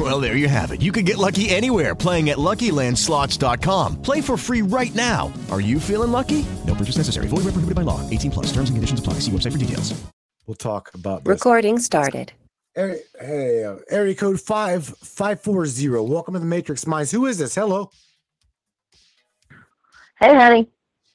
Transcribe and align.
Well, 0.00 0.18
there 0.18 0.34
you 0.34 0.48
have 0.48 0.70
it. 0.72 0.80
You 0.80 0.92
can 0.92 1.04
get 1.04 1.18
lucky 1.18 1.50
anywhere 1.50 1.94
playing 1.94 2.30
at 2.30 2.38
LuckyLandSlots.com. 2.38 4.00
Play 4.00 4.22
for 4.22 4.38
free 4.38 4.62
right 4.62 4.94
now. 4.94 5.30
Are 5.50 5.60
you 5.60 5.78
feeling 5.78 6.10
lucky? 6.10 6.46
No 6.66 6.74
purchase 6.74 6.96
necessary. 6.96 7.26
Void 7.26 7.44
where 7.44 7.52
prohibited 7.52 7.74
by 7.74 7.82
law. 7.82 8.08
18 8.08 8.30
plus. 8.30 8.46
Terms 8.46 8.70
and 8.70 8.78
conditions 8.78 8.98
apply. 8.98 9.14
See 9.14 9.30
website 9.30 9.52
for 9.52 9.58
details. 9.58 9.92
We'll 10.46 10.54
talk 10.54 10.90
about 10.94 11.24
this. 11.24 11.30
Recording 11.30 11.78
started. 11.78 12.32
Area, 12.76 13.00
hey, 13.20 13.64
uh, 13.64 13.76
area 13.90 14.14
code 14.14 14.40
five 14.40 14.86
five 14.86 15.42
four 15.42 15.66
zero. 15.66 16.02
Welcome 16.02 16.32
to 16.34 16.40
the 16.40 16.46
Matrix 16.46 16.86
Minds. 16.86 17.10
Who 17.10 17.26
is 17.26 17.36
this? 17.36 17.54
Hello. 17.54 17.90
Hey, 20.18 20.34
honey. 20.34 20.68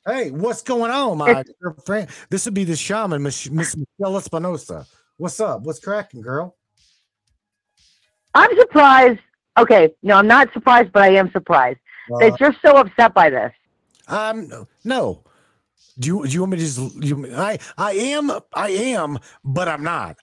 Hey, 0.06 0.30
what's 0.30 0.62
going 0.62 0.92
on, 0.92 1.18
my 1.18 1.44
friend? 1.86 2.08
This 2.30 2.46
would 2.46 2.54
be 2.54 2.66
the 2.66 2.76
shaman, 2.76 3.24
Miss, 3.24 3.50
Miss 3.50 3.76
Michelle 3.76 4.18
Espinosa. 4.18 4.86
What's 5.18 5.40
up? 5.40 5.62
What's 5.62 5.80
cracking, 5.80 6.22
girl? 6.22 6.56
I'm 8.36 8.56
surprised. 8.60 9.20
Okay, 9.58 9.92
no, 10.04 10.18
I'm 10.18 10.28
not 10.28 10.52
surprised, 10.54 10.92
but 10.92 11.02
I 11.04 11.16
am 11.16 11.32
surprised 11.32 11.80
Uh, 12.14 12.20
that 12.20 12.40
you're 12.40 12.56
so 12.64 12.78
upset 12.78 13.14
by 13.14 13.30
this. 13.30 13.52
Um, 14.08 14.68
no. 14.84 15.24
Do 15.98 16.08
you, 16.08 16.28
do 16.28 16.34
you 16.34 16.42
want 16.42 16.52
me 16.52 16.58
to 16.58 16.64
just? 16.64 16.96
You, 17.04 17.34
I 17.36 17.58
I 17.78 17.94
am 17.94 18.30
I 18.54 18.70
am, 18.70 19.18
but 19.46 19.68
I'm 19.70 19.82
not. 19.84 20.18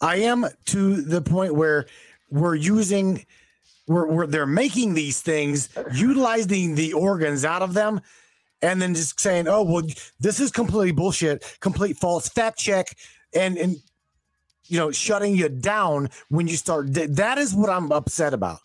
I 0.00 0.16
am 0.16 0.46
to 0.66 1.02
the 1.02 1.20
point 1.20 1.54
where 1.54 1.84
we're 2.30 2.54
using, 2.54 3.26
we're, 3.86 4.06
we're 4.06 4.26
they're 4.26 4.46
making 4.46 4.94
these 4.94 5.20
things, 5.20 5.68
utilizing 5.92 6.76
the 6.76 6.94
organs 6.94 7.44
out 7.44 7.60
of 7.60 7.74
them, 7.74 8.00
and 8.62 8.80
then 8.80 8.94
just 8.94 9.20
saying, 9.20 9.48
"Oh 9.48 9.62
well, 9.62 9.84
this 10.18 10.40
is 10.40 10.50
completely 10.50 10.92
bullshit, 10.92 11.44
complete 11.60 11.98
false 11.98 12.30
fact 12.30 12.58
check," 12.58 12.96
and 13.34 13.58
and 13.58 13.76
you 14.70 14.78
know, 14.78 14.90
shutting 14.90 15.34
you 15.34 15.48
down 15.48 16.08
when 16.28 16.46
you 16.46 16.56
start. 16.56 16.94
That 16.94 17.38
is 17.38 17.54
what 17.54 17.68
I'm 17.68 17.90
upset 17.92 18.32
about. 18.32 18.60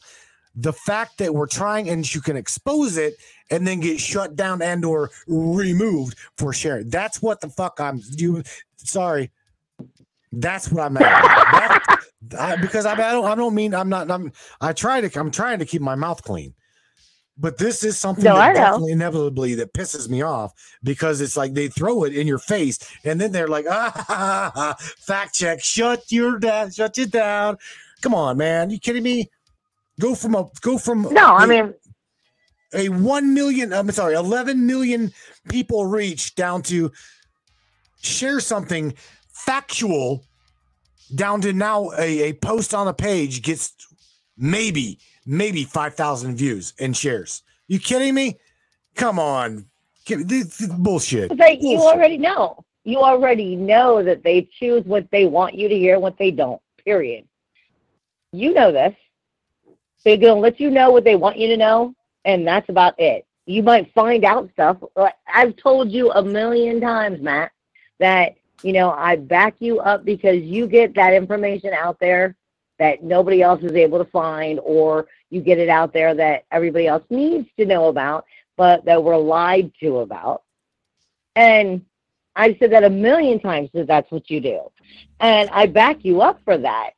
The 0.56 0.72
fact 0.72 1.18
that 1.18 1.34
we're 1.34 1.48
trying 1.48 1.90
and 1.90 2.14
you 2.14 2.22
can 2.22 2.38
expose 2.38 2.96
it 2.96 3.16
and 3.52 3.68
then 3.68 3.80
get 3.82 4.00
shut 4.00 4.36
down 4.36 4.62
and 4.62 4.86
or 4.86 5.10
removed 5.28 6.18
for 6.38 6.54
sharing. 6.54 6.90
That's 6.90 7.22
what 7.22 7.42
the 7.42 7.50
fuck 7.50 7.80
I'm 7.82 8.02
you 8.12 8.44
sorry. 8.78 9.32
That's 10.32 10.72
what 10.72 10.84
I'm 10.84 10.98
at. 10.98 12.00
I, 12.38 12.56
because 12.56 12.86
I, 12.86 12.94
I 12.94 13.12
don't 13.12 13.26
I 13.26 13.36
don't 13.36 13.54
mean 13.54 13.74
I'm 13.74 13.90
not 13.90 14.10
I'm 14.10 14.32
I 14.62 14.74
try 14.74 15.02
to 15.02 15.20
I'm 15.20 15.32
trying 15.32 15.60
to 15.60 15.66
keep 15.66 15.82
my 15.82 15.96
mouth 15.96 16.24
clean. 16.24 16.54
But 17.38 17.58
this 17.58 17.84
is 17.84 17.98
something 17.98 18.24
No, 18.24 18.36
I 18.38 18.54
that 18.54 18.60
definitely 18.60 18.94
inevitably 18.94 19.56
that 19.56 19.74
pisses 19.74 20.08
me 20.08 20.22
off 20.22 20.54
because 20.84 21.20
it's 21.20 21.36
like 21.36 21.54
they 21.54 21.68
throw 21.68 22.06
it 22.06 22.16
in 22.16 22.28
your 22.28 22.38
face 22.40 22.80
and 23.04 23.20
then 23.20 23.32
they're 23.34 23.50
like, 23.50 23.66
ah, 23.70 23.92
ha, 23.94 24.06
ha, 24.08 24.52
ha, 24.56 24.76
fact 24.80 25.36
check, 25.36 25.62
shut 25.62 26.10
your 26.12 26.40
down, 26.40 26.72
shut 26.72 26.98
you 26.98 27.06
down. 27.06 27.58
Come 28.02 28.14
on, 28.16 28.38
man. 28.38 28.70
You 28.70 28.80
kidding 28.80 29.04
me? 29.04 29.30
Go 30.00 30.16
from 30.16 30.36
a 30.36 30.48
go 30.62 30.78
from 30.78 31.04
No, 31.12 31.36
I 31.36 31.44
a- 31.44 31.48
mean, 31.48 31.74
a 32.74 32.90
1 32.90 33.34
million 33.34 33.72
i'm 33.72 33.90
sorry 33.92 34.16
11 34.16 34.66
million 34.66 35.12
people 35.48 35.86
reach 35.86 36.36
down 36.36 36.62
to 36.64 36.92
share 38.02 38.40
something 38.42 38.94
factual 39.32 40.24
down 41.14 41.40
to 41.42 41.54
now 41.54 41.92
a, 41.98 42.30
a 42.30 42.34
post 42.34 42.74
on 42.74 42.88
a 42.90 42.94
page 42.94 43.42
gets 43.44 43.74
maybe 44.38 45.00
maybe 45.26 45.64
5000 45.64 46.36
views 46.36 46.74
and 46.80 46.96
shares 46.96 47.44
you 47.68 47.80
kidding 47.80 48.14
me 48.14 48.38
come 48.96 49.20
on 49.20 49.66
this 50.08 50.62
is 50.62 50.68
bullshit 50.68 51.32
you 51.32 51.78
Bullshit. 51.78 51.80
already 51.80 52.18
know. 52.18 52.64
You 52.86 53.00
already 53.00 53.56
know 53.56 54.04
that 54.04 54.24
they 54.24 54.48
choose 54.60 54.86
what 54.86 55.10
they 55.12 55.26
want 55.26 55.56
you 55.56 55.68
to 55.68 55.76
hear, 55.76 55.96
and 55.96 56.04
what 56.04 56.18
they 56.20 56.30
don't. 56.30 56.62
Period. 56.84 57.26
You 58.32 58.54
know 58.54 58.72
this. 58.72 58.96
They're 60.04 60.18
gonna 60.18 60.40
let 60.40 60.60
you 60.60 60.70
know 60.70 60.92
what 60.92 61.04
they 61.04 61.16
want 61.16 61.38
you 61.40 61.48
to 61.48 61.58
know, 61.58 61.96
and 62.26 62.48
that's 62.48 62.70
about 62.70 62.94
it. 63.00 63.26
You 63.48 63.64
might 63.64 63.92
find 63.94 64.24
out 64.24 64.52
stuff. 64.54 64.78
I've 65.28 65.56
told 65.56 65.92
you 65.92 66.12
a 66.12 66.24
million 66.24 66.80
times, 66.80 67.22
Matt, 67.22 67.52
that 68.00 68.36
you 68.62 68.72
know 68.72 68.92
I 68.92 69.16
back 69.16 69.56
you 69.60 69.80
up 69.80 70.06
because 70.06 70.42
you 70.44 70.68
get 70.68 70.94
that 70.94 71.14
information 71.14 71.74
out 71.74 72.00
there 72.00 72.36
that 72.80 73.04
nobody 73.04 73.42
else 73.42 73.62
is 73.64 73.74
able 73.74 73.98
to 73.98 74.10
find, 74.12 74.60
or 74.64 75.08
you 75.30 75.42
get 75.42 75.60
it 75.60 75.70
out 75.70 75.94
there 75.94 76.14
that 76.16 76.46
everybody 76.52 76.88
else 76.88 77.04
needs 77.10 77.48
to 77.58 77.66
know 77.66 77.88
about, 77.88 78.26
but 78.58 78.86
that 78.86 79.04
we're 79.04 79.18
lied 79.18 79.72
to 79.82 79.98
about. 80.00 80.44
And 81.36 81.86
I've 82.36 82.58
said 82.60 82.72
that 82.72 82.84
a 82.84 82.90
million 82.90 83.40
times 83.40 83.70
that 83.74 83.88
that's 83.88 84.12
what 84.12 84.30
you 84.30 84.40
do. 84.42 84.72
And 85.20 85.50
I 85.52 85.66
back 85.66 86.04
you 86.04 86.22
up 86.22 86.40
for 86.44 86.58
that. 86.58 86.92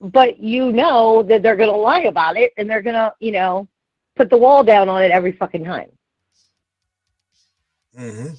But 0.00 0.38
you 0.40 0.72
know 0.72 1.22
that 1.24 1.42
they're 1.42 1.56
going 1.56 1.70
to 1.70 1.76
lie 1.76 2.02
about 2.02 2.36
it 2.36 2.52
and 2.56 2.68
they're 2.70 2.82
going 2.82 2.94
to, 2.94 3.12
you 3.20 3.32
know, 3.32 3.68
put 4.16 4.30
the 4.30 4.36
wall 4.38 4.64
down 4.64 4.88
on 4.88 5.02
it 5.02 5.10
every 5.10 5.32
fucking 5.32 5.64
time. 5.64 5.90
Mhm. 7.96 8.36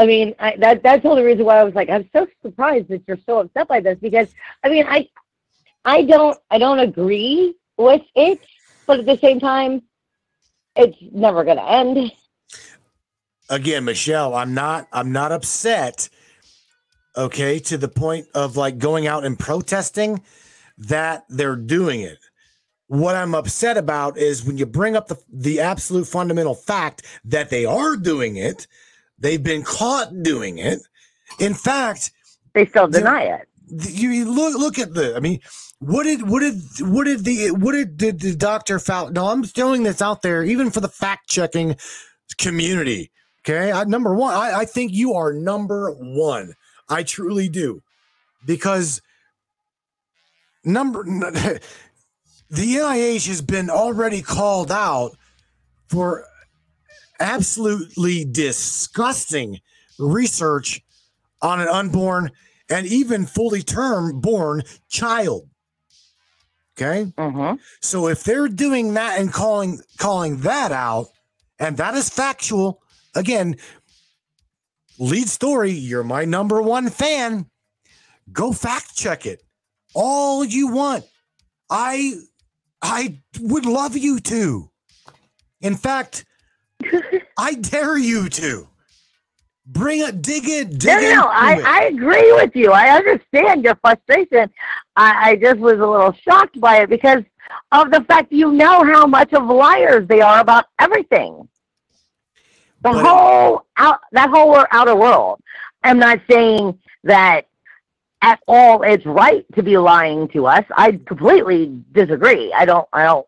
I 0.00 0.06
mean, 0.06 0.34
I, 0.38 0.56
that 0.56 0.82
that's 0.82 1.02
the 1.02 1.10
only 1.10 1.22
reason 1.22 1.44
why 1.44 1.58
I 1.58 1.62
was 1.62 1.74
like, 1.74 1.90
I'm 1.90 2.08
so 2.10 2.26
surprised 2.40 2.88
that 2.88 3.02
you're 3.06 3.18
so 3.26 3.40
upset 3.40 3.68
by 3.68 3.80
this 3.80 3.98
because 4.00 4.28
I 4.64 4.70
mean, 4.70 4.86
I 4.88 5.06
I 5.84 6.04
don't 6.04 6.38
I 6.50 6.56
don't 6.56 6.78
agree 6.78 7.54
with 7.76 8.00
it, 8.14 8.40
but 8.86 9.00
at 9.00 9.04
the 9.04 9.18
same 9.18 9.40
time, 9.40 9.82
it's 10.74 10.96
never 11.12 11.44
going 11.44 11.58
to 11.58 11.70
end. 11.70 12.12
again 13.50 13.84
michelle 13.84 14.34
i'm 14.34 14.54
not 14.54 14.86
i'm 14.92 15.12
not 15.12 15.32
upset 15.32 16.08
okay 17.16 17.58
to 17.58 17.76
the 17.76 17.88
point 17.88 18.26
of 18.34 18.56
like 18.56 18.78
going 18.78 19.06
out 19.06 19.24
and 19.24 19.38
protesting 19.38 20.22
that 20.78 21.24
they're 21.28 21.56
doing 21.56 22.00
it 22.00 22.18
what 22.86 23.16
i'm 23.16 23.34
upset 23.34 23.76
about 23.76 24.16
is 24.16 24.44
when 24.44 24.56
you 24.56 24.64
bring 24.64 24.96
up 24.96 25.08
the 25.08 25.18
the 25.32 25.60
absolute 25.60 26.06
fundamental 26.06 26.54
fact 26.54 27.04
that 27.24 27.50
they 27.50 27.64
are 27.64 27.96
doing 27.96 28.36
it 28.36 28.66
they've 29.20 29.42
been 29.42 29.62
caught 29.62 30.22
doing 30.22 30.58
it 30.58 30.80
in 31.38 31.54
fact 31.54 32.12
They 32.54 32.66
still 32.66 32.88
deny 32.88 33.22
it. 33.24 33.48
th- 33.68 33.94
you, 33.94 34.30
look 34.30 34.58
look 34.58 34.78
at 34.78 34.94
the 34.94 35.14
i 35.16 35.20
mean 35.20 35.40
what 35.80 36.04
did 36.04 36.28
what 36.28 36.40
did 36.40 36.60
what 36.80 37.04
did 37.04 37.24
the 37.24 37.50
what 37.52 37.72
did 37.72 37.98
the, 37.98 38.10
the 38.10 38.36
doctor 38.36 38.78
Fauci? 38.78 39.12
No, 39.12 39.28
I'm 39.28 39.42
throwing 39.42 39.82
this 39.82 40.02
out 40.02 40.20
there, 40.20 40.44
even 40.44 40.70
for 40.70 40.80
the 40.80 40.88
fact 40.88 41.28
checking 41.28 41.76
community. 42.36 43.10
Okay, 43.42 43.72
I, 43.72 43.84
number 43.84 44.14
one, 44.14 44.34
I, 44.34 44.58
I 44.58 44.64
think 44.66 44.92
you 44.92 45.14
are 45.14 45.32
number 45.32 45.90
one. 45.92 46.52
I 46.90 47.02
truly 47.02 47.48
do, 47.48 47.82
because 48.44 49.00
number 50.64 51.02
the 51.04 51.60
NIH 52.50 53.26
has 53.28 53.40
been 53.40 53.70
already 53.70 54.20
called 54.20 54.70
out 54.70 55.16
for 55.88 56.26
absolutely 57.20 58.24
disgusting 58.24 59.60
research 59.98 60.82
on 61.42 61.60
an 61.60 61.68
unborn 61.68 62.30
and 62.68 62.86
even 62.86 63.26
fully 63.26 63.62
term 63.62 64.20
born 64.20 64.62
child. 64.88 65.48
Okay. 66.76 67.12
Mm-hmm. 67.18 67.56
So 67.80 68.08
if 68.08 68.24
they're 68.24 68.48
doing 68.48 68.94
that 68.94 69.20
and 69.20 69.32
calling 69.32 69.80
calling 69.98 70.38
that 70.38 70.72
out, 70.72 71.08
and 71.58 71.76
that 71.76 71.94
is 71.94 72.08
factual, 72.08 72.80
again, 73.14 73.56
lead 74.98 75.28
story, 75.28 75.72
you're 75.72 76.04
my 76.04 76.24
number 76.24 76.62
one 76.62 76.88
fan. 76.88 77.46
Go 78.32 78.52
fact 78.52 78.96
check 78.96 79.26
it. 79.26 79.42
All 79.94 80.44
you 80.44 80.68
want. 80.68 81.04
I 81.68 82.14
I 82.80 83.18
would 83.40 83.66
love 83.66 83.96
you 83.96 84.18
to. 84.20 84.70
In 85.60 85.76
fact, 85.76 86.24
I 87.38 87.54
dare 87.54 87.98
you 87.98 88.28
to. 88.28 88.68
Bring 89.66 90.00
it, 90.00 90.22
dig 90.22 90.48
it, 90.48 90.78
dig 90.78 90.88
No, 90.88 91.00
no, 91.00 91.14
no. 91.16 91.28
I, 91.28 91.58
it. 91.58 91.64
I 91.64 91.84
agree 91.84 92.32
with 92.32 92.56
you. 92.56 92.72
I 92.72 92.88
understand 92.96 93.64
your 93.64 93.76
frustration. 93.76 94.50
I, 94.96 95.30
I 95.30 95.36
just 95.36 95.58
was 95.58 95.74
a 95.74 95.86
little 95.86 96.12
shocked 96.12 96.60
by 96.60 96.82
it 96.82 96.90
because 96.90 97.22
of 97.72 97.90
the 97.90 98.02
fact 98.08 98.32
you 98.32 98.52
know 98.52 98.84
how 98.84 99.06
much 99.06 99.32
of 99.32 99.46
liars 99.46 100.08
they 100.08 100.20
are 100.20 100.40
about 100.40 100.66
everything. 100.80 101.48
The 102.82 102.90
But- 102.90 103.04
whole 103.06 103.66
out 103.76 104.00
that 104.12 104.30
whole 104.30 104.64
outer 104.72 104.96
world. 104.96 105.40
I'm 105.82 105.98
not 105.98 106.20
saying 106.30 106.78
that 107.04 107.46
at 108.22 108.40
all 108.48 108.82
it's 108.82 109.06
right 109.06 109.46
to 109.54 109.62
be 109.62 109.78
lying 109.78 110.28
to 110.28 110.46
us. 110.46 110.64
I 110.76 111.00
completely 111.06 111.82
disagree. 111.92 112.52
I 112.52 112.64
don't 112.64 112.88
I 112.92 113.04
don't 113.04 113.26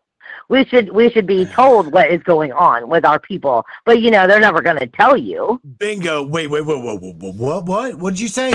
we 0.53 0.63
should 0.65 0.91
we 0.91 1.09
should 1.09 1.25
be 1.25 1.45
told 1.45 1.91
what 1.91 2.11
is 2.11 2.21
going 2.21 2.51
on 2.51 2.87
with 2.87 3.03
our 3.05 3.17
people. 3.19 3.65
But 3.85 4.01
you 4.03 4.11
know, 4.11 4.27
they're 4.27 4.39
never 4.39 4.61
going 4.61 4.77
to 4.77 4.85
tell 4.85 5.17
you. 5.17 5.59
Bingo. 5.79 6.21
Wait, 6.21 6.47
wait, 6.47 6.63
wait, 6.63 6.77
wait, 6.83 7.01
wait, 7.01 7.15
wait, 7.17 7.35
what, 7.35 7.65
what? 7.65 7.95
What 7.95 8.11
did 8.11 8.19
you 8.19 8.27
say? 8.27 8.51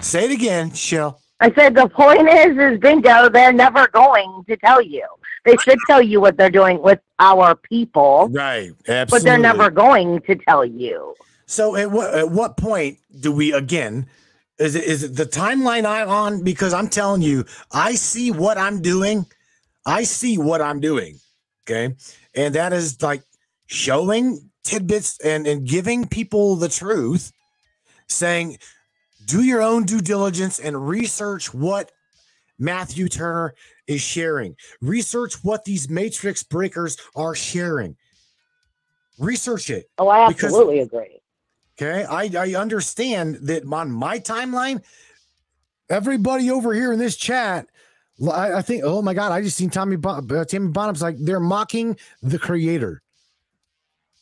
Say 0.00 0.24
it 0.24 0.30
again, 0.30 0.72
Shell. 0.72 1.20
I 1.40 1.52
said 1.54 1.74
the 1.74 1.88
point 1.88 2.26
is, 2.26 2.56
is 2.56 2.80
bingo. 2.80 3.28
They're 3.28 3.52
never 3.52 3.86
going 3.88 4.44
to 4.48 4.56
tell 4.56 4.80
you. 4.80 5.06
They 5.44 5.56
should 5.58 5.78
tell 5.86 6.00
you 6.00 6.22
what 6.22 6.38
they're 6.38 6.48
doing 6.48 6.80
with 6.80 7.00
our 7.18 7.54
people, 7.54 8.28
Right. 8.30 8.70
Absolutely. 8.88 9.04
but 9.10 9.22
they're 9.24 9.38
never 9.38 9.68
going 9.68 10.22
to 10.22 10.36
tell 10.36 10.64
you. 10.64 11.14
So 11.44 11.76
at 11.76 11.90
what 11.90 12.14
at 12.14 12.30
what 12.30 12.56
point 12.56 12.96
do 13.20 13.30
we 13.30 13.52
again? 13.52 14.06
Is 14.58 14.74
it 14.74 14.84
is 14.84 15.02
it 15.02 15.16
the 15.16 15.26
timeline 15.26 15.84
I'm 15.84 16.08
on? 16.08 16.42
Because 16.44 16.72
I'm 16.72 16.88
telling 16.88 17.20
you, 17.20 17.44
I 17.72 17.94
see 17.94 18.30
what 18.30 18.56
I'm 18.56 18.80
doing. 18.80 19.26
I 19.86 20.04
see 20.04 20.38
what 20.38 20.62
I'm 20.62 20.80
doing. 20.80 21.18
Okay. 21.66 21.94
And 22.34 22.54
that 22.54 22.72
is 22.72 23.00
like 23.02 23.22
showing 23.66 24.50
tidbits 24.62 25.18
and, 25.20 25.46
and 25.46 25.66
giving 25.66 26.06
people 26.06 26.56
the 26.56 26.68
truth, 26.68 27.32
saying, 28.08 28.58
do 29.26 29.42
your 29.42 29.62
own 29.62 29.84
due 29.84 30.00
diligence 30.00 30.58
and 30.58 30.88
research 30.88 31.54
what 31.54 31.92
Matthew 32.58 33.08
Turner 33.08 33.54
is 33.86 34.00
sharing. 34.00 34.56
Research 34.80 35.42
what 35.42 35.64
these 35.64 35.88
matrix 35.88 36.42
breakers 36.42 36.96
are 37.16 37.34
sharing. 37.34 37.96
Research 39.18 39.70
it. 39.70 39.90
Oh, 39.98 40.08
I 40.08 40.28
Because- 40.28 40.44
absolutely 40.44 40.80
agree. 40.80 41.20
Okay, 41.76 42.04
I 42.04 42.30
I 42.38 42.54
understand 42.54 43.38
that 43.48 43.64
on 43.64 43.90
my 43.90 44.20
timeline, 44.20 44.84
everybody 45.90 46.48
over 46.48 46.72
here 46.72 46.92
in 46.92 47.00
this 47.00 47.16
chat, 47.16 47.66
I, 48.32 48.54
I 48.54 48.62
think, 48.62 48.82
oh 48.84 49.02
my 49.02 49.14
god, 49.14 49.32
I 49.32 49.42
just 49.42 49.56
seen 49.56 49.70
Tommy 49.70 49.96
bon- 49.96 50.30
uh, 50.30 50.44
Tammy 50.44 50.68
Bonham's 50.68 51.02
like 51.02 51.16
they're 51.18 51.40
mocking 51.40 51.96
the 52.22 52.38
creator. 52.38 53.02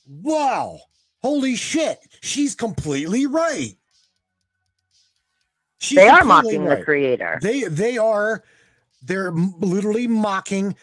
Wow, 0.06 0.80
holy 1.22 1.56
shit, 1.56 1.98
she's 2.20 2.54
completely 2.54 3.26
right. 3.26 3.74
She's 5.78 5.96
They 5.98 6.08
are 6.08 6.24
mocking 6.24 6.64
right. 6.64 6.78
the 6.78 6.84
creator. 6.84 7.38
They 7.42 7.62
they 7.64 7.98
are 7.98 8.44
they're 9.02 9.32
literally 9.32 10.06
mocking 10.06 10.74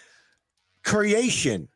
creation. 0.83 1.67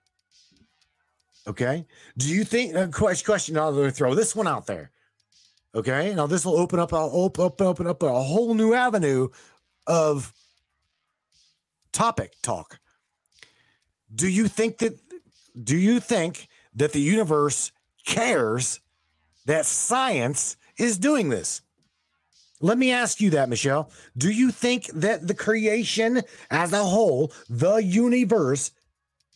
Okay. 1.48 1.86
Do 2.18 2.28
you 2.28 2.44
think 2.44 2.76
uh, 2.76 2.88
question 2.88 3.26
question? 3.26 3.58
I'll 3.58 3.90
throw 3.92 4.14
this 4.14 4.36
one 4.36 4.48
out 4.48 4.66
there. 4.66 4.92
Okay. 5.74 6.14
Now 6.14 6.28
this 6.28 6.46
will 6.46 6.58
open 6.58 6.80
up. 6.80 6.94
I'll 6.94 7.12
open 7.14 7.46
open 7.46 7.66
open 7.68 7.88
up 7.88 8.04
a 8.04 8.22
whole 8.22 8.54
new 8.54 8.74
avenue 8.74 9.30
of 9.88 10.34
topic 11.94 12.34
talk. 12.42 12.80
Do 14.14 14.28
you 14.28 14.48
think 14.48 14.80
that? 14.80 15.00
Do 15.64 15.78
you 15.78 16.00
think 16.00 16.48
that 16.76 16.92
the 16.92 17.00
universe 17.00 17.72
cares 18.06 18.80
that 19.46 19.66
science 19.66 20.58
is 20.78 20.98
doing 20.98 21.30
this? 21.30 21.62
Let 22.60 22.78
me 22.78 22.92
ask 22.92 23.20
you 23.20 23.30
that, 23.32 23.50
Michelle. 23.50 23.92
Do 24.18 24.32
you 24.32 24.50
think 24.50 24.88
that 24.94 25.28
the 25.28 25.34
creation 25.34 26.22
as 26.50 26.72
a 26.72 26.84
whole, 26.84 27.34
the 27.50 27.76
universe, 27.76 28.72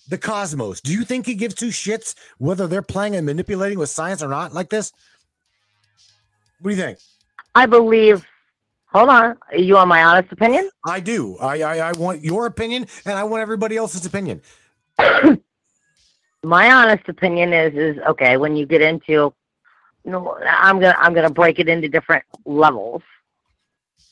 the 0.08 0.18
cosmos, 0.18 0.80
do 0.80 0.94
you 0.94 1.04
think 1.04 1.28
it 1.28 1.36
gives 1.36 1.54
two 1.54 1.68
shits 1.68 2.16
whether 2.38 2.68
they're 2.68 2.82
playing 2.82 3.18
and 3.18 3.26
manipulating 3.26 3.80
with 3.80 3.90
science 3.90 4.24
or 4.24 4.30
not 4.30 4.54
like 4.54 4.70
this? 4.70 4.94
What 6.62 6.72
do 6.72 6.78
you 6.78 6.82
think? 6.82 7.00
I 7.54 7.66
believe. 7.66 8.26
Hold 8.94 9.10
on. 9.10 9.38
You 9.56 9.76
want 9.76 9.90
my 9.90 10.04
honest 10.04 10.32
opinion? 10.32 10.70
I 10.86 11.00
do. 11.00 11.38
I, 11.38 11.62
I 11.62 11.78
I 11.90 11.92
want 11.94 12.24
your 12.24 12.46
opinion 12.46 12.88
and 13.06 13.18
I 13.18 13.24
want 13.24 13.42
everybody 13.42 13.76
else's 13.76 14.06
opinion. 14.06 14.42
My 16.44 16.72
honest 16.72 17.08
opinion 17.10 17.52
is 17.52 17.74
is 17.74 17.98
okay 18.08 18.38
when 18.38 18.56
you 18.56 18.66
get 18.66 18.82
into. 18.82 19.34
You 20.06 20.12
know, 20.12 20.38
I'm 20.48 20.80
gonna 20.80 20.96
I'm 20.98 21.14
gonna 21.14 21.30
break 21.30 21.60
it 21.60 21.68
into 21.68 21.90
different 21.90 22.24
levels. 22.46 23.02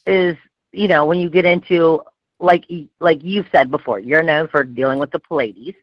Is 0.05 0.35
you 0.73 0.87
know 0.87 1.05
when 1.05 1.19
you 1.19 1.29
get 1.29 1.45
into 1.45 2.01
like 2.39 2.65
like 2.99 3.23
you've 3.23 3.47
said 3.51 3.71
before, 3.71 3.99
you're 3.99 4.23
known 4.23 4.49
for 4.49 4.63
dealing 4.65 4.99
with 4.99 5.11
the 5.11 5.19
Pleiades, 5.19 5.77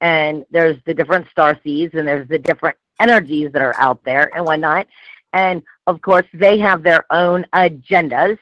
and 0.00 0.46
there's 0.50 0.78
the 0.86 0.94
different 0.94 1.28
star 1.30 1.58
seeds 1.62 1.94
and 1.94 2.08
there's 2.08 2.28
the 2.28 2.38
different 2.38 2.76
energies 3.00 3.52
that 3.52 3.62
are 3.62 3.74
out 3.76 4.02
there 4.04 4.34
and 4.34 4.44
whatnot. 4.44 4.86
And 5.32 5.62
of 5.86 6.00
course, 6.00 6.26
they 6.32 6.58
have 6.58 6.82
their 6.82 7.04
own 7.12 7.46
agendas 7.52 8.38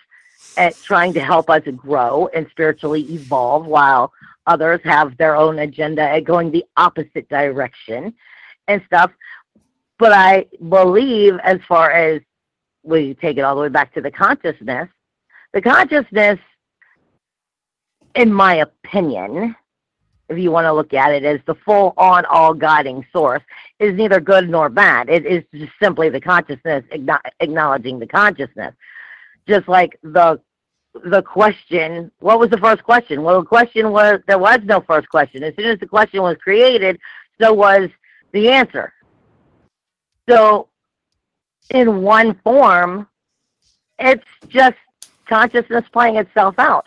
at 0.56 0.74
trying 0.76 1.12
to 1.14 1.20
help 1.20 1.50
us 1.50 1.62
grow 1.76 2.28
and 2.34 2.46
spiritually 2.50 3.02
evolve, 3.12 3.66
while 3.66 4.12
others 4.46 4.80
have 4.84 5.16
their 5.16 5.36
own 5.36 5.58
agenda 5.58 6.02
at 6.02 6.24
going 6.24 6.50
the 6.50 6.64
opposite 6.76 7.28
direction 7.28 8.14
and 8.68 8.82
stuff. 8.86 9.10
But 9.98 10.12
I 10.12 10.46
believe, 10.68 11.38
as 11.42 11.60
far 11.68 11.90
as 11.90 12.20
we 12.82 13.14
take 13.14 13.38
it 13.38 13.40
all 13.40 13.56
the 13.56 13.62
way 13.62 13.68
back 13.68 13.92
to 13.94 14.00
the 14.00 14.10
consciousness, 14.10 14.88
the 15.52 15.62
consciousness, 15.62 16.38
in 18.14 18.32
my 18.32 18.56
opinion, 18.56 19.56
if 20.28 20.38
you 20.38 20.50
want 20.50 20.64
to 20.64 20.72
look 20.72 20.92
at 20.92 21.12
it 21.12 21.24
as 21.24 21.40
the 21.46 21.54
full 21.54 21.94
on 21.96 22.24
all 22.26 22.52
guiding 22.52 23.06
source, 23.12 23.42
is 23.78 23.94
neither 23.94 24.20
good 24.20 24.48
nor 24.48 24.68
bad. 24.68 25.08
It 25.08 25.24
is 25.24 25.44
just 25.54 25.72
simply 25.80 26.08
the 26.08 26.20
consciousness 26.20 26.84
acknowledging 27.40 27.98
the 27.98 28.06
consciousness. 28.06 28.74
Just 29.46 29.68
like 29.68 29.98
the 30.02 30.40
the 31.04 31.22
question, 31.22 32.10
what 32.20 32.38
was 32.38 32.50
the 32.50 32.58
first 32.58 32.82
question? 32.82 33.22
Well, 33.22 33.40
the 33.40 33.46
question 33.46 33.90
was 33.90 34.20
there 34.26 34.38
was 34.38 34.60
no 34.64 34.80
first 34.80 35.08
question. 35.08 35.42
As 35.42 35.54
soon 35.54 35.66
as 35.66 35.78
the 35.78 35.86
question 35.86 36.22
was 36.22 36.36
created, 36.42 36.98
so 37.40 37.52
was 37.52 37.90
the 38.32 38.48
answer. 38.48 38.92
So, 40.28 40.68
in 41.70 42.02
one 42.02 42.34
form, 42.42 43.08
it's 43.98 44.24
just 44.48 44.76
consciousness 45.28 45.84
playing 45.92 46.16
itself 46.16 46.54
out. 46.58 46.86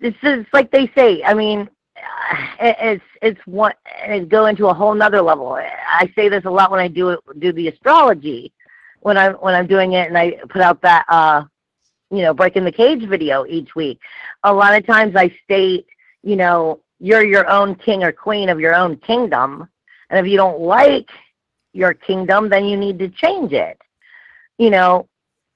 It's 0.00 0.18
just 0.20 0.48
like 0.52 0.70
they 0.70 0.90
say. 0.96 1.22
I 1.22 1.34
mean, 1.34 1.68
it's 2.60 3.04
it's 3.20 3.40
one 3.46 3.72
and 4.04 4.28
go 4.28 4.46
into 4.46 4.66
a 4.66 4.74
whole 4.74 4.94
nother 4.94 5.22
level. 5.22 5.52
I 5.52 6.12
say 6.14 6.28
this 6.28 6.44
a 6.44 6.50
lot 6.50 6.70
when 6.70 6.80
I 6.80 6.88
do 6.88 7.18
do 7.38 7.52
the 7.52 7.68
astrology, 7.68 8.52
when 9.00 9.16
I'm 9.16 9.34
when 9.34 9.54
I'm 9.54 9.66
doing 9.66 9.92
it, 9.92 10.08
and 10.08 10.18
I 10.18 10.32
put 10.48 10.62
out 10.62 10.80
that 10.82 11.04
uh, 11.08 11.44
you 12.10 12.22
know, 12.22 12.34
breaking 12.34 12.64
the 12.64 12.72
cage 12.72 13.08
video 13.08 13.46
each 13.46 13.74
week. 13.74 13.98
A 14.44 14.52
lot 14.52 14.76
of 14.76 14.86
times 14.86 15.16
I 15.16 15.34
state, 15.44 15.86
you 16.22 16.36
know, 16.36 16.80
you're 17.00 17.24
your 17.24 17.48
own 17.48 17.74
king 17.74 18.04
or 18.04 18.12
queen 18.12 18.48
of 18.48 18.60
your 18.60 18.74
own 18.74 18.96
kingdom, 18.98 19.68
and 20.10 20.24
if 20.24 20.30
you 20.30 20.36
don't 20.36 20.60
like 20.60 21.08
your 21.72 21.94
kingdom, 21.94 22.48
then 22.48 22.66
you 22.66 22.76
need 22.76 22.98
to 22.98 23.08
change 23.08 23.52
it. 23.52 23.80
You 24.58 24.70
know, 24.70 25.08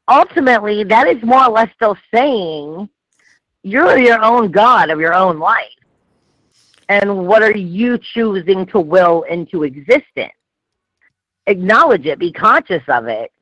ultimately, 0.08 0.82
that 0.84 1.06
is 1.06 1.22
more 1.22 1.44
or 1.44 1.50
less 1.50 1.68
still 1.74 1.96
saying 2.12 2.88
you're 3.62 3.98
your 3.98 4.22
own 4.24 4.50
God 4.50 4.90
of 4.90 4.98
your 4.98 5.12
own 5.12 5.38
life. 5.38 5.68
And 6.88 7.26
what 7.26 7.42
are 7.42 7.56
you 7.56 7.98
choosing 7.98 8.66
to 8.66 8.80
will 8.80 9.22
into 9.22 9.64
existence? 9.64 10.32
Acknowledge 11.46 12.06
it, 12.06 12.18
be 12.18 12.32
conscious 12.32 12.82
of 12.88 13.06
it. 13.06 13.32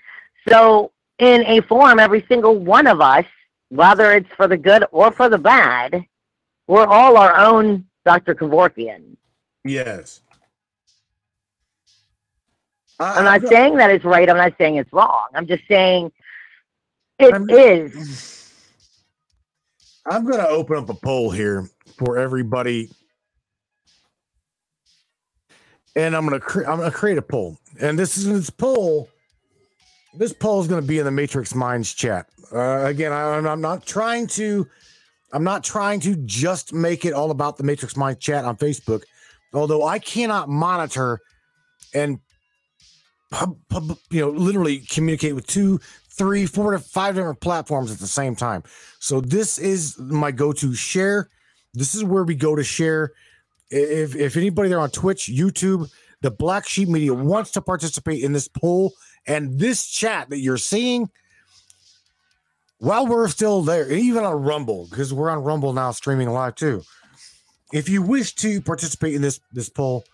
So, 0.48 0.92
in 1.18 1.44
a 1.46 1.60
form, 1.62 1.98
every 1.98 2.24
single 2.28 2.56
one 2.58 2.86
of 2.86 3.00
us, 3.00 3.24
whether 3.68 4.12
it's 4.12 4.28
for 4.36 4.48
the 4.48 4.56
good 4.56 4.84
or 4.90 5.12
for 5.12 5.28
the 5.28 5.38
bad, 5.38 6.04
we're 6.66 6.86
all 6.86 7.16
our 7.16 7.36
own 7.36 7.86
Dr. 8.04 8.34
Kevorkian. 8.34 9.16
Yes. 9.64 10.20
I'm 13.00 13.24
not 13.24 13.46
saying 13.46 13.76
that 13.76 13.90
it's 13.90 14.04
right. 14.04 14.28
I'm 14.28 14.36
not 14.36 14.54
saying 14.58 14.76
it's 14.76 14.92
wrong. 14.92 15.28
I'm 15.34 15.46
just 15.46 15.62
saying 15.68 16.12
it 17.18 17.32
I'm- 17.32 17.48
is. 17.50 18.40
I'm 20.06 20.24
going 20.24 20.38
to 20.38 20.48
open 20.48 20.76
up 20.76 20.90
a 20.90 20.94
poll 20.94 21.30
here 21.30 21.68
for 21.96 22.18
everybody, 22.18 22.90
and 25.96 26.16
I'm 26.16 26.28
to 26.28 26.40
cre- 26.40 26.64
I'm 26.66 26.80
to 26.80 26.90
create 26.90 27.18
a 27.18 27.22
poll. 27.22 27.58
And 27.80 27.98
this 27.98 28.16
is 28.16 28.26
this 28.26 28.50
poll. 28.50 29.08
This 30.16 30.32
poll 30.32 30.60
is 30.62 30.68
to 30.68 30.80
be 30.82 30.98
in 30.98 31.04
the 31.04 31.10
Matrix 31.10 31.54
Minds 31.54 31.92
chat. 31.92 32.26
Uh, 32.52 32.84
again, 32.84 33.12
I, 33.12 33.36
I'm- 33.36 33.60
not 33.60 33.86
trying 33.86 34.26
to. 34.28 34.66
I'm 35.32 35.42
not 35.42 35.64
trying 35.64 35.98
to 36.00 36.14
just 36.26 36.72
make 36.72 37.04
it 37.04 37.12
all 37.12 37.32
about 37.32 37.56
the 37.56 37.64
Matrix 37.64 37.96
Minds 37.96 38.20
chat 38.20 38.44
on 38.44 38.56
Facebook, 38.56 39.02
although 39.52 39.84
I 39.84 39.98
cannot 39.98 40.48
monitor 40.48 41.18
and 41.92 42.20
you 44.10 44.20
know 44.20 44.30
literally 44.30 44.78
communicate 44.90 45.34
with 45.34 45.46
two, 45.48 45.80
three, 46.10 46.46
four 46.46 46.70
to 46.70 46.78
five 46.78 47.16
different 47.16 47.40
platforms 47.40 47.90
at 47.90 47.98
the 47.98 48.06
same 48.06 48.36
time. 48.36 48.62
So 49.00 49.20
this 49.20 49.58
is 49.58 49.98
my 49.98 50.30
go-to 50.30 50.74
share. 50.74 51.28
This 51.72 51.96
is 51.96 52.04
where 52.04 52.22
we 52.22 52.36
go 52.36 52.54
to 52.54 52.62
share. 52.62 53.10
If 53.70 54.14
if 54.14 54.36
anybody 54.36 54.68
there 54.68 54.80
on 54.80 54.90
Twitch, 54.90 55.26
YouTube, 55.26 55.90
the 56.20 56.30
Black 56.30 56.66
Sheep 56.68 56.88
Media 56.88 57.14
wants 57.14 57.50
to 57.52 57.60
participate 57.62 58.22
in 58.22 58.32
this 58.32 58.48
poll 58.48 58.92
and 59.26 59.58
this 59.58 59.86
chat 59.86 60.30
that 60.30 60.38
you're 60.38 60.56
seeing, 60.58 61.10
while 62.78 63.06
we're 63.06 63.28
still 63.28 63.62
there, 63.62 63.90
even 63.90 64.24
on 64.24 64.42
Rumble, 64.42 64.86
because 64.90 65.12
we're 65.12 65.30
on 65.30 65.42
Rumble 65.42 65.72
now 65.72 65.90
streaming 65.92 66.28
live 66.30 66.54
too. 66.54 66.82
if 67.72 67.88
you 67.88 68.02
wish 68.02 68.34
to 68.36 68.60
participate 68.60 69.14
in 69.14 69.22
this 69.22 69.40
this 69.52 69.68
poll, 69.68 70.04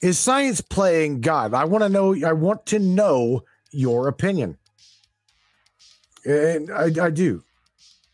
is 0.00 0.18
science 0.18 0.60
playing 0.60 1.20
God? 1.20 1.54
I 1.54 1.64
want 1.64 1.82
to 1.82 1.88
know. 1.88 2.14
I 2.24 2.32
want 2.32 2.66
to 2.66 2.78
know 2.78 3.42
your 3.70 4.08
opinion, 4.08 4.58
and 6.24 6.70
I, 6.70 7.06
I 7.06 7.10
do. 7.10 7.42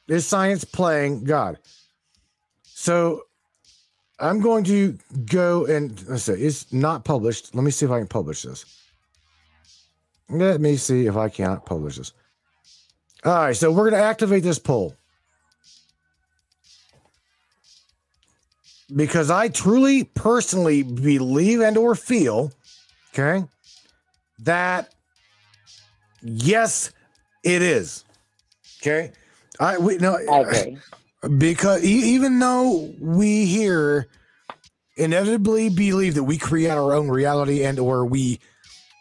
Is 0.09 0.27
science 0.27 0.65
playing 0.65 1.25
God? 1.25 1.59
So 2.65 3.23
I'm 4.21 4.41
going 4.41 4.65
to 4.65 4.99
go 5.27 5.67
and 5.67 6.07
let's 6.09 6.25
say 6.25 6.35
it's 6.35 6.73
not 6.73 7.05
published. 7.05 7.55
Let 7.55 7.63
me 7.63 7.71
see 7.71 7.87
if 7.87 7.93
I 7.93 7.99
can 7.99 8.09
publish 8.09 8.43
this. 8.43 8.65
Let 10.29 10.61
me 10.61 10.77
see 10.77 11.07
if 11.07 11.17
I 11.17 11.29
cannot 11.29 11.65
publish 11.65 11.97
this. 11.97 12.13
All 13.25 13.35
right, 13.35 13.57
so 13.57 13.71
we're 13.71 13.91
going 13.91 14.01
to 14.01 14.07
activate 14.07 14.43
this 14.43 14.59
poll. 14.59 14.95
Because 18.95 19.31
I 19.31 19.49
truly 19.49 20.05
personally 20.05 20.83
believe 20.83 21.61
and 21.61 21.77
or 21.77 21.95
feel, 21.95 22.53
okay, 23.13 23.45
that 24.41 24.95
yes, 26.23 26.93
it 27.43 27.61
is. 27.61 28.05
Okay. 28.81 29.13
I 29.61 29.77
we 29.79 29.99
no 29.99 30.17
agree. 30.17 30.79
because 31.37 31.83
even 31.83 32.39
though 32.39 32.95
we 33.01 33.47
here 33.47 34.09
inevitably 34.97 35.69
believe 35.69 36.15
that 36.15 36.25
we 36.25 36.39
create 36.39 36.71
our 36.71 36.93
own 36.93 37.09
reality 37.09 37.65
and 37.65 37.79
or 37.79 38.05
we 38.05 38.41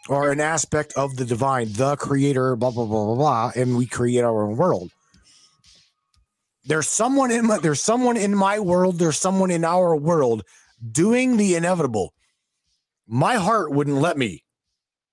are 0.08 0.30
an 0.30 0.40
aspect 0.40 0.92
of 0.94 1.16
the 1.16 1.24
divine 1.24 1.72
the 1.72 1.96
creator 1.96 2.56
blah 2.56 2.70
blah 2.70 2.86
blah 2.86 3.04
blah 3.04 3.14
blah 3.14 3.52
and 3.54 3.76
we 3.76 3.86
create 3.86 4.22
our 4.22 4.44
own 4.44 4.56
world. 4.56 4.90
There's 6.64 6.88
someone 6.88 7.30
in 7.30 7.46
my 7.46 7.58
there's 7.58 7.80
someone 7.80 8.16
in 8.16 8.34
my 8.34 8.58
world 8.58 8.98
there's 8.98 9.18
someone 9.18 9.50
in 9.50 9.64
our 9.64 9.94
world 9.96 10.42
doing 10.90 11.36
the 11.36 11.54
inevitable. 11.54 12.14
My 13.06 13.36
heart 13.36 13.70
wouldn't 13.72 13.96
let 13.96 14.18
me. 14.18 14.44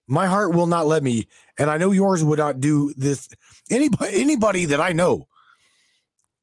My 0.08 0.28
heart 0.28 0.54
will 0.54 0.68
not 0.68 0.86
let 0.86 1.04
me 1.04 1.28
and 1.58 1.70
i 1.70 1.78
know 1.78 1.92
yours 1.92 2.24
would 2.24 2.40
not 2.40 2.60
do 2.60 2.94
this. 2.98 3.30
Anybody 3.70 4.22
anybody 4.22 4.66
that 4.66 4.82
i 4.82 4.92
know 4.92 5.28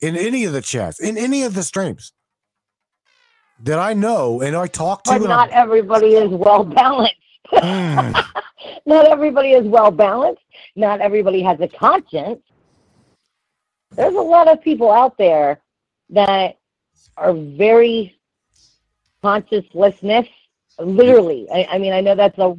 in 0.03 0.17
any 0.17 0.45
of 0.45 0.53
the 0.53 0.61
chats, 0.61 1.01
in 1.01 1.17
any 1.17 1.45
of 1.45 1.55
the 1.55 1.63
streams 1.63 2.13
that 3.63 3.79
I 3.79 3.95
know 3.95 4.43
and 4.43 4.57
I 4.57 4.67
talk 4.67 5.05
to. 5.05 5.11
But 5.13 5.23
not 5.23 5.51
I'm- 5.51 5.59
everybody 5.63 6.15
is 6.17 6.29
well 6.31 6.65
balanced. 6.65 7.15
Mm. 7.53 8.15
not 8.87 9.07
everybody 9.07 9.51
is 9.53 9.67
well 9.67 9.91
balanced. 9.91 10.43
Not 10.75 11.01
everybody 11.03 11.43
has 11.43 11.61
a 11.61 11.69
conscience. 11.69 12.41
There's 13.95 14.15
a 14.15 14.21
lot 14.21 14.51
of 14.51 14.63
people 14.63 14.91
out 14.91 15.19
there 15.19 15.61
that 16.11 16.57
are 17.19 17.35
very 17.35 18.17
consciencelessness. 19.23 20.29
Literally, 20.79 21.47
I, 21.53 21.69
I 21.73 21.79
mean, 21.79 21.93
I 21.93 22.01
know 22.01 22.15
that's 22.15 22.39
a, 22.39 22.57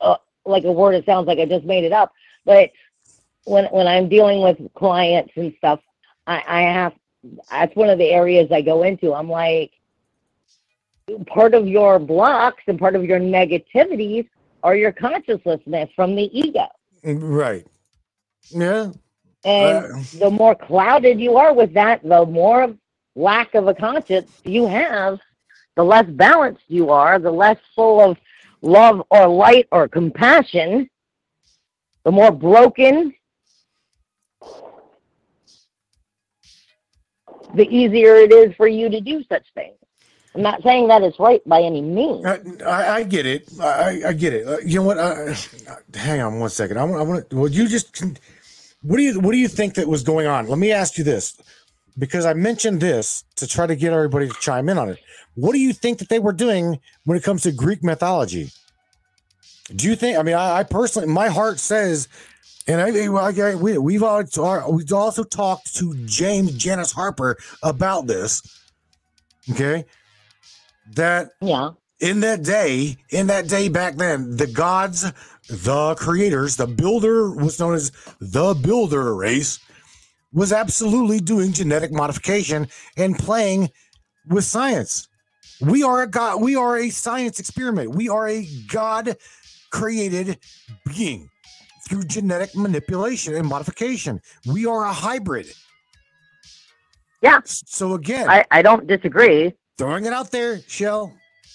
a 0.00 0.16
like 0.46 0.64
a 0.64 0.72
word. 0.72 0.94
It 0.94 1.04
sounds 1.04 1.26
like 1.26 1.38
I 1.38 1.44
just 1.44 1.66
made 1.66 1.84
it 1.84 1.92
up, 1.92 2.12
but 2.46 2.70
when 3.44 3.66
when 3.66 3.86
I'm 3.86 4.08
dealing 4.08 4.40
with 4.40 4.56
clients 4.74 5.32
and 5.36 5.52
stuff, 5.58 5.80
I, 6.30 6.44
I 6.46 6.60
have 6.62 6.92
that's 7.50 7.76
one 7.76 7.90
of 7.90 7.98
the 7.98 8.08
areas 8.10 8.50
I 8.52 8.62
go 8.62 8.84
into. 8.84 9.12
I'm 9.14 9.28
like, 9.28 9.72
part 11.26 11.54
of 11.54 11.66
your 11.68 11.98
blocks 11.98 12.62
and 12.66 12.78
part 12.78 12.96
of 12.96 13.04
your 13.04 13.20
negativities 13.20 14.28
are 14.62 14.76
your 14.76 14.92
consciousness 14.92 15.90
from 15.96 16.14
the 16.16 16.30
ego. 16.38 16.66
right. 17.04 17.66
Yeah. 18.50 18.92
And 19.44 19.86
Uh, 19.86 20.02
the 20.18 20.30
more 20.30 20.54
clouded 20.54 21.20
you 21.20 21.36
are 21.36 21.52
with 21.54 21.74
that, 21.74 22.02
the 22.02 22.24
more 22.26 22.74
lack 23.16 23.54
of 23.54 23.68
a 23.68 23.74
conscience 23.74 24.30
you 24.44 24.66
have, 24.66 25.18
the 25.76 25.84
less 25.84 26.06
balanced 26.06 26.64
you 26.68 26.90
are, 26.90 27.18
the 27.18 27.30
less 27.30 27.58
full 27.74 28.00
of 28.00 28.16
love 28.62 29.02
or 29.10 29.26
light 29.28 29.66
or 29.72 29.88
compassion, 29.88 30.88
the 32.04 32.12
more 32.12 32.30
broken, 32.30 33.14
the 37.54 37.68
easier 37.68 38.16
it 38.16 38.32
is 38.32 38.54
for 38.54 38.68
you 38.68 38.88
to 38.88 39.00
do 39.00 39.22
such 39.28 39.46
things. 39.54 39.74
I'm 40.34 40.42
not 40.42 40.62
saying 40.62 40.88
that 40.88 41.02
it's 41.02 41.18
right 41.18 41.42
by 41.48 41.60
any 41.60 41.82
means. 41.82 42.24
I, 42.24 42.38
I, 42.64 42.94
I 42.96 43.02
get 43.02 43.26
it. 43.26 43.50
I, 43.60 44.02
I 44.06 44.12
get 44.12 44.32
it. 44.32 44.46
Uh, 44.46 44.58
you 44.58 44.76
know 44.76 44.84
what? 44.84 44.96
Uh, 44.98 45.34
hang 45.94 46.20
on 46.20 46.38
one 46.38 46.50
second. 46.50 46.78
I 46.78 46.84
want. 46.84 47.00
I 47.00 47.02
want 47.02 47.30
to. 47.30 47.36
Well, 47.36 47.50
you 47.50 47.66
just. 47.66 48.04
What 48.82 48.96
do 48.96 49.02
you 49.02 49.18
What 49.20 49.32
do 49.32 49.38
you 49.38 49.48
think 49.48 49.74
that 49.74 49.88
was 49.88 50.02
going 50.04 50.26
on? 50.26 50.46
Let 50.46 50.58
me 50.58 50.70
ask 50.70 50.96
you 50.98 51.04
this, 51.04 51.40
because 51.98 52.26
I 52.26 52.34
mentioned 52.34 52.80
this 52.80 53.24
to 53.36 53.46
try 53.46 53.66
to 53.66 53.74
get 53.74 53.92
everybody 53.92 54.28
to 54.28 54.34
chime 54.40 54.68
in 54.68 54.78
on 54.78 54.90
it. 54.90 54.98
What 55.34 55.52
do 55.52 55.58
you 55.58 55.72
think 55.72 55.98
that 55.98 56.08
they 56.08 56.18
were 56.20 56.32
doing 56.32 56.78
when 57.04 57.18
it 57.18 57.24
comes 57.24 57.42
to 57.42 57.52
Greek 57.52 57.82
mythology? 57.82 58.52
Do 59.74 59.88
you 59.88 59.96
think? 59.96 60.16
I 60.16 60.22
mean, 60.22 60.36
I, 60.36 60.58
I 60.58 60.62
personally, 60.62 61.08
my 61.08 61.28
heart 61.28 61.58
says, 61.58 62.08
and 62.66 62.80
I, 62.80 63.54
we, 63.54 63.78
we've 63.78 64.02
all, 64.02 64.22
we've 64.70 64.92
also 64.92 65.24
talked 65.24 65.74
to 65.76 65.94
James 66.06 66.52
Janice 66.54 66.92
Harper 66.92 67.36
about 67.62 68.06
this. 68.06 68.42
Okay, 69.50 69.84
that 70.94 71.30
Yeah. 71.40 71.70
in 71.98 72.20
that 72.20 72.42
day, 72.42 72.96
in 73.10 73.26
that 73.28 73.48
day 73.48 73.68
back 73.68 73.96
then, 73.96 74.36
the 74.36 74.46
gods, 74.46 75.10
the 75.48 75.94
creators, 75.96 76.56
the 76.56 76.66
builder 76.66 77.30
was 77.30 77.58
known 77.58 77.74
as 77.74 77.90
the 78.20 78.54
builder 78.54 79.14
race, 79.14 79.58
was 80.32 80.52
absolutely 80.52 81.18
doing 81.18 81.52
genetic 81.52 81.90
modification 81.90 82.68
and 82.96 83.18
playing 83.18 83.70
with 84.28 84.44
science. 84.44 85.08
We 85.60 85.82
are 85.82 86.02
a 86.02 86.06
god, 86.06 86.40
we 86.40 86.54
are 86.54 86.76
a 86.76 86.90
science 86.90 87.40
experiment. 87.40 87.94
We 87.94 88.08
are 88.08 88.28
a 88.28 88.46
god 88.68 89.16
created 89.70 90.38
being 90.86 91.29
through 91.90 92.04
genetic 92.04 92.54
manipulation 92.54 93.34
and 93.34 93.46
modification. 93.46 94.20
We 94.46 94.64
are 94.64 94.84
a 94.84 94.92
hybrid. 94.92 95.52
Yeah. 97.20 97.40
So 97.44 97.94
again, 97.94 98.30
I, 98.30 98.44
I 98.50 98.62
don't 98.62 98.86
disagree. 98.86 99.52
throwing 99.76 100.06
it 100.06 100.12
out 100.12 100.30
there, 100.30 100.60
Shell. 100.68 101.12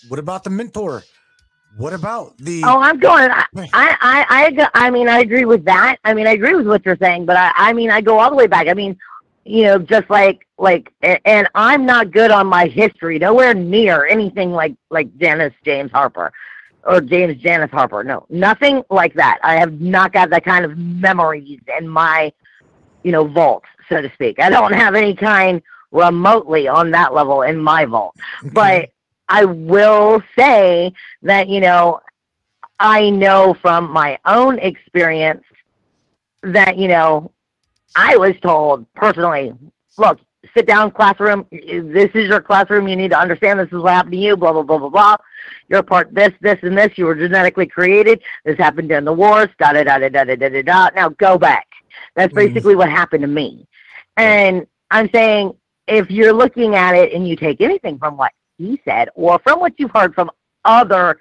What 0.10 0.20
about 0.20 0.44
the 0.44 0.50
mentor? 0.52 1.04
What 1.78 1.94
about 1.94 2.38
the? 2.38 2.64
Oh, 2.64 2.80
I'm 2.80 3.00
going. 3.00 3.32
I, 3.32 3.46
I, 3.56 3.68
I, 3.74 4.26
I, 4.30 4.70
I 4.74 4.90
mean, 4.92 5.10
I 5.10 5.20
agree 5.20 5.46
with 5.46 5.66
that. 5.66 5.98
I 6.04 6.14
mean, 6.14 6.28
I 6.28 6.32
agree 6.32 6.54
with 6.54 6.68
what 6.68 6.86
you're 6.86 6.98
saying, 7.02 7.26
but 7.26 7.38
I, 7.38 7.52
I 7.56 7.74
mean, 7.74 7.90
I 7.90 8.02
go 8.02 8.20
all 8.20 8.30
the 8.30 8.36
way 8.36 8.48
back. 8.48 8.68
I 8.68 8.74
mean, 8.74 8.98
you 9.46 9.64
know, 9.64 9.80
just 9.80 10.10
like, 10.10 10.48
like, 10.58 10.92
and 11.02 11.48
I'm 11.56 11.86
not 11.86 12.12
good 12.12 12.32
on 12.32 12.48
my 12.48 12.68
history, 12.68 13.20
nowhere 13.20 13.54
near 13.54 14.06
anything 14.06 14.52
like, 14.52 14.76
like 14.90 15.18
Dennis 15.18 15.54
James 15.64 15.92
Harper 15.92 16.32
or 16.86 17.02
James 17.02 17.42
Janice 17.42 17.72
Harper. 17.72 18.04
No, 18.04 18.26
nothing 18.30 18.84
like 18.90 19.14
that. 19.16 19.40
I 19.44 19.58
have 19.58 19.82
not 19.82 20.14
got 20.14 20.30
that 20.30 20.46
kind 20.46 20.64
of 20.64 20.78
memories 20.78 21.60
in 21.78 21.88
my, 21.88 22.32
you 23.04 23.12
know, 23.12 23.26
vault, 23.26 23.64
so 23.90 24.02
to 24.02 24.12
speak. 24.14 24.40
I 24.40 24.50
don't 24.50 24.74
have 24.74 24.96
any 24.96 25.16
kind 25.16 25.62
remotely 25.92 26.68
on 26.68 26.92
that 26.92 27.14
level 27.14 27.42
in 27.42 27.58
my 27.58 27.86
vault. 27.86 28.16
But 28.54 28.90
I 29.30 29.46
will 29.46 30.22
say 30.38 30.94
that, 31.24 31.50
you 31.50 31.60
know, 31.60 32.02
I 32.80 33.10
know 33.10 33.56
from 33.62 33.90
my 33.90 34.20
own 34.26 34.60
experience 34.60 35.44
that, 36.44 36.78
you 36.78 36.88
know, 36.88 37.32
I 37.96 38.18
was 38.18 38.36
told 38.42 38.92
personally, 38.94 39.54
look, 39.98 40.20
sit 40.54 40.68
down, 40.68 40.92
classroom. 40.92 41.46
This 41.52 42.10
is 42.14 42.28
your 42.28 42.42
classroom. 42.42 42.88
You 42.88 42.96
need 42.96 43.12
to 43.12 43.20
understand 43.20 43.60
this 43.60 43.68
is 43.68 43.82
what 43.82 43.94
happened 43.94 44.14
to 44.14 44.18
you, 44.18 44.36
blah, 44.38 44.54
blah, 44.54 44.64
blah, 44.64 44.78
blah, 44.78 44.90
blah. 44.90 45.16
You're 45.70 45.84
part 45.84 46.14
this, 46.14 46.32
this, 46.42 46.60
and 46.62 46.78
this. 46.78 46.98
You 46.98 47.06
were 47.06 47.16
genetically 47.16 47.66
created. 47.68 48.22
This 48.44 48.58
happened 48.58 48.90
during 48.90 49.06
the 49.06 49.14
wars, 49.14 49.50
da, 49.60 49.74
da, 49.74 49.84
da, 49.84 49.98
da, 49.98 50.10
da, 50.10 50.24
da, 50.24 50.36
da, 50.36 50.62
da. 50.62 50.90
Now 50.96 51.10
go 51.10 51.38
back. 51.38 51.68
That's 52.16 52.34
Mhm. 52.34 52.54
basically 52.54 52.76
what 52.76 52.90
happened 52.90 53.22
to 53.22 53.28
me. 53.28 53.68
And 54.18 54.66
I'm 54.92 55.10
saying 55.14 55.56
if 55.88 56.10
you're 56.10 56.34
looking 56.34 56.76
at 56.76 56.96
it 56.96 57.14
and 57.14 57.28
you 57.28 57.36
take 57.36 57.62
anything 57.62 57.98
from 57.98 58.18
what 58.18 58.32
he 58.58 58.82
said 58.86 59.10
or 59.16 59.40
from 59.40 59.60
what 59.60 59.74
you've 59.78 59.92
heard 59.92 60.14
from 60.16 60.32
other 60.64 61.20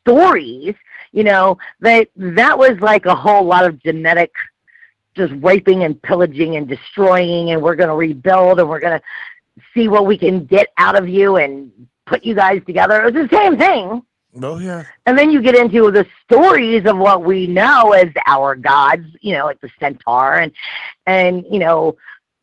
stories, 0.00 0.74
you 1.12 1.24
know, 1.24 1.58
that 1.80 2.08
that 2.16 2.58
was 2.58 2.78
like 2.80 3.06
a 3.06 3.14
whole 3.14 3.44
lot 3.44 3.64
of 3.66 3.82
genetic 3.82 4.30
just 5.18 5.34
raping 5.42 5.82
and 5.82 6.00
pillaging 6.00 6.56
and 6.56 6.66
destroying 6.66 7.50
and 7.50 7.60
we're 7.60 7.76
going 7.76 7.90
to 7.90 7.94
rebuild 7.94 8.58
and 8.60 8.68
we're 8.68 8.80
going 8.80 8.98
to 8.98 9.62
see 9.74 9.88
what 9.88 10.06
we 10.06 10.16
can 10.16 10.46
get 10.46 10.68
out 10.78 10.96
of 10.96 11.08
you 11.08 11.36
and 11.36 11.70
put 12.06 12.24
you 12.24 12.34
guys 12.34 12.62
together. 12.66 13.02
It 13.02 13.12
was 13.12 13.28
the 13.28 13.36
same 13.36 13.58
thing. 13.58 14.02
Oh 14.42 14.58
yeah. 14.58 14.84
And 15.06 15.18
then 15.18 15.30
you 15.30 15.42
get 15.42 15.56
into 15.56 15.90
the 15.90 16.06
stories 16.24 16.86
of 16.86 16.96
what 16.96 17.24
we 17.24 17.46
know 17.46 17.92
as 17.92 18.08
our 18.26 18.54
gods, 18.54 19.06
you 19.20 19.34
know, 19.34 19.44
like 19.44 19.60
the 19.60 19.70
centaur 19.80 20.36
and, 20.36 20.52
and, 21.06 21.44
you 21.50 21.58
know, 21.58 21.96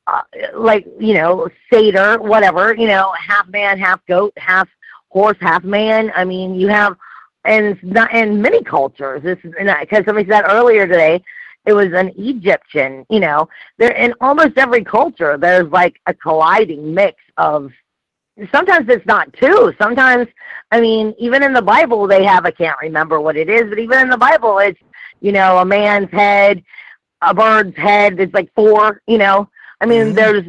uh, 0.08 0.22
like, 0.54 0.86
you 1.00 1.14
know, 1.14 1.48
satyr, 1.72 2.20
whatever, 2.20 2.76
you 2.76 2.88
know, 2.88 3.12
half 3.18 3.48
man, 3.48 3.80
half 3.80 4.06
goat, 4.08 4.34
half 4.38 4.68
horse, 5.10 5.38
half 5.40 5.64
man. 5.64 6.12
I 6.16 6.26
mean, 6.26 6.56
you 6.56 6.68
have, 6.68 6.98
and 7.46 7.66
it's 7.66 7.84
not 7.84 8.14
in 8.14 8.42
many 8.42 8.64
cultures. 8.64 9.24
This 9.24 9.40
is 9.44 9.54
because 9.54 10.06
somebody 10.06 10.30
said 10.30 10.44
earlier 10.48 10.88
today, 10.88 11.24
it 11.66 11.74
was 11.74 11.92
an 11.94 12.12
Egyptian, 12.18 13.06
you 13.10 13.20
know, 13.20 13.48
there 13.78 13.92
in 13.92 14.14
almost 14.22 14.58
every 14.58 14.84
culture, 14.84 15.38
there's 15.38 15.70
like 15.72 16.00
a 16.08 16.14
colliding 16.14 16.94
mix 16.94 17.18
of 17.38 17.72
sometimes 18.52 18.88
it's 18.90 19.06
not 19.06 19.32
two. 19.34 19.74
Sometimes, 19.80 20.28
I 20.72 20.82
mean, 20.82 21.14
even 21.18 21.44
in 21.44 21.54
the 21.54 21.62
Bible, 21.62 22.08
they 22.08 22.24
have, 22.24 22.46
I 22.46 22.52
can't 22.52 22.78
remember 22.82 23.20
what 23.22 23.38
it 23.38 23.50
is, 23.50 23.70
but 23.70 23.80
even 23.80 24.00
in 24.00 24.10
the 24.10 24.18
Bible, 24.18 24.60
it's, 24.60 24.80
you 25.22 25.32
know, 25.32 25.58
a 25.60 25.66
man's 25.66 26.12
head, 26.12 26.62
a 27.22 27.34
bird's 27.34 27.76
head, 27.78 28.20
it's 28.20 28.34
like 28.34 28.52
four, 28.54 29.02
you 29.08 29.18
know. 29.18 29.50
I 29.82 29.86
mean, 29.86 30.14
Mhm. 30.14 30.16
there's, 30.16 30.44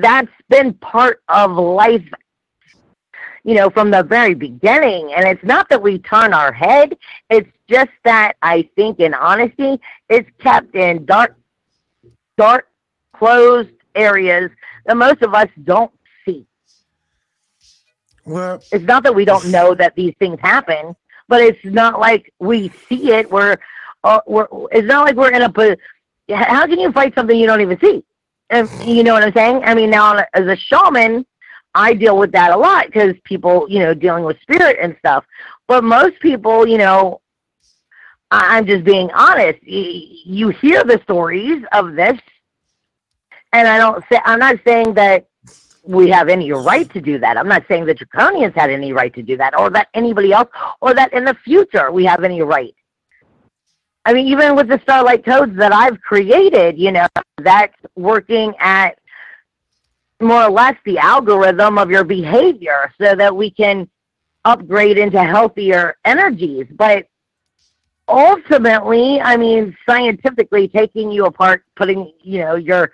that's 0.00 0.32
been 0.48 0.74
part 0.74 1.22
of 1.28 1.52
life, 1.52 2.04
you 3.44 3.54
know, 3.54 3.70
from 3.70 3.90
the 3.90 4.02
very 4.02 4.34
beginning. 4.34 5.12
And 5.14 5.26
it's 5.26 5.44
not 5.44 5.68
that 5.68 5.82
we 5.82 5.98
turn 5.98 6.32
our 6.32 6.52
head, 6.52 6.96
it's 7.28 7.48
just 7.70 7.90
that 8.04 8.34
I 8.42 8.68
think, 8.76 9.00
in 9.00 9.14
honesty, 9.14 9.80
it's 10.08 10.28
kept 10.40 10.74
in 10.74 11.04
dark, 11.06 11.36
dark, 12.36 12.68
closed 13.14 13.70
areas 13.94 14.50
that 14.86 14.96
most 14.96 15.22
of 15.22 15.34
us 15.34 15.48
don't 15.64 15.92
see. 16.24 16.46
Well, 18.26 18.62
It's 18.72 18.84
not 18.84 19.04
that 19.04 19.14
we 19.14 19.24
don't 19.24 19.46
know 19.46 19.74
that 19.74 19.94
these 19.94 20.14
things 20.18 20.38
happen, 20.40 20.96
but 21.28 21.40
it's 21.40 21.64
not 21.64 22.00
like 22.00 22.32
we 22.40 22.70
see 22.88 23.12
it. 23.12 23.30
We're, 23.30 23.56
uh, 24.04 24.20
we're 24.26 24.48
it's 24.72 24.86
not 24.86 25.06
like 25.06 25.16
we're 25.16 25.32
in 25.32 25.42
a. 25.42 25.76
How 26.34 26.66
can 26.66 26.78
you 26.78 26.92
fight 26.92 27.14
something 27.14 27.36
you 27.38 27.46
don't 27.46 27.60
even 27.60 27.78
see? 27.80 28.04
And 28.50 28.68
you 28.84 29.04
know 29.04 29.14
what 29.14 29.22
I'm 29.22 29.32
saying? 29.32 29.62
I 29.64 29.74
mean, 29.74 29.90
now 29.90 30.24
as 30.34 30.46
a 30.46 30.56
shaman, 30.56 31.24
I 31.74 31.94
deal 31.94 32.18
with 32.18 32.32
that 32.32 32.50
a 32.50 32.56
lot 32.56 32.86
because 32.86 33.14
people, 33.24 33.66
you 33.68 33.78
know, 33.78 33.94
dealing 33.94 34.24
with 34.24 34.40
spirit 34.40 34.78
and 34.82 34.96
stuff. 34.98 35.24
But 35.68 35.84
most 35.84 36.18
people, 36.20 36.66
you 36.66 36.78
know, 36.78 37.19
I'm 38.30 38.66
just 38.66 38.84
being 38.84 39.10
honest. 39.12 39.62
You 39.62 40.50
hear 40.50 40.84
the 40.84 41.00
stories 41.02 41.64
of 41.72 41.94
this, 41.94 42.18
and 43.52 43.66
I 43.66 43.78
don't 43.78 44.04
say 44.10 44.20
I'm 44.24 44.38
not 44.38 44.56
saying 44.64 44.94
that 44.94 45.26
we 45.82 46.10
have 46.10 46.28
any 46.28 46.52
right 46.52 46.92
to 46.92 47.00
do 47.00 47.18
that. 47.18 47.36
I'm 47.36 47.48
not 47.48 47.64
saying 47.66 47.86
that 47.86 47.98
Draconians 47.98 48.54
had 48.54 48.70
any 48.70 48.92
right 48.92 49.12
to 49.14 49.22
do 49.22 49.36
that, 49.38 49.58
or 49.58 49.70
that 49.70 49.88
anybody 49.94 50.32
else, 50.32 50.48
or 50.80 50.94
that 50.94 51.12
in 51.12 51.24
the 51.24 51.34
future 51.34 51.90
we 51.90 52.04
have 52.04 52.22
any 52.22 52.42
right. 52.42 52.74
I 54.04 54.12
mean, 54.14 54.28
even 54.28 54.56
with 54.56 54.68
the 54.68 54.80
Starlight 54.82 55.24
codes 55.24 55.56
that 55.56 55.72
I've 55.72 56.00
created, 56.00 56.78
you 56.78 56.92
know, 56.92 57.06
that's 57.38 57.76
working 57.96 58.54
at 58.58 58.98
more 60.20 60.44
or 60.44 60.50
less 60.50 60.76
the 60.84 60.98
algorithm 60.98 61.78
of 61.78 61.90
your 61.90 62.04
behavior 62.04 62.92
so 63.00 63.14
that 63.14 63.34
we 63.34 63.50
can 63.50 63.88
upgrade 64.44 64.98
into 64.98 65.22
healthier 65.22 65.96
energies. 66.04 66.66
But 66.70 67.08
ultimately, 68.10 69.20
I 69.20 69.36
mean, 69.36 69.76
scientifically 69.88 70.68
taking 70.68 71.10
you 71.10 71.26
apart, 71.26 71.64
putting, 71.76 72.12
you 72.22 72.40
know, 72.40 72.56
your 72.56 72.92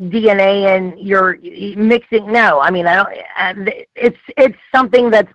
DNA 0.00 0.76
and 0.76 0.98
you're 0.98 1.38
mixing. 1.76 2.30
No, 2.30 2.60
I 2.60 2.70
mean, 2.70 2.86
I 2.86 2.96
don't. 3.52 3.68
It's 3.94 4.18
it's 4.36 4.58
something 4.74 5.10
that's 5.10 5.32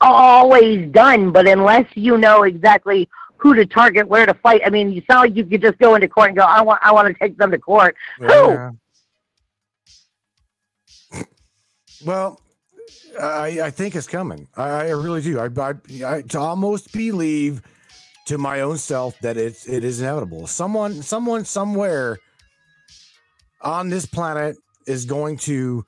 always 0.00 0.90
done, 0.90 1.32
but 1.32 1.48
unless 1.48 1.86
you 1.94 2.18
know 2.18 2.42
exactly 2.42 3.08
who 3.36 3.54
to 3.54 3.64
target, 3.64 4.06
where 4.06 4.26
to 4.26 4.34
fight. 4.34 4.60
I 4.64 4.70
mean, 4.70 4.90
you 4.90 5.02
sound 5.10 5.28
like 5.30 5.36
you 5.36 5.44
could 5.44 5.62
just 5.62 5.78
go 5.78 5.94
into 5.94 6.08
court 6.08 6.28
and 6.28 6.36
go, 6.36 6.44
"I 6.44 6.60
want, 6.60 6.80
I 6.82 6.92
want 6.92 7.08
to 7.08 7.14
take 7.14 7.38
them 7.38 7.50
to 7.50 7.58
court." 7.58 7.96
Who? 8.18 8.26
Well, 12.04 12.40
I, 13.20 13.66
I 13.66 13.70
think 13.70 13.96
it's 13.96 14.06
coming. 14.06 14.48
I, 14.56 14.68
I 14.68 14.90
really 14.90 15.22
do. 15.22 15.38
I, 15.40 15.48
I, 15.60 15.74
I 16.04 16.22
almost 16.36 16.92
believe 16.92 17.62
to 18.26 18.38
my 18.38 18.60
own 18.60 18.76
self 18.78 19.18
that 19.20 19.36
it's 19.36 19.66
it 19.68 19.84
is 19.84 20.00
inevitable. 20.00 20.46
Someone, 20.46 21.02
someone, 21.02 21.44
somewhere 21.44 22.18
on 23.62 23.88
this 23.88 24.06
planet 24.06 24.56
is 24.86 25.04
going 25.04 25.38
to 25.38 25.84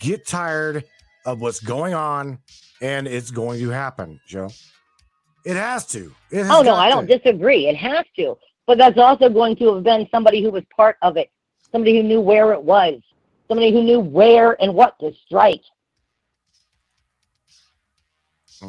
get 0.00 0.26
tired 0.26 0.84
of 1.26 1.40
what's 1.40 1.60
going 1.60 1.94
on, 1.94 2.38
and 2.80 3.06
it's 3.06 3.30
going 3.30 3.60
to 3.60 3.70
happen, 3.70 4.20
Joe. 4.26 4.50
It 5.44 5.56
has 5.56 5.86
to. 5.86 6.14
It 6.30 6.44
has 6.44 6.50
Oh 6.50 6.62
no, 6.62 6.74
I 6.74 6.90
don't 6.90 7.06
to. 7.06 7.18
disagree. 7.18 7.68
It 7.68 7.76
has 7.76 8.04
to, 8.16 8.36
but 8.66 8.78
that's 8.78 8.98
also 8.98 9.28
going 9.28 9.56
to 9.56 9.74
have 9.74 9.84
been 9.84 10.06
somebody 10.10 10.42
who 10.42 10.50
was 10.50 10.62
part 10.74 10.96
of 11.02 11.16
it, 11.16 11.30
somebody 11.72 11.96
who 11.96 12.02
knew 12.02 12.20
where 12.20 12.52
it 12.52 12.62
was, 12.62 13.00
somebody 13.48 13.72
who 13.72 13.82
knew 13.82 14.00
where 14.00 14.60
and 14.62 14.74
what 14.74 14.98
to 15.00 15.12
strike. 15.26 15.62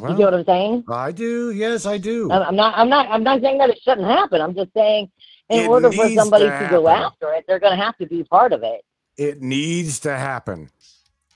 You 0.06 0.14
Well, 0.14 0.16
get 0.16 0.24
what 0.26 0.34
I'm 0.34 0.44
saying? 0.46 0.84
I 0.88 1.12
do. 1.12 1.52
Yes, 1.52 1.86
I 1.86 1.98
do. 1.98 2.30
I'm 2.32 2.42
I'm 2.42 2.56
not. 2.56 2.78
I'm 2.78 2.88
not. 2.88 3.08
I'm 3.10 3.22
not 3.24 3.42
saying 3.42 3.58
that 3.58 3.70
it 3.70 3.80
shouldn't 3.82 4.06
happen. 4.08 4.40
I'm 4.40 4.54
just 4.54 4.72
saying, 4.74 5.10
in 5.50 5.60
It 5.60 5.66
order 5.66 5.92
for 5.92 6.10
somebody 6.10 6.52
to 6.52 6.66
to, 6.66 6.68
go 6.68 6.88
after 6.88 7.32
it, 7.34 7.44
they're 7.48 7.60
going 7.60 7.76
to 7.76 7.82
have 7.84 7.96
to 7.98 8.06
be 8.06 8.24
part 8.24 8.52
of 8.52 8.62
it. 8.62 8.82
It 9.16 9.42
needs 9.42 10.00
to 10.00 10.16
happen. 10.16 10.70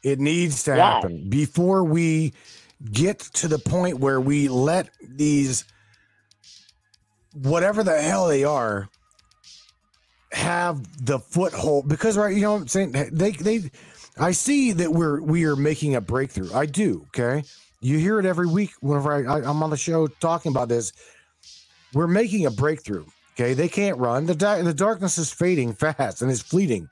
It 0.03 0.21
needs 0.21 0.64
to 0.64 0.75
Yes. 0.75 0.77
happen 0.77 1.29
before 1.29 1.85
we 1.85 2.35
get 2.93 3.21
to 3.21 3.49
the 3.49 3.59
point 3.59 4.01
where 4.01 4.21
we 4.21 4.49
let 4.49 4.90
these, 5.03 5.64
whatever 7.33 7.83
the 7.85 8.01
hell 8.01 8.29
they 8.29 8.45
are, 8.45 8.88
have 10.33 11.07
the 11.07 11.19
foothold. 11.19 11.88
Because 11.88 12.17
right, 12.19 12.35
you 12.35 12.43
know 12.43 12.53
what 12.55 12.62
I'm 12.62 12.69
saying? 12.69 12.93
They 13.12 13.33
they, 13.33 13.71
I 14.19 14.33
see 14.33 14.73
that 14.73 14.93
we're 14.93 15.21
we 15.23 15.45
are 15.45 15.57
making 15.57 15.95
a 15.95 16.01
breakthrough. 16.01 16.53
I 16.55 16.67
do. 16.67 17.05
Okay, 17.09 17.45
you 17.85 17.99
hear 17.99 18.18
it 18.18 18.25
every 18.25 18.47
week 18.47 18.70
whenever 18.81 19.12
I, 19.12 19.38
I 19.38 19.49
I'm 19.49 19.62
on 19.62 19.70
the 19.70 19.77
show 19.77 20.07
talking 20.07 20.51
about 20.51 20.68
this. 20.68 20.92
We're 21.92 22.07
making 22.07 22.47
a 22.47 22.51
breakthrough. 22.51 23.05
Okay, 23.35 23.53
they 23.53 23.68
can't 23.68 23.99
run. 23.99 24.27
The 24.27 24.35
di- 24.35 24.62
the 24.62 24.73
darkness 24.73 25.18
is 25.18 25.31
fading 25.31 25.75
fast 25.75 26.23
and 26.23 26.31
it's 26.31 26.40
fleeting. 26.40 26.88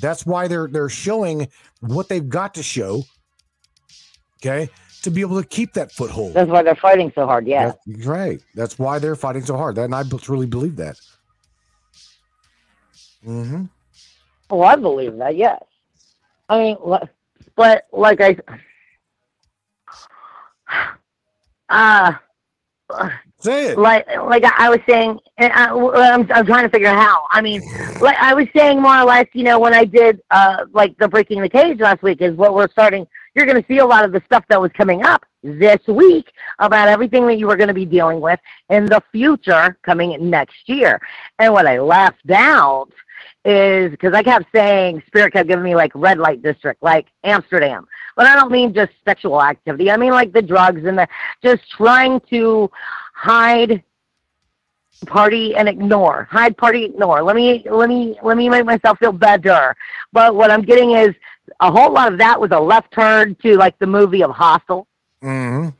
That's 0.00 0.24
why 0.24 0.46
they're 0.46 0.68
they're 0.68 0.88
showing 0.88 1.48
what 1.80 2.08
they've 2.08 2.28
got 2.28 2.54
to 2.54 2.62
show. 2.62 3.02
Okay, 4.40 4.70
to 5.02 5.10
be 5.10 5.20
able 5.20 5.40
to 5.42 5.48
keep 5.48 5.72
that 5.74 5.90
foothold. 5.90 6.34
That's 6.34 6.48
why 6.48 6.62
they're 6.62 6.76
fighting 6.76 7.10
so 7.14 7.26
hard. 7.26 7.48
Yeah. 7.48 7.72
That's 7.86 8.06
right. 8.06 8.40
That's 8.54 8.78
why 8.78 9.00
they're 9.00 9.16
fighting 9.16 9.44
so 9.44 9.56
hard. 9.56 9.74
That 9.74 9.86
and 9.86 9.94
I 9.94 10.04
truly 10.04 10.46
believe 10.46 10.76
that. 10.76 10.96
Mm-hmm. 13.26 13.64
Oh, 14.50 14.62
I 14.62 14.76
believe 14.76 15.16
that. 15.18 15.36
Yes. 15.36 15.62
I 16.48 16.58
mean, 16.58 16.76
but 17.56 17.86
like 17.92 18.20
I, 18.20 18.36
uh, 21.70 22.12
Say 23.40 23.68
it. 23.68 23.78
like 23.78 24.06
like 24.08 24.44
I 24.44 24.68
was 24.68 24.80
saying, 24.88 25.18
and 25.38 25.52
I, 25.52 25.70
I'm 25.70 26.30
I'm 26.32 26.44
trying 26.46 26.64
to 26.64 26.68
figure 26.68 26.88
out 26.88 26.98
how. 26.98 27.26
I 27.30 27.40
mean, 27.40 27.62
like 28.00 28.16
I 28.18 28.34
was 28.34 28.46
saying 28.54 28.82
more 28.82 28.98
or 28.98 29.04
less, 29.04 29.26
you 29.32 29.44
know, 29.44 29.58
when 29.58 29.72
I 29.72 29.84
did 29.84 30.20
uh 30.30 30.66
like 30.72 30.96
the 30.98 31.08
breaking 31.08 31.40
the 31.40 31.48
cage 31.48 31.80
last 31.80 32.02
week 32.02 32.20
is 32.20 32.34
what 32.36 32.54
we're 32.54 32.68
starting. 32.70 33.06
You're 33.34 33.46
going 33.46 33.62
to 33.62 33.68
see 33.68 33.78
a 33.78 33.86
lot 33.86 34.04
of 34.04 34.12
the 34.12 34.20
stuff 34.26 34.44
that 34.48 34.60
was 34.60 34.72
coming 34.72 35.04
up 35.04 35.24
this 35.44 35.78
week 35.86 36.32
about 36.58 36.88
everything 36.88 37.26
that 37.28 37.38
you 37.38 37.46
were 37.46 37.56
going 37.56 37.68
to 37.68 37.74
be 37.74 37.86
dealing 37.86 38.20
with 38.20 38.40
in 38.70 38.86
the 38.86 39.00
future 39.12 39.78
coming 39.82 40.28
next 40.28 40.68
year. 40.68 41.00
And 41.38 41.52
what 41.52 41.66
I 41.66 41.78
left 41.78 42.28
out 42.30 42.88
is 43.44 43.90
because 43.92 44.14
I 44.14 44.22
kept 44.22 44.46
saying 44.54 45.02
Spirit 45.06 45.32
kept 45.32 45.48
giving 45.48 45.64
me 45.64 45.74
like 45.76 45.92
red 45.94 46.18
light 46.18 46.42
district, 46.42 46.82
like 46.82 47.06
Amsterdam. 47.24 47.86
But 48.20 48.26
I 48.26 48.36
don't 48.36 48.52
mean 48.52 48.74
just 48.74 48.92
sexual 49.02 49.42
activity. 49.42 49.90
I 49.90 49.96
mean 49.96 50.10
like 50.10 50.34
the 50.34 50.42
drugs 50.42 50.84
and 50.84 50.98
the 50.98 51.08
just 51.42 51.62
trying 51.70 52.20
to 52.28 52.70
hide 53.14 53.82
party 55.06 55.56
and 55.56 55.66
ignore. 55.66 56.28
Hide 56.30 56.54
party 56.54 56.84
ignore. 56.84 57.22
Let 57.22 57.34
me 57.34 57.64
let 57.70 57.88
me 57.88 58.18
let 58.22 58.36
me 58.36 58.50
make 58.50 58.66
myself 58.66 58.98
feel 58.98 59.12
better. 59.12 59.74
But 60.12 60.34
what 60.34 60.50
i'm 60.50 60.60
getting 60.60 60.90
is 60.90 61.14
a 61.60 61.72
whole 61.72 61.90
lot 61.90 62.12
of 62.12 62.18
that 62.18 62.38
was 62.38 62.50
a 62.52 62.60
left 62.60 62.92
turn 62.92 63.36
to 63.36 63.56
like 63.56 63.78
the 63.78 63.86
movie 63.86 64.22
of 64.22 64.32
hostel. 64.32 64.86
Mm-hmm. 65.22 65.70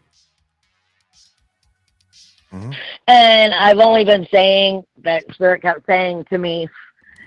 and 3.07 3.55
i've 3.55 3.79
only 3.79 4.05
been 4.05 4.26
saying 4.33 4.83
that 5.05 5.24
spirit 5.35 5.61
kept 5.61 5.85
saying 5.85 6.24
to 6.31 6.38
me 6.38 6.68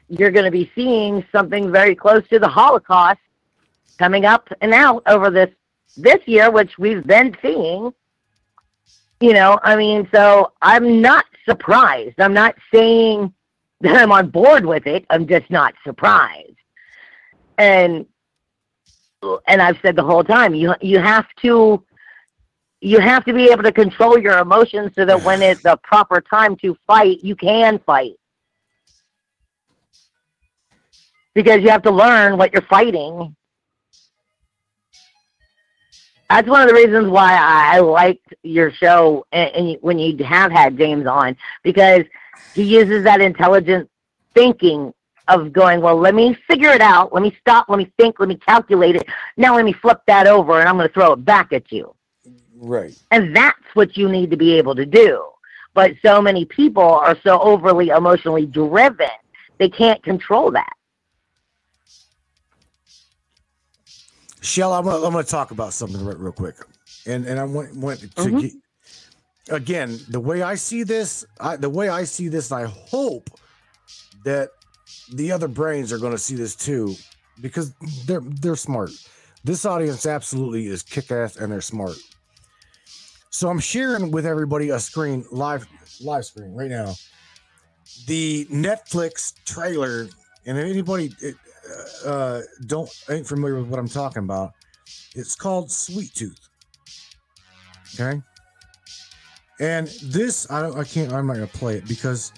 you're 0.10 0.32
going 0.32 0.46
to 0.46 0.52
be 0.52 0.72
seeing 0.76 1.24
something 1.32 1.72
very 1.72 1.96
close 1.96 2.28
to 2.30 2.40
the 2.40 2.48
holocaust 2.48 3.20
coming 3.98 4.26
up 4.26 4.48
and 4.62 4.74
out 4.74 5.04
over 5.08 5.30
this 5.30 5.50
this 5.96 6.20
year 6.26 6.50
which 6.50 6.78
we've 6.78 7.06
been 7.06 7.36
seeing. 7.42 7.94
You 9.20 9.34
know 9.34 9.60
i 9.64 9.76
mean 9.76 10.08
so 10.14 10.52
i'm 10.62 11.02
not 11.02 11.26
surprised. 11.48 12.20
I'm 12.20 12.34
not 12.34 12.56
saying 12.74 13.34
that 13.82 13.96
i'm 13.96 14.12
on 14.12 14.30
board 14.30 14.66
with 14.66 14.88
it. 14.88 15.06
I'm 15.10 15.28
just 15.28 15.50
not 15.50 15.74
surprised. 15.84 16.56
And 17.58 18.06
and 19.48 19.62
i've 19.62 19.78
said 19.82 19.96
the 19.96 20.04
whole 20.04 20.24
time 20.24 20.54
you 20.54 20.74
you 20.82 21.00
have 21.00 21.28
to 21.42 21.84
you 22.84 23.00
have 23.00 23.24
to 23.24 23.34
be 23.34 23.46
able 23.46 23.64
to 23.64 23.72
control 23.72 24.20
your 24.20 24.40
emotions 24.40 24.92
so 24.94 25.06
that 25.06 25.24
when 25.24 25.42
it's 25.42 25.62
the 25.64 25.78
proper 25.84 26.20
time 26.20 26.58
to 26.58 26.76
fight 26.86 27.24
you 27.24 27.36
can 27.36 27.80
fight. 27.80 28.14
Because 31.34 31.62
you 31.62 31.70
have 31.70 31.82
to 31.84 31.92
learn 31.92 32.38
what 32.38 32.52
you're 32.52 32.62
fighting 32.64 33.36
that's 36.34 36.50
one 36.50 36.62
of 36.64 36.68
the 36.68 36.74
reasons 36.74 37.08
why 37.10 37.36
I, 37.40 37.80
liked 37.80 38.34
your 38.42 38.72
show 38.72 39.24
and, 39.32 39.52
and 39.52 39.78
when 39.82 40.00
you 40.00 40.18
have 40.26 40.52
had 40.52 40.78
James 40.78 41.06
on 41.06 41.38
because 41.62 42.06
he 42.56 42.64
uses 42.64 43.04
that 43.04 43.22
intelligent 43.22 43.88
thinking 44.34 44.94
of 45.28 45.54
going, 45.54 45.80
well, 45.80 45.96
let 45.96 46.16
me 46.16 46.36
figure 46.48 46.72
it 46.72 46.82
out. 46.82 47.14
Let 47.14 47.22
me 47.22 47.38
stop. 47.40 47.70
Let 47.70 47.78
me 47.78 47.92
think. 48.00 48.20
Let 48.20 48.30
me 48.30 48.36
calculate 48.36 48.96
it. 48.96 49.08
Now 49.38 49.56
let 49.56 49.64
me 49.64 49.74
flip 49.74 50.02
that 50.08 50.26
over 50.26 50.60
and 50.60 50.68
I'm 50.68 50.76
going 50.76 50.88
to 50.88 50.94
throw 50.94 51.14
it 51.14 51.24
back 51.24 51.54
at 51.54 51.72
you. 51.72 51.94
Right. 52.56 52.98
And 53.12 53.36
that's 53.36 53.60
what 53.76 53.96
you 53.96 54.10
need 54.10 54.32
to 54.32 54.38
be 54.38 54.54
able 54.54 54.74
to 54.76 54.88
do. 54.88 55.24
But 55.76 55.94
so 56.04 56.20
many 56.20 56.46
people 56.46 56.84
are 56.84 57.18
so 57.24 57.40
overly 57.42 57.90
emotionally 57.90 58.48
driven, 58.48 59.08
they 59.60 59.70
can't 59.70 60.02
control 60.02 60.50
that. 60.52 60.74
Shell, 64.44 64.74
I'm 64.74 64.84
gonna, 64.84 64.98
I'm 65.06 65.14
gonna 65.14 65.24
talk 65.24 65.52
about 65.52 65.74
something 65.74 66.04
real, 66.04 66.18
real 66.18 66.32
quick, 66.34 66.56
and 67.08 67.26
and 67.26 67.40
I 67.40 67.46
want 67.46 67.76
want 67.78 68.02
to 68.02 68.08
Mhm. 68.30 68.42
get, 68.42 68.54
again 69.50 70.06
the 70.10 70.20
way 70.20 70.42
I 70.42 70.56
see 70.56 70.84
this, 70.84 71.26
I, 71.40 71.56
the 71.56 71.70
way 71.70 71.88
I 71.90 72.04
see 72.04 72.28
this, 72.28 72.52
I 72.52 72.66
hope 72.66 73.30
that 74.24 74.50
the 75.08 75.32
other 75.32 75.48
brains 75.48 75.94
are 75.94 75.98
going 75.98 76.12
to 76.12 76.18
see 76.18 76.36
this 76.36 76.56
too, 76.56 76.98
because 77.40 77.74
they're 78.06 78.22
they're 78.22 78.58
smart. 78.58 78.92
This 79.46 79.66
audience 79.66 80.06
absolutely 80.06 80.68
is 80.68 80.84
kick 80.84 81.10
ass 81.12 81.38
and 81.38 81.52
they're 81.52 81.62
smart. 81.62 81.98
So 83.32 83.50
I'm 83.50 83.60
sharing 83.60 84.12
with 84.12 84.26
everybody 84.26 84.70
a 84.70 84.80
screen 84.80 85.26
live 85.32 85.68
live 86.02 86.26
screen 86.26 86.54
right 86.54 86.70
now. 86.70 86.96
The 88.08 88.46
Netflix 88.52 89.34
trailer, 89.46 90.10
and 90.46 90.58
if 90.58 90.66
anybody 90.66 91.16
uh, 92.06 92.42
don't 92.66 92.90
ain't 93.10 93.28
familiar 93.28 93.58
with 93.60 93.68
what 93.68 93.80
I'm 93.80 93.88
talking 93.88 94.24
about, 94.24 94.54
it's 95.16 95.36
called 95.36 95.72
Sweet 95.72 96.14
Tooth. 96.14 96.50
Okay. 97.94 98.22
And 99.60 99.88
this, 100.04 100.50
I 100.52 100.62
don't, 100.62 100.78
I 100.78 100.84
can't, 100.84 101.14
I'm 101.14 101.28
not 101.28 101.36
gonna 101.36 101.48
play 101.48 101.78
it 101.78 101.88
because 101.88 102.34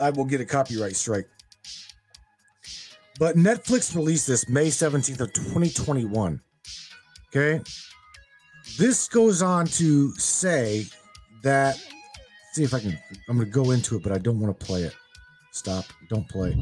I 0.00 0.10
will 0.10 0.24
get 0.24 0.40
a 0.40 0.44
copyright 0.44 0.96
strike. 0.96 1.28
But 3.18 3.36
Netflix 3.36 3.94
released 3.94 4.26
this 4.26 4.48
May 4.48 4.68
17th 4.68 5.20
of 5.20 5.32
2021. 5.32 6.40
Okay. 7.28 7.62
This 8.78 9.08
goes 9.08 9.42
on 9.42 9.66
to 9.66 10.12
say 10.12 10.86
that 11.42 11.80
see 12.52 12.64
if 12.64 12.74
I 12.74 12.80
can 12.80 12.98
I'm 13.28 13.36
gonna 13.38 13.48
go 13.48 13.70
into 13.70 13.96
it, 13.96 14.02
but 14.02 14.12
I 14.12 14.18
don't 14.18 14.40
want 14.40 14.58
to 14.58 14.66
play 14.66 14.82
it. 14.82 14.94
Stop. 15.52 15.84
Don't 16.08 16.28
play. 16.28 16.56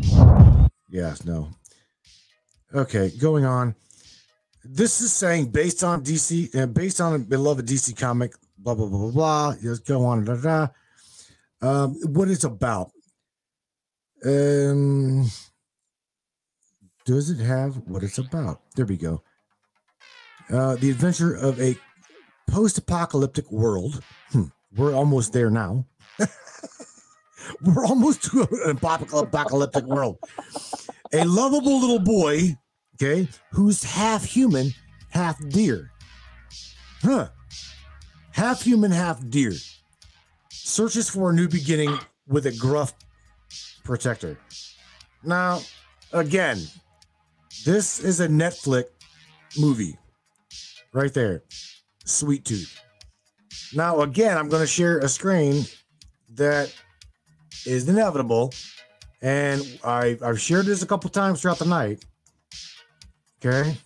Yes, 0.91 1.25
no. 1.25 1.49
Okay, 2.73 3.11
going 3.19 3.45
on. 3.45 3.75
This 4.65 5.01
is 5.01 5.13
saying 5.13 5.47
based 5.51 5.83
on 5.83 6.05
DC, 6.05 6.55
uh, 6.55 6.67
based 6.67 7.01
on 7.01 7.15
a 7.15 7.19
beloved 7.19 7.67
DC 7.67 7.99
comic, 7.99 8.33
blah 8.59 8.77
blah 8.77 8.87
blah 8.87 8.99
blah 8.99 9.11
blah. 9.11 9.55
Just 9.61 9.87
go 9.87 10.05
on, 10.05 10.25
da, 10.25 10.37
da. 10.37 10.69
Um, 11.61 11.97
what 12.15 12.29
it's 12.29 12.45
about. 12.45 12.93
Um, 14.25 15.29
does 17.07 17.31
it 17.31 17.43
have 17.43 17.77
what 17.89 18.05
it's 18.05 18.19
about? 18.19 18.61
There 18.77 18.87
we 18.87 18.97
go. 18.97 19.23
Uh, 20.49 20.77
the 20.77 20.91
adventure 20.91 21.35
of 21.35 21.61
a 21.61 21.77
post-apocalyptic 22.49 23.51
world. 23.51 24.01
Hmm, 24.31 24.45
we're 24.77 24.95
almost 24.95 25.33
there 25.33 25.51
now. 25.51 25.87
we're 27.63 27.87
almost 27.87 28.23
to 28.25 28.47
an 28.65 28.77
apocalyptic 28.77 29.85
world. 29.85 30.19
A 31.13 31.25
lovable 31.25 31.81
little 31.81 31.99
boy, 31.99 32.57
okay, 32.95 33.29
who's 33.53 33.83
half 33.83 34.25
human, 34.25 34.73
half 35.11 35.37
deer. 35.49 35.91
Huh. 37.03 37.29
Half 38.33 38.63
human, 38.63 38.93
half 38.93 39.29
deer. 39.29 39.53
Searches 40.51 41.11
for 41.11 41.31
a 41.31 41.33
new 41.33 41.49
beginning 41.49 41.99
with 42.29 42.47
a 42.47 42.53
gruff 42.53 42.95
protector. 43.83 44.39
Now, 45.25 45.61
again, 46.13 46.59
this 47.65 47.99
is 47.99 48.21
a 48.21 48.29
Netflix 48.29 48.85
movie 49.59 49.99
right 50.93 51.13
there. 51.13 51.43
Sweet 52.05 52.45
Tooth. 52.45 52.81
Now, 53.75 54.01
again, 54.01 54.39
I'm 54.39 54.49
going 54.49 54.63
to 54.63 54.67
share 54.67 54.99
a 54.99 55.09
screen 55.09 55.65
that 56.35 56.73
is 57.67 57.89
inevitable. 57.89 58.53
And 59.23 59.63
I, 59.85 60.19
I've 60.25 60.41
shared 60.41 60.67
this 60.67 60.83
a 60.83 60.87
couple 60.87 61.11
times 61.11 61.43
throughout 61.43 61.59
the 61.59 61.67
night. 61.67 62.05
Okay. 63.45 63.77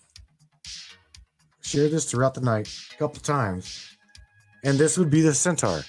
Share 1.63 1.89
this 1.89 2.05
throughout 2.05 2.35
the 2.35 2.41
night 2.41 2.69
a 2.95 2.97
couple 2.97 3.21
times. 3.21 3.97
And 4.63 4.79
this 4.79 4.97
would 4.97 5.11
be 5.11 5.21
the 5.21 5.35
Centaur. 5.35 5.83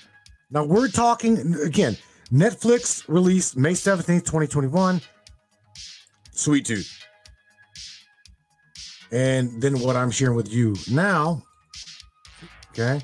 Now, 0.52 0.64
we're 0.64 0.88
talking 0.88 1.56
again, 1.64 1.98
Netflix 2.32 3.04
released 3.08 3.58
May 3.58 3.74
17th, 3.74 4.26
2021. 4.26 5.02
Sweet 6.32 6.66
Tooth. 6.66 7.06
And 9.12 9.62
then 9.62 9.80
what 9.80 9.96
I'm 9.96 10.12
sharing 10.12 10.36
with 10.36 10.52
you 10.52 10.76
now, 10.92 11.44
okay, 12.72 13.02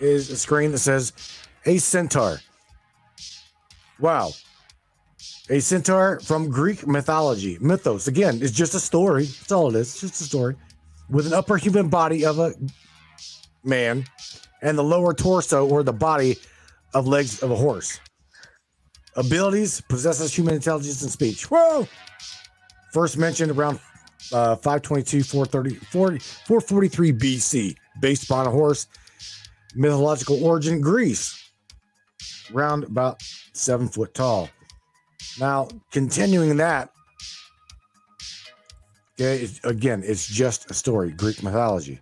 is 0.00 0.30
a 0.30 0.36
screen 0.36 0.72
that 0.72 0.78
says 0.78 1.12
a 1.64 1.78
centaur. 1.78 2.40
Wow. 4.00 4.30
A 5.50 5.60
centaur 5.60 6.20
from 6.20 6.50
Greek 6.50 6.86
mythology. 6.86 7.56
Mythos, 7.60 8.06
again, 8.06 8.42
is 8.42 8.52
just 8.52 8.74
a 8.74 8.80
story. 8.80 9.24
That's 9.24 9.52
all 9.52 9.74
it 9.74 9.78
is. 9.78 9.92
It's 9.92 10.00
just 10.00 10.20
a 10.20 10.24
story. 10.24 10.56
With 11.08 11.26
an 11.26 11.32
upper 11.32 11.56
human 11.56 11.88
body 11.88 12.26
of 12.26 12.38
a 12.38 12.52
man 13.64 14.04
and 14.60 14.76
the 14.76 14.84
lower 14.84 15.14
torso 15.14 15.66
or 15.66 15.82
the 15.82 15.92
body 15.92 16.36
of 16.92 17.06
legs 17.06 17.42
of 17.42 17.50
a 17.50 17.56
horse. 17.56 17.98
Abilities 19.16 19.80
possesses 19.80 20.34
human 20.34 20.54
intelligence 20.54 21.02
and 21.02 21.10
speech. 21.10 21.50
Whoa! 21.50 21.88
First 22.92 23.16
mentioned 23.16 23.50
around 23.50 23.80
uh, 24.32 24.56
522, 24.56 25.22
430, 25.22 25.86
40, 25.86 26.18
443 26.18 27.12
BC, 27.12 27.74
based 28.00 28.24
upon 28.24 28.46
a 28.46 28.50
horse. 28.50 28.86
Mythological 29.74 30.42
origin 30.44 30.80
Greece, 30.80 31.50
round 32.52 32.84
about 32.84 33.22
seven 33.52 33.88
foot 33.88 34.14
tall. 34.14 34.48
Now, 35.38 35.68
continuing 35.92 36.56
that, 36.58 36.90
okay, 39.20 39.36
it's- 39.42 39.60
again, 39.64 40.02
it's 40.04 40.26
just 40.26 40.70
a 40.70 40.74
story, 40.74 41.12
Greek 41.12 41.42
mythology. 41.42 42.00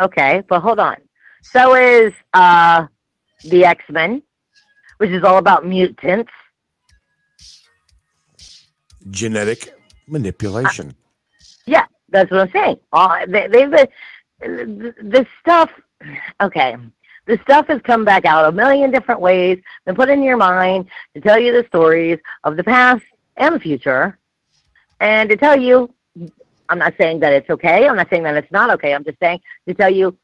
Okay, 0.00 0.42
but 0.48 0.60
hold 0.60 0.78
on. 0.78 0.96
So 1.42 1.74
is 1.74 2.12
uh 2.34 2.86
the 3.44 3.64
X 3.64 3.84
Men, 3.90 4.22
which 4.98 5.10
is 5.10 5.24
all 5.24 5.38
about 5.38 5.66
mutants. 5.66 6.32
Genetic 9.10 9.74
manipulation. 10.06 10.94
Yeah, 11.66 11.86
that's 12.10 12.30
what 12.30 12.40
I'm 12.40 12.50
saying. 12.52 12.76
Uh, 12.92 13.26
they, 13.26 13.46
they've 13.48 13.70
been 13.70 14.94
the 15.00 15.26
stuff. 15.40 15.70
Okay, 16.40 16.76
the 17.28 17.38
stuff 17.44 17.68
has 17.68 17.80
come 17.82 18.04
back 18.04 18.24
out 18.24 18.46
a 18.46 18.52
million 18.52 18.90
different 18.90 19.20
ways, 19.20 19.60
been 19.84 19.94
put 19.94 20.08
in 20.08 20.22
your 20.22 20.36
mind 20.36 20.88
to 21.14 21.20
tell 21.20 21.38
you 21.38 21.52
the 21.52 21.64
stories 21.68 22.18
of 22.42 22.56
the 22.56 22.64
past 22.64 23.04
and 23.36 23.54
the 23.54 23.60
future, 23.60 24.18
and 25.00 25.30
to 25.30 25.36
tell 25.36 25.58
you. 25.58 25.94
I'm 26.70 26.78
not 26.78 26.92
saying 27.00 27.20
that 27.20 27.32
it's 27.32 27.48
okay. 27.48 27.88
I'm 27.88 27.96
not 27.96 28.10
saying 28.10 28.24
that 28.24 28.36
it's 28.36 28.52
not 28.52 28.68
okay. 28.72 28.92
I'm 28.92 29.02
just 29.02 29.18
saying 29.20 29.40
to 29.66 29.72
tell 29.72 29.88
you, 29.88 30.14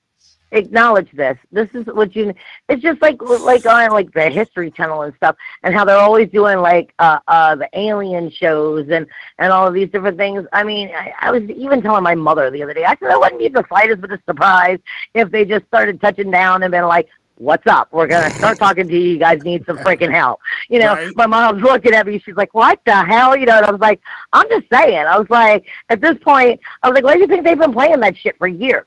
acknowledge 0.54 1.10
this. 1.12 1.36
This 1.52 1.68
is 1.74 1.84
what 1.86 2.14
you. 2.16 2.32
It's 2.68 2.82
just 2.82 3.02
like 3.02 3.20
like 3.22 3.66
on 3.66 3.90
like 3.90 4.12
the 4.12 4.30
History 4.30 4.70
Channel 4.70 5.02
and 5.02 5.14
stuff, 5.16 5.36
and 5.62 5.74
how 5.74 5.84
they're 5.84 5.98
always 5.98 6.28
doing 6.30 6.58
like 6.58 6.94
uh 6.98 7.18
uh 7.28 7.56
the 7.56 7.68
alien 7.74 8.30
shows 8.30 8.88
and 8.90 9.06
and 9.38 9.52
all 9.52 9.66
of 9.66 9.74
these 9.74 9.90
different 9.90 10.16
things. 10.16 10.46
I 10.52 10.64
mean, 10.64 10.88
I, 10.94 11.12
I 11.20 11.30
was 11.30 11.42
even 11.50 11.82
telling 11.82 12.02
my 12.02 12.14
mother 12.14 12.50
the 12.50 12.62
other 12.62 12.74
day. 12.74 12.84
I 12.84 12.96
said 12.96 13.10
I 13.10 13.16
wouldn't 13.16 13.40
be 13.40 13.48
the 13.48 13.64
slightest 13.68 14.00
bit 14.00 14.12
of 14.12 14.20
surprise 14.26 14.78
if 15.14 15.30
they 15.30 15.44
just 15.44 15.66
started 15.66 16.00
touching 16.00 16.30
down 16.30 16.62
and 16.62 16.70
been 16.72 16.84
like. 16.86 17.08
What's 17.36 17.66
up? 17.66 17.88
We're 17.92 18.06
gonna 18.06 18.30
start 18.38 18.60
talking 18.60 18.86
to 18.86 18.94
you. 18.94 19.00
You 19.14 19.18
guys 19.18 19.42
need 19.42 19.66
some 19.66 19.76
freaking 19.78 20.12
help. 20.12 20.38
You 20.68 20.78
know, 20.78 20.94
Right. 20.94 21.16
my 21.16 21.26
mom's 21.26 21.64
looking 21.64 21.92
at 21.92 22.06
me. 22.06 22.20
She's 22.20 22.36
like, 22.36 22.54
"What 22.54 22.78
the 22.86 22.94
hell?" 22.94 23.36
You 23.36 23.44
know, 23.44 23.56
and 23.56 23.66
I 23.66 23.72
was 23.72 23.80
like, 23.80 24.00
"I'm 24.32 24.48
just 24.48 24.66
saying." 24.72 24.98
I 25.04 25.18
was 25.18 25.28
like, 25.30 25.66
at 25.88 26.00
this 26.00 26.16
point, 26.22 26.60
I 26.84 26.88
was 26.88 26.94
like, 26.94 27.02
"Why 27.02 27.14
do 27.14 27.18
you 27.22 27.26
think 27.26 27.44
they've 27.44 27.58
been 27.58 27.72
playing 27.72 27.98
that 27.98 28.16
shit 28.16 28.38
for 28.38 28.46
years?" 28.46 28.86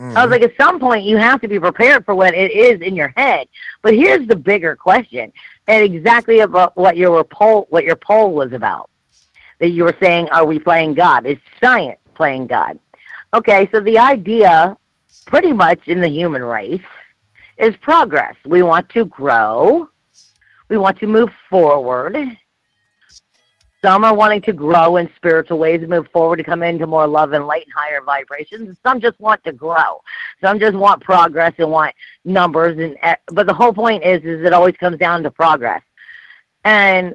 Mm-hmm. 0.00 0.16
I 0.16 0.24
was 0.24 0.30
like, 0.30 0.42
at 0.42 0.56
some 0.56 0.80
point, 0.80 1.04
you 1.04 1.18
have 1.18 1.42
to 1.42 1.48
be 1.48 1.60
prepared 1.60 2.06
for 2.06 2.14
what 2.14 2.32
it 2.34 2.50
is 2.52 2.80
in 2.80 2.96
your 2.96 3.12
head. 3.16 3.48
But 3.82 3.94
here's 3.94 4.26
the 4.26 4.36
bigger 4.36 4.74
question, 4.74 5.30
and 5.66 5.84
exactly 5.84 6.40
about 6.40 6.74
what 6.74 6.96
your 6.96 7.22
poll, 7.22 7.66
what 7.68 7.84
your 7.84 7.96
poll 7.96 8.32
was 8.32 8.54
about. 8.54 8.88
That 9.58 9.68
you 9.68 9.84
were 9.84 9.96
saying, 10.00 10.30
are 10.30 10.46
we 10.46 10.58
playing 10.58 10.94
God? 10.94 11.26
Is 11.26 11.36
science 11.62 11.98
playing 12.14 12.46
God? 12.46 12.78
Okay, 13.34 13.68
so 13.72 13.80
the 13.80 13.98
idea, 13.98 14.74
pretty 15.26 15.52
much 15.52 15.86
in 15.86 16.00
the 16.00 16.08
human 16.08 16.42
race, 16.42 16.80
is 17.58 17.76
progress. 17.76 18.36
We 18.46 18.62
want 18.62 18.88
to 18.90 19.04
grow. 19.04 19.86
We 20.70 20.78
want 20.78 20.98
to 21.00 21.06
move 21.06 21.28
forward. 21.50 22.16
Some 23.82 24.04
are 24.04 24.14
wanting 24.14 24.42
to 24.42 24.52
grow 24.52 24.98
in 24.98 25.10
spiritual 25.16 25.58
ways 25.58 25.80
and 25.80 25.88
move 25.88 26.06
forward 26.12 26.36
to 26.36 26.44
come 26.44 26.62
into 26.62 26.86
more 26.86 27.06
love 27.06 27.32
and 27.32 27.46
light 27.46 27.64
and 27.64 27.72
higher 27.74 28.02
vibrations. 28.02 28.76
Some 28.82 29.00
just 29.00 29.18
want 29.18 29.42
to 29.44 29.52
grow. 29.52 30.02
Some 30.42 30.58
just 30.58 30.74
want 30.74 31.02
progress 31.02 31.54
and 31.58 31.70
want 31.70 31.94
numbers. 32.24 32.78
And 32.78 32.96
eh, 33.02 33.16
but 33.28 33.46
the 33.46 33.54
whole 33.54 33.72
point 33.72 34.04
is, 34.04 34.22
is 34.22 34.44
it 34.44 34.52
always 34.52 34.76
comes 34.76 34.98
down 34.98 35.22
to 35.22 35.30
progress. 35.30 35.82
And 36.64 37.14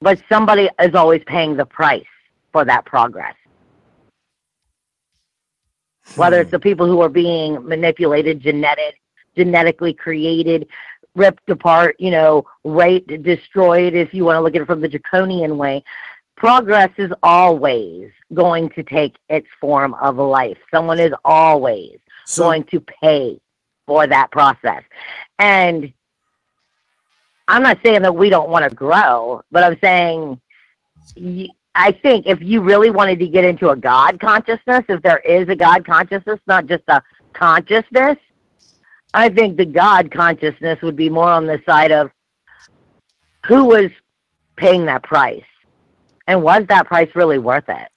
but 0.00 0.22
somebody 0.28 0.68
is 0.80 0.94
always 0.94 1.22
paying 1.26 1.56
the 1.56 1.66
price 1.66 2.04
for 2.52 2.64
that 2.64 2.84
progress. 2.84 3.34
Whether 6.16 6.40
it's 6.40 6.50
the 6.50 6.60
people 6.60 6.86
who 6.86 7.00
are 7.00 7.08
being 7.08 7.66
manipulated, 7.66 8.40
genetic, 8.40 9.00
genetically 9.36 9.94
created, 9.94 10.68
ripped 11.14 11.48
apart, 11.50 11.96
you 11.98 12.10
know, 12.10 12.44
raped, 12.64 13.22
destroyed, 13.22 13.94
if 13.94 14.14
you 14.14 14.24
want 14.24 14.36
to 14.36 14.40
look 14.40 14.54
at 14.54 14.62
it 14.62 14.66
from 14.66 14.80
the 14.80 14.88
draconian 14.88 15.58
way, 15.58 15.84
progress 16.36 16.90
is 16.98 17.12
always 17.22 18.10
going 18.34 18.68
to 18.70 18.82
take 18.82 19.16
its 19.28 19.46
form 19.60 19.94
of 19.94 20.16
life. 20.16 20.58
Someone 20.70 20.98
is 20.98 21.12
always 21.24 21.98
So 22.24 22.44
going 22.44 22.64
to 22.64 22.80
pay 22.80 23.40
for 23.86 24.06
that 24.06 24.30
process. 24.30 24.82
And 25.38 25.92
I'm 27.48 27.62
not 27.62 27.78
saying 27.84 28.02
that 28.02 28.14
we 28.14 28.30
don't 28.30 28.48
want 28.48 28.68
to 28.68 28.74
grow, 28.74 29.42
but 29.50 29.64
I'm 29.64 29.78
saying 29.80 30.40
I 31.74 31.92
think 31.92 32.26
if 32.26 32.40
you 32.40 32.60
really 32.60 32.90
wanted 32.90 33.18
to 33.20 33.28
get 33.28 33.44
into 33.44 33.70
a 33.70 33.76
God 33.76 34.20
consciousness, 34.20 34.84
if 34.88 35.02
there 35.02 35.18
is 35.18 35.48
a 35.48 35.56
God 35.56 35.86
consciousness, 35.86 36.38
not 36.46 36.66
just 36.66 36.84
a 36.88 37.02
consciousness, 37.32 38.16
I 39.14 39.28
think 39.28 39.56
the 39.56 39.66
God 39.66 40.10
consciousness 40.10 40.80
would 40.82 40.96
be 40.96 41.10
more 41.10 41.28
on 41.28 41.46
the 41.46 41.60
side 41.66 41.92
of 41.92 42.10
who 43.46 43.64
was 43.64 43.90
paying 44.56 44.86
that 44.86 45.02
price 45.02 45.42
and 46.26 46.42
was 46.42 46.64
that 46.68 46.86
price 46.86 47.08
really 47.14 47.38
worth 47.38 47.68
it? 47.68 47.88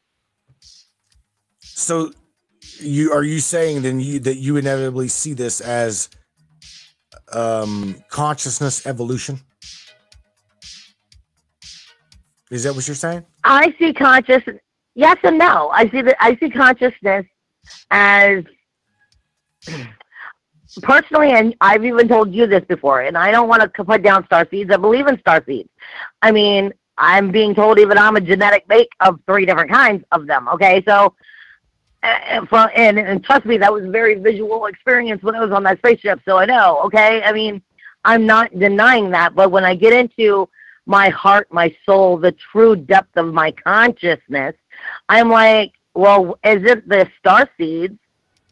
so 1.75 2.09
you 2.79 3.11
are 3.11 3.23
you 3.23 3.39
saying 3.39 3.81
then 3.81 3.99
you 3.99 4.17
that 4.17 4.37
you 4.37 4.55
inevitably 4.55 5.09
see 5.09 5.33
this 5.33 5.59
as 5.59 6.09
um 7.33 7.95
consciousness 8.09 8.87
evolution? 8.87 9.39
Is 12.49 12.63
that 12.63 12.75
what 12.75 12.87
you're 12.87 12.95
saying? 12.95 13.25
I 13.43 13.75
see 13.77 13.93
consciousness 13.93 14.59
yes 14.95 15.17
and 15.23 15.37
no. 15.37 15.69
I 15.69 15.89
see 15.89 16.01
that 16.01 16.15
I 16.19 16.37
see 16.37 16.49
consciousness 16.49 17.25
as 17.91 18.43
personally, 20.81 21.31
and 21.31 21.55
I've 21.61 21.85
even 21.85 22.07
told 22.07 22.33
you 22.33 22.47
this 22.47 22.63
before, 22.65 23.01
and 23.01 23.17
I 23.17 23.31
don't 23.31 23.47
want 23.47 23.61
to 23.61 23.83
put 23.83 24.03
down 24.03 24.25
star 24.25 24.47
seeds. 24.49 24.71
I 24.71 24.77
believe 24.77 25.07
in 25.07 25.19
star 25.19 25.43
seeds. 25.45 25.69
I 26.21 26.31
mean, 26.31 26.73
I'm 26.97 27.31
being 27.31 27.53
told 27.53 27.79
even 27.79 27.97
I'm 27.97 28.15
a 28.15 28.21
genetic 28.21 28.67
make 28.69 28.89
of 28.99 29.19
three 29.25 29.45
different 29.45 29.71
kinds 29.71 30.03
of 30.11 30.27
them. 30.27 30.47
Okay, 30.49 30.83
so. 30.87 31.15
Eh, 32.03 32.07
eh, 32.07 32.19
and, 32.37 32.49
for, 32.49 32.69
and 32.75 32.99
and 32.99 33.23
trust 33.23 33.45
me, 33.45 33.57
that 33.57 33.73
was 33.73 33.85
a 33.85 33.89
very 33.89 34.15
visual 34.15 34.67
experience 34.67 35.23
when 35.23 35.35
I 35.35 35.43
was 35.43 35.51
on 35.51 35.63
that 35.63 35.79
spaceship. 35.79 36.19
So 36.23 36.37
I 36.37 36.45
know. 36.45 36.81
Okay, 36.85 37.23
I 37.23 37.31
mean, 37.31 37.63
I'm 38.03 38.27
not 38.27 38.57
denying 38.57 39.09
that, 39.11 39.33
but 39.33 39.51
when 39.51 39.65
I 39.65 39.73
get 39.73 39.91
into 39.91 40.47
my 40.85 41.09
heart, 41.09 41.47
my 41.51 41.75
soul, 41.85 42.17
the 42.17 42.31
true 42.31 42.75
depth 42.75 43.17
of 43.17 43.33
my 43.33 43.51
consciousness, 43.51 44.55
I'm 45.09 45.29
like, 45.29 45.73
well, 45.95 46.37
is 46.43 46.63
it 46.63 46.87
the 46.87 47.09
star 47.19 47.49
seeds 47.57 47.97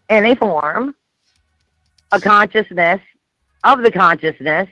in 0.09 0.25
a 0.25 0.35
form, 0.35 0.95
a 2.13 2.21
consciousness 2.21 3.01
of 3.65 3.83
the 3.83 3.91
consciousness, 3.91 4.69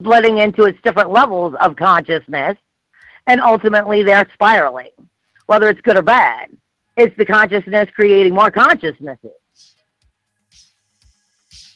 splitting 0.00 0.38
into 0.38 0.64
its 0.64 0.78
different 0.82 1.10
levels 1.10 1.54
of 1.60 1.76
consciousness, 1.76 2.56
and 3.26 3.42
ultimately 3.42 4.02
they're 4.02 4.28
spiraling, 4.32 4.90
whether 5.44 5.68
it's 5.68 5.82
good 5.82 5.98
or 5.98 6.02
bad. 6.02 6.48
It's 6.96 7.14
the 7.18 7.26
consciousness 7.26 7.90
creating 7.94 8.34
more 8.34 8.50
consciousnesses. 8.50 9.30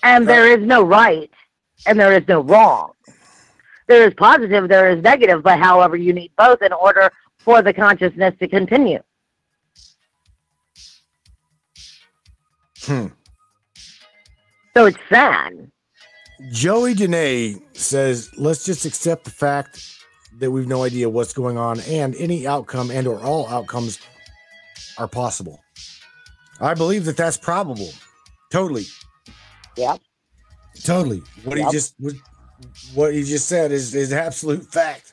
And 0.02 0.26
there 0.26 0.58
is 0.58 0.66
no 0.66 0.82
right 0.82 1.30
and 1.86 2.00
there 2.00 2.12
is 2.12 2.26
no 2.26 2.40
wrong 2.40 2.92
there 3.88 4.06
is 4.06 4.14
positive, 4.14 4.68
there 4.68 4.90
is 4.90 5.02
negative, 5.02 5.42
but 5.42 5.58
however, 5.58 5.96
you 5.96 6.12
need 6.12 6.30
both 6.36 6.62
in 6.62 6.72
order 6.72 7.10
for 7.38 7.62
the 7.62 7.72
consciousness 7.72 8.34
to 8.38 8.46
continue. 8.46 9.02
Hmm. 12.82 13.06
So 14.78 14.86
it's 14.86 14.98
sad. 15.08 15.72
Joey 16.52 16.94
Dene 16.94 17.60
says, 17.72 18.30
let's 18.38 18.64
just 18.64 18.84
accept 18.84 19.24
the 19.24 19.32
fact 19.32 19.84
that 20.38 20.52
we've 20.52 20.68
no 20.68 20.84
idea 20.84 21.08
what's 21.08 21.32
going 21.32 21.58
on 21.58 21.80
and 21.80 22.14
any 22.14 22.46
outcome 22.46 22.92
and 22.92 23.08
or 23.08 23.20
all 23.20 23.48
outcomes 23.48 23.98
are 24.96 25.08
possible. 25.08 25.58
I 26.60 26.74
believe 26.74 27.06
that 27.06 27.16
that's 27.16 27.36
probable. 27.36 27.90
Totally. 28.52 28.84
Yep. 29.76 29.98
Totally. 30.84 31.22
What 31.42 31.58
Yep. 31.58 31.66
he 31.66 31.72
just 31.72 31.96
what, 32.94 33.14
he 33.14 33.24
just 33.24 33.48
said 33.48 33.72
is 33.72 33.96
is 33.96 34.12
absolute 34.12 34.72
fact. 34.72 35.12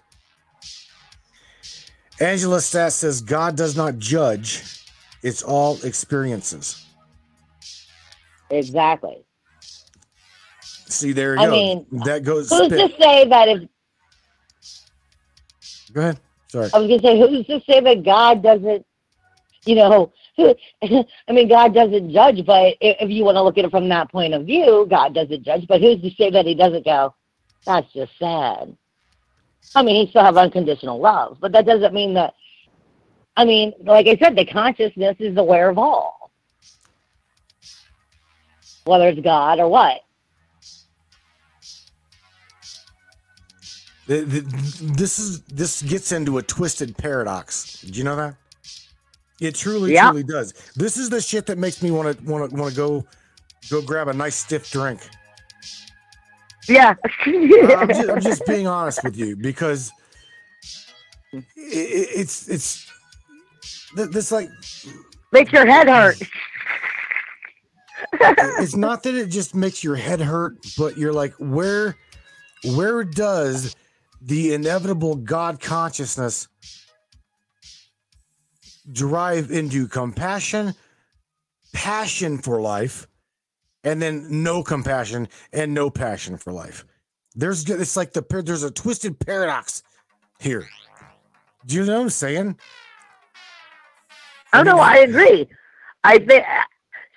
Angela 2.19 2.61
Stat 2.61 2.93
says 2.93 3.19
God 3.19 3.55
does 3.55 3.75
not 3.75 3.97
judge. 3.97 4.61
It's 5.23 5.41
all 5.41 5.79
experiences. 5.83 6.85
Exactly. 8.51 9.24
See, 10.87 11.11
there 11.13 11.35
you 11.35 11.41
I 11.41 11.45
go. 11.45 11.51
mean, 11.51 11.85
that 12.05 12.23
goes. 12.23 12.49
Who's 12.49 12.67
spit. 12.67 12.91
to 12.91 13.01
say 13.01 13.27
that 13.27 13.47
if 13.49 13.69
Go 15.93 16.01
ahead. 16.01 16.19
Sorry. 16.47 16.69
I 16.73 16.79
was 16.79 16.87
gonna 16.87 17.01
say 17.01 17.19
who's 17.19 17.45
to 17.47 17.61
say 17.69 17.79
that 17.81 18.03
God 18.03 18.43
doesn't 18.43 18.85
you 19.65 19.75
know 19.75 20.11
I 20.37 21.05
mean 21.31 21.47
God 21.47 21.73
doesn't 21.73 22.11
judge, 22.11 22.45
but 22.45 22.75
if, 22.81 22.97
if 22.99 23.09
you 23.09 23.23
want 23.23 23.35
to 23.35 23.41
look 23.41 23.57
at 23.57 23.65
it 23.65 23.71
from 23.71 23.89
that 23.89 24.11
point 24.11 24.33
of 24.33 24.45
view, 24.45 24.85
God 24.89 25.13
doesn't 25.13 25.43
judge, 25.43 25.65
but 25.67 25.81
who's 25.81 26.01
to 26.01 26.11
say 26.11 26.29
that 26.31 26.45
he 26.45 26.53
doesn't 26.55 26.85
go, 26.85 27.15
That's 27.65 27.91
just 27.93 28.11
sad. 28.19 28.75
I 29.73 29.83
mean 29.83 30.05
he 30.05 30.09
still 30.09 30.23
have 30.23 30.37
unconditional 30.37 30.99
love, 30.99 31.37
but 31.39 31.51
that 31.53 31.65
doesn't 31.65 31.93
mean 31.93 32.13
that 32.15 32.33
I 33.37 33.45
mean, 33.45 33.73
like 33.83 34.07
I 34.07 34.17
said, 34.17 34.35
the 34.35 34.45
consciousness 34.45 35.17
is 35.19 35.37
aware 35.37 35.69
of 35.69 35.77
all. 35.77 36.31
Whether 38.85 39.09
it's 39.09 39.19
God 39.21 39.59
or 39.59 39.67
what. 39.67 40.01
The- 44.07 44.21
the- 44.21 44.41
this 44.95 45.17
is 45.19 45.41
this 45.43 45.81
gets 45.81 46.11
into 46.11 46.37
a 46.37 46.43
twisted 46.43 46.95
paradox. 46.97 47.81
Do 47.81 47.97
you 47.97 48.03
know 48.03 48.15
that? 48.15 48.35
It 49.41 49.55
truly, 49.55 49.93
Yeah. 49.93 50.09
truly 50.11 50.23
does. 50.23 50.53
This 50.75 50.95
is 50.97 51.09
the 51.09 51.19
shit 51.19 51.45
that 51.47 51.57
makes 51.57 51.81
me 51.81 51.91
want 51.91 52.17
to 52.17 52.23
want 52.23 52.49
to 52.51 52.55
want 52.55 52.71
to 52.73 52.77
go 52.77 53.05
go 53.69 53.81
grab 53.81 54.07
a 54.07 54.13
nice 54.13 54.35
stiff 54.35 54.69
drink. 54.71 55.01
Yeah. 56.69 56.93
I'm, 57.25 57.87
just, 57.89 58.09
I'm 58.09 58.21
just 58.21 58.45
being 58.45 58.67
honest 58.67 59.03
with 59.03 59.17
you 59.17 59.35
because 59.35 59.91
it, 61.33 61.43
it, 61.57 62.09
it's 62.15 62.47
it's 62.47 62.91
this 63.95 64.31
like 64.31 64.49
Makes 65.31 65.51
your 65.51 65.65
head 65.65 65.87
hurt. 65.89 66.17
it's 68.59 68.75
not 68.75 69.03
that 69.03 69.15
it 69.15 69.27
just 69.29 69.55
makes 69.55 69.83
your 69.83 69.95
head 69.95 70.19
hurt, 70.21 70.57
but 70.77 70.97
you're 70.97 71.13
like, 71.13 71.33
where 71.39 71.95
where 72.63 73.03
does 73.03 73.75
the 74.25 74.53
inevitable 74.53 75.15
God 75.15 75.61
consciousness 75.61 76.47
drive 78.91 79.51
into 79.51 79.87
compassion, 79.87 80.73
passion 81.73 82.39
for 82.39 82.59
life, 82.59 83.07
and 83.83 84.01
then 84.01 84.43
no 84.43 84.63
compassion 84.63 85.27
and 85.53 85.73
no 85.73 85.89
passion 85.89 86.37
for 86.37 86.51
life? 86.51 86.85
There's 87.35 87.69
it's 87.69 87.95
like 87.95 88.13
the 88.13 88.23
there's 88.43 88.63
a 88.63 88.71
twisted 88.71 89.19
paradox 89.19 89.83
here. 90.39 90.67
Do 91.65 91.75
you 91.75 91.85
know 91.85 91.97
what 91.97 92.03
I'm 92.03 92.09
saying? 92.09 92.57
Oh 94.53 94.63
no, 94.63 94.79
I 94.79 94.97
agree. 94.97 95.47
I 96.03 96.19
think. 96.19 96.45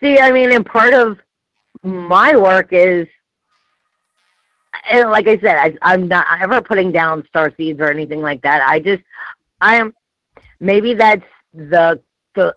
See, 0.03 0.19
I 0.19 0.31
mean, 0.31 0.53
and 0.53 0.65
part 0.65 0.95
of 0.95 1.19
my 1.83 2.37
work 2.37 2.69
is, 2.73 3.07
and 4.91 5.11
like 5.11 5.29
I 5.29 5.39
said, 5.39 5.57
I, 5.57 5.77
I'm 5.83 6.09
not 6.09 6.27
ever 6.41 6.61
putting 6.61 6.93
down 6.93 7.25
star 7.29 7.53
seeds 7.57 7.81
or 7.81 7.91
anything 7.91 8.21
like 8.21 8.43
that. 8.43 8.63
I 8.67 8.81
just, 8.81 9.03
I 9.61 9.77
am. 9.77 9.95
Maybe 10.61 10.95
that's 10.95 11.25
the 11.55 12.01
the. 12.35 12.55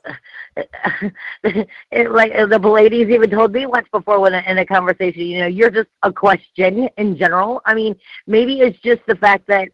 it, 1.43 2.11
like 2.11 2.33
the 2.33 2.59
Pleiades 2.59 3.09
even 3.09 3.29
told 3.29 3.53
me 3.53 3.65
once 3.65 3.87
before 3.91 4.19
when 4.19 4.33
in 4.33 4.57
a 4.57 4.65
conversation, 4.65 5.21
you 5.21 5.39
know, 5.39 5.47
you're 5.47 5.69
just 5.71 5.89
a 6.03 6.11
question 6.11 6.89
in 6.97 7.17
general. 7.17 7.61
I 7.65 7.73
mean, 7.73 7.95
maybe 8.27 8.59
it's 8.59 8.79
just 8.79 9.01
the 9.07 9.15
fact 9.15 9.47
that 9.47 9.69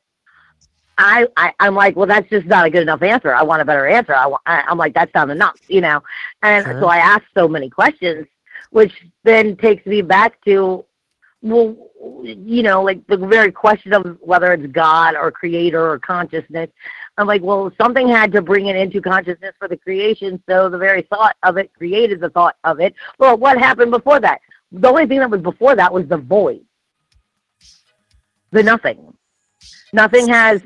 I, 0.98 1.28
I 1.38 1.54
I'm 1.60 1.76
like, 1.76 1.96
well, 1.96 2.08
that's 2.08 2.30
just 2.30 2.46
not 2.48 2.65
a 2.65 2.70
good 2.70 2.82
enough 2.82 3.02
answer. 3.02 3.34
I 3.34 3.43
want 3.43 3.62
a 3.62 3.65
better 3.65 3.88
answer. 3.88 4.15
I, 4.15 4.32
I 4.46 4.63
I'm 4.67 4.78
like, 4.78 4.93
that's 4.93 5.13
not 5.13 5.30
enough, 5.30 5.60
you 5.67 5.82
know. 5.82 6.02
And 6.41 6.65
Sure. 6.65 6.82
so 6.82 6.88
I 6.88 6.98
ask 6.98 7.24
so 7.36 7.48
many 7.48 7.70
questions, 7.70 8.26
which 8.72 8.93
then 9.24 9.56
takes 9.58 9.86
me 9.86 10.02
back 10.02 10.43
to, 10.46 10.86
well, 11.41 11.76
you 12.02 12.64
know, 12.64 12.84
like 12.84 13.06
the 13.08 13.18
very 13.18 13.52
question 13.52 13.94
of 13.94 14.18
whether 14.22 14.54
it's 14.54 14.66
God 14.72 15.16
or 15.16 15.32
Creator 15.32 15.92
or 15.92 16.00
consciousness. 16.00 16.70
I'm 17.18 17.28
like, 17.28 17.42
well, 17.42 17.72
something 17.80 18.08
had 18.08 18.32
to 18.34 18.42
bring 18.42 18.68
it 18.68 18.76
into 18.76 19.02
consciousness 19.02 19.54
for 19.58 19.68
the 19.68 19.78
creation, 19.78 20.42
so 20.48 20.70
the 20.70 20.78
very 20.78 21.02
thought 21.04 21.36
of 21.44 21.58
it 21.58 21.74
created 21.74 22.20
the 22.20 22.30
thought 22.30 22.56
of 22.64 22.80
it. 22.80 22.94
Well, 23.18 23.38
what 23.38 23.58
happened 23.58 23.92
before 23.92 24.20
that? 24.20 24.42
The 24.72 24.88
only 24.88 25.08
thing 25.08 25.20
that 25.20 25.30
was 25.30 25.42
before 25.42 25.76
that 25.76 25.92
was 25.92 26.08
the 26.08 26.18
void, 26.18 26.64
the 28.52 28.62
nothing 28.62 29.18
Nothing 29.94 30.28
has 30.28 30.62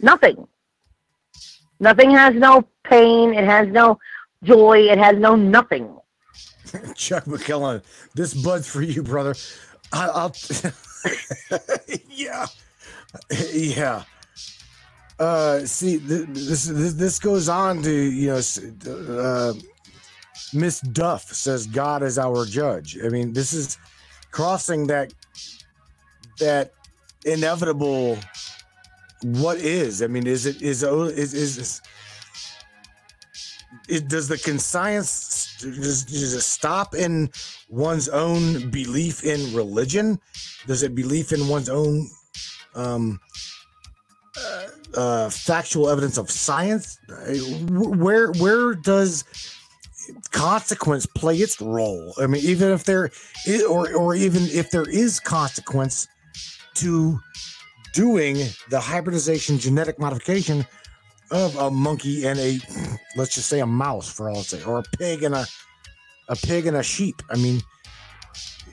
nothing. 0.00 0.46
Nothing 1.78 2.10
has 2.10 2.34
no 2.34 2.68
pain. 2.84 3.32
It 3.32 3.44
has 3.44 3.68
no 3.68 3.98
joy. 4.44 4.80
It 4.90 4.98
has 4.98 5.16
no 5.16 5.34
nothing. 5.34 5.96
Chuck 6.94 7.24
McKellen, 7.24 7.82
this 8.14 8.34
bud's 8.34 8.68
for 8.68 8.82
you, 8.82 9.02
brother. 9.02 9.34
I, 9.92 10.06
I'll. 10.06 10.34
yeah, 12.10 12.46
yeah. 13.52 14.04
Uh, 15.18 15.60
see, 15.66 15.98
th- 15.98 16.26
this 16.28 16.64
this 16.66 16.94
this 16.94 17.18
goes 17.18 17.48
on 17.48 17.82
to 17.82 17.92
you 17.92 18.28
know, 18.28 18.40
uh, 19.20 19.52
Miss 20.54 20.80
Duff 20.80 21.32
says 21.32 21.66
God 21.66 22.02
is 22.02 22.18
our 22.18 22.46
judge. 22.46 22.98
I 23.04 23.08
mean, 23.08 23.32
this 23.32 23.52
is 23.52 23.78
crossing 24.30 24.86
that 24.86 25.12
that 26.38 26.72
inevitable. 27.24 28.18
What 29.22 29.58
is? 29.58 30.02
I 30.02 30.06
mean, 30.06 30.26
is 30.26 30.46
it 30.46 30.62
is 30.62 30.82
is 30.82 31.34
is, 31.34 31.58
is 31.58 31.82
it, 33.88 34.08
does 34.08 34.28
the 34.28 34.38
conscience 34.38 35.58
does 35.60 36.34
it 36.34 36.40
stop 36.40 36.94
in 36.94 37.30
one's 37.70 38.08
own 38.08 38.68
belief 38.70 39.24
in 39.24 39.54
religion? 39.54 40.20
Does 40.66 40.82
it 40.82 40.94
belief 40.94 41.32
in 41.32 41.48
one's 41.48 41.68
own 41.68 42.08
um, 42.74 43.20
uh, 44.36 44.66
uh, 44.94 45.30
factual 45.30 45.88
evidence 45.88 46.18
of 46.18 46.30
science? 46.30 46.98
Where 47.70 48.32
where 48.32 48.74
does 48.74 49.24
consequence 50.32 51.06
play 51.06 51.36
its 51.36 51.60
role? 51.60 52.12
I 52.20 52.26
mean, 52.26 52.42
even 52.44 52.70
if 52.72 52.84
there 52.84 53.10
is, 53.46 53.62
or 53.64 53.94
or 53.94 54.14
even 54.14 54.42
if 54.42 54.70
there 54.70 54.88
is 54.88 55.20
consequence 55.20 56.08
to 56.74 57.18
doing 57.92 58.36
the 58.70 58.80
hybridization 58.80 59.58
genetic 59.58 59.98
modification 59.98 60.66
of 61.30 61.56
a 61.56 61.70
monkey 61.70 62.26
and 62.26 62.38
a 62.38 62.58
let's 63.16 63.34
just 63.34 63.48
say 63.48 63.60
a 63.60 63.66
mouse 63.66 64.10
for 64.10 64.28
all 64.28 64.40
it's 64.40 64.48
say 64.48 64.62
or 64.64 64.78
a 64.78 64.82
pig 64.98 65.22
and 65.22 65.34
a 65.34 65.46
a 66.30 66.36
pig 66.36 66.66
and 66.66 66.78
a 66.78 66.82
sheep. 66.82 67.22
I 67.30 67.36
mean 67.36 67.60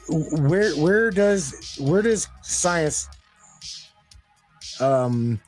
where 0.10 0.74
where 0.76 1.12
does 1.12 1.76
where 1.80 2.02
does 2.02 2.30
science 2.42 3.10
um 4.80 5.40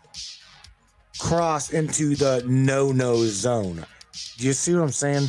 cross 1.18 1.72
into 1.72 2.16
the 2.16 2.44
no 2.46 2.92
no 2.92 3.24
zone? 3.24 3.86
Do 4.38 4.48
you 4.48 4.54
see 4.54 4.74
what 4.74 4.82
i'm 4.82 4.90
saying? 4.90 5.28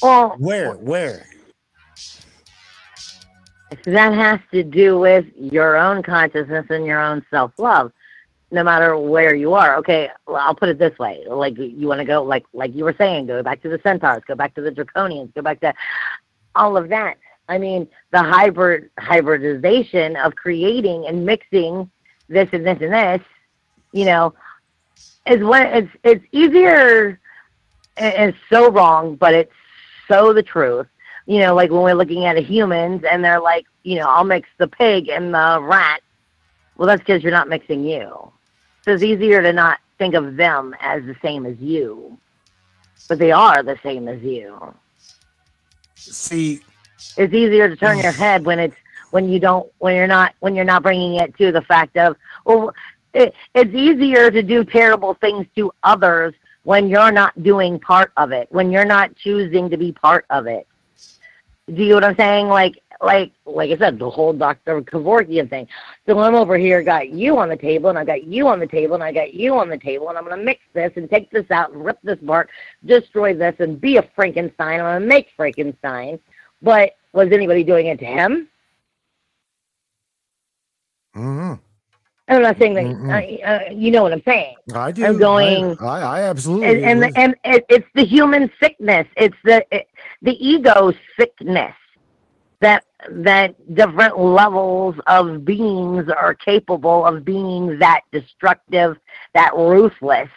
Well, 0.00 0.36
where 0.38 0.74
where? 0.74 1.26
that 3.86 4.12
has 4.12 4.38
to 4.52 4.62
do 4.62 4.98
with 4.98 5.24
your 5.34 5.76
own 5.76 6.02
consciousness 6.02 6.66
and 6.68 6.86
your 6.86 7.00
own 7.00 7.24
self 7.30 7.52
love. 7.58 7.90
No 8.52 8.62
matter 8.62 8.98
where 8.98 9.34
you 9.34 9.54
are. 9.54 9.76
Okay, 9.78 10.10
well, 10.26 10.36
I'll 10.36 10.54
put 10.54 10.68
it 10.68 10.78
this 10.78 10.98
way: 10.98 11.24
like 11.26 11.56
you 11.58 11.88
want 11.88 12.00
to 12.00 12.04
go, 12.04 12.22
like 12.22 12.44
like 12.52 12.74
you 12.74 12.84
were 12.84 12.94
saying, 12.98 13.26
go 13.26 13.42
back 13.42 13.62
to 13.62 13.70
the 13.70 13.80
centaurs, 13.82 14.22
go 14.28 14.34
back 14.34 14.54
to 14.56 14.60
the 14.60 14.70
draconians, 14.70 15.34
go 15.34 15.42
back 15.42 15.60
to 15.60 15.74
all 16.54 16.76
of 16.76 16.90
that. 16.90 17.16
I 17.48 17.58
mean, 17.58 17.88
the 18.12 18.22
hybrid 18.22 18.90
hybridization 18.98 20.16
of 20.16 20.34
creating 20.36 21.06
and 21.06 21.26
mixing 21.26 21.90
this 22.28 22.48
and 22.52 22.66
this 22.66 22.78
and 22.82 22.92
this, 22.92 23.22
you 23.92 24.04
know, 24.04 24.34
is 25.26 25.42
when 25.42 25.66
it's 25.68 25.92
it's 26.04 26.24
easier. 26.32 27.18
and 27.96 28.30
It's 28.30 28.38
so 28.50 28.70
wrong, 28.70 29.16
but 29.16 29.34
it's 29.34 29.52
so 30.08 30.32
the 30.32 30.42
truth. 30.42 30.86
You 31.26 31.40
know, 31.40 31.54
like 31.54 31.70
when 31.70 31.82
we're 31.82 31.94
looking 31.94 32.26
at 32.26 32.36
humans 32.38 33.04
and 33.10 33.24
they're 33.24 33.40
like, 33.40 33.66
you 33.82 33.98
know, 33.98 34.08
I'll 34.08 34.24
mix 34.24 34.48
the 34.58 34.68
pig 34.68 35.08
and 35.08 35.32
the 35.34 35.58
rat. 35.62 36.02
Well, 36.76 36.88
that's 36.88 37.00
because 37.00 37.22
you're 37.22 37.32
not 37.32 37.48
mixing 37.48 37.84
you. 37.84 38.31
So 38.82 38.92
it's 38.92 39.02
easier 39.02 39.42
to 39.42 39.52
not 39.52 39.78
think 39.98 40.14
of 40.14 40.36
them 40.36 40.74
as 40.80 41.04
the 41.04 41.16
same 41.22 41.46
as 41.46 41.58
you, 41.58 42.18
but 43.08 43.18
they 43.18 43.30
are 43.30 43.62
the 43.62 43.78
same 43.82 44.08
as 44.08 44.20
you. 44.22 44.74
See 45.94 46.60
it's 47.16 47.34
easier 47.34 47.68
to 47.68 47.76
turn 47.76 47.98
mm. 47.98 48.02
your 48.02 48.12
head 48.12 48.44
when 48.44 48.58
it's 48.58 48.76
when 49.10 49.28
you 49.28 49.38
don't 49.38 49.70
when 49.78 49.94
you're 49.94 50.06
not 50.06 50.34
when 50.40 50.54
you're 50.54 50.64
not 50.64 50.82
bringing 50.82 51.14
it 51.16 51.36
to 51.36 51.52
the 51.52 51.62
fact 51.62 51.96
of 51.96 52.16
well 52.44 52.74
it, 53.14 53.34
it's 53.54 53.74
easier 53.74 54.30
to 54.30 54.42
do 54.42 54.64
terrible 54.64 55.14
things 55.14 55.46
to 55.54 55.72
others 55.82 56.34
when 56.64 56.88
you're 56.88 57.12
not 57.12 57.40
doing 57.42 57.78
part 57.78 58.12
of 58.16 58.32
it 58.32 58.48
when 58.50 58.70
you're 58.70 58.84
not 58.84 59.14
choosing 59.16 59.68
to 59.70 59.76
be 59.76 59.92
part 59.92 60.24
of 60.30 60.46
it. 60.46 60.66
Do 61.72 61.82
you 61.82 61.90
know 61.90 61.94
what 61.96 62.04
i'm 62.04 62.16
saying? 62.16 62.48
Like 62.48 62.82
like 63.02 63.32
like 63.46 63.70
i 63.70 63.76
said 63.76 63.98
the 63.98 64.08
whole 64.08 64.32
dr 64.32 64.82
kevorkian 64.82 65.48
thing 65.50 65.66
so 66.06 66.18
i'm 66.20 66.34
over 66.34 66.56
here 66.56 66.82
got 66.82 67.08
you 67.10 67.38
on 67.38 67.48
the 67.48 67.56
table 67.56 67.90
and 67.90 67.98
i 67.98 68.04
got 68.04 68.24
you 68.24 68.46
on 68.48 68.60
the 68.60 68.66
table 68.66 68.94
and 68.94 69.04
i 69.04 69.12
got 69.12 69.34
you 69.34 69.56
on 69.58 69.68
the 69.68 69.78
table 69.78 70.08
and 70.08 70.16
i'm 70.16 70.24
going 70.24 70.38
to 70.38 70.44
mix 70.44 70.60
this 70.72 70.92
and 70.96 71.10
take 71.10 71.30
this 71.30 71.50
out 71.50 71.72
and 71.72 71.84
rip 71.84 71.98
this 72.02 72.18
apart 72.22 72.48
destroy 72.86 73.34
this 73.34 73.54
and 73.58 73.80
be 73.80 73.96
a 73.96 74.08
frankenstein 74.14 74.80
i'm 74.80 74.86
going 74.86 75.02
to 75.02 75.06
make 75.06 75.28
frankenstein 75.36 76.18
but 76.62 76.92
was 77.12 77.28
anybody 77.32 77.62
doing 77.64 77.88
it 77.88 77.98
to 77.98 78.06
him? 78.06 78.48
Mm-hmm. 81.16 81.54
I'm 82.28 82.42
not 82.42 82.58
saying 82.58 82.74
that. 82.74 82.84
Uh, 83.44 83.46
uh, 83.46 83.70
you 83.72 83.90
know 83.90 84.02
what 84.02 84.12
I'm 84.12 84.22
saying. 84.24 84.54
i 84.74 84.90
do 84.92 85.04
I'm 85.04 85.18
going- 85.18 85.76
i, 85.80 85.84
I, 85.86 86.00
I 86.00 86.22
absolutely 86.22 86.68
And 86.68 86.84
and, 86.84 87.04
agree. 87.04 87.12
and 87.22 87.34
it, 87.44 87.66
it's 87.68 87.86
the 87.94 88.04
human 88.04 88.50
sickness. 88.62 89.06
It's 89.16 89.36
the 89.44 89.66
it, 89.70 89.88
the 90.22 90.32
ego 90.32 90.92
sickness 91.18 91.74
that 92.62 92.84
that 93.10 93.74
different 93.74 94.18
levels 94.18 94.94
of 95.06 95.44
beings 95.44 96.08
are 96.08 96.34
capable 96.34 97.04
of 97.04 97.24
being 97.24 97.78
that 97.80 98.00
destructive, 98.12 98.96
that 99.34 99.52
ruthless. 99.54 100.30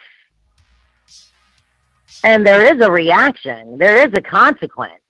And 2.24 2.46
there 2.46 2.74
is 2.74 2.84
a 2.84 2.90
reaction. 2.90 3.78
There 3.78 4.06
is 4.06 4.12
a 4.14 4.20
consequence. 4.20 5.00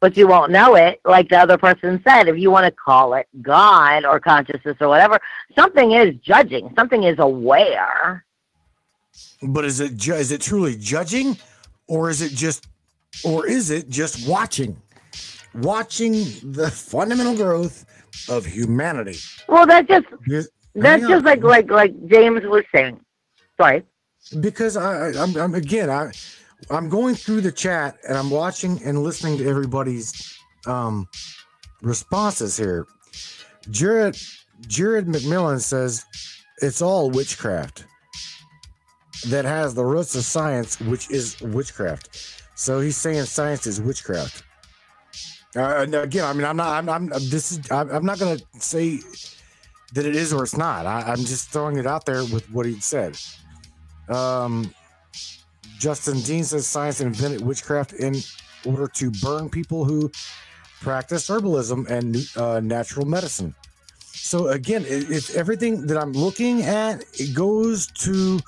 But 0.00 0.16
you 0.16 0.26
won't 0.26 0.50
know 0.50 0.74
it, 0.74 1.00
like 1.04 1.28
the 1.28 1.36
other 1.38 1.58
person 1.58 2.02
said. 2.08 2.26
If 2.26 2.36
you 2.38 2.50
want 2.50 2.66
to 2.66 2.72
call 2.72 3.14
it 3.14 3.28
God 3.40 4.04
or 4.04 4.18
consciousness 4.18 4.76
or 4.80 4.88
whatever, 4.88 5.20
something 5.56 5.92
is 5.92 6.16
judging. 6.16 6.72
Something 6.76 7.04
is 7.04 7.18
aware. 7.18 8.24
But 9.42 9.64
is 9.64 9.78
it 9.80 9.96
ju- 9.96 10.14
is 10.14 10.32
it 10.32 10.40
truly 10.40 10.76
judging, 10.76 11.36
or 11.86 12.10
is 12.10 12.22
it 12.22 12.32
just, 12.32 12.66
or 13.24 13.46
is 13.46 13.70
it 13.70 13.88
just 13.90 14.26
watching, 14.26 14.76
watching 15.54 16.12
the 16.42 16.70
fundamental 16.70 17.34
growth 17.36 17.84
of 18.28 18.44
humanity? 18.46 19.16
Well, 19.48 19.66
that's 19.66 19.88
just 19.88 20.06
Because- 20.24 20.50
that's 20.74 21.02
on. 21.04 21.10
just 21.10 21.24
like 21.24 21.42
like 21.42 21.70
like 21.70 21.92
James 22.08 22.42
was 22.44 22.64
saying. 22.74 22.98
Sorry. 23.60 23.84
because 24.40 24.76
I, 24.76 25.08
I 25.10 25.22
I'm, 25.22 25.36
I'm 25.36 25.54
again 25.54 25.90
I 25.90 26.12
I'm 26.70 26.88
going 26.88 27.14
through 27.14 27.42
the 27.42 27.52
chat 27.52 27.96
and 28.08 28.16
I'm 28.16 28.30
watching 28.30 28.80
and 28.84 29.02
listening 29.02 29.36
to 29.38 29.46
everybody's 29.48 30.36
um 30.66 31.06
responses 31.82 32.56
here. 32.56 32.86
Jared 33.70 34.16
Jared 34.66 35.06
McMillan 35.06 35.60
says 35.60 36.04
it's 36.62 36.80
all 36.80 37.10
witchcraft 37.10 37.84
that 39.28 39.44
has 39.44 39.74
the 39.74 39.84
roots 39.84 40.14
of 40.14 40.24
science, 40.24 40.80
which 40.80 41.10
is 41.10 41.40
witchcraft. 41.42 42.38
So 42.54 42.80
he's 42.80 42.96
saying 42.96 43.24
science 43.24 43.66
is 43.66 43.80
witchcraft. 43.80 44.42
Uh, 45.54 45.86
again, 45.92 46.24
I 46.24 46.32
mean, 46.32 46.44
I'm 46.44 46.56
not. 46.56 46.68
I'm. 46.68 46.88
I'm 46.88 47.08
this 47.08 47.52
is. 47.52 47.70
I'm, 47.70 47.90
I'm 47.90 48.06
not 48.06 48.18
going 48.18 48.38
to 48.38 48.44
say 48.58 49.00
that 49.92 50.06
it 50.06 50.16
is 50.16 50.32
or 50.32 50.42
it's 50.42 50.56
not. 50.56 50.86
I, 50.86 51.02
I'm 51.02 51.18
just 51.18 51.50
throwing 51.50 51.76
it 51.76 51.86
out 51.86 52.06
there 52.06 52.24
with 52.24 52.50
what 52.50 52.64
he 52.64 52.80
said. 52.80 53.18
Um, 54.08 54.74
Justin 55.78 56.20
Dean 56.20 56.44
says 56.44 56.66
science 56.66 57.00
invented 57.00 57.42
witchcraft 57.42 57.92
in 57.92 58.16
order 58.64 58.86
to 58.86 59.10
burn 59.10 59.50
people 59.50 59.84
who 59.84 60.10
practice 60.80 61.28
herbalism 61.28 61.88
and 61.88 62.16
uh, 62.36 62.60
natural 62.60 63.04
medicine. 63.06 63.54
So 63.98 64.48
again, 64.48 64.82
it, 64.86 65.10
it's 65.10 65.34
everything 65.34 65.86
that 65.86 65.98
I'm 65.98 66.12
looking 66.12 66.62
at. 66.62 67.04
It 67.20 67.34
goes 67.34 67.88
to 67.98 68.40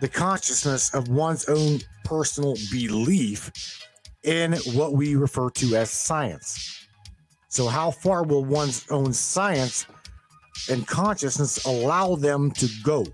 the 0.00 0.08
consciousness 0.08 0.92
of 0.92 1.08
one's 1.08 1.44
own 1.48 1.80
personal 2.04 2.56
belief 2.72 3.83
in 4.24 4.54
what 4.74 4.92
we 4.94 5.14
refer 5.16 5.50
to 5.50 5.76
as 5.76 5.90
science. 5.90 6.86
So, 7.48 7.68
how 7.68 7.90
far 7.90 8.24
will 8.24 8.44
one's 8.44 8.84
own 8.90 9.12
science 9.12 9.86
and 10.70 10.86
consciousness 10.86 11.64
allow 11.64 12.16
them 12.16 12.50
to 12.52 12.68
go? 12.82 13.04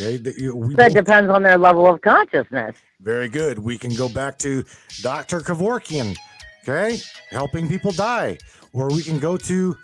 Okay, 0.00 0.16
that 0.16 0.54
we 0.54 0.74
That 0.76 0.88
both- 0.88 1.04
depends 1.04 1.30
on 1.30 1.42
their 1.42 1.58
level 1.58 1.86
of 1.86 2.00
consciousness. 2.00 2.74
very 3.00 3.28
good. 3.28 3.58
We 3.58 3.76
can 3.78 3.94
go 3.94 4.08
back 4.08 4.38
to 4.38 4.64
Dr. 5.02 5.40
Kevorkian, 5.40 6.16
okay, 6.62 7.00
helping 7.30 7.68
people 7.68 7.92
die, 7.92 8.38
or 8.72 8.88
we 8.88 9.02
can 9.02 9.18
go 9.18 9.36
to 9.36 9.76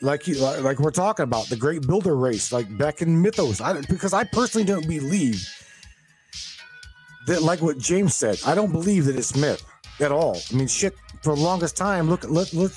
like 0.00 0.26
you 0.26 0.34
like 0.38 0.78
we're 0.80 0.90
talking 0.90 1.22
about 1.24 1.46
the 1.48 1.56
great 1.56 1.86
builder 1.86 2.16
race, 2.16 2.50
like 2.52 2.66
back 2.78 3.02
in 3.02 3.20
mythos. 3.20 3.60
I 3.60 3.80
because 3.82 4.12
I 4.12 4.24
personally 4.24 4.64
don't 4.64 4.86
believe 4.88 5.46
that, 7.26 7.42
like 7.42 7.60
what 7.62 7.78
James 7.78 8.14
said, 8.14 8.40
I 8.46 8.54
don't 8.54 8.72
believe 8.72 9.04
that 9.06 9.16
it's 9.16 9.34
myth 9.36 9.64
at 10.00 10.12
all. 10.12 10.38
I 10.50 10.54
mean, 10.54 10.68
shit. 10.68 10.94
For 11.22 11.36
the 11.36 11.40
longest 11.42 11.76
time, 11.76 12.08
look, 12.10 12.28
let 12.28 12.52
let 12.52 12.72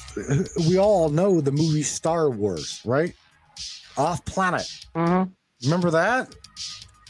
we 0.70 0.78
all 0.78 1.10
know 1.10 1.42
the 1.42 1.52
movie 1.52 1.82
Star 1.84 2.30
Wars, 2.30 2.82
right? 2.86 3.14
off 3.98 4.24
planet. 4.26 4.70
Mhm. 4.96 5.32
Remember 5.64 5.90
that? 5.92 6.36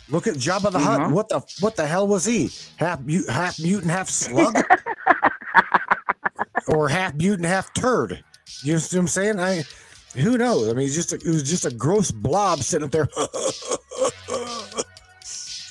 Look 0.07 0.27
at 0.27 0.35
Jabba 0.35 0.71
the 0.71 0.79
Hutt. 0.79 1.01
Mhm. 1.01 1.11
What 1.11 1.29
the 1.29 1.41
what 1.61 1.75
the 1.75 1.85
hell 1.87 2.07
was 2.07 2.23
he? 2.25 2.51
Half 2.77 3.01
mute, 3.01 3.27
half 3.27 3.59
mutant, 3.59 3.91
half 3.91 4.07
slug, 4.09 4.55
or 6.67 6.87
half 6.89 7.15
mutant, 7.15 7.47
half 7.47 7.73
turd. 7.73 8.23
You 8.63 8.73
know 8.73 8.79
what 8.79 8.93
I'm 8.93 9.07
saying? 9.07 9.39
I 9.39 9.63
who 10.15 10.37
knows? 10.37 10.69
I 10.69 10.73
mean, 10.73 10.87
just 10.87 11.11
a, 11.11 11.15
it 11.15 11.25
was 11.25 11.43
just 11.43 11.65
a 11.65 11.71
gross 11.71 12.11
blob 12.11 12.59
sitting 12.59 12.85
up 12.85 12.91
there. 12.91 13.09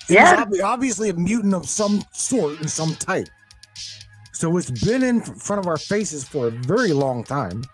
Yeah. 0.08 0.44
obvi- 0.44 0.62
obviously 0.62 1.08
a 1.10 1.14
mutant 1.14 1.54
of 1.54 1.68
some 1.68 2.02
sort 2.12 2.60
and 2.60 2.70
some 2.70 2.94
type. 2.96 3.28
So 4.32 4.56
it's 4.56 4.70
been 4.70 5.02
in 5.02 5.20
front 5.22 5.60
of 5.60 5.66
our 5.66 5.76
faces 5.76 6.24
for 6.24 6.48
a 6.48 6.50
very 6.50 6.92
long 6.92 7.24
time. 7.24 7.64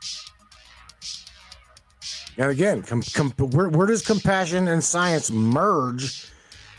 And 2.37 2.51
again, 2.51 2.83
com- 2.83 3.03
com- 3.15 3.33
where, 3.39 3.69
where 3.69 3.87
does 3.87 4.03
compassion 4.03 4.69
and 4.69 4.83
science 4.83 5.31
merge 5.31 6.27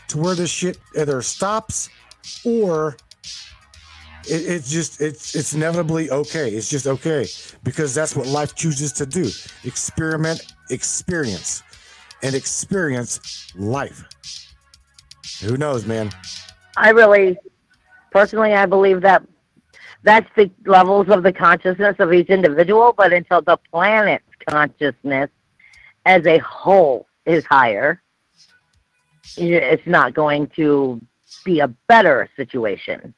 to 0.08 0.18
where 0.18 0.34
this 0.34 0.50
shit 0.50 0.78
either 0.98 1.22
stops 1.22 1.88
or 2.44 2.96
it, 4.26 4.42
it's 4.46 4.70
just 4.70 5.00
it's 5.00 5.34
it's 5.34 5.54
inevitably 5.54 6.10
okay. 6.10 6.50
It's 6.50 6.68
just 6.70 6.86
okay 6.86 7.26
because 7.64 7.94
that's 7.94 8.14
what 8.14 8.26
life 8.26 8.54
chooses 8.54 8.92
to 8.94 9.06
do: 9.06 9.30
experiment, 9.64 10.42
experience, 10.70 11.62
and 12.22 12.34
experience 12.34 13.52
life. 13.56 14.04
Who 15.42 15.56
knows, 15.56 15.86
man? 15.86 16.10
I 16.76 16.90
really, 16.90 17.36
personally, 18.10 18.54
I 18.54 18.66
believe 18.66 19.00
that 19.02 19.22
that's 20.02 20.28
the 20.36 20.50
levels 20.66 21.08
of 21.08 21.22
the 21.22 21.32
consciousness 21.32 21.96
of 21.98 22.12
each 22.12 22.28
individual. 22.28 22.94
But 22.96 23.12
until 23.12 23.42
the 23.42 23.58
planet's 23.70 24.24
consciousness 24.48 25.30
as 26.06 26.26
a 26.26 26.38
whole 26.38 27.06
is 27.26 27.44
higher, 27.44 28.02
it's 29.36 29.86
not 29.86 30.14
going 30.14 30.48
to 30.56 31.00
be 31.44 31.60
a 31.60 31.68
better 31.88 32.28
situation, 32.36 33.14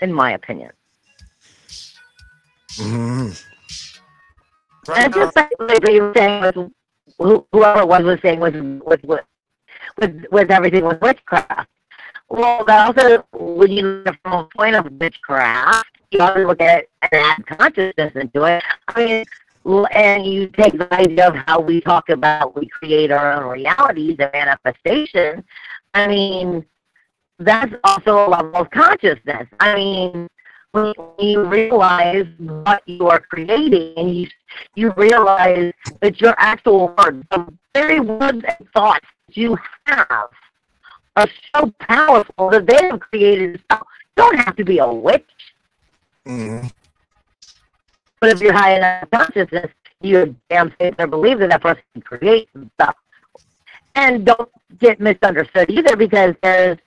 in 0.00 0.12
my 0.12 0.32
opinion. 0.32 0.70
Mhm. 2.76 3.44
And 4.94 5.14
just 5.14 5.36
like 5.36 5.50
like 5.58 5.88
you 5.88 6.12
saying, 6.14 6.40
with 7.18 7.44
whoever 7.52 7.84
was 7.84 8.04
was 8.04 8.20
saying 8.22 8.40
with 8.40 8.54
with 8.84 9.02
with 9.04 9.24
with, 9.98 10.24
with 10.30 10.50
everything 10.50 10.84
with 10.84 11.00
witchcraft. 11.00 11.68
Well, 12.28 12.64
that 12.66 12.86
also, 12.86 13.24
when 13.32 13.70
you 13.70 14.02
look 14.04 14.16
from 14.22 14.32
a 14.32 14.48
point 14.56 14.76
of 14.76 14.90
witchcraft, 14.92 15.86
you 16.10 16.18
to 16.18 16.46
look 16.46 16.60
at 16.60 16.80
it 16.80 16.90
and 17.02 17.12
add 17.12 17.46
consciousness 17.46 18.12
into 18.14 18.44
it. 18.44 18.62
I 18.88 19.04
mean, 19.04 19.24
and 19.92 20.26
you 20.26 20.48
take 20.48 20.78
the 20.78 20.92
idea 20.92 21.28
of 21.28 21.34
how 21.34 21.60
we 21.60 21.80
talk 21.80 22.08
about 22.08 22.56
we 22.56 22.66
create 22.68 23.10
our 23.10 23.32
own 23.32 23.50
realities 23.50 24.16
and 24.18 24.30
manifestation. 24.32 25.44
I 25.94 26.06
mean, 26.06 26.64
that's 27.38 27.74
also 27.84 28.26
a 28.26 28.28
level 28.28 28.56
of 28.56 28.70
consciousness. 28.70 29.46
I 29.60 29.74
mean, 29.74 30.28
when 30.72 30.94
you 31.18 31.44
realize 31.44 32.26
what 32.38 32.82
you 32.86 33.08
are 33.08 33.20
creating 33.20 33.94
and 33.96 34.14
you 34.14 34.28
you 34.74 34.92
realize 34.96 35.72
that 36.00 36.20
your 36.20 36.34
actual 36.38 36.94
words, 36.96 37.24
the 37.30 37.52
very 37.74 38.00
words 38.00 38.42
and 38.46 38.68
thoughts 38.74 39.06
you 39.36 39.56
have, 39.86 40.28
are 41.16 41.28
so 41.54 41.72
powerful 41.80 42.50
that 42.50 42.66
they 42.66 42.88
have 42.88 43.00
created 43.00 43.60
stuff. 43.64 43.82
You 44.16 44.22
don't 44.22 44.38
have 44.38 44.56
to 44.56 44.64
be 44.64 44.78
a 44.78 44.86
witch, 44.86 45.24
Mhm. 46.26 46.70
but 48.20 48.30
if 48.30 48.40
you're 48.40 48.52
high 48.52 48.76
enough 48.76 49.10
consciousness, 49.10 49.70
you 50.00 50.34
damn 50.48 50.72
safe 50.80 50.94
or 50.98 51.06
believe 51.06 51.38
that 51.40 51.50
that 51.50 51.60
person 51.62 51.82
can 51.92 52.02
create 52.02 52.48
stuff. 52.74 52.96
And 53.94 54.24
don't 54.24 54.50
get 54.78 55.00
misunderstood 55.00 55.70
either 55.70 55.96
because 55.96 56.34
there's 56.42 56.78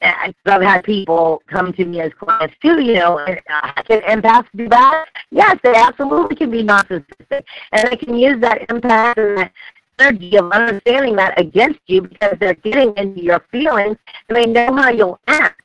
I've 0.00 0.62
had 0.62 0.84
people 0.84 1.42
come 1.46 1.72
to 1.74 1.84
me 1.84 2.00
as 2.00 2.12
clients 2.14 2.54
too, 2.62 2.80
you 2.80 2.94
know, 2.94 3.18
and 3.18 3.40
uh, 3.50 3.82
can 3.82 4.00
empaths 4.02 4.46
do 4.54 4.68
that? 4.68 5.06
Yes, 5.30 5.58
they 5.62 5.74
absolutely 5.74 6.36
can 6.36 6.50
be 6.50 6.62
narcissistic. 6.62 7.44
And 7.72 7.90
they 7.90 7.96
can 7.96 8.16
use 8.16 8.40
that 8.40 8.66
empath 8.68 9.16
and 9.16 9.38
that 9.38 9.52
of 9.98 10.52
understanding 10.52 11.16
that 11.16 11.38
against 11.38 11.80
you 11.86 12.02
because 12.02 12.36
they're 12.40 12.54
getting 12.54 12.94
into 12.96 13.22
your 13.22 13.44
feelings 13.50 13.96
and 14.28 14.36
they 14.36 14.46
know 14.46 14.74
how 14.74 14.90
you'll 14.90 15.20
act. 15.26 15.60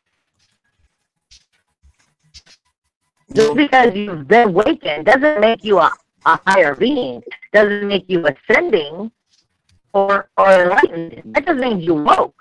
Just 3.33 3.55
because 3.55 3.95
you've 3.95 4.27
been 4.27 4.49
awakened 4.49 5.05
doesn't 5.05 5.39
make 5.39 5.63
you 5.63 5.77
a, 5.79 5.91
a 6.25 6.39
higher 6.47 6.75
being, 6.75 7.21
doesn't 7.53 7.87
make 7.87 8.05
you 8.07 8.25
ascending 8.25 9.11
or, 9.93 10.29
or 10.37 10.63
enlightened. 10.63 11.21
That 11.33 11.45
just 11.45 11.59
means 11.59 11.83
you 11.83 11.95
woke. 11.95 12.33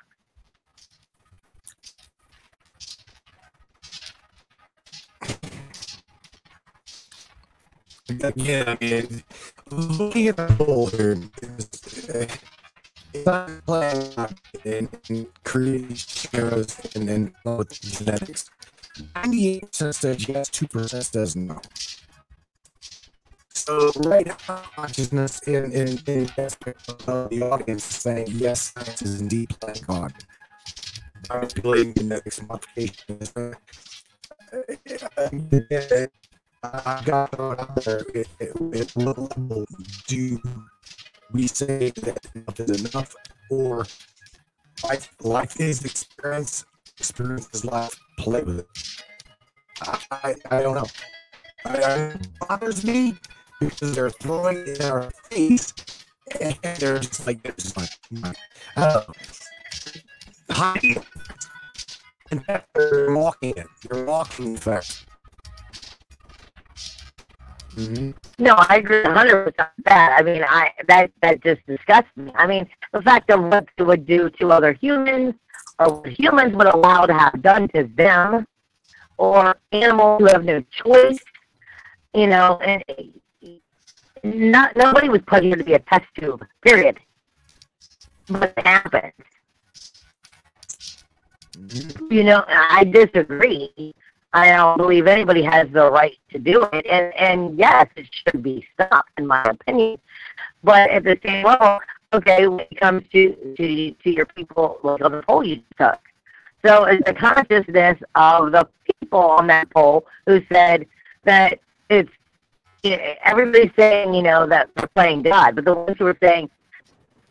Again, 8.08 8.68
I 8.68 8.78
mean, 8.80 9.22
looking 9.70 10.28
at 10.28 10.36
the 10.36 10.52
whole 10.54 10.86
here, 10.86 11.16
uh, 12.14 12.26
it's 13.12 13.26
not 13.26 13.50
playing 13.66 14.12
in, 14.64 14.88
in 15.08 15.26
creating 15.44 15.94
shares 15.94 16.78
and 16.94 17.08
then 17.08 17.34
with 17.44 17.80
genetics. 17.80 18.50
98% 19.14 19.94
says 19.94 20.28
yes, 20.28 20.50
2% 20.50 21.04
says 21.04 21.36
no. 21.36 21.60
So, 23.50 23.92
right 24.04 24.26
now, 24.26 24.36
consciousness 24.76 25.40
in, 25.46 25.72
in, 25.72 25.88
in 25.88 26.26
the 26.26 26.32
aspect 26.38 26.88
of 26.88 27.28
the 27.30 27.42
audience 27.42 27.90
is 27.90 27.96
saying 27.96 28.28
yes, 28.30 28.72
science 28.72 29.02
is 29.02 29.20
indeed 29.20 29.50
playing 29.60 29.82
God. 29.86 30.12
Manipulating 31.28 31.94
genetics 31.94 32.40
modification 32.42 33.18
is 33.20 33.32
uh, 33.36 33.54
uh, 35.16 36.06
I 36.62 37.02
got 37.04 37.32
to 37.32 37.42
out 37.60 37.76
there. 37.84 38.04
At, 38.14 38.26
at 38.40 38.96
what 38.96 39.36
level 39.36 39.66
do 40.06 40.40
we 41.32 41.46
say 41.46 41.90
that 41.90 42.26
enough 42.34 42.60
is 42.60 42.84
enough, 42.84 43.14
or 43.50 43.86
life, 44.82 45.14
life 45.20 45.60
is 45.60 45.84
experience, 45.84 46.64
experience 46.98 47.48
is 47.52 47.64
life, 47.64 47.94
play 48.18 48.42
with 48.42 48.60
it? 48.60 48.68
I, 49.82 50.00
I, 50.10 50.34
I 50.50 50.62
don't 50.62 50.74
know. 50.74 50.86
I, 51.64 51.76
it 51.76 52.28
bothers 52.40 52.84
me 52.84 53.16
because 53.60 53.94
they're 53.94 54.10
throwing 54.10 54.58
it 54.58 54.80
in 54.80 54.86
our 54.86 55.10
face 55.30 55.72
and 56.40 56.58
they're 56.62 56.98
just 56.98 57.26
like, 57.26 57.42
is 57.58 57.76
my, 57.76 57.88
my 58.10 58.34
uh, 58.76 59.04
hiding 60.50 60.96
it. 60.96 61.04
In 62.30 62.44
they're 62.74 63.10
mocking 63.10 63.54
it. 63.56 63.66
They're 63.88 64.04
mocking 64.04 64.56
the. 64.56 65.04
Mhm. 67.74 68.14
No, 68.38 68.54
I 68.56 68.76
agree 68.76 69.02
hundred 69.02 69.44
percent 69.44 69.70
with 69.76 69.84
that. 69.86 70.16
I 70.18 70.22
mean, 70.22 70.44
I 70.48 70.72
that 70.88 71.10
that 71.22 71.42
just 71.42 71.64
disgusts 71.66 72.10
me. 72.16 72.32
I 72.34 72.46
mean, 72.46 72.68
the 72.92 73.02
fact 73.02 73.30
of 73.30 73.42
what 73.42 73.66
they 73.76 73.84
would 73.84 74.06
do 74.06 74.30
to 74.30 74.52
other 74.52 74.72
humans, 74.72 75.34
or 75.78 76.00
what 76.00 76.08
humans 76.18 76.54
would 76.56 76.66
allow 76.66 77.06
to 77.06 77.12
have 77.12 77.40
done 77.42 77.68
to 77.68 77.84
them, 77.96 78.46
or 79.16 79.56
animals 79.72 80.20
who 80.20 80.26
have 80.26 80.44
no 80.44 80.62
choice. 80.70 81.20
You 82.14 82.26
know, 82.26 82.58
and 82.60 82.82
not 84.24 84.76
nobody 84.76 85.08
was 85.08 85.20
put 85.26 85.44
here 85.44 85.56
to 85.56 85.64
be 85.64 85.74
a 85.74 85.78
test 85.78 86.06
tube. 86.18 86.44
Period. 86.62 86.98
But 88.28 88.52
it 88.56 88.66
happened. 88.66 89.12
You 92.10 92.24
know, 92.24 92.44
I 92.48 92.84
disagree. 92.84 93.94
I 94.32 94.50
don't 94.52 94.76
believe 94.76 95.06
anybody 95.06 95.42
has 95.42 95.68
the 95.70 95.90
right 95.90 96.16
to 96.30 96.38
do 96.38 96.68
it, 96.72 96.86
and 96.86 97.14
and 97.14 97.58
yes, 97.58 97.86
it 97.96 98.06
should 98.10 98.42
be 98.42 98.66
stopped, 98.74 99.10
in 99.18 99.26
my 99.26 99.42
opinion. 99.42 99.98
But 100.62 100.90
at 100.90 101.04
the 101.04 101.18
same 101.24 101.44
level, 101.44 101.80
okay, 102.12 102.46
when 102.46 102.60
it 102.60 102.78
comes 102.78 103.04
to 103.12 103.34
to 103.56 103.90
to 103.92 104.10
your 104.10 104.26
people, 104.26 104.78
like 104.82 105.02
on 105.02 105.12
the 105.12 105.22
poll 105.22 105.44
you 105.44 105.62
took, 105.78 105.98
so 106.64 106.84
it's 106.84 107.04
the 107.06 107.14
consciousness 107.14 107.98
of 108.14 108.52
the 108.52 108.68
people 109.00 109.20
on 109.20 109.46
that 109.46 109.70
poll 109.70 110.06
who 110.26 110.42
said 110.52 110.86
that 111.24 111.58
it's 111.88 112.10
everybody's 112.84 113.70
saying, 113.76 114.14
you 114.14 114.22
know, 114.22 114.46
that 114.46 114.68
they're 114.76 114.88
playing 114.88 115.22
God, 115.22 115.54
but 115.54 115.64
the 115.64 115.74
ones 115.74 115.96
who 115.98 116.06
are 116.06 116.18
saying 116.22 116.50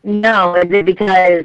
no, 0.02 0.54
is 0.54 0.70
it 0.70 0.86
because 0.86 1.44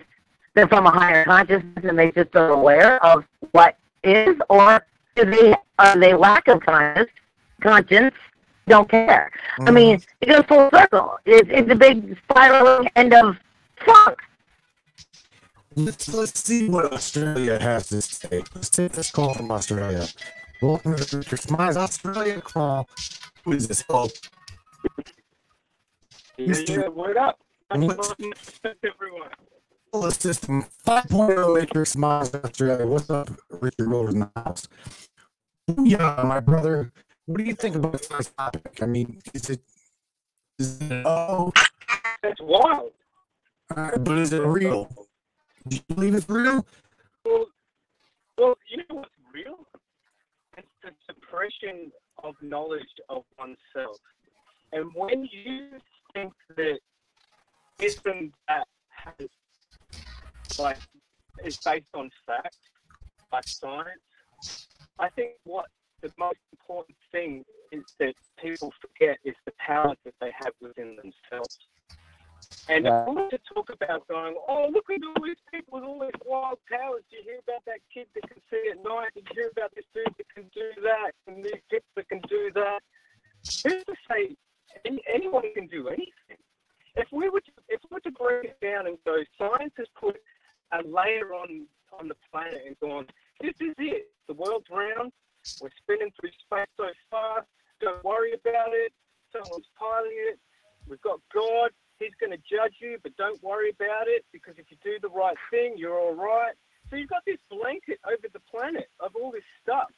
they're 0.54 0.68
from 0.68 0.86
a 0.86 0.92
higher 0.92 1.26
consciousness 1.26 1.84
and 1.84 1.98
they 1.98 2.12
just 2.12 2.36
are 2.36 2.50
aware 2.50 3.04
of 3.04 3.26
what 3.52 3.78
is, 4.04 4.36
or 4.50 4.86
they 5.16 5.56
are 5.80 6.00
they 6.00 6.14
lack 6.14 6.48
of 6.48 6.62
conscious 6.62 7.08
conscience, 7.62 8.16
don't 8.68 8.90
care? 8.90 9.32
I 9.60 9.62
mm-hmm. 9.62 9.74
mean, 9.74 10.02
it 10.22 10.30
goes 10.30 10.44
full 10.46 10.70
circle. 10.74 11.18
It's 11.26 11.50
it's 11.52 11.72
a 11.72 11.76
big 11.76 12.18
spiraling 12.24 12.90
end 12.96 13.14
of 13.14 13.38
funk. 13.86 14.20
Let's 15.76 16.14
let's 16.14 16.44
see 16.44 16.70
what 16.70 16.94
Australia 16.94 17.60
has 17.60 17.88
to 17.90 18.02
say. 18.02 18.44
Let's 18.54 18.70
take 18.70 18.92
this 18.92 19.12
call 19.12 19.34
from 19.34 19.52
Australia. 19.52 20.08
Welcome 20.62 20.96
to 20.96 21.04
the 21.04 21.18
Richard 21.18 21.40
Smiles 21.40 21.78
Australia 21.78 22.42
call. 22.42 22.88
Who 23.44 23.54
is 23.54 23.68
this? 23.68 23.84
Oh, 23.90 24.10
Yeah, 26.38 26.56
yeah, 26.68 26.88
word 26.88 27.18
up. 27.18 27.40
everyone. 27.72 29.30
System 30.02 30.66
5.0 30.88 31.54
Matrix 31.54 31.96
Minds 31.96 32.34
Australia. 32.34 32.88
What's 32.88 33.12
up, 33.12 33.30
Richard 33.62 33.88
Rose 33.88 34.12
in 34.14 34.22
the 34.22 34.32
house? 34.36 34.68
Yeah, 35.78 36.24
my 36.26 36.40
brother. 36.40 36.92
What 37.28 37.38
do 37.38 37.44
you 37.44 37.54
think 37.54 37.76
about 37.76 38.02
this 38.02 38.32
topic? 38.36 38.80
I 38.82 38.88
mean, 38.88 39.22
is 39.36 39.52
it, 39.52 39.62
is 40.58 40.82
it 40.82 41.06
oh, 41.06 41.54
That's 42.24 42.42
wild. 42.42 42.92
uh, 43.76 43.98
but 44.00 44.18
is 44.18 44.34
it 44.34 44.42
real? 44.42 44.90
Do 45.68 45.76
you 45.76 45.96
believe 45.96 46.16
it's 46.16 46.28
real? 46.28 46.66
Well, 47.24 47.46
well, 48.40 48.56
you 48.70 48.78
know 48.90 48.96
what's 48.96 49.12
real? 49.32 49.60
It's 50.58 50.68
the 50.82 50.90
suppression 51.06 51.92
of 52.24 52.34
knowledge 52.42 52.82
of 53.10 53.24
oneself. 53.38 53.98
And 54.72 54.90
when 54.96 55.30
you 55.32 55.68
think 56.14 56.34
that 56.58 56.80
this 57.78 58.00
and 58.06 58.34
that 58.48 58.66
has, 58.90 59.30
like, 60.60 60.78
is 61.44 61.58
based 61.58 61.86
on 61.94 62.10
fact, 62.26 62.58
like 63.32 63.48
science, 63.48 64.02
I 65.00 65.10
think 65.10 65.32
what 65.44 65.66
the 66.02 66.12
most 66.20 66.40
important 66.52 66.98
thing 67.12 67.44
is 67.72 67.84
that 68.00 68.14
people 68.42 68.72
forget 68.82 69.18
is 69.24 69.36
the 69.46 69.54
power 69.58 69.96
that 70.06 70.14
they 70.22 70.32
have 70.38 70.54
within 70.62 70.96
themselves. 70.96 71.58
And 72.68 72.86
Yeah. 72.86 73.06
we 73.06 73.16
were 73.16 73.30
to 73.30 73.38
talk 73.54 73.70
about 73.70 74.08
going, 74.08 74.36
oh, 74.48 74.68
look 74.68 74.90
at 74.90 75.00
all 75.04 75.24
these 75.24 75.42
people 75.52 75.80
with 75.80 75.84
all 75.84 76.00
these 76.00 76.22
wild 76.26 76.60
powers. 76.70 77.04
Did 77.10 77.18
you 77.20 77.24
hear 77.32 77.40
about 77.40 77.66
that 77.66 77.80
kid 77.94 78.08
that 78.14 78.30
can 78.30 78.42
see 78.50 78.70
at 78.70 78.84
night? 78.84 79.14
Did 79.16 79.28
you 79.30 79.42
hear 79.42 79.50
about 79.50 79.74
this 79.76 79.86
dude 79.94 80.14
that 80.18 80.30
can 80.34 80.50
do 80.54 80.72
that? 80.84 81.12
And 81.28 81.44
these 81.44 81.62
kids 81.70 81.86
that 81.96 82.08
can 82.10 82.20
do 82.30 82.52
that? 82.54 82.82
Who's 83.64 83.84
to 83.86 83.96
say 84.10 84.36
any, 84.86 85.02
anyone 85.08 85.54
can 85.54 85.68
do 85.68 85.88
anything? 85.88 86.38
If 86.96 87.12
we 87.12 87.30
were 87.30 87.42
to, 87.42 87.52
if 87.70 87.82
we 87.90 87.96
were 87.96 88.00
to 88.02 88.12
break 88.12 88.46
it 88.46 88.60
down 88.62 88.88
and 88.88 88.98
go, 89.06 89.24
science 89.38 89.74
has 89.78 89.88
put 90.00 90.18
a 90.72 90.82
layer 90.88 91.34
on 91.34 91.66
on 92.00 92.08
the 92.08 92.16
planet 92.32 92.64
and 92.66 92.80
gone, 92.80 93.06
this 93.40 93.54
is 93.62 93.76
it. 93.78 94.10
The 94.28 94.34
world's 94.34 94.70
round. 94.70 95.12
We're 95.62 95.70
spinning 95.84 96.12
through 96.20 96.32
space 96.40 96.68
so 96.78 96.88
fast. 97.12 97.48
Don't 97.82 98.04
worry 98.04 98.34
about 98.34 98.70
it. 98.72 98.94
Someone's 99.32 99.68
piloting 99.78 100.18
it. 100.32 100.40
We've 100.88 101.02
got 101.02 101.20
God. 101.34 101.72
He's 102.00 102.16
going 102.20 102.32
to 102.32 102.38
judge 102.38 102.76
you, 102.80 102.98
but 103.04 103.16
don't 103.18 103.42
worry 103.44 103.70
about 103.70 104.08
it 104.08 104.26
because 104.32 104.56
if 104.58 104.66
you 104.70 104.78
do 104.84 104.98
the 105.02 105.10
right 105.10 105.38
thing, 105.52 105.76
you're 105.78 106.00
all 106.00 106.16
right. 106.16 106.54
So 106.90 106.96
you've 106.96 107.10
got 107.10 107.24
this 107.26 107.40
blanket 107.50 108.00
over 108.06 108.28
the 108.32 108.40
planet 108.40 108.90
of 109.00 109.16
all 109.16 109.32
this 109.32 109.44
stuff. 109.62 109.92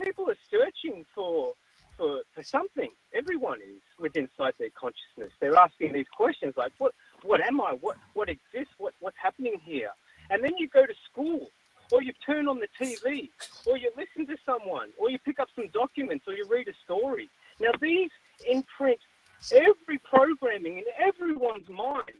People 0.00 0.28
are 0.28 0.38
searching 0.50 1.04
for 1.14 1.54
for, 2.00 2.22
for 2.32 2.42
something. 2.42 2.88
Everyone 3.14 3.58
is 3.60 3.82
with 3.98 4.16
inside 4.16 4.54
their 4.58 4.70
consciousness. 4.70 5.32
They're 5.38 5.56
asking 5.56 5.92
these 5.92 6.08
questions 6.16 6.54
like, 6.56 6.72
what 6.78 6.94
what 7.24 7.40
am 7.40 7.60
I? 7.60 7.76
What 7.80 7.96
what 8.14 8.28
exists? 8.28 8.74
What 8.78 8.94
what's 9.00 9.16
happening 9.22 9.60
here? 9.64 9.90
And 10.30 10.42
then 10.44 10.52
you 10.58 10.68
go 10.68 10.86
to 10.86 10.94
school, 11.10 11.50
or 11.90 12.02
you 12.02 12.12
turn 12.24 12.48
on 12.48 12.60
the 12.60 12.68
TV, 12.80 13.30
or 13.66 13.76
you 13.76 13.90
listen 13.96 14.26
to 14.26 14.36
someone, 14.46 14.90
or 14.98 15.10
you 15.10 15.18
pick 15.18 15.40
up 15.40 15.48
some 15.54 15.68
documents, 15.68 16.26
or 16.28 16.34
you 16.34 16.46
read 16.48 16.68
a 16.68 16.74
story. 16.84 17.28
Now 17.60 17.70
these 17.80 18.10
imprint 18.48 18.98
every 19.52 19.98
programming 19.98 20.78
in 20.78 20.84
everyone's 20.98 21.68
mind. 21.68 22.18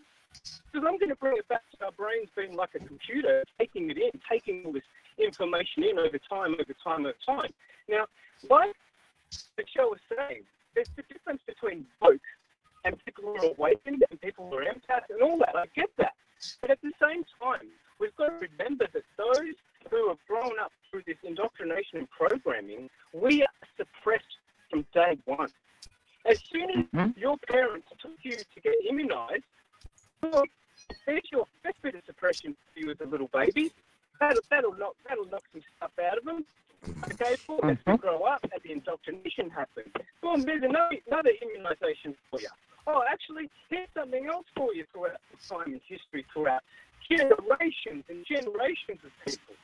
Because 0.72 0.86
I'm 0.88 0.98
going 0.98 1.11
to 1.11 1.16
bring 1.16 1.36
it 1.36 1.48
back 1.48 1.62
to 1.78 1.86
our 1.86 1.92
brains 1.92 2.28
being 2.36 2.57
like 2.57 2.70
a 2.74 2.78
computer, 2.78 3.44
taking 3.59 3.90
it 3.90 3.98
in, 3.98 4.11
taking 4.30 4.64
all 4.64 4.72
this 4.72 4.84
information 5.18 5.84
in 5.84 5.98
over 5.98 6.18
time, 6.18 6.55
over 6.55 6.74
time, 6.82 7.07
over 7.07 7.14
time. 7.26 7.53
Now, 7.88 8.07
like 8.48 8.74
the 9.57 9.64
show 9.76 9.88
was 9.88 9.98
saying, 10.16 10.42
there's 10.74 10.88
the 10.96 11.03
difference 11.03 11.42
between 11.46 11.84
woke 12.01 12.20
and 12.85 12.97
people 13.05 13.31
are 13.31 13.45
awakened 13.47 14.05
and 14.11 14.20
people 14.20 14.53
are 14.55 14.62
empaths 14.62 15.11
and 15.11 15.22
all 15.22 15.39
that. 15.39 15.57
I 15.57 15.66
get 15.74 15.91
that. 15.99 16.12
But 16.61 16.70
at 16.70 16.81
the 16.83 16.93
same 17.03 17.24
time, 17.43 17.68
we've 17.99 18.14
got 18.16 18.28
to 18.28 18.49
remember 18.49 18.87
that 18.93 19.03
those 19.16 19.55
who 19.91 20.09
have 20.09 20.18
grown 20.26 20.59
up 20.61 20.72
through 20.91 21.03
this 21.07 21.16
indoctrination 21.22 21.99
and 21.99 22.11
programming, 22.11 22.89
we 23.12 23.43
are 23.43 23.49
suppressed 23.76 24.24
from 24.70 24.87
day 24.95 25.18
one. 25.24 25.51
As 26.26 26.41
soon 26.51 26.70
as 26.70 26.85
mm-hmm. 26.95 27.18
your 27.18 27.37
parents 27.49 27.89
took 28.01 28.12
you 28.22 28.33
to 28.33 28.61
get 28.62 28.74
immunized, 28.89 29.45
well, 30.22 30.45
there's 31.07 31.22
your 31.33 31.47
first 31.62 31.81
bit 31.83 31.95
of 31.95 32.03
suppression 32.07 32.57
for 32.72 32.81
you 32.81 32.91
as 32.91 33.01
a 33.01 33.07
little 33.07 33.31
baby. 33.33 33.72
That'll, 34.20 34.43
that'll, 34.51 34.74
knock, 34.74 34.97
that'll 35.09 35.26
knock 35.26 35.43
some 35.53 35.62
stuff 35.76 35.93
out 36.05 36.18
of 36.18 36.24
them. 36.24 36.45
Okay, 37.12 37.37
boom, 37.47 37.61
as 37.64 37.76
they 37.85 37.93
mm-hmm. 37.93 37.95
grow 37.97 38.22
up, 38.22 38.41
as 38.55 38.62
the 38.62 38.72
indoctrination 38.72 39.51
happens, 39.51 39.93
boom, 40.22 40.43
there's 40.43 40.62
another, 40.62 40.97
another 41.07 41.31
immunization 41.43 42.14
for 42.31 42.41
you. 42.41 42.49
Oh, 42.93 43.05
actually, 43.09 43.49
here's 43.68 43.88
something 43.95 44.26
else 44.26 44.47
for 44.57 44.74
you 44.74 44.84
throughout 44.93 45.20
in 45.68 45.80
history, 45.86 46.26
throughout 46.32 46.62
generations 47.09 48.03
and 48.09 48.26
generations 48.26 48.99
of 49.05 49.12
people. 49.24 49.55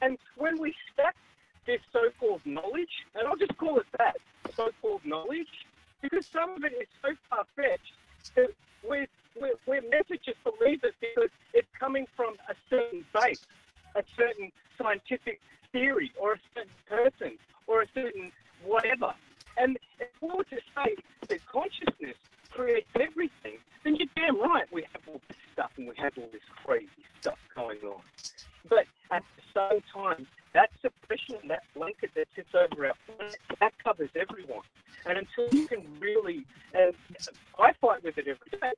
And 0.00 0.16
when 0.36 0.58
we 0.58 0.74
stack 0.90 1.14
this 1.66 1.80
so-called 1.92 2.40
knowledge, 2.46 3.04
and 3.14 3.28
I'll 3.28 3.36
just 3.36 3.54
call 3.58 3.78
it 3.80 3.86
that, 3.98 4.16
so-called 4.54 5.02
knowledge, 5.04 5.66
because 6.00 6.26
some 6.26 6.56
of 6.56 6.64
it 6.64 6.72
is 6.72 6.88
so 7.02 7.10
far-fetched 7.28 7.92
that 8.36 8.48
we're, 8.82 9.06
we're, 9.38 9.58
we're 9.66 9.82
meant 9.82 10.08
to 10.08 10.16
just 10.16 10.42
believe 10.42 10.82
it 10.82 10.94
because 11.00 11.28
it's 11.52 11.68
coming 11.78 12.06
from 12.16 12.36
a 12.48 12.54
certain 12.70 13.04
base, 13.12 13.44
a 13.94 14.02
certain 14.16 14.50
scientific 14.78 15.38
theory, 15.72 16.12
or 16.18 16.32
a 16.32 16.38
certain 16.54 16.72
person, 16.88 17.38
or 17.66 17.82
a 17.82 17.86
certain 17.94 18.32
whatever. 18.64 19.12
And 19.58 19.78
we 20.22 20.28
were 20.28 20.44
to 20.44 20.56
say 20.74 20.96
that 21.28 21.46
consciousness 21.46 22.16
creates 22.50 22.88
everything, 22.94 23.58
then 23.84 23.96
you're 23.96 24.08
damn 24.16 24.40
right 24.40 24.66
we 24.72 24.82
have 24.92 25.02
all 25.08 25.20
this 25.28 25.36
stuff 25.52 25.70
and 25.76 25.88
we 25.88 25.94
have 25.96 26.12
all 26.18 26.28
this 26.32 26.42
crazy 26.64 26.88
stuff 27.20 27.38
going 27.54 27.78
on. 27.78 28.00
But 28.68 28.86
at 29.10 29.22
the 29.36 29.70
same 29.70 29.82
time, 29.92 30.26
that 30.52 30.70
suppression, 30.80 31.36
that 31.48 31.62
blanket 31.74 32.10
that 32.14 32.26
sits 32.34 32.54
over 32.54 32.86
our 32.86 32.94
planet, 33.06 33.38
that 33.60 33.72
covers 33.82 34.10
everyone. 34.14 34.62
And 35.06 35.18
until 35.18 35.48
you 35.56 35.66
can 35.66 35.86
really, 35.98 36.44
and 36.74 36.94
I 37.58 37.72
fight 37.80 38.02
with 38.02 38.18
it 38.18 38.26
every 38.26 38.58
day, 38.60 38.72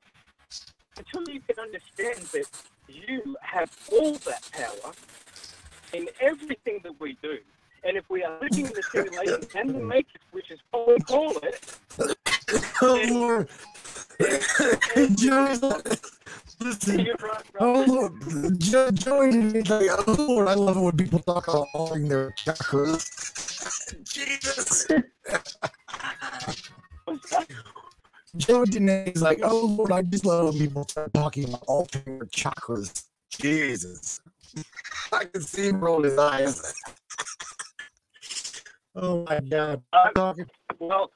until 0.96 1.32
you 1.32 1.40
can 1.40 1.58
understand 1.58 2.18
that 2.32 2.46
you 2.88 3.36
have 3.40 3.70
all 3.90 4.12
that 4.12 4.48
power 4.52 4.92
in 5.92 6.08
everything 6.20 6.80
that 6.82 7.00
we 7.00 7.16
do. 7.22 7.38
And 7.84 7.96
if 7.96 8.08
we 8.08 8.22
are 8.22 8.38
living 8.40 8.66
in 8.66 8.72
the 8.72 8.82
simulation 8.82 9.48
and 9.56 9.70
the 9.70 9.80
matrix, 9.80 10.24
which 10.30 10.50
is 10.50 10.60
what 10.70 10.86
we 10.88 10.98
call 11.00 11.36
it, 11.38 11.78
Oh 12.82 13.02
Lord, 13.10 13.48
Joey's 15.14 15.62
like, 15.62 15.86
listen. 16.60 17.08
Oh. 17.60 17.84
Lord, 17.86 18.60
Jo- 18.60 18.90
Joey 18.90 19.28
is 19.30 19.70
like, 19.70 19.90
oh 20.08 20.26
Lord, 20.28 20.48
I 20.48 20.54
love 20.54 20.76
it 20.76 20.80
when 20.80 20.96
people 20.96 21.18
talk 21.20 21.48
about 21.48 21.68
holding 21.72 22.08
their 22.08 22.32
chakras. 22.44 23.08
Jesus. 24.04 24.86
Joe 28.36 28.64
Danae 28.64 29.12
is 29.14 29.22
like, 29.22 29.40
oh 29.42 29.66
Lord, 29.66 29.92
I 29.92 30.02
just 30.02 30.24
love 30.24 30.54
when 30.54 30.66
people 30.66 30.84
start 30.88 31.12
talking 31.14 31.44
about 31.44 31.62
altering 31.68 32.18
their 32.18 32.26
chakras. 32.28 33.04
Jesus. 33.30 34.20
I 35.12 35.24
can 35.24 35.42
see 35.42 35.68
him 35.68 35.80
roll 35.80 36.02
his 36.02 36.18
eyes. 36.18 36.74
oh 38.96 39.24
my 39.28 39.40
God. 39.40 39.82
Uh, 39.92 40.34
well, 40.78 41.10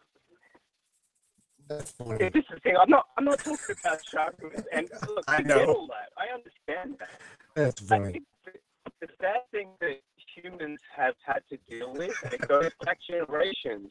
that's 1.68 1.90
funny. 1.92 2.18
this 2.18 2.32
is 2.34 2.44
the 2.50 2.60
thing. 2.60 2.76
I'm 2.80 2.88
not. 2.88 3.06
I'm 3.16 3.24
not 3.24 3.38
talking 3.38 3.76
about 3.84 4.00
chakras. 4.12 4.64
And 4.72 4.88
look, 5.08 5.24
I 5.28 5.36
I 5.36 5.42
get 5.42 5.68
all 5.68 5.86
that. 5.88 6.10
I 6.16 6.34
understand 6.34 6.98
that. 6.98 7.20
That's 7.54 7.82
I 7.90 7.98
funny. 7.98 8.12
think 8.12 8.24
the, 8.44 8.52
the 9.00 9.08
sad 9.20 9.40
thing 9.52 9.70
that 9.80 10.00
humans 10.34 10.80
have 10.94 11.14
had 11.24 11.42
to 11.50 11.58
deal 11.68 11.92
with, 11.92 12.14
and 12.24 12.34
it 12.34 12.46
goes 12.46 12.70
back 12.84 12.98
generations, 13.08 13.90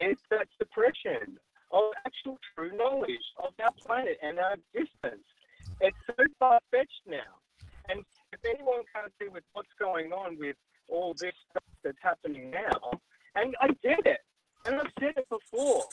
is 0.00 0.16
that 0.30 0.48
suppression 0.58 1.38
of 1.72 1.92
actual 2.06 2.38
true 2.54 2.76
knowledge 2.76 3.24
of 3.38 3.52
our 3.62 3.72
planet 3.84 4.18
and 4.22 4.38
our 4.38 4.54
existence. 4.74 5.24
It's 5.80 5.96
so 6.06 6.24
far 6.38 6.60
fetched 6.70 7.02
now. 7.06 7.38
And 7.88 8.04
if 8.32 8.40
anyone 8.44 8.82
can't 8.94 9.12
see 9.20 9.28
with 9.28 9.44
what's 9.52 9.72
going 9.78 10.12
on 10.12 10.38
with 10.38 10.56
all 10.88 11.14
this 11.18 11.34
stuff 11.50 11.62
that's 11.82 11.98
happening 12.02 12.50
now, 12.50 13.00
and 13.34 13.54
I 13.60 13.68
get 13.82 14.04
it, 14.04 14.20
and 14.66 14.76
I've 14.76 14.92
said 14.98 15.14
it 15.16 15.28
before, 15.28 15.84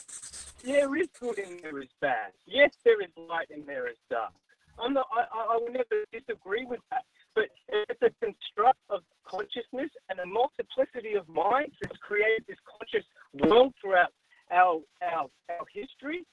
there 0.64 0.96
is 0.96 1.08
good 1.20 1.38
and 1.38 1.60
there 1.60 1.78
is 1.80 1.88
bad. 2.00 2.32
Yes, 2.46 2.72
there 2.84 3.00
is 3.00 3.10
light 3.16 3.48
and 3.50 3.66
there 3.66 3.88
is 3.88 3.96
dark. 4.10 4.32
I'm 4.78 4.92
not, 4.92 5.06
I, 5.12 5.54
I 5.54 5.56
will 5.56 5.72
never 5.72 6.04
disagree 6.12 6.66
with 6.66 6.80
that. 6.90 7.02
But 7.34 7.48
it's 7.68 8.02
a 8.02 8.10
construct 8.24 8.78
of 8.88 9.02
consciousness 9.26 9.90
and 10.08 10.18
a 10.20 10.26
multiplicity 10.26 11.14
of 11.14 11.28
minds 11.28 11.74
that's 11.82 11.96
created 11.98 12.44
this 12.48 12.56
conscious 12.78 13.06
world 13.34 13.74
throughout 13.80 14.12
our 14.50 14.80
our 15.02 15.28
our 15.50 15.66
history. 15.72 16.24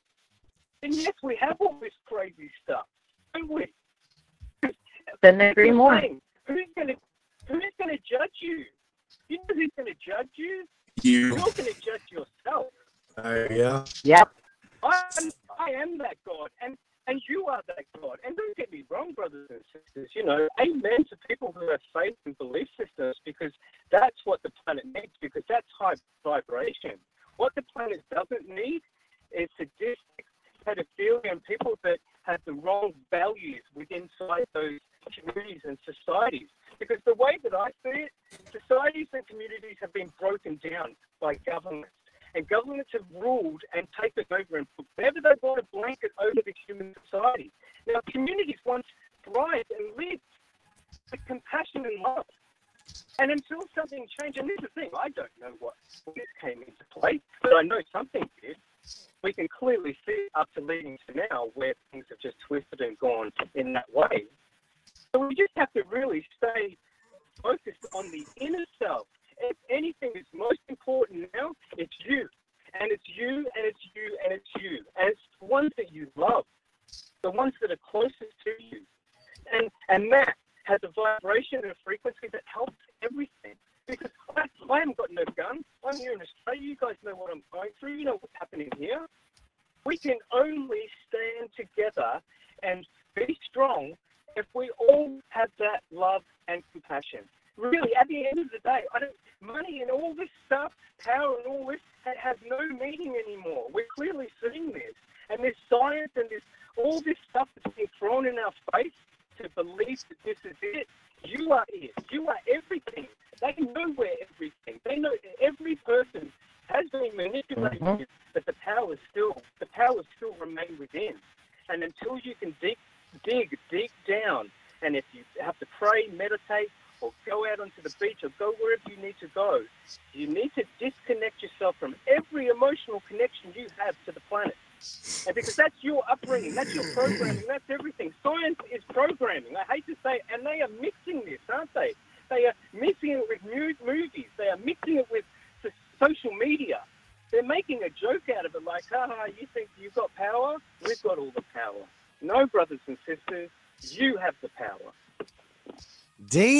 And 0.81 0.93
yes, 0.93 1.13
we 1.21 1.37
have 1.41 1.57
all 1.59 1.77
this 1.81 1.93
crazy 2.05 2.51
stuff, 2.63 2.85
don't 3.33 3.49
we? 3.49 3.67
Couldn't 5.21 5.41
agree 5.41 5.71
more. 5.71 6.01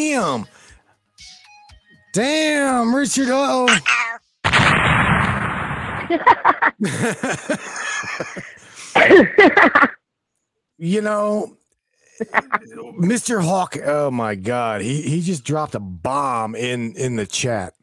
Damn. 0.04 0.46
Damn, 2.14 2.94
Richard. 2.94 3.30
Oh. 3.32 3.66
you 10.78 11.00
know, 11.00 11.56
Mr. 13.00 13.42
Hawk. 13.42 13.78
Oh 13.82 14.12
my 14.12 14.36
God, 14.36 14.82
he 14.82 15.04
he 15.04 15.22
just 15.22 15.46
dropped 15.46 15.74
a 15.74 15.80
bomb 15.80 16.54
in 16.54 16.94
in 16.98 17.16
the 17.16 17.26
chat. 17.26 17.74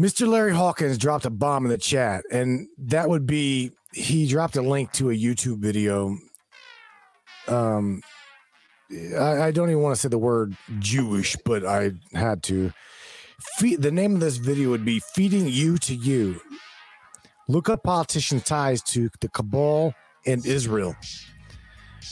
Mr. 0.00 0.26
Larry 0.26 0.54
Hawkins 0.54 0.98
dropped 0.98 1.24
a 1.24 1.30
bomb 1.30 1.66
in 1.66 1.70
the 1.70 1.78
chat, 1.78 2.24
and 2.32 2.66
that 2.78 3.08
would 3.08 3.28
be 3.28 3.70
he 3.92 4.26
dropped 4.26 4.56
a 4.56 4.62
link 4.62 4.90
to 4.94 5.10
a 5.10 5.14
YouTube 5.14 5.58
video. 5.58 6.18
Um, 7.46 8.02
I, 9.18 9.44
I 9.44 9.50
don't 9.50 9.70
even 9.70 9.82
want 9.82 9.94
to 9.94 10.00
say 10.00 10.08
the 10.08 10.18
word 10.18 10.56
Jewish, 10.78 11.36
but 11.44 11.64
I 11.64 11.92
had 12.12 12.42
to. 12.44 12.72
The 13.60 13.90
name 13.90 14.14
of 14.14 14.20
this 14.20 14.36
video 14.36 14.70
would 14.70 14.84
be 14.84 15.00
"Feeding 15.14 15.48
You 15.48 15.78
to 15.78 15.94
You." 15.94 16.40
Look 17.48 17.68
up 17.68 17.82
politician 17.82 18.40
ties 18.40 18.82
to 18.84 19.10
the 19.20 19.28
cabal 19.28 19.94
and 20.26 20.44
Israel. 20.46 20.94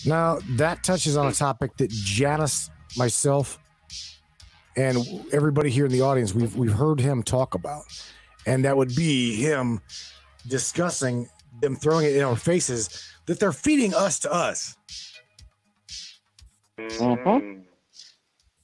Now 0.04 0.38
that 0.50 0.82
touches 0.82 1.16
on 1.16 1.26
a 1.26 1.32
topic 1.32 1.76
that 1.76 1.90
Janice, 1.90 2.70
myself, 2.96 3.58
and 4.76 4.98
everybody 5.32 5.70
here 5.70 5.86
in 5.86 5.92
the 5.92 6.00
audience 6.00 6.34
we've 6.34 6.56
we've 6.56 6.72
heard 6.72 7.00
him 7.00 7.22
talk 7.22 7.54
about, 7.54 7.84
and 8.46 8.64
that 8.64 8.76
would 8.76 8.94
be 8.94 9.36
him 9.36 9.80
discussing 10.48 11.28
them 11.60 11.76
throwing 11.76 12.06
it 12.06 12.16
in 12.16 12.22
our 12.22 12.36
faces 12.36 13.12
that 13.26 13.38
they're 13.38 13.52
feeding 13.52 13.94
us 13.94 14.18
to 14.20 14.32
us. 14.32 14.76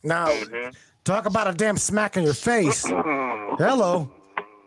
Now, 0.02 0.32
talk 1.04 1.26
about 1.26 1.48
a 1.48 1.52
damn 1.52 1.76
smack 1.76 2.16
in 2.16 2.24
your 2.24 2.34
face. 2.34 2.84
Hello, 2.86 4.10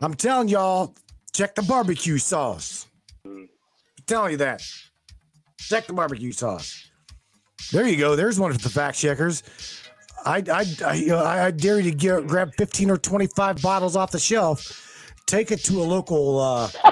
I'm 0.01 0.13
telling 0.13 0.47
y'all, 0.49 0.93
check 1.33 1.55
the 1.55 1.61
barbecue 1.63 2.17
sauce. 2.17 2.87
I'm 3.25 3.49
telling 4.07 4.31
you 4.31 4.37
that. 4.37 4.61
Check 5.57 5.87
the 5.87 5.93
barbecue 5.93 6.31
sauce. 6.31 6.89
There 7.71 7.87
you 7.87 7.97
go. 7.97 8.15
There's 8.15 8.39
one 8.39 8.51
of 8.51 8.61
the 8.61 8.69
fact 8.69 8.97
checkers. 8.97 9.43
I 10.25 10.43
I 10.51 10.65
I, 10.85 11.11
I, 11.13 11.45
I 11.45 11.51
dare 11.51 11.79
you 11.79 11.91
to 11.91 11.97
get, 11.97 12.27
grab 12.27 12.51
15 12.57 12.91
or 12.91 12.97
25 12.97 13.61
bottles 13.61 13.95
off 13.95 14.11
the 14.11 14.19
shelf, 14.19 15.13
take 15.25 15.51
it 15.51 15.63
to 15.65 15.81
a 15.81 15.83
local 15.83 16.39
uh, 16.39 16.69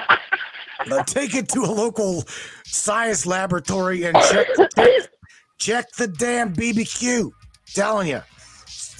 uh, 0.91 1.03
take 1.03 1.36
it 1.36 1.49
to 1.49 1.62
a 1.62 1.72
local 1.72 2.24
science 2.66 3.26
laboratory 3.26 4.03
and 4.03 4.16
check 4.30 4.47
check, 4.76 5.10
check 5.58 5.91
the 5.93 6.08
damn 6.08 6.53
BBQ. 6.53 7.32
Telling 7.74 8.08
you, 8.08 8.22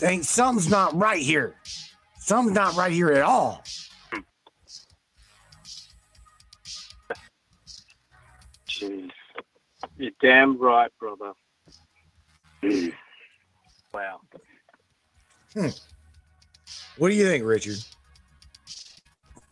ain't 0.03 0.26
something's 0.26 0.70
not 0.70 0.95
right 0.95 1.22
here. 1.22 1.55
Something's 2.20 2.55
not 2.55 2.76
right 2.76 2.91
here 2.91 3.12
at 3.12 3.22
all. 3.22 3.64
Jeez. 8.68 9.10
You're 9.97 10.12
damn 10.22 10.60
right, 10.60 10.91
brother. 10.99 11.34
wow. 13.93 14.20
Hmm. 15.53 15.68
What 16.97 17.10
do 17.10 17.16
you 17.16 17.26
think, 17.26 17.45
Richard? 17.45 17.78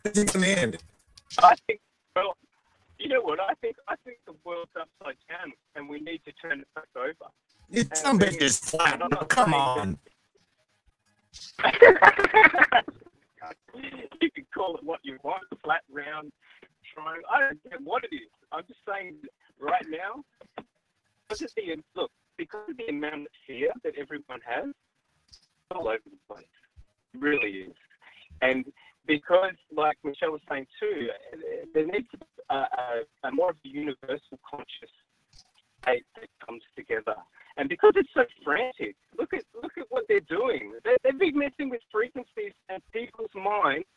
It's 0.03 0.31
gonna 0.31 0.47
end. 0.47 0.77
I 1.39 1.55
think, 1.67 1.79
you 3.05 3.13
know 3.13 3.21
what? 3.21 3.39
I 3.39 3.53
think 3.61 3.75
I 3.87 3.95
think 4.03 4.17
the 4.25 4.33
world's 4.43 4.71
upside 4.75 5.17
down, 5.29 5.53
and 5.75 5.87
we 5.87 5.99
need 5.99 6.21
to 6.25 6.31
turn 6.41 6.61
it 6.61 6.67
back 6.73 6.87
over. 6.95 7.29
It's 7.69 8.01
some 8.01 8.17
bitch 8.17 8.41
is 8.41 8.57
flat. 8.57 8.99
Come 9.29 9.53
on. 9.53 9.99
you 14.21 14.31
can 14.31 14.45
call 14.53 14.75
it 14.77 14.83
what 14.83 15.01
you 15.03 15.19
want, 15.21 15.43
flat, 15.63 15.81
round, 15.91 16.31
triangle. 16.93 17.29
I 17.31 17.41
don't 17.41 17.63
care 17.69 17.77
what 17.83 18.03
it 18.05 18.15
is. 18.15 18.29
I'm 18.51 18.63
just 18.67 18.79
saying 18.87 19.17
right 19.59 19.85
now, 19.87 20.23
look 21.29 21.41
at 21.41 21.51
the 21.55 21.77
look 21.95 22.11
because 22.37 22.69
of 22.69 22.77
the 22.77 22.87
amount 22.87 23.21
of 23.21 23.27
fear 23.45 23.69
that 23.83 23.93
everyone 23.99 24.39
has, 24.45 24.73
it's 25.29 25.39
all 25.69 25.87
over 25.87 25.99
the 26.05 26.33
place. 26.33 26.45
It 27.13 27.19
really 27.19 27.51
is, 27.69 27.75
and 28.41 28.65
because, 29.07 29.53
like 29.75 29.97
Michelle 30.03 30.31
was 30.31 30.41
saying 30.49 30.67
too, 30.79 31.09
there 31.73 31.85
needs 31.85 32.09
to 32.11 32.17
be 32.17 32.25
a, 32.49 32.55
a, 32.55 33.27
a 33.27 33.31
more 33.31 33.51
of 33.51 33.57
a 33.65 33.67
universal 33.67 34.39
conscious 34.49 34.91
state 35.81 36.05
that 36.15 36.29
comes 36.45 36.63
together. 36.75 37.15
And 37.57 37.69
because 37.69 37.93
it's 37.95 38.09
so 38.13 38.25
frantic, 38.43 38.95
look 39.17 39.33
at 39.33 39.43
look 39.61 39.77
at 39.77 39.85
what 39.89 40.05
they're 40.09 40.19
doing. 40.21 40.73
They, 40.83 40.97
they've 41.03 41.17
been 41.17 41.37
messing 41.37 41.69
with 41.69 41.81
frequencies 41.91 42.53
and 42.69 42.81
people's 42.91 43.29
minds 43.33 43.87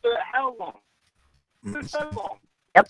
for 0.00 0.12
how 0.32 0.54
long? 0.58 0.78
For 1.64 1.82
mm. 1.82 1.88
so 1.88 2.10
long. 2.16 2.38
Yep. 2.76 2.88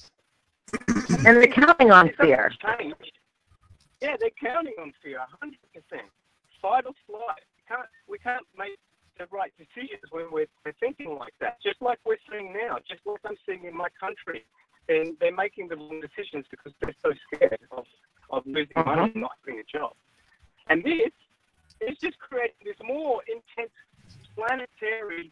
And 1.27 1.37
they're 1.37 1.47
counting 1.47 1.91
on 1.91 2.11
fear. 2.21 2.53
changed, 2.79 3.19
yeah, 4.01 4.17
they're 4.21 4.31
counting 4.43 4.75
on 4.81 4.93
fear, 5.03 5.21
hundred 5.41 5.59
percent. 5.73 6.09
Fight 6.61 6.85
or 6.87 6.93
flight. 7.07 7.45
We 7.57 7.63
can't 7.69 7.89
we 8.09 8.19
can't 8.19 8.47
make 8.57 8.79
the 9.21 9.27
right 9.31 9.53
decisions 9.59 10.01
when 10.11 10.25
we're, 10.33 10.49
we're 10.65 10.73
thinking 10.81 11.17
like 11.19 11.35
that. 11.41 11.59
Just 11.63 11.81
like 11.83 11.99
we're 12.07 12.23
seeing 12.31 12.53
now, 12.55 12.79
just 12.89 13.05
like 13.05 13.21
I'm 13.27 13.37
seeing 13.45 13.65
in 13.65 13.77
my 13.77 13.89
country, 14.01 14.45
and 14.89 15.15
they're 15.21 15.37
making 15.37 15.69
the 15.69 15.77
wrong 15.77 16.01
decisions 16.01 16.47
because 16.51 16.73
they're 16.81 16.97
so 17.05 17.13
scared 17.29 17.61
of, 17.71 17.85
of 18.31 18.43
losing 18.47 18.73
uh-huh. 18.77 18.97
money 18.97 19.13
and 19.13 19.23
not 19.23 19.33
having 19.45 19.61
a 19.61 19.79
job. 19.79 19.93
And 20.69 20.83
this 20.83 21.13
is 21.83 21.99
just 21.99 22.19
creating 22.19 22.65
this 22.65 22.77
more 22.83 23.21
intense 23.29 23.77
planetary 24.35 25.31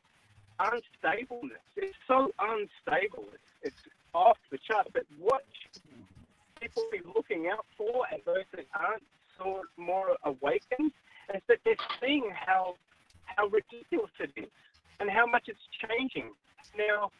unstableness. 0.60 1.64
It's 1.76 1.96
so 2.06 2.30
unstable. 2.38 3.24
It's, 3.32 3.52
it's 3.62 3.82
off 4.12 4.38
the 4.50 4.58
chart. 4.58 4.88
But 4.92 5.04
what 5.18 5.44
should 5.62 5.82
people 6.60 6.84
be 6.92 7.00
looking 7.14 7.48
out 7.50 7.64
for, 7.76 8.04
and 8.12 8.20
those 8.26 8.44
that 8.52 8.66
aren't 8.74 9.02
sort 9.40 9.62
of 9.62 9.82
more 9.82 10.16
awakened, 10.24 10.92
is 11.34 11.42
that 11.48 11.58
they're 11.64 11.76
seeing 12.00 12.30
how 12.34 12.74
how 13.38 13.46
ridiculous 13.46 14.10
it 14.18 14.32
is 14.36 14.50
and 15.00 15.08
how 15.08 15.24
much 15.26 15.46
it's 15.46 15.62
changing. 15.78 16.32
Now, 16.76 17.10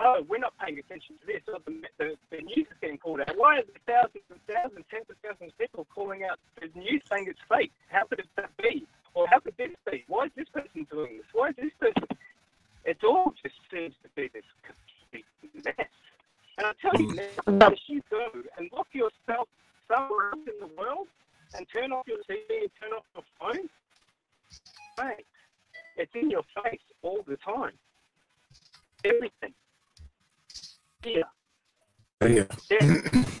oh, 0.00 0.24
we're 0.28 0.38
not 0.38 0.52
paying 0.58 0.78
attention 0.78 1.16
to 1.20 1.26
this, 1.26 1.40
or 1.48 1.58
the, 1.64 1.80
the, 1.98 2.14
the 2.30 2.42
news 2.42 2.68
is 2.68 2.76
getting 2.80 2.98
called 2.98 3.20
out. 3.20 3.32
Why 3.36 3.58
are 3.58 3.62
there 3.64 4.02
thousands 4.02 4.24
and 4.30 4.40
thousands, 4.46 4.84
tens 4.90 5.06
of 5.08 5.16
thousands 5.24 5.52
of 5.52 5.58
people 5.58 5.86
calling 5.94 6.24
out 6.24 6.38
the 6.60 6.68
news 6.78 7.02
saying 7.10 7.26
it's 7.28 7.40
fake? 7.48 7.72
How 7.88 8.04
could 8.04 8.22
that 8.36 8.50
be? 8.58 8.86
Or 9.14 9.26
how 9.28 9.38
could 9.40 9.56
this 9.56 9.70
be? 9.90 10.04
Why 10.08 10.26
is 10.26 10.32
this 10.36 10.48
person 10.52 10.86
doing 10.90 11.18
this? 11.18 11.26
Why 11.32 11.48
is 11.48 11.56
this 11.56 11.72
person? 11.80 12.08
It 12.84 12.98
all 13.02 13.32
just 13.42 13.54
seems 13.72 13.94
to 14.02 14.08
be 14.14 14.28
this 14.34 14.44
complete 14.60 15.24
mess. 15.64 15.88
And 16.58 16.66
I 16.66 16.72
tell 16.82 17.00
you 17.00 17.14
now, 17.14 17.68
as 17.68 17.78
you 17.86 18.02
go 18.10 18.28
and 18.58 18.70
lock 18.72 18.88
yourself 18.92 19.48
somewhere 19.88 20.30
else 20.32 20.46
in 20.46 20.60
the 20.60 20.74
world 20.76 21.08
and 21.56 21.66
turn 21.72 21.92
off 21.92 22.06
your 22.06 22.18
TV 22.28 22.62
and 22.62 22.70
turn 22.80 22.92
off 22.92 23.04
your 23.14 23.24
phone, 23.40 23.68
mate, 24.98 25.26
it's 25.96 26.12
in 26.14 26.30
your 26.30 26.42
face 26.62 26.80
all 27.02 27.20
the 27.26 27.36
time. 27.36 27.72
Everything. 29.04 29.54
Yeah. 31.04 31.22
Yeah. 32.26 32.44
Death. 32.68 33.40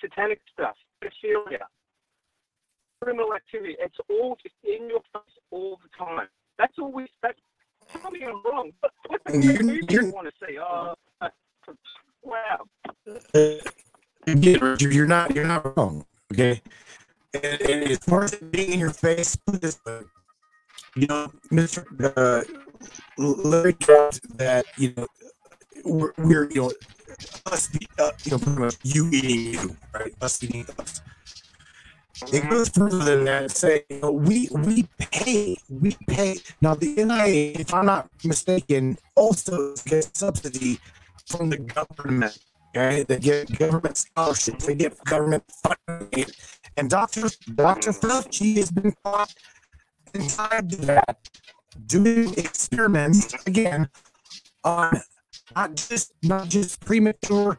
Satanic 0.00 0.40
stuff. 0.52 0.76
Pedophilia. 1.02 1.60
Criminal 3.00 3.34
activity. 3.34 3.76
It's 3.78 3.96
all 4.08 4.36
just 4.42 4.54
in 4.64 4.88
your 4.88 5.00
face 5.12 5.22
all 5.50 5.78
the 5.82 6.04
time. 6.04 6.28
That's 6.58 6.72
all 6.78 6.92
we. 6.92 7.06
That's, 7.22 7.38
tell 8.00 8.10
me 8.10 8.20
I'm 8.24 8.42
wrong. 8.44 8.72
What, 8.80 8.92
what 9.08 9.20
the 9.24 9.38
You- 9.38 9.82
do 9.82 9.94
you 9.94 10.10
want 10.12 10.28
to 10.28 10.46
see? 10.46 10.58
Oh, 10.58 10.94
uh, 11.20 11.28
wow. 12.22 12.66
You're 14.26 15.06
not 15.06 15.34
you're 15.34 15.46
not 15.46 15.76
wrong. 15.76 16.04
Okay. 16.32 16.60
And, 17.34 17.60
and 17.62 17.90
as 17.90 17.98
far 17.98 18.24
as 18.24 18.32
it 18.32 18.50
being 18.50 18.72
in 18.72 18.80
your 18.80 18.90
face, 18.90 19.38
it 19.52 19.76
you 20.96 21.06
know, 21.06 21.30
Mr. 21.52 21.84
Uh, 22.16 22.42
Larry 23.16 23.74
dropped 23.74 24.36
that 24.38 24.64
you 24.76 24.92
know 24.96 25.06
we're, 25.84 26.12
we're 26.18 26.50
you 26.50 26.62
know 26.62 26.72
us 27.46 27.68
be, 27.68 27.86
uh, 27.98 28.10
you 28.24 28.32
know 28.32 28.38
pretty 28.38 28.58
much 28.58 28.76
you 28.82 29.08
eating 29.12 29.54
you 29.54 29.76
right 29.94 30.14
us 30.20 30.42
eating 30.42 30.66
us. 30.78 31.02
It 32.32 32.48
goes 32.50 32.68
further 32.68 32.98
than 32.98 33.24
that. 33.24 33.50
Say 33.50 33.84
you 33.88 34.00
know, 34.00 34.12
we 34.12 34.48
we 34.52 34.88
pay 34.98 35.56
we 35.68 35.96
pay 36.06 36.36
now 36.60 36.74
the 36.74 36.94
NIA 36.96 37.60
if 37.60 37.72
I'm 37.72 37.86
not 37.86 38.08
mistaken 38.24 38.98
also 39.14 39.74
gets 39.86 40.18
subsidy 40.18 40.78
from 41.26 41.50
the 41.50 41.58
government. 41.58 42.38
Okay, 42.76 43.02
they 43.02 43.18
get 43.18 43.58
government 43.58 43.96
scholarships, 43.96 44.66
they 44.66 44.76
get 44.76 45.02
government 45.04 45.42
funding, 45.62 46.26
and 46.76 46.88
Doctor 46.88 47.28
Doctor 47.54 47.92
Fauci 47.92 48.56
has 48.56 48.70
been 48.70 48.94
caught 49.04 49.34
and 50.14 50.28
tied 50.28 50.70
to 50.70 50.76
that, 50.76 51.30
doing 51.86 52.32
experiments 52.34 53.34
again 53.46 53.88
on 54.64 55.00
not 55.54 55.76
just 55.76 56.12
not 56.22 56.48
just 56.48 56.80
premature, 56.80 57.58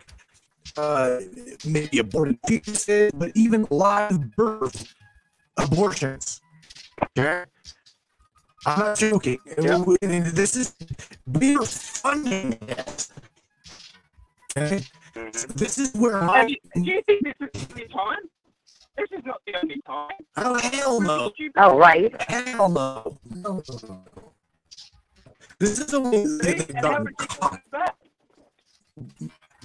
uh, 0.78 1.20
maybe 1.66 2.00
aborted 2.00 2.42
fetuses, 2.44 3.12
but 3.16 3.32
even 3.36 3.68
live 3.70 4.36
birth 4.36 4.94
abortions. 5.58 6.42
Okay, 7.18 7.46
I'm 8.66 8.80
not 8.80 8.98
joking. 8.98 9.40
Yeah. 9.62 9.84
This 10.02 10.56
is 10.56 10.76
we 11.26 11.56
are 11.56 11.66
funding 11.66 12.54
it. 12.68 13.08
Okay, 14.58 14.82
this 15.56 15.78
is 15.78 15.94
where 15.94 16.22
I'm. 16.22 16.48
do 16.48 16.56
you 16.76 17.02
think 17.04 17.24
this 17.24 17.50
is 17.56 17.88
time? 17.92 18.18
This 18.98 19.08
is 19.12 19.26
not 19.26 19.42
the 19.46 19.56
only 19.62 19.82
time. 19.88 20.10
Oh 20.38 20.56
hell 20.60 21.02
no! 21.02 21.32
Oh, 21.58 21.78
right. 21.78 22.14
Hell 22.30 22.70
no! 22.70 23.18
No, 23.30 23.64
no, 23.70 23.80
no. 23.88 24.04
This 25.60 25.80
is 25.80 25.86
the 25.88 25.98
only 25.98 26.26
See? 26.26 26.38
they've 26.42 26.70
And 26.70 26.82
gotten 26.82 27.14
caught. 27.18 27.62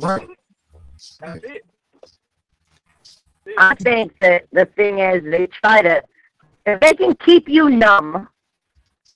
Right. 0.01 0.29
That's 1.21 1.45
it. 1.45 1.65
I 3.59 3.75
think 3.77 4.13
that 4.21 4.45
the 4.53 4.67
thing 4.77 4.99
is 4.99 5.23
they 5.23 5.47
try 5.47 5.83
to 5.83 6.03
if 6.67 6.81
they 6.81 6.95
can 6.95 7.15
keep 7.25 7.49
you 7.49 7.71
numb, 7.71 8.29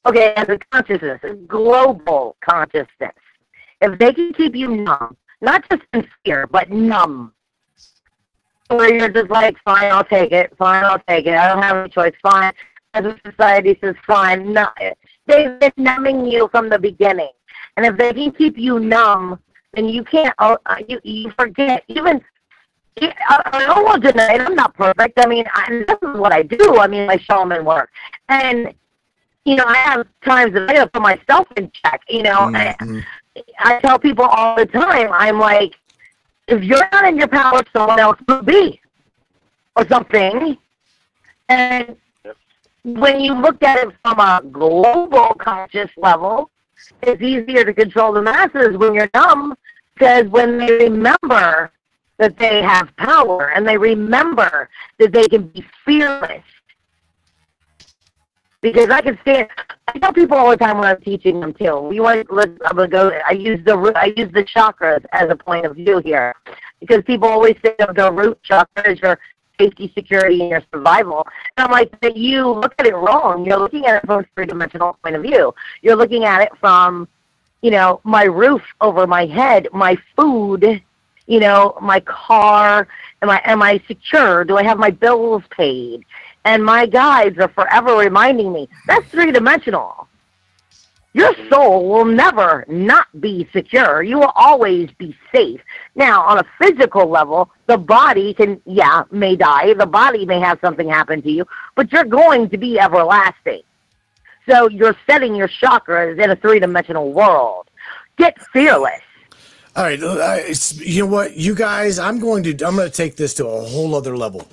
okay, 0.07 0.33
as 0.37 0.49
a 0.49 0.59
consciousness, 0.71 1.21
a 1.25 1.35
global 1.35 2.37
consciousness, 2.41 3.15
if 3.81 3.99
they 3.99 4.13
can 4.13 4.33
keep 4.33 4.55
you 4.55 4.69
numb, 4.69 5.17
not 5.41 5.69
just 5.69 5.83
in 5.93 6.07
fear, 6.25 6.47
but 6.47 6.71
numb. 6.71 7.33
Where 8.71 8.95
you're 8.95 9.09
just 9.09 9.31
like, 9.31 9.57
fine, 9.65 9.91
I'll 9.93 10.05
take 10.05 10.33
it, 10.33 10.53
fine, 10.57 10.85
I'll 10.85 11.03
take 11.09 11.27
it, 11.27 11.35
I 11.35 11.49
don't 11.53 11.63
have 11.63 11.77
any 11.77 11.91
choice, 11.91 12.15
fine. 12.23 12.53
As 12.95 13.05
a 13.05 13.19
society 13.25 13.79
says, 13.81 13.95
fine, 14.07 14.53
no, 14.53 14.69
they've 15.27 15.59
been 15.59 15.73
numbing 15.77 16.27
you 16.27 16.49
from 16.51 16.69
the 16.69 16.79
beginning. 16.79 17.31
And 17.77 17.87
if 17.87 17.97
they 17.97 18.13
can 18.13 18.33
keep 18.33 18.57
you 18.59 18.79
numb, 18.81 19.41
then 19.75 19.89
you 19.89 20.05
can't, 20.05 20.35
oh, 20.39 20.59
uh, 20.67 20.77
you, 20.89 21.01
you 21.05 21.31
forget, 21.39 21.85
even 21.89 22.21
I, 23.01 23.67
I 23.77 23.83
won't 23.83 24.03
deny 24.03 24.35
it. 24.35 24.41
I'm 24.41 24.55
not 24.55 24.75
perfect. 24.75 25.19
I 25.19 25.27
mean, 25.27 25.45
I, 25.55 25.85
this 25.87 25.97
is 26.03 26.19
what 26.19 26.33
I 26.33 26.43
do. 26.43 26.79
I 26.79 26.87
mean, 26.87 27.07
my 27.07 27.17
shaman 27.17 27.65
work, 27.65 27.91
and 28.29 28.75
you 29.45 29.57
know, 29.57 29.65
I 29.67 29.77
have 29.77 30.07
times 30.25 30.53
that 30.55 30.69
I 30.69 30.75
have 30.75 30.93
to 30.93 31.01
put 31.01 31.03
myself 31.03 31.47
in 31.57 31.71
check. 31.85 32.03
You 32.09 32.25
know, 32.25 32.51
I, 32.55 32.77
Mhm. 32.81 33.05
I 33.61 33.81
tell 33.81 33.99
people 33.99 34.25
all 34.25 34.57
the 34.57 34.67
time. 34.67 35.11
I'm 35.13 35.39
like, 35.39 35.75
if 36.51 36.65
you're 36.65 36.89
not 36.93 37.05
in 37.07 37.17
your 37.17 37.29
power, 37.29 37.63
someone 37.73 38.01
else 38.01 38.19
will 38.27 38.43
be, 38.43 38.81
or 39.77 39.87
something. 39.87 40.57
And 41.49 41.97
when 42.85 43.21
you 43.21 43.35
look 43.35 43.63
at 43.63 43.87
it 43.87 43.95
from 44.05 44.19
a 44.19 44.43
global 44.51 45.35
conscious 45.39 45.91
level, 45.97 46.51
it's 47.03 47.23
easier 47.23 47.65
to 47.65 47.73
control 47.73 48.13
the 48.13 48.23
masses 48.23 48.77
when 48.77 48.95
you're 48.95 49.11
numb, 49.15 49.57
because 49.95 50.27
when 50.29 50.59
they 50.59 50.73
remember 50.73 51.71
that 52.19 52.37
they 52.39 52.63
have 52.63 52.95
power 52.97 53.53
and 53.55 53.67
they 53.67 53.79
remember 53.79 54.69
that 54.99 55.13
they 55.13 55.27
can 55.29 55.49
be 55.49 55.65
fearless. 55.85 56.45
Because 58.63 58.91
I 58.91 59.01
can 59.01 59.19
stand. 59.23 59.49
I 59.89 59.99
tell 59.99 60.13
people 60.13 60.37
all 60.37 60.51
the 60.51 60.57
time 60.57 60.79
when 60.79 60.87
I'm 60.87 61.01
teaching 61.01 61.41
them 61.41 61.55
too. 61.55 61.79
We 61.81 62.01
want. 62.01 62.31
Let's. 62.31 62.53
I'm 62.67 62.77
gonna 62.77 62.89
go. 62.89 63.11
I 63.27 63.33
use 63.33 63.65
the. 63.65 63.75
I 63.97 64.13
use 64.17 64.31
the 64.33 64.45
chakras 64.45 65.05
as 65.13 65.31
a 65.31 65.37
point 65.37 65.65
of 65.65 65.77
view 65.77 65.99
here, 65.99 66.35
because 66.79 67.03
people 67.05 67.29
always 67.29 67.57
say 67.65 67.75
of 67.81 67.97
the 67.97 68.13
root 68.13 68.39
chakra 68.43 68.91
is 68.91 69.01
your 69.01 69.19
safety, 69.59 69.91
security, 69.95 70.41
and 70.41 70.51
your 70.51 70.63
survival. 70.73 71.27
And 71.57 71.67
I'm 71.67 71.71
like, 71.71 71.99
that 72.01 72.17
you 72.17 72.49
look 72.49 72.75
at 72.79 72.87
it 72.87 72.95
wrong. 72.95 73.45
You're 73.45 73.59
looking 73.59 73.87
at 73.87 73.97
it 73.97 74.07
from 74.07 74.21
a 74.21 74.27
three-dimensional 74.35 74.99
point 75.03 75.17
of 75.17 75.23
view. 75.23 75.55
You're 75.83 75.97
looking 75.97 76.25
at 76.25 76.41
it 76.41 76.51
from, 76.59 77.07
you 77.61 77.71
know, 77.71 78.01
my 78.05 78.25
roof 78.25 78.63
over 78.81 79.07
my 79.07 79.27
head, 79.27 79.69
my 79.73 79.99
food, 80.17 80.83
you 81.27 81.41
know, 81.41 81.77
my 81.81 82.01
car, 82.01 82.89
am 83.23 83.31
I 83.31 83.41
am 83.45 83.63
I 83.63 83.83
secure? 83.87 84.45
Do 84.45 84.57
I 84.57 84.65
have 84.65 84.79
my 84.79 84.91
bills 84.91 85.43
paid? 85.51 86.05
And 86.45 86.65
my 86.65 86.87
guides 86.87 87.39
are 87.39 87.49
forever 87.49 87.97
reminding 87.97 88.53
me 88.53 88.69
that's 88.87 89.07
three 89.09 89.31
dimensional. 89.31 90.09
Your 91.13 91.35
soul 91.51 91.89
will 91.89 92.05
never 92.05 92.65
not 92.69 93.09
be 93.21 93.49
secure. 93.53 94.03
You 94.03 94.21
will 94.21 94.33
always 94.37 94.91
be 94.93 95.17
safe. 95.35 95.61
Now, 95.97 96.23
on 96.23 96.39
a 96.39 96.45
physical 96.59 97.09
level, 97.09 97.51
the 97.67 97.77
body 97.77 98.33
can, 98.33 98.61
yeah, 98.65 99.03
may 99.11 99.35
die. 99.35 99.75
The 99.75 99.87
body 99.87 100.25
may 100.25 100.39
have 100.39 100.59
something 100.61 100.89
happen 100.89 101.21
to 101.23 101.31
you, 101.31 101.47
but 101.75 101.91
you're 101.91 102.05
going 102.05 102.49
to 102.51 102.59
be 102.59 102.79
everlasting. 102.79 103.63
So 104.49 104.69
you're 104.69 104.97
setting 105.09 105.35
your 105.35 105.49
chakras 105.49 106.23
in 106.23 106.31
a 106.31 106.37
three 106.37 106.61
dimensional 106.61 107.13
world. 107.13 107.69
Get 108.17 108.41
fearless. 108.53 109.03
All 109.77 109.85
right, 109.85 110.03
uh, 110.03 110.39
you 110.75 111.05
know 111.05 111.11
what, 111.11 111.37
you 111.37 111.55
guys, 111.55 111.99
I'm 111.99 112.19
going 112.19 112.43
to 112.45 112.51
I'm 112.67 112.77
going 112.77 112.91
to 112.91 112.97
take 112.97 113.17
this 113.17 113.35
to 113.35 113.47
a 113.47 113.65
whole 113.65 113.95
other 113.95 114.17
level. 114.17 114.49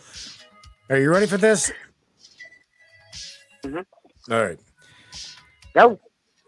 Are 0.89 0.97
you 0.97 1.09
ready 1.11 1.25
for 1.25 1.37
this? 1.37 1.71
Mhm. 3.65 3.85
All 4.31 4.41
right. 4.43 4.59
Go. 5.75 5.99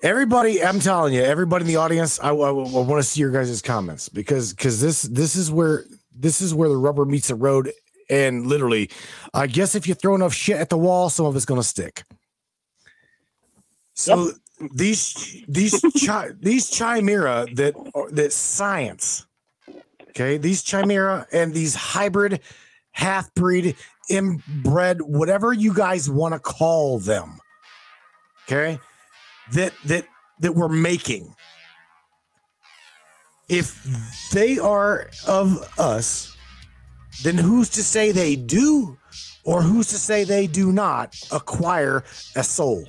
Everybody, 0.02 0.64
I'm 0.64 0.80
telling 0.80 1.14
you, 1.14 1.22
everybody 1.22 1.64
in 1.64 1.68
the 1.68 1.76
audience, 1.76 2.20
I, 2.22 2.30
I 2.30 2.52
want 2.52 3.04
to 3.04 3.04
see 3.04 3.20
your 3.20 3.32
guys' 3.32 3.62
comments 3.62 4.08
because 4.08 4.54
because 4.54 4.80
this 4.80 5.02
this 5.04 5.36
is 5.36 5.52
where 5.52 5.84
this 6.16 6.40
is 6.40 6.54
where 6.54 6.70
the 6.70 6.78
rubber 6.78 7.04
meets 7.04 7.28
the 7.28 7.36
road, 7.36 7.72
and 8.10 8.48
literally, 8.48 8.90
I 9.34 9.48
guess 9.48 9.76
if 9.76 9.88
you 9.88 9.94
throw 9.94 10.16
enough 10.16 10.34
shit 10.34 10.56
at 10.58 10.70
the 10.70 10.78
wall, 10.78 11.10
some 11.10 11.26
of 11.26 11.36
it's 11.36 11.46
gonna 11.46 11.64
stick. 11.64 12.04
So 13.94 14.32
these 14.74 15.44
these 15.50 15.82
chi- 16.06 16.32
these 16.40 16.70
chimera 16.70 17.46
that 17.56 17.74
that 18.12 18.32
science, 18.32 19.26
okay, 20.12 20.38
these 20.38 20.64
chimera 20.64 21.28
and 21.34 21.54
these 21.54 21.76
hybrid, 21.76 22.40
half 22.92 23.34
breed, 23.34 23.76
inbred, 24.10 25.01
whatever 25.01 25.53
you 25.53 25.74
guys 25.74 26.10
want 26.10 26.34
to 26.34 26.39
call 26.39 26.99
them, 26.99 27.39
okay? 28.45 28.80
That 29.53 29.74
that 29.86 30.05
that 30.39 30.53
we're 30.53 30.70
making. 30.70 31.34
If 33.47 33.84
they 34.32 34.60
are 34.60 35.10
of 35.28 35.68
us 35.80 36.36
then 37.24 37.38
who's 37.38 37.70
to 37.70 37.84
say 37.84 38.12
they 38.12 38.36
do 38.36 38.97
or 39.43 39.62
who's 39.62 39.88
to 39.88 39.97
say 39.97 40.24
they 40.24 40.47
do 40.47 40.72
not 40.72 41.16
acquire 41.32 42.03
a 42.36 42.43
soul? 42.43 42.86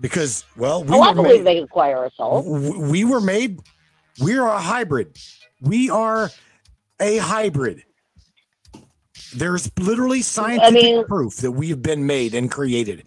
Because 0.00 0.44
well 0.56 0.84
we 0.84 0.94
oh, 0.94 1.00
I 1.00 1.12
believe 1.12 1.44
made, 1.44 1.46
they 1.46 1.58
acquire 1.58 2.04
a 2.04 2.10
soul. 2.10 2.42
we 2.90 3.04
were 3.04 3.20
made 3.20 3.60
we 4.20 4.36
are 4.36 4.48
a 4.48 4.58
hybrid. 4.58 5.16
We 5.60 5.90
are 5.90 6.30
a 7.00 7.16
hybrid 7.18 7.82
there's 9.34 9.70
literally 9.78 10.22
scientific 10.22 10.74
mean- 10.74 11.04
proof 11.06 11.36
that 11.36 11.52
we've 11.52 11.82
been 11.82 12.06
made 12.06 12.34
and 12.34 12.50
created 12.50 13.04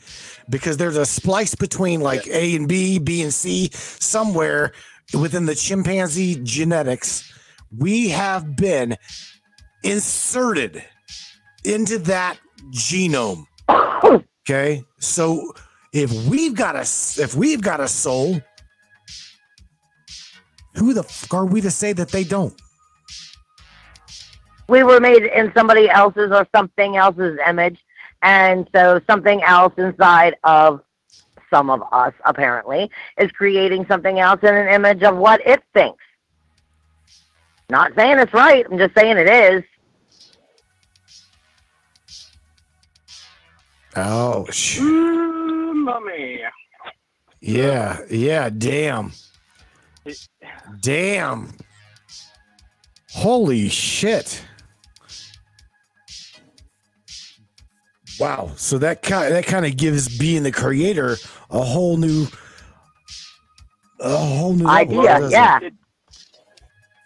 because 0.50 0.78
there's 0.78 0.98
a 0.98 1.06
splice 1.06 1.56
between 1.56 2.02
like 2.02 2.28
A 2.28 2.56
and 2.56 2.68
B, 2.68 3.00
B 3.00 3.22
and 3.22 3.34
C, 3.34 3.70
somewhere 3.74 4.74
within 5.14 5.46
the 5.46 5.56
chimpanzee 5.56 6.40
genetics. 6.44 7.32
We 7.78 8.10
have 8.10 8.56
been 8.56 8.98
inserted 9.84 10.84
into 11.64 12.00
that 12.00 12.38
genome. 12.72 13.46
Okay. 14.48 14.84
So 15.00 15.54
if 15.94 16.12
we've 16.28 16.56
got 16.56 16.76
a 16.76 16.82
if 16.82 17.36
we've 17.36 17.62
got 17.62 17.80
a 17.80 17.88
soul, 17.88 18.42
who 20.76 20.94
the 20.94 21.04
fuck 21.04 21.34
are 21.34 21.46
we 21.46 21.62
to 21.62 21.72
say 21.72 21.94
that 21.94 22.10
they 22.10 22.24
don't? 22.24 22.54
We 24.68 24.84
were 24.84 25.00
made 25.00 25.24
in 25.24 25.52
somebody 25.56 25.90
else's 25.90 26.32
or 26.32 26.48
something 26.56 26.98
else's 26.98 27.38
image. 27.48 27.80
And 28.22 28.68
so 28.74 29.00
something 29.08 29.44
else 29.44 29.74
inside 29.78 30.36
of 30.44 30.82
some 31.54 31.70
of 31.70 31.84
us, 31.92 32.14
apparently, 32.26 32.90
is 33.20 33.32
creating 33.32 33.86
something 33.88 34.20
else 34.20 34.40
in 34.42 34.56
an 34.56 34.68
image 34.68 35.04
of 35.04 35.16
what 35.16 35.46
it 35.46 35.64
thinks. 35.74 36.04
Not 37.70 37.94
saying 37.96 38.20
it's 38.20 38.34
right, 38.34 38.66
I'm 38.70 38.78
just 38.78 38.96
saying 38.96 39.18
it 39.18 39.30
is. 39.30 39.64
Ouch. 43.96 44.80
Ooh, 44.80 45.74
mm, 45.74 45.84
mummy. 45.86 46.42
Yeah, 47.42 48.00
yeah, 48.10 48.50
damn. 48.50 49.12
Damn. 50.82 51.54
Holy 53.12 53.70
shit. 53.70 54.44
Wow. 58.20 58.52
So 58.56 58.78
that 58.80 59.02
kind 59.02 59.34
that 59.34 59.46
kind 59.46 59.66
of 59.66 59.76
gives 59.78 60.18
being 60.18 60.44
the 60.44 60.52
creator 60.52 61.18
a 61.50 61.62
whole 61.62 61.98
new 61.98 62.28
a 64.00 64.18
whole 64.18 64.54
new 64.54 64.68
idea. 64.68 65.04
doesn't 65.04 65.32
Yeah. 65.32 65.60
it? 65.62 65.74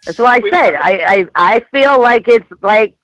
That's 0.06 0.18
what 0.18 0.44
I 0.44 0.50
said. 0.50 0.74
I, 0.76 1.26
I 1.34 1.54
I 1.56 1.60
feel 1.70 2.00
like 2.00 2.26
it's 2.28 2.46
like 2.62 2.94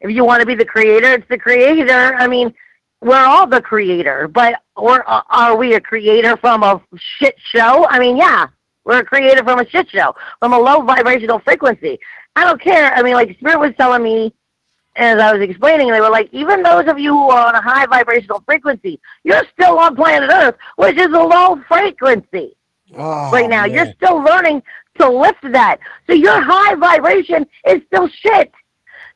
if 0.00 0.10
you 0.10 0.24
want 0.24 0.40
to 0.40 0.46
be 0.46 0.54
the 0.54 0.64
creator, 0.64 1.12
it's 1.12 1.28
the 1.28 1.38
creator. 1.38 2.14
I 2.14 2.26
mean, 2.26 2.52
we're 3.00 3.16
all 3.24 3.46
the 3.46 3.62
creator, 3.62 4.28
but 4.28 4.60
or 4.76 5.08
uh, 5.08 5.22
are 5.30 5.56
we 5.56 5.74
a 5.74 5.80
creator 5.80 6.36
from 6.38 6.62
a 6.62 6.82
shit 6.96 7.34
show? 7.52 7.86
I 7.88 7.98
mean, 7.98 8.16
yeah, 8.16 8.46
we're 8.84 9.00
a 9.00 9.04
creator 9.04 9.44
from 9.44 9.60
a 9.60 9.68
shit 9.68 9.88
show, 9.90 10.14
from 10.38 10.52
a 10.52 10.58
low 10.58 10.82
vibrational 10.82 11.38
frequency. 11.40 11.98
I 12.36 12.44
don't 12.44 12.60
care. 12.60 12.92
I 12.94 13.02
mean, 13.02 13.14
like 13.14 13.36
Spirit 13.38 13.60
was 13.60 13.72
telling 13.78 14.02
me 14.02 14.32
as 15.02 15.18
I 15.20 15.32
was 15.32 15.42
explaining, 15.42 15.90
they 15.90 16.00
were 16.00 16.10
like, 16.10 16.28
even 16.32 16.62
those 16.62 16.86
of 16.88 16.98
you 16.98 17.12
who 17.12 17.30
are 17.30 17.46
on 17.48 17.54
a 17.54 17.60
high 17.62 17.86
vibrational 17.86 18.42
frequency, 18.46 19.00
you're 19.24 19.42
still 19.52 19.78
on 19.78 19.96
planet 19.96 20.30
Earth, 20.32 20.56
which 20.76 20.96
is 20.96 21.06
a 21.06 21.10
low 21.22 21.60
frequency 21.68 22.56
Oh, 22.96 23.30
right 23.30 23.48
now. 23.48 23.66
man. 23.66 23.72
You're 23.74 23.92
still 23.92 24.16
learning 24.22 24.62
to 24.98 25.08
lift 25.08 25.42
that. 25.52 25.78
So 26.06 26.12
your 26.12 26.40
high 26.40 26.74
vibration 26.74 27.46
is 27.66 27.80
still 27.86 28.08
shit. 28.08 28.52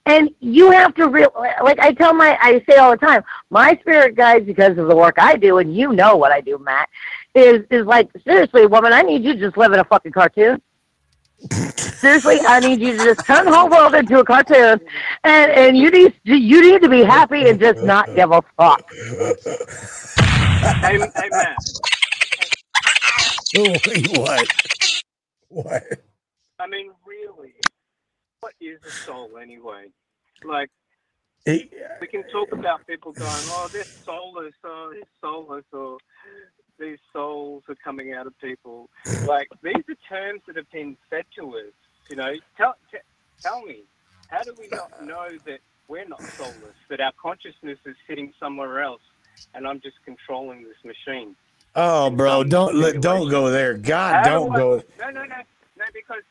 And 0.06 0.30
you 0.40 0.70
have 0.70 0.94
to 0.96 1.08
real 1.08 1.32
like 1.62 1.78
I 1.78 1.92
tell 1.92 2.12
my 2.12 2.36
I 2.42 2.62
say 2.68 2.76
all 2.76 2.90
the 2.90 2.98
time, 2.98 3.24
my 3.48 3.74
spirit 3.80 4.14
guides 4.16 4.44
because 4.44 4.76
of 4.76 4.86
the 4.86 4.94
work 4.94 5.14
I 5.18 5.34
do, 5.36 5.58
and 5.58 5.74
you 5.74 5.92
know 5.94 6.14
what 6.16 6.30
I 6.30 6.42
do, 6.42 6.58
Matt, 6.58 6.90
is 7.34 7.64
is 7.70 7.86
like 7.86 8.10
seriously, 8.22 8.66
woman, 8.66 8.92
I 8.92 9.00
need 9.00 9.24
you 9.24 9.32
to 9.32 9.40
just 9.40 9.56
live 9.56 9.72
in 9.72 9.78
a 9.80 9.84
fucking 9.84 10.12
cartoon. 10.12 10.60
Seriously, 11.52 12.40
I 12.46 12.60
need 12.60 12.80
you 12.80 12.96
to 12.98 13.04
just 13.04 13.26
turn 13.26 13.46
the 13.46 13.52
whole 13.54 13.70
world 13.70 13.94
into 13.94 14.18
a 14.20 14.24
cartoon, 14.24 14.80
and 15.24 15.52
and 15.52 15.76
you 15.78 15.90
need 15.90 16.14
you 16.24 16.62
need 16.62 16.82
to 16.82 16.88
be 16.88 17.04
happy 17.04 17.48
and 17.48 17.60
just 17.60 17.82
not 17.82 18.14
give 18.16 18.32
a 18.32 18.42
fuck. 18.56 18.84
Amen. 20.84 21.12
hey, 21.16 21.30
Oh, 23.56 23.76
wait, 23.86 24.18
what? 24.18 24.48
What? 25.48 25.84
I 26.60 26.66
mean, 26.68 26.90
really, 27.06 27.54
what 28.40 28.54
is 28.60 28.80
a 28.86 28.92
soul 28.92 29.38
anyway? 29.40 29.86
Like, 30.44 30.70
Hey, 31.44 31.70
we 32.00 32.08
can 32.08 32.24
talk 32.32 32.52
about 32.52 32.86
people 32.86 33.12
going, 33.12 33.28
oh, 33.50 33.68
they're 33.72 33.84
soulless, 33.84 34.54
oh, 34.64 34.90
they're 34.92 35.02
soulless, 35.20 35.64
or 35.72 35.98
these 36.78 36.98
souls 37.12 37.62
are 37.68 37.74
coming 37.76 38.12
out 38.14 38.26
of 38.26 38.38
people. 38.40 38.88
Like, 39.26 39.48
these 39.62 39.82
are 39.88 39.96
terms 40.08 40.42
that 40.46 40.56
have 40.56 40.70
been 40.70 40.96
said 41.08 41.24
to 41.38 41.56
us. 41.56 41.72
You 42.10 42.16
know, 42.16 42.32
tell, 42.58 42.74
t- 42.92 42.98
tell 43.40 43.62
me, 43.62 43.82
how 44.28 44.42
do 44.42 44.54
we 44.58 44.68
not 44.68 45.02
know 45.04 45.28
that 45.46 45.60
we're 45.88 46.06
not 46.06 46.22
soulless, 46.22 46.76
that 46.90 47.00
our 47.00 47.12
consciousness 47.20 47.78
is 47.86 47.96
sitting 48.08 48.32
somewhere 48.38 48.82
else, 48.82 49.00
and 49.54 49.66
I'm 49.66 49.80
just 49.80 49.96
controlling 50.04 50.62
this 50.64 50.76
machine? 50.84 51.34
Oh, 51.74 52.10
bro, 52.10 52.44
don't 52.44 52.74
let- 52.74 53.00
don't 53.00 53.28
go 53.30 53.50
there. 53.50 53.74
God, 53.74 54.26
How 54.26 54.30
don't 54.30 54.48
do 54.50 54.54
I- 54.54 54.58
go. 54.58 54.82
No, 55.00 55.10
no, 55.10 55.24
no, 55.24 55.36
no, 55.76 55.84
because 55.94 56.22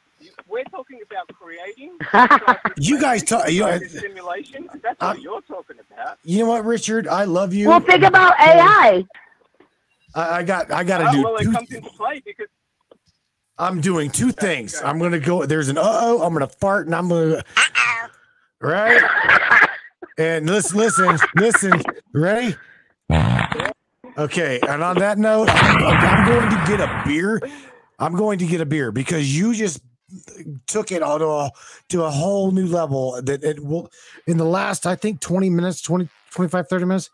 we're 0.48 0.64
talking 0.66 1.00
about 1.06 1.28
creating. 1.40 1.98
You 2.78 3.00
guys 3.00 3.24
talk. 3.24 3.52
You 3.52 3.62
know, 3.62 3.80
simulation. 3.80 4.70
That's 4.82 5.02
I'm- 5.02 5.16
what 5.18 5.22
you're 5.22 5.42
talking 5.42 5.78
about. 5.92 6.18
you 6.24 6.40
know 6.40 6.50
what, 6.50 6.64
Richard? 6.66 7.08
I 7.08 7.24
love 7.26 7.54
you. 7.54 7.70
Well, 7.70 7.80
think 7.80 8.04
about 8.04 8.40
AI. 8.40 9.06
I, 10.16 10.38
I 10.38 10.44
got. 10.44 10.72
I 10.72 10.84
got 10.84 11.00
to 11.00 11.08
Oh, 11.10 11.12
do. 11.14 11.24
well, 11.24 11.36
it 11.38 11.44
two- 11.44 11.52
comes 11.52 11.72
into 11.72 11.90
play 11.92 12.22
because 12.26 12.48
I'm 13.58 13.82
doing 13.82 14.10
two 14.12 14.32
things. 14.32 14.82
I'm 14.84 15.00
gonna 15.00 15.20
go. 15.20 15.46
There's 15.46 15.70
an 15.70 15.78
uh 15.78 15.82
oh. 15.84 16.22
I'm 16.24 16.34
gonna 16.34 16.48
fart 16.48 16.88
and 16.88 16.96
I'm 16.96 17.10
gonna. 17.10 17.38
uh-oh. 17.58 18.08
right. 18.62 19.02
And 20.18 20.46
listen, 20.48 20.78
listen, 20.78 21.18
listen. 21.36 21.82
Ready? 22.14 22.56
Okay. 24.18 24.60
And 24.68 24.84
on 24.84 24.98
that 25.00 25.18
note, 25.18 25.50
I'm, 25.50 25.84
I'm 25.84 26.28
going 26.28 26.50
to 26.50 26.64
get 26.68 26.80
a 26.80 27.04
beer. 27.06 27.42
I'm 28.00 28.16
going 28.16 28.38
to 28.40 28.46
get 28.46 28.62
a 28.62 28.66
beer 28.66 28.92
because 28.92 29.36
you 29.36 29.54
just 29.56 29.82
took 30.68 30.92
it 30.92 31.02
on 31.02 31.20
to 31.22 31.26
a, 31.28 31.52
to 31.90 32.04
a 32.04 32.10
whole 32.12 32.52
new 32.52 32.68
level 32.68 33.20
that 33.24 33.44
it 33.44 33.60
will 33.64 33.90
in 34.28 34.38
the 34.38 34.46
last 34.46 34.86
i 34.86 34.96
think 34.96 35.20
20 35.22 35.50
minutes 35.50 35.82
20 35.82 36.08
25 36.30 36.68
30 36.68 36.86
minutes 36.86 37.10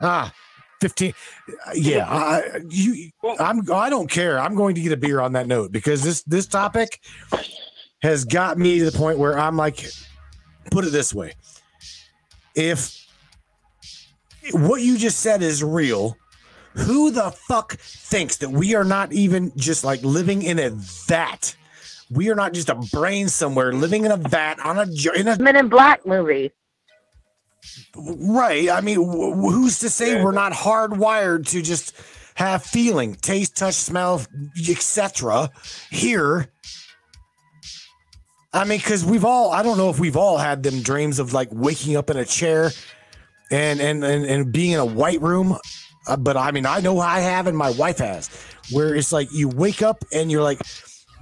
ah 0.00 0.32
15 0.82 1.14
uh, 1.48 1.70
yeah 1.74 2.06
I, 2.08 2.60
you 2.68 3.10
i'm 3.38 3.70
i 3.72 3.88
don't 3.88 4.10
care. 4.10 4.38
I'm 4.38 4.54
going 4.56 4.74
to 4.74 4.80
get 4.80 4.92
a 4.92 4.96
beer 4.96 5.20
on 5.20 5.32
that 5.34 5.46
note 5.46 5.70
because 5.70 6.02
this 6.02 6.22
this 6.24 6.46
topic 6.46 7.00
has 8.02 8.24
got 8.24 8.58
me 8.58 8.80
to 8.80 8.90
the 8.90 8.98
point 8.98 9.18
where 9.18 9.38
i'm 9.38 9.56
like 9.56 9.86
put 10.72 10.84
it 10.84 10.90
this 10.90 11.14
way. 11.14 11.34
If 12.54 12.98
what 14.52 14.82
you 14.82 14.98
just 14.98 15.20
said 15.20 15.42
is 15.42 15.62
real 15.62 16.16
who 16.74 17.10
the 17.10 17.30
fuck 17.30 17.74
thinks 17.74 18.38
that 18.38 18.50
we 18.50 18.74
are 18.74 18.84
not 18.84 19.12
even 19.12 19.52
just 19.56 19.84
like 19.84 20.02
living 20.02 20.42
in 20.42 20.58
a 20.58 20.70
vat? 20.70 21.54
We 22.10 22.30
are 22.30 22.34
not 22.34 22.54
just 22.54 22.68
a 22.68 22.74
brain 22.74 23.28
somewhere 23.28 23.72
living 23.72 24.04
in 24.04 24.10
a 24.10 24.16
vat 24.16 24.58
on 24.60 24.78
a 24.78 24.86
in 25.14 25.28
a 25.28 25.38
Men 25.38 25.56
in 25.56 25.68
Black 25.68 26.04
movie. 26.06 26.50
Right. 27.96 28.70
I 28.70 28.80
mean, 28.80 28.98
wh- 28.98 29.36
wh- 29.36 29.52
who's 29.52 29.80
to 29.80 29.90
say 29.90 30.22
we're 30.22 30.32
not 30.32 30.52
hardwired 30.52 31.48
to 31.48 31.62
just 31.62 31.94
have 32.34 32.62
feeling, 32.62 33.14
taste, 33.14 33.56
touch, 33.56 33.74
smell, 33.74 34.22
etc. 34.68 35.50
Here, 35.90 36.48
I 38.52 38.64
mean, 38.64 38.78
because 38.78 39.04
we've 39.04 39.24
all 39.24 39.52
I 39.52 39.62
don't 39.62 39.78
know 39.78 39.90
if 39.90 39.98
we've 39.98 40.16
all 40.16 40.38
had 40.38 40.62
them 40.62 40.82
dreams 40.82 41.18
of 41.18 41.32
like 41.32 41.48
waking 41.50 41.96
up 41.96 42.10
in 42.10 42.16
a 42.16 42.24
chair 42.24 42.70
and 43.50 43.80
and 43.80 44.04
and, 44.04 44.24
and 44.24 44.52
being 44.52 44.72
in 44.72 44.80
a 44.80 44.86
white 44.86 45.20
room 45.20 45.58
uh, 46.06 46.16
but 46.16 46.36
I 46.36 46.50
mean, 46.50 46.66
I 46.66 46.80
know 46.80 46.98
I 46.98 47.20
have, 47.20 47.46
and 47.46 47.56
my 47.56 47.70
wife 47.70 47.98
has, 47.98 48.28
where 48.70 48.94
it's 48.94 49.12
like 49.12 49.32
you 49.32 49.48
wake 49.48 49.82
up 49.82 50.04
and 50.12 50.30
you're 50.30 50.42
like, 50.42 50.60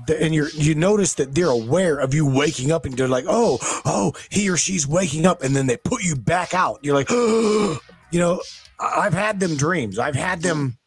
and 0.09 0.35
you're 0.35 0.49
you 0.51 0.75
notice 0.75 1.15
that 1.15 1.35
they're 1.35 1.49
aware 1.49 1.99
of 1.99 2.15
you 2.15 2.27
waking 2.27 2.73
up, 2.73 2.85
and 2.85 2.97
they're 2.97 3.09
like, 3.09 3.27
oh, 3.29 3.59
oh, 3.85 4.13
he 4.31 4.49
or 4.49 4.57
she's 4.57 4.87
waking 4.87 5.27
up, 5.27 5.43
and 5.43 5.55
then 5.55 5.67
they 5.67 5.77
put 5.77 6.03
you 6.03 6.17
back 6.17 6.55
out. 6.55 6.81
You're 6.83 6.95
like, 6.95 7.11
you 7.11 7.81
know, 8.13 8.43
I've 8.79 9.15
had 9.15 9.41
them 9.41 9.57
dreams. 9.57 9.99
I've 9.99 10.15
had 10.15 10.43
them. 10.43 10.79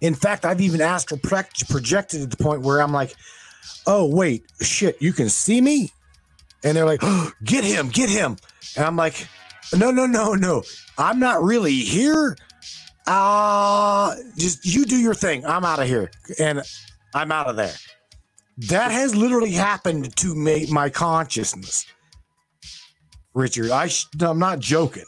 In 0.00 0.14
fact, 0.14 0.44
I've 0.44 0.60
even 0.60 0.80
astral 0.80 1.20
proj- 1.22 1.68
projected 1.68 2.22
at 2.22 2.30
the 2.30 2.36
point 2.36 2.62
where 2.62 2.80
I'm 2.80 2.92
like, 2.92 3.14
oh 3.86 4.06
wait, 4.06 4.44
shit, 4.60 5.00
you 5.00 5.12
can 5.12 5.28
see 5.28 5.60
me, 5.60 5.90
and 6.64 6.76
they're 6.76 6.86
like, 6.86 7.02
get 7.44 7.64
him, 7.64 7.88
get 7.88 8.10
him, 8.10 8.36
and 8.76 8.84
I'm 8.84 8.96
like, 8.96 9.26
no, 9.76 9.90
no, 9.90 10.06
no, 10.06 10.34
no, 10.34 10.62
I'm 10.98 11.18
not 11.18 11.42
really 11.42 11.74
here. 11.74 12.36
Uh 13.06 14.14
just 14.36 14.64
you 14.64 14.84
do 14.84 14.96
your 14.96 15.14
thing. 15.14 15.44
I'm 15.44 15.64
out 15.64 15.80
of 15.80 15.88
here, 15.88 16.10
and 16.38 16.62
I'm 17.14 17.32
out 17.32 17.48
of 17.48 17.56
there. 17.56 17.74
That 18.58 18.90
has 18.90 19.14
literally 19.14 19.52
happened 19.52 20.14
to 20.16 20.34
me, 20.34 20.66
my 20.70 20.90
consciousness, 20.90 21.86
Richard. 23.34 23.70
I 23.70 23.88
sh- 23.88 24.06
I'm 24.20 24.38
not 24.38 24.60
joking. 24.60 25.04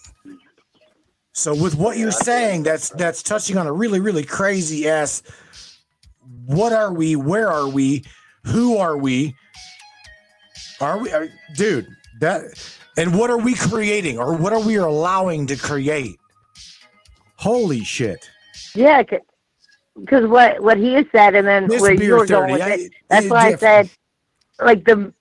So 1.33 1.55
with 1.55 1.75
what 1.75 1.99
you're 1.99 2.13
saying, 2.13 2.63
that's 2.63 2.91
that's 2.91 3.23
touching 3.23 3.59
on 3.59 3.67
a 3.67 3.73
really 3.73 4.01
really 4.01 4.25
crazy 4.25 4.89
ass. 4.89 5.23
What 6.47 6.73
are 6.73 6.93
we? 6.93 7.17
Where 7.17 7.51
are 7.51 7.69
we? 7.69 8.05
Who 8.45 8.79
are 8.79 8.97
we? 8.97 9.35
Are 10.81 10.99
we, 10.99 11.13
are, 11.13 11.29
dude? 11.57 11.89
That 12.21 12.43
and 12.97 13.19
what 13.19 13.31
are 13.31 13.39
we 13.39 13.55
creating, 13.55 14.19
or 14.19 14.35
what 14.35 14.53
are 14.53 14.61
we 14.61 14.77
allowing 14.77 15.47
to 15.49 15.57
create? 15.57 16.17
Holy 17.37 17.85
shit! 17.85 18.31
Yeah, 18.75 19.03
because 19.99 20.27
what 20.27 20.61
what 20.63 20.77
he 20.77 21.05
said, 21.13 21.35
and 21.35 21.47
then 21.47 21.69
This 21.69 21.81
where 21.81 21.95
you 21.95 22.15
were 22.15 22.27
going 22.27 22.53
with 22.53 22.63
I- 22.63 22.75
it. 22.75 22.93
That's 23.09 23.27
it 23.27 23.31
why 23.31 23.49
I 23.49 23.57
said, 23.57 23.91
like 24.61 24.85
the 24.85 25.13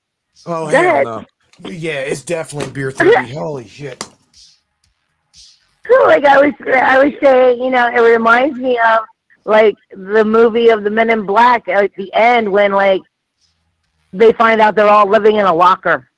Oh 0.46 0.70
Go 0.70 0.78
hell 0.78 1.04
no! 1.04 1.70
Yeah, 1.70 2.00
it's 2.00 2.24
definitely 2.24 2.72
beer 2.72 2.92
thirty. 2.92 3.32
Holy 3.32 3.68
shit! 3.68 4.04
like 6.06 6.26
I 6.26 6.40
was 6.40 6.54
I 6.68 7.04
was 7.04 7.14
saying, 7.22 7.62
you 7.62 7.70
know, 7.70 7.88
it 7.88 8.00
reminds 8.00 8.58
me 8.58 8.80
of 8.80 9.00
like 9.46 9.76
the 9.92 10.24
movie 10.26 10.70
of 10.70 10.84
the 10.84 10.90
Men 10.90 11.10
in 11.10 11.26
Black 11.26 11.68
at 11.68 11.94
the 11.96 12.12
end 12.14 12.52
when 12.52 12.72
like 12.72 13.02
they 14.12 14.34
find 14.34 14.62
out 14.62 14.76
they're 14.76 14.90
all 14.90 15.08
living 15.08 15.36
in 15.36 15.46
a 15.46 15.54
locker. 15.54 16.10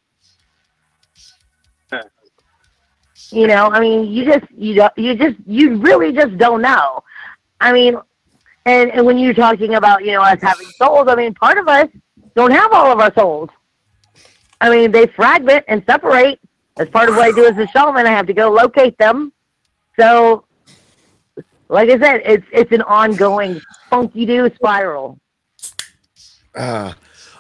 You 3.32 3.48
know, 3.48 3.70
I 3.70 3.80
mean, 3.80 4.06
you 4.12 4.24
just 4.26 4.46
you 4.52 4.76
don't 4.76 4.98
you 4.98 5.16
just 5.16 5.36
you 5.46 5.78
really 5.78 6.14
just 6.14 6.38
don't 6.38 6.62
know. 6.62 7.04
I 7.60 7.74
mean, 7.74 7.98
and 8.66 8.92
and 8.92 9.06
when 9.06 9.18
you're 9.18 9.34
talking 9.34 9.76
about 9.76 10.04
you 10.04 10.14
know 10.14 10.22
us 10.22 10.42
having 10.42 10.68
souls, 10.68 11.08
I 11.08 11.16
mean, 11.16 11.34
part 11.34 11.58
of 11.58 11.68
us 11.68 11.88
don't 12.36 12.52
have 12.52 12.72
all 12.74 12.92
of 12.92 13.00
our 13.00 13.14
souls. 13.14 13.50
I 14.60 14.70
mean, 14.70 14.92
they 14.92 15.08
fragment 15.08 15.66
and 15.68 15.84
separate. 15.88 16.40
As 16.78 16.90
part 16.90 17.08
of 17.08 17.16
what 17.16 17.26
I 17.26 17.32
do 17.32 17.46
as 17.46 17.58
a 17.58 17.68
shaman, 17.68 18.06
I 18.06 18.10
have 18.10 18.28
to 18.28 18.34
go 18.34 18.52
locate 18.52 18.98
them. 18.98 19.32
So, 19.98 20.44
like 21.70 21.90
I 21.90 21.98
said, 22.00 22.22
it's 22.26 22.46
it's 22.52 22.72
an 22.72 22.82
ongoing 22.82 23.62
funky 23.90 24.26
do 24.26 24.50
spiral. 24.56 25.20
Uh, 26.54 26.94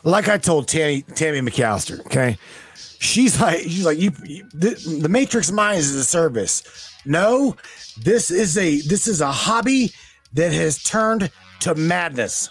like 0.03 0.29
I 0.29 0.37
told 0.37 0.67
Tammy 0.67 1.01
Tammy 1.01 1.41
McAllister, 1.41 2.05
okay, 2.05 2.37
she's 2.75 3.41
like 3.41 3.61
she's 3.61 3.85
like 3.85 3.97
you, 3.97 4.11
you 4.23 4.47
the, 4.53 4.99
the 5.01 5.09
Matrix 5.09 5.51
Mind 5.51 5.79
is 5.79 5.93
a 5.95 6.03
service. 6.03 6.93
No, 7.05 7.55
this 8.01 8.31
is 8.31 8.57
a 8.57 8.79
this 8.81 9.07
is 9.07 9.21
a 9.21 9.31
hobby 9.31 9.91
that 10.35 10.53
has 10.53 10.83
turned 10.83 11.31
to 11.61 11.75
madness. 11.75 12.49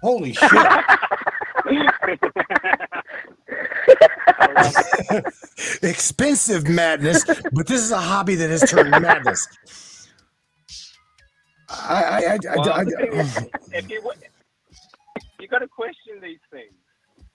Holy 0.00 0.32
shit! 0.34 0.50
Expensive 5.82 6.68
madness, 6.68 7.24
but 7.52 7.66
this 7.66 7.82
is 7.82 7.90
a 7.92 7.98
hobby 7.98 8.34
that 8.36 8.50
has 8.50 8.68
turned 8.70 8.90
madness. 8.90 9.46
I, 11.68 12.04
I, 12.04 12.18
I, 12.18 12.34
I, 12.34 12.56
Well, 12.56 12.72
I- 12.72 12.84
the 12.84 12.90
thing 12.92 13.12
is, 13.14 13.36
if 13.72 13.90
you 13.90 14.00
mm. 14.02 14.12
you 15.40 15.48
got 15.48 15.58
to 15.60 15.68
question 15.68 16.20
these 16.22 16.38
things, 16.50 16.72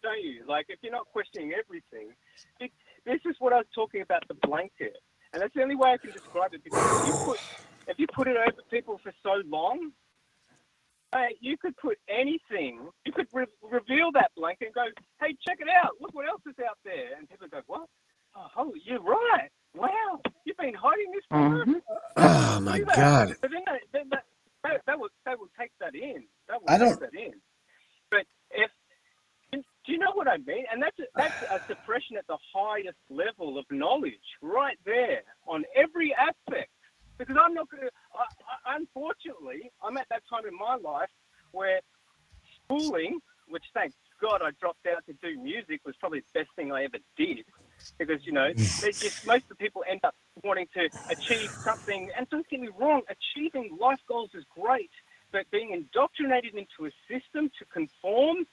don't 0.01 0.21
you? 0.23 0.43
Like 0.47 0.65
if 0.69 0.79
you're 0.81 0.91
not 0.91 1.07
questioning 1.11 1.53
everything, 1.53 2.09
it, 2.59 2.71
this 3.05 3.19
is 3.25 3.35
what 3.39 3.53
I 3.53 3.57
was 3.57 3.65
talking 3.75 4.01
about 4.01 4.23
the 4.27 4.35
blanket, 4.47 4.95
and 5.33 5.41
that's 5.41 5.53
the 5.55 5.61
only 5.63 5.75
way 5.75 5.91
I 5.93 5.97
can 5.97 6.11
describe 6.11 6.53
it. 6.53 6.63
Because 6.63 7.07
you 7.07 7.13
put 7.25 7.39
if 7.87 7.99
you 7.99 8.07
put 8.13 8.27
it 8.27 8.37
over 8.37 8.61
people 8.71 8.99
for 9.03 9.13
so 9.23 9.41
long, 9.45 9.91
uh, 11.13 11.25
you 11.39 11.57
could 11.57 11.75
put 11.77 11.97
anything. 12.09 12.79
You 13.05 13.11
could 13.11 13.27
re- 13.33 13.45
reveal 13.61 14.11
that 14.13 14.31
blanket 14.35 14.65
and 14.67 14.73
go, 14.75 14.85
"Hey, 15.19 15.35
check 15.47 15.59
it 15.61 15.67
out! 15.69 15.91
Look 16.01 16.13
what 16.13 16.27
else 16.27 16.41
is 16.47 16.55
out 16.67 16.77
there!" 16.83 17.15
And 17.17 17.29
people 17.29 17.47
go, 17.47 17.61
"What? 17.67 17.87
Oh, 18.57 18.73
you're 18.83 18.99
right! 19.01 19.49
Wow, 19.75 20.21
you've 20.45 20.57
been 20.57 20.73
hiding 20.73 21.11
this 21.11 21.23
for 21.29 21.37
Mhm. 21.65 21.81
oh 22.17 22.59
my 22.61 22.77
do 22.79 22.85
that. 22.85 22.95
god! 22.95 23.35
But 23.41 23.51
then 23.51 23.61
that, 23.65 23.81
then 23.91 24.09
that, 24.09 24.25
that, 24.63 24.81
that 24.87 24.99
will 24.99 25.09
that 25.25 25.37
will 25.39 25.49
take 25.59 25.71
that 25.79 25.93
in. 25.95 26.25
That 26.47 26.61
will 26.61 26.69
I 26.69 26.77
take 26.77 26.87
don't- 26.89 26.99
that 27.01 27.13
in. 27.13 27.33
But 28.09 28.25
if 28.51 28.71
do 29.51 29.91
you 29.91 29.97
know 29.99 30.11
what 30.13 30.27
I 30.27 30.37
mean? 30.37 30.65
And 30.71 30.81
that's 30.81 30.97
a, 30.99 31.03
that's 31.15 31.41
a 31.43 31.59
suppression 31.67 32.15
at 32.17 32.25
the 32.27 32.37
highest 32.55 32.97
level 33.09 33.57
of 33.57 33.65
knowledge, 33.69 34.13
right 34.41 34.77
there 34.85 35.23
on 35.45 35.65
every 35.75 36.13
aspect. 36.15 36.71
Because 37.25 37.41
I'm 37.43 37.53
not 37.53 37.69
going 37.69 37.83
to. 37.83 37.89
Unfortunately, 38.67 39.71
I'm 39.83 39.97
at 39.97 40.07
that 40.09 40.23
time 40.29 40.45
in 40.47 40.55
my 40.55 40.75
life 40.75 41.09
where 41.51 41.79
schooling, 42.65 43.19
which 43.47 43.63
thank 43.73 43.93
God 44.21 44.41
I 44.43 44.51
dropped 44.59 44.85
out 44.87 45.05
to 45.05 45.13
do 45.13 45.39
music, 45.41 45.81
was 45.85 45.95
probably 45.99 46.19
the 46.19 46.39
best 46.39 46.49
thing 46.55 46.71
I 46.71 46.83
ever 46.83 46.97
did. 47.17 47.45
Because 47.97 48.25
you 48.25 48.33
know, 48.33 48.51
just 48.53 49.25
most 49.25 49.43
of 49.43 49.49
the 49.49 49.55
people 49.55 49.83
end 49.89 50.01
up 50.03 50.15
wanting 50.43 50.67
to 50.73 50.89
achieve 51.09 51.49
something. 51.49 52.11
And 52.17 52.29
don't 52.29 52.47
get 52.49 52.59
me 52.59 52.69
wrong, 52.77 53.01
achieving 53.09 53.77
life 53.79 53.99
goals 54.07 54.31
is 54.33 54.43
great, 54.59 54.91
but 55.31 55.49
being 55.51 55.71
indoctrinated 55.71 56.55
into 56.55 56.85
a 56.85 56.91
system 57.07 57.49
to 57.59 57.65
conform 57.65 58.45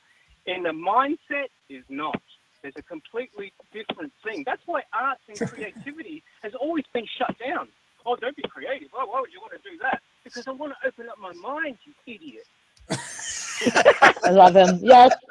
in 0.47 0.67
a 0.67 0.73
mindset 0.73 1.49
is 1.69 1.85
not. 1.89 2.21
There's 2.63 2.77
a 2.77 2.83
completely 2.83 3.53
different 3.73 4.13
thing. 4.25 4.43
That's 4.45 4.63
why 4.67 4.83
arts 4.93 5.23
and 5.29 5.39
creativity 5.51 6.23
has 6.43 6.55
always 6.55 6.85
been 6.93 7.07
shut 7.19 7.35
down. 7.39 7.69
Oh, 8.07 8.17
don't 8.17 8.37
be 8.37 8.43
creative. 8.49 8.89
Oh, 8.95 9.07
why 9.07 9.21
would 9.21 9.33
you 9.33 9.41
want 9.41 9.53
to 9.53 9.71
do 9.71 9.77
that? 9.83 10.01
Because 10.25 10.47
I 10.47 10.53
want 10.53 10.73
to 10.81 10.89
open 10.89 11.09
up 11.09 11.19
my 11.19 11.33
mind, 11.35 11.77
you 11.85 11.93
idiot. 12.07 12.47
I 14.25 14.31
love 14.31 14.57
him. 14.57 14.79
Yes. 14.83 15.13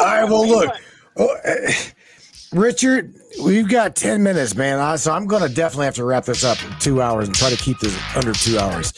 All 0.00 0.06
right, 0.06 0.20
I 0.20 0.24
well, 0.24 0.46
look, 0.48 0.72
oh, 1.16 1.36
eh, 1.44 1.72
Richard, 2.52 3.14
we've 3.44 3.68
got 3.68 3.96
10 3.96 4.22
minutes, 4.22 4.54
man. 4.54 4.78
I- 4.78 4.96
So 4.96 5.12
I'm 5.12 5.26
going 5.26 5.42
to 5.42 5.52
definitely 5.52 5.86
have 5.86 5.94
to 5.96 6.04
wrap 6.04 6.24
this 6.24 6.44
up 6.44 6.62
in 6.64 6.78
two 6.78 7.02
hours 7.02 7.26
and 7.28 7.36
try 7.36 7.50
to 7.50 7.56
keep 7.56 7.78
this 7.80 7.96
under 8.16 8.32
two 8.32 8.58
hours. 8.58 8.92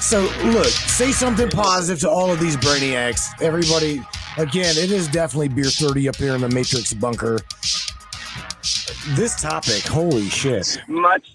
So, 0.00 0.22
look, 0.44 0.66
say 0.66 1.12
something 1.12 1.48
positive 1.48 2.00
to 2.00 2.10
all 2.10 2.30
of 2.30 2.38
these 2.40 2.56
brainiacs. 2.58 3.40
Everybody, 3.40 4.02
again, 4.36 4.76
it 4.76 4.90
is 4.90 5.08
definitely 5.08 5.48
beer 5.48 5.64
30 5.64 6.08
up 6.08 6.16
here 6.16 6.34
in 6.34 6.40
the 6.42 6.48
Matrix 6.48 6.92
bunker. 6.92 7.38
This 9.14 9.42
topic, 9.42 9.82
holy 9.82 10.30
shit. 10.30 10.80
Much. 10.88 11.28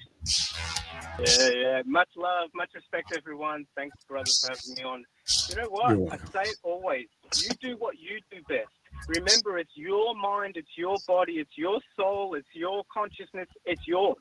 Yeah, 1.19 1.49
yeah. 1.49 1.81
Much 1.85 2.09
love, 2.15 2.49
much 2.55 2.71
respect, 2.73 3.13
everyone. 3.15 3.67
Thanks, 3.75 3.95
brother, 4.07 4.31
for 4.41 4.47
having 4.49 4.73
me 4.75 4.83
on. 4.83 5.05
You 5.49 5.55
know 5.57 5.69
what? 5.69 6.13
I 6.13 6.17
say 6.43 6.49
it 6.49 6.57
always. 6.63 7.05
You 7.35 7.49
do 7.61 7.77
what 7.77 7.99
you 7.99 8.19
do 8.31 8.41
best. 8.47 8.69
Remember, 9.07 9.59
it's 9.59 9.75
your 9.75 10.15
mind, 10.15 10.57
it's 10.57 10.75
your 10.75 10.97
body, 11.07 11.33
it's 11.33 11.55
your 11.55 11.79
soul, 11.95 12.33
it's 12.33 12.47
your 12.53 12.83
consciousness, 12.91 13.47
it's 13.63 13.87
yours. 13.87 14.17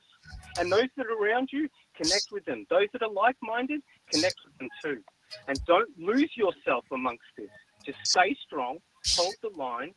And 0.58 0.70
those 0.70 0.88
that 0.98 1.06
are 1.06 1.18
around 1.18 1.48
you, 1.50 1.66
connect 1.96 2.26
with 2.30 2.44
them. 2.44 2.66
Those 2.68 2.88
that 2.92 3.02
are 3.02 3.10
like-minded, 3.10 3.80
connect 4.12 4.36
with 4.44 4.58
them 4.58 4.68
too. 4.84 5.02
And 5.46 5.58
don't 5.64 5.88
lose 5.98 6.30
yourself 6.36 6.84
amongst 6.92 7.24
this. 7.38 7.48
Just 7.86 7.98
stay 8.04 8.36
strong, 8.44 8.78
hold 9.16 9.34
the 9.42 9.48
line, 9.56 9.94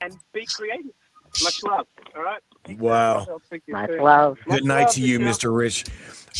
and 0.00 0.16
be 0.32 0.46
creative. 0.46 0.94
Much 1.42 1.62
love. 1.62 1.86
All 2.16 2.22
right. 2.22 2.40
Wow. 2.78 3.26
I'll 3.28 3.40
speak 3.46 3.64
to 3.66 3.72
you 3.72 3.74
Much 3.74 3.90
soon. 3.90 4.00
love. 4.02 4.38
Good 4.44 4.52
Much 4.52 4.62
night 4.64 4.82
love, 4.84 4.92
to 4.94 5.00
you, 5.00 5.18
Michelle. 5.20 5.50
Mr. 5.52 5.56
Rich. 5.56 5.84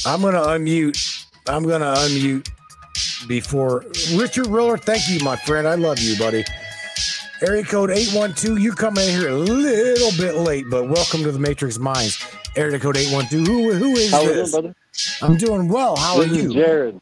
I'm 0.07 0.20
going 0.20 0.34
to 0.34 0.41
unmute. 0.41 1.24
I'm 1.47 1.62
going 1.64 1.80
to 1.80 1.86
unmute 1.86 2.49
before 3.28 3.84
Richard 4.14 4.47
Riller. 4.49 4.76
Thank 4.76 5.09
you, 5.09 5.20
my 5.24 5.36
friend. 5.36 5.66
I 5.66 5.74
love 5.76 5.99
you, 5.99 6.18
buddy. 6.18 6.45
Area 7.41 7.62
code 7.62 7.91
812. 7.91 8.59
You 8.59 8.72
come 8.72 8.99
in 8.99 9.09
here 9.09 9.28
a 9.28 9.34
little 9.34 10.11
bit 10.18 10.36
late, 10.36 10.66
but 10.70 10.89
welcome 10.89 11.22
to 11.22 11.30
the 11.32 11.39
Matrix 11.39 11.78
Minds. 11.78 12.18
Area 12.57 12.78
code 12.78 12.97
812. 12.97 13.47
Who, 13.47 13.72
who 13.72 13.97
is 13.97 14.11
How 14.11 14.20
we 14.22 14.26
doing, 14.26 14.36
this? 14.39 14.51
brother? 14.51 14.74
I'm 15.22 15.36
doing 15.36 15.68
well. 15.68 15.97
How 15.97 16.16
are 16.18 16.24
this 16.24 16.32
is 16.39 16.45
you? 16.45 16.53
Jared. 16.53 17.01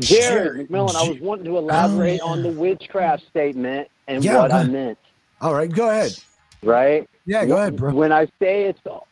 Jared, 0.00 0.44
Jared, 0.56 0.68
McMillan, 0.68 0.94
I 0.96 1.04
J- 1.04 1.12
was 1.12 1.20
wanting 1.20 1.44
to 1.46 1.56
elaborate 1.56 2.20
Oh, 2.22 2.28
on 2.28 2.42
the 2.42 2.48
witchcraft 2.48 3.26
statement 3.28 3.88
and 4.08 4.24
Yeah, 4.24 4.40
what 4.40 4.50
go 4.50 4.56
I 4.58 4.64
meant, 4.64 4.98
All 5.44 5.54
right, 5.54 5.70
go 5.70 5.90
ahead. 5.90 6.16
right? 6.62 7.06
Yeah, 7.26 7.44
go 7.44 7.58
ahead, 7.58 7.76
bro. 7.76 7.94
When 7.94 8.12
I 8.12 8.24
say 8.40 8.64
it's 8.64 8.80
all 8.86 9.06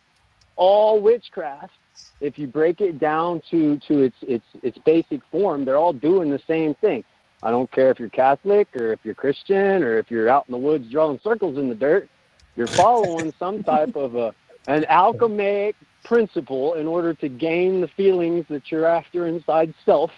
all 0.57 0.99
witchcraft, 0.99 1.75
if 2.23 2.39
you 2.39 2.47
break 2.47 2.81
it 2.81 2.99
down 2.99 3.43
to 3.51 3.79
to 3.89 4.01
its 4.01 4.17
its 4.23 4.45
its 4.63 4.79
basic 4.79 5.21
form, 5.31 5.67
they're 5.67 5.77
all 5.77 5.93
doing 5.93 6.31
the 6.31 6.41
same 6.47 6.73
thing. 6.77 7.05
I 7.43 7.51
don't 7.51 7.71
care 7.71 7.91
if 7.91 8.01
you're 8.01 8.09
Catholic 8.09 8.75
or 8.75 8.95
if 8.95 9.01
you're 9.05 9.15
Christian 9.15 9.83
or 9.83 9.99
if 9.99 10.11
you're 10.11 10.31
out 10.31 10.47
in 10.49 10.53
the 10.53 10.59
woods 10.59 10.91
drawing 10.91 11.21
circles 11.23 11.59
in 11.59 11.69
the 11.69 11.75
dirt. 11.75 12.09
You're 12.57 12.69
following 12.69 13.35
some 13.39 13.63
type 13.63 13.95
of 13.95 14.15
a 14.15 14.35
an 14.69 14.87
alchemic 14.87 15.77
principle 16.03 16.75
in 16.75 16.87
order 16.87 17.13
to 17.13 17.29
gain 17.29 17.83
the 17.83 17.89
feelings 17.89 18.47
that 18.49 18.73
you're 18.73 18.87
after 18.87 19.27
inside 19.27 19.75
self, 19.85 20.11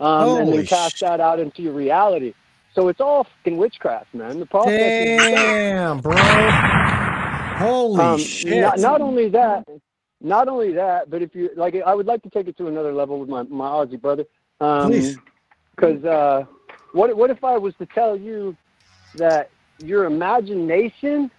um, 0.00 0.36
and 0.36 0.52
then 0.52 0.66
cast 0.66 0.98
sh- 0.98 1.00
that 1.00 1.18
out 1.18 1.40
into 1.40 1.62
your 1.62 1.72
reality. 1.72 2.34
So 2.74 2.88
it's 2.88 3.00
all 3.00 3.24
fucking 3.24 3.56
witchcraft, 3.58 4.14
man. 4.14 4.40
The 4.40 4.46
process 4.46 4.72
is. 4.80 5.18
Damn, 5.20 6.00
bro. 6.00 6.16
Holy 6.16 8.00
Um, 8.00 8.18
shit. 8.18 8.60
Not, 8.60 8.78
not 8.78 9.00
only 9.00 9.28
that, 9.28 9.68
not 10.20 10.48
only 10.48 10.72
that, 10.72 11.10
but 11.10 11.20
if 11.22 11.34
you 11.34 11.50
like, 11.54 11.74
I 11.74 11.94
would 11.94 12.06
like 12.06 12.22
to 12.22 12.30
take 12.30 12.48
it 12.48 12.56
to 12.58 12.68
another 12.68 12.92
level 12.92 13.18
with 13.20 13.28
my 13.28 13.42
my 13.44 13.66
Aussie 13.68 14.00
brother. 14.00 14.24
Um, 14.60 14.88
Please. 14.90 15.18
Because 15.76 16.04
uh, 16.04 16.44
what 16.92 17.14
what 17.16 17.30
if 17.30 17.44
I 17.44 17.58
was 17.58 17.74
to 17.76 17.86
tell 17.86 18.16
you 18.16 18.56
that 19.16 19.50
your 19.78 20.04
imagination 20.04 21.30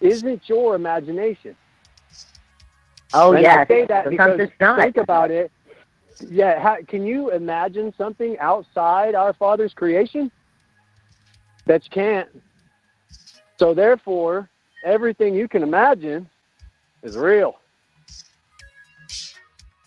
isn't 0.00 0.48
your 0.48 0.74
imagination? 0.74 1.56
Oh 3.14 3.32
and 3.32 3.42
yes. 3.42 3.58
I 3.58 3.66
say 3.66 3.86
that 3.86 4.04
Sometimes 4.04 4.32
because 4.36 4.40
it's 4.40 4.60
not. 4.60 4.80
think 4.80 4.96
about 4.96 5.30
it. 5.30 5.50
Yeah, 6.28 6.60
how, 6.60 6.76
can 6.86 7.04
you 7.06 7.30
imagine 7.30 7.92
something 7.98 8.38
outside 8.38 9.14
our 9.14 9.32
Father's 9.32 9.74
creation? 9.74 10.30
That 11.66 11.84
you 11.84 11.90
can't. 11.90 12.28
So 13.58 13.74
therefore, 13.74 14.48
everything 14.84 15.34
you 15.34 15.48
can 15.48 15.62
imagine 15.62 16.28
is 17.02 17.16
real. 17.16 17.56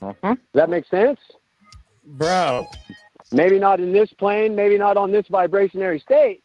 Mhm. 0.01 0.21
Does 0.21 0.37
that 0.53 0.69
make 0.69 0.85
sense? 0.87 1.19
Bro. 2.03 2.67
Maybe 3.31 3.59
not 3.59 3.79
in 3.79 3.91
this 3.91 4.11
plane, 4.13 4.55
maybe 4.55 4.77
not 4.77 4.97
on 4.97 5.11
this 5.11 5.27
vibrationary 5.27 6.01
state, 6.01 6.43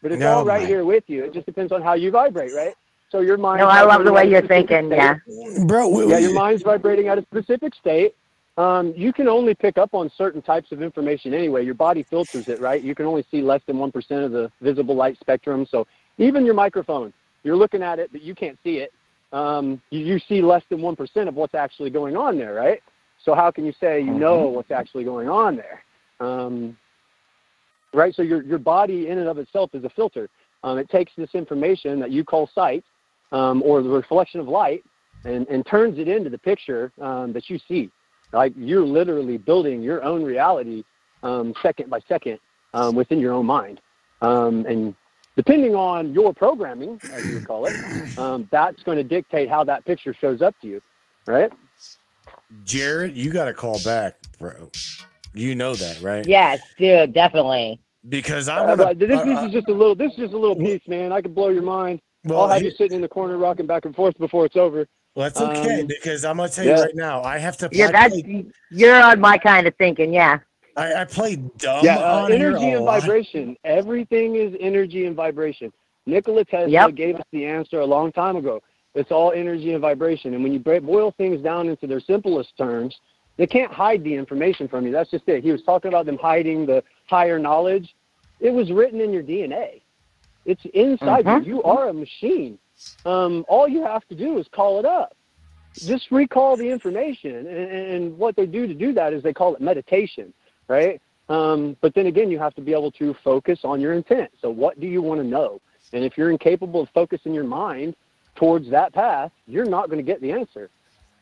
but 0.00 0.12
it's 0.12 0.20
No, 0.20 0.38
all 0.38 0.44
right 0.44 0.60
man. 0.60 0.68
here 0.68 0.84
with 0.84 1.04
you. 1.08 1.24
It 1.24 1.32
just 1.32 1.46
depends 1.46 1.72
on 1.72 1.82
how 1.82 1.94
you 1.94 2.10
vibrate, 2.10 2.54
right? 2.54 2.74
So 3.10 3.20
your 3.20 3.36
mind. 3.36 3.60
No, 3.60 3.66
I 3.66 3.82
love 3.82 4.04
the 4.04 4.12
way 4.12 4.28
you're 4.30 4.40
thinking. 4.46 4.90
Yeah. 4.90 5.16
Bro, 5.66 5.88
we, 5.88 6.06
Yeah, 6.06 6.18
your 6.18 6.32
mind's 6.32 6.62
vibrating 6.62 7.08
at 7.08 7.18
a 7.18 7.22
specific 7.22 7.74
state. 7.74 8.14
Um, 8.56 8.92
you 8.96 9.12
can 9.12 9.28
only 9.28 9.54
pick 9.54 9.78
up 9.78 9.94
on 9.94 10.10
certain 10.16 10.42
types 10.42 10.72
of 10.72 10.82
information 10.82 11.32
anyway. 11.32 11.64
Your 11.64 11.74
body 11.74 12.02
filters 12.02 12.48
it, 12.48 12.60
right? 12.60 12.82
You 12.82 12.94
can 12.94 13.06
only 13.06 13.24
see 13.30 13.40
less 13.42 13.62
than 13.66 13.76
1% 13.76 14.24
of 14.24 14.32
the 14.32 14.50
visible 14.60 14.94
light 14.94 15.18
spectrum. 15.20 15.66
So 15.70 15.86
even 16.18 16.44
your 16.44 16.54
microphone, 16.54 17.12
you're 17.42 17.56
looking 17.56 17.82
at 17.82 17.98
it, 17.98 18.10
but 18.12 18.22
you 18.22 18.34
can't 18.34 18.58
see 18.62 18.78
it. 18.78 18.92
Um, 19.32 19.80
you, 19.90 20.00
you 20.00 20.18
see 20.18 20.42
less 20.42 20.62
than 20.68 20.80
1% 20.80 21.28
of 21.28 21.34
what's 21.34 21.54
actually 21.54 21.90
going 21.90 22.16
on 22.16 22.36
there, 22.36 22.54
right? 22.54 22.82
So 23.24 23.34
how 23.34 23.50
can 23.50 23.64
you 23.64 23.72
say 23.80 24.00
you 24.00 24.12
know 24.12 24.48
what's 24.48 24.70
actually 24.70 25.04
going 25.04 25.28
on 25.28 25.56
there? 25.56 25.82
Um, 26.20 26.76
right? 27.92 28.14
So 28.14 28.22
your, 28.22 28.42
your 28.42 28.58
body 28.58 29.08
in 29.08 29.18
and 29.18 29.28
of 29.28 29.38
itself 29.38 29.70
is 29.74 29.84
a 29.84 29.90
filter. 29.90 30.28
Um, 30.64 30.78
it 30.78 30.88
takes 30.90 31.12
this 31.16 31.30
information 31.34 32.00
that 32.00 32.10
you 32.10 32.24
call 32.24 32.48
sight 32.54 32.84
um, 33.32 33.62
or 33.62 33.82
the 33.82 33.88
reflection 33.88 34.40
of 34.40 34.48
light 34.48 34.84
and, 35.24 35.46
and 35.48 35.64
turns 35.66 35.98
it 35.98 36.08
into 36.08 36.30
the 36.30 36.38
picture 36.38 36.92
um, 37.00 37.32
that 37.32 37.48
you 37.48 37.58
see. 37.68 37.90
Like 38.32 38.52
you're 38.56 38.84
literally 38.84 39.38
building 39.38 39.82
your 39.82 40.02
own 40.04 40.22
reality 40.22 40.84
um, 41.22 41.52
second 41.62 41.90
by 41.90 42.00
second 42.08 42.38
um, 42.74 42.94
within 42.94 43.18
your 43.18 43.32
own 43.32 43.46
mind. 43.46 43.80
Um, 44.22 44.64
and 44.66 44.94
depending 45.36 45.74
on 45.74 46.12
your 46.14 46.32
programming, 46.32 47.00
as 47.12 47.24
you 47.24 47.34
would 47.34 47.44
call 47.46 47.66
it, 47.66 47.74
um, 48.18 48.48
that's 48.52 48.82
going 48.84 48.98
to 48.98 49.04
dictate 49.04 49.48
how 49.48 49.64
that 49.64 49.84
picture 49.84 50.14
shows 50.14 50.42
up 50.42 50.54
to 50.62 50.68
you, 50.68 50.80
right? 51.26 51.50
Jared, 52.64 53.16
you 53.16 53.30
got 53.32 53.46
to 53.46 53.54
call 53.54 53.78
back, 53.84 54.16
bro. 54.38 54.70
You 55.34 55.54
know 55.54 55.74
that, 55.74 56.00
right? 56.02 56.26
Yes, 56.26 56.60
dude, 56.78 57.12
definitely. 57.14 57.80
Because 58.08 58.48
I 58.48 58.58
Uh, 58.60 58.66
want 58.66 58.78
but 58.78 58.98
this, 58.98 59.08
this 59.08 59.24
to. 59.24 59.46
is 59.46 59.52
just 59.52 59.68
a 59.68 59.72
little. 59.72 59.94
This 59.94 60.10
is 60.12 60.16
just 60.18 60.32
a 60.34 60.38
little 60.38 60.56
piece, 60.56 60.80
man. 60.88 61.12
I 61.12 61.20
could 61.20 61.34
blow 61.34 61.50
your 61.50 61.62
mind. 61.62 62.00
Well, 62.24 62.40
I'll 62.40 62.48
have 62.48 62.62
he- 62.62 62.68
you 62.68 62.74
sitting 62.76 62.94
in 62.96 63.02
the 63.02 63.08
corner, 63.08 63.36
rocking 63.38 63.66
back 63.66 63.84
and 63.84 63.94
forth 63.94 64.16
before 64.18 64.44
it's 64.46 64.56
over. 64.56 64.86
Well, 65.14 65.28
that's 65.28 65.40
okay 65.40 65.80
Um, 65.80 65.86
because 65.86 66.24
I'm 66.24 66.36
gonna 66.36 66.48
tell 66.48 66.64
yeah. 66.64 66.76
you 66.76 66.82
right 66.82 66.94
now. 66.94 67.22
I 67.22 67.38
have 67.38 67.56
to. 67.58 67.68
Yeah, 67.72 67.90
that's 67.90 68.16
you're 68.70 69.00
on 69.02 69.20
my 69.20 69.38
kind 69.38 69.66
of 69.66 69.74
thinking. 69.76 70.14
Yeah. 70.14 70.38
I, 70.76 70.94
I 71.02 71.04
play 71.04 71.36
dumb 71.58 71.84
yeah, 71.84 71.98
uh, 71.98 72.22
on 72.24 72.32
here 72.32 72.50
energy 72.50 72.70
a 72.70 72.76
and 72.76 72.86
vibration. 72.86 73.56
Everything 73.64 74.36
is 74.36 74.54
energy 74.60 75.06
and 75.06 75.16
vibration. 75.16 75.72
Nikola 76.06 76.44
Tesla 76.44 76.68
Yep. 76.68 76.94
gave 76.94 77.16
us 77.16 77.24
the 77.32 77.44
answer 77.44 77.80
a 77.80 77.84
long 77.86 78.12
time 78.12 78.36
ago. 78.36 78.62
It's 78.94 79.10
all 79.10 79.32
energy 79.32 79.72
and 79.72 79.80
vibration. 79.80 80.34
And 80.34 80.42
when 80.42 80.52
you 80.52 80.60
boil 80.60 81.12
things 81.18 81.42
down 81.42 81.68
into 81.68 81.86
their 81.86 82.00
simplest 82.00 82.56
terms, 82.56 82.96
they 83.36 83.46
can't 83.46 83.72
hide 83.72 84.02
the 84.04 84.14
information 84.14 84.68
from 84.68 84.86
you. 84.86 84.92
That's 84.92 85.10
just 85.10 85.28
it. 85.28 85.42
He 85.44 85.52
was 85.52 85.62
talking 85.62 85.88
about 85.88 86.06
them 86.06 86.18
hiding 86.18 86.66
the 86.66 86.82
higher 87.06 87.38
knowledge. 87.38 87.94
It 88.40 88.50
was 88.50 88.70
written 88.72 89.00
in 89.00 89.12
your 89.12 89.22
DNA. 89.22 89.82
It's 90.44 90.64
inside 90.72 91.24
Mhm. 91.26 91.44
you. 91.46 91.56
You 91.56 91.62
are 91.64 91.88
a 91.88 91.92
machine. 91.92 92.58
Um, 93.04 93.44
all 93.48 93.68
you 93.68 93.82
have 93.82 94.06
to 94.08 94.14
do 94.14 94.38
is 94.38 94.46
call 94.52 94.78
it 94.78 94.84
up. 94.84 95.16
Just 95.74 96.10
recall 96.10 96.56
the 96.56 96.68
information. 96.68 97.34
And, 97.36 97.48
and 97.48 98.18
what 98.18 98.36
they 98.36 98.46
do 98.46 98.66
to 98.66 98.74
do 98.74 98.92
that 98.94 99.12
is 99.12 99.22
they 99.22 99.32
call 99.32 99.54
it 99.54 99.60
meditation, 99.60 100.32
right? 100.68 101.00
Um, 101.28 101.76
but 101.80 101.94
then 101.94 102.06
again, 102.06 102.30
you 102.30 102.38
have 102.38 102.54
to 102.56 102.60
be 102.60 102.72
able 102.72 102.90
to 102.92 103.14
focus 103.22 103.60
on 103.64 103.80
your 103.80 103.92
intent. 103.92 104.30
So, 104.42 104.50
what 104.50 104.80
do 104.80 104.86
you 104.86 105.00
want 105.00 105.20
to 105.20 105.26
know? 105.26 105.60
And 105.92 106.04
if 106.04 106.18
you're 106.18 106.30
incapable 106.30 106.82
of 106.82 106.88
focusing 106.90 107.32
your 107.32 107.44
mind 107.44 107.94
towards 108.34 108.68
that 108.70 108.92
path, 108.92 109.30
you're 109.46 109.64
not 109.64 109.88
going 109.88 109.98
to 109.98 110.02
get 110.04 110.20
the 110.20 110.32
answer. 110.32 110.70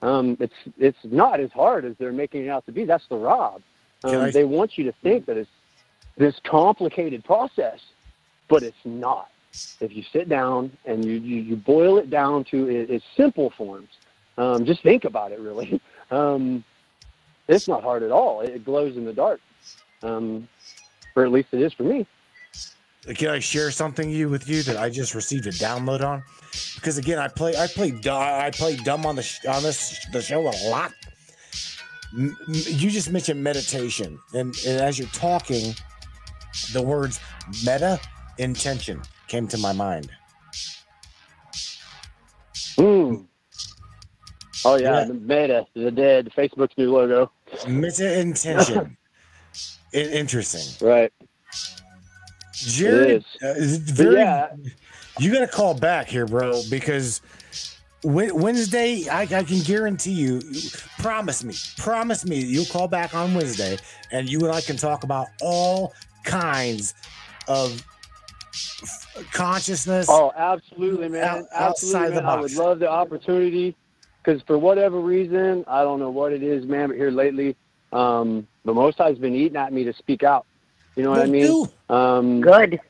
Um, 0.01 0.37
it's 0.41 0.55
it's 0.79 0.99
not 1.05 1.41
as 1.41 1.51
hard 1.53 1.85
as 1.85 1.95
they're 1.99 2.13
making 2.13 2.45
it 2.45 2.49
out 2.49 2.65
to 2.67 2.73
be. 2.73 2.85
That's 2.85 3.07
the 3.09 3.17
rob. 3.17 3.61
Um, 4.05 4.17
I- 4.17 4.31
they 4.31 4.45
want 4.45 4.79
you 4.79 4.85
to 4.85 4.93
think 5.03 5.27
that 5.27 5.37
it's 5.37 5.51
this 6.17 6.35
complicated 6.45 7.25
process, 7.25 7.81
but 8.49 8.63
it's 8.63 8.77
not. 8.85 9.29
If 9.81 9.95
you 9.95 10.03
sit 10.13 10.29
down 10.29 10.77
and 10.85 11.05
you, 11.05 11.15
you, 11.15 11.37
you 11.43 11.57
boil 11.57 11.99
it 11.99 12.11
down 12.11 12.45
to 12.45 12.69
its 12.69 13.05
simple 13.17 13.51
forms, 13.57 13.89
um, 14.37 14.65
just 14.65 14.83
think 14.83 15.05
about 15.05 15.33
it 15.33 15.41
really. 15.41 15.81
Um, 16.11 16.65
it's 17.49 17.69
not 17.69 17.83
hard 17.83 18.03
at 18.03 18.11
all. 18.11 18.41
It 18.41 18.65
glows 18.65 18.97
in 18.97 19.05
the 19.05 19.13
dark, 19.13 19.43
um, 20.03 20.49
or 21.15 21.27
at 21.27 21.31
least 21.31 21.49
it 21.53 21.61
is 21.61 21.71
for 21.75 21.83
me. 21.83 22.07
Can 23.15 23.29
I 23.29 23.41
share 23.41 23.71
something 23.71 24.09
you 24.09 24.31
with 24.31 24.49
you 24.49 24.63
that 24.63 24.79
I 24.79 24.89
just 24.89 25.15
received 25.15 25.47
a 25.47 25.51
download 25.51 26.03
on? 26.03 26.23
Because 26.77 26.97
again, 26.97 27.19
I 27.19 27.29
play 27.29 27.57
I 27.59 27.67
play 27.67 27.93
I 28.07 28.51
play 28.55 28.77
dumb 28.77 29.05
on 29.05 29.17
the 29.17 29.39
on 29.51 29.63
this 29.63 30.03
the 30.13 30.23
show 30.23 30.49
a 30.49 30.57
lot. 30.71 30.93
You 32.17 32.91
just 32.91 33.11
mentioned 33.11 33.45
meditation, 33.45 34.19
and, 34.33 34.57
and 34.67 34.81
as 34.81 34.99
you're 34.99 35.09
talking, 35.09 35.75
the 36.73 36.81
words 36.81 37.21
meta 37.67 38.01
intention 38.39 39.03
came 39.29 39.47
to 39.49 39.59
my 39.59 39.73
mind. 39.73 40.11
Mm. 42.77 43.27
Oh 44.65 44.77
yeah, 44.77 45.01
Yeah. 45.01 45.05
the 45.05 45.15
Meta, 45.15 45.67
the 45.75 45.91
dead, 45.91 46.31
Facebook's 46.37 46.77
new 46.77 46.93
logo. 46.93 47.31
Meta 47.67 48.19
intention. 48.21 48.97
I- 49.95 49.97
interesting. 49.97 50.87
Right. 50.87 51.13
Jared, 52.53 53.25
is. 53.41 53.43
uh, 53.89 53.93
very, 53.95 54.17
yeah, 54.17 54.49
you 55.21 55.33
got 55.33 55.41
to 55.41 55.47
call 55.47 55.75
back 55.75 56.09
here, 56.09 56.27
bro, 56.27 56.61
because 56.69 57.21
Wednesday, 58.03 59.07
I, 59.09 59.23
I 59.23 59.45
can 59.45 59.61
guarantee 59.61 60.11
you, 60.13 60.43
promise 60.99 61.45
me, 61.45 61.55
promise 61.77 62.25
me, 62.27 62.41
you'll 62.41 62.65
call 62.67 62.89
back 62.89 63.15
on 63.15 63.33
Wednesday 63.35 63.79
and 64.11 64.29
you 64.29 64.41
and 64.41 64.51
I 64.53 64.61
can 64.61 64.77
talk 64.77 65.05
about 65.05 65.29
all 65.41 65.95
kinds 66.25 66.95
of 67.47 67.81
consciousness. 69.33 70.07
Oh, 70.09 70.33
absolutely, 70.37 71.09
man. 71.09 71.25
Out, 71.25 71.45
absolutely, 71.53 72.17
man. 72.17 72.27
I 72.27 72.41
would 72.41 72.55
love 72.55 72.79
the 72.79 72.89
opportunity 72.91 73.77
because 74.23 74.43
for 74.43 74.59
whatever 74.59 75.01
reason, 75.01 75.65
I 75.67 75.83
don't 75.83 75.99
know 76.01 76.11
what 76.11 76.33
it 76.33 76.43
is, 76.43 76.67
man, 76.67 76.89
but 76.89 76.97
here 76.97 77.11
lately, 77.11 77.57
um, 77.93 78.47
the 78.65 78.75
Most 78.75 78.99
High's 78.99 79.19
been 79.19 79.35
eating 79.35 79.57
at 79.57 79.73
me 79.73 79.85
to 79.85 79.93
speak 79.95 80.23
out. 80.23 80.47
You 80.97 81.05
know 81.05 81.11
what 81.11 81.31
they 81.31 81.45
I 81.45 81.49
mean? 81.49 81.69
Um, 81.89 82.41
Good. 82.41 82.81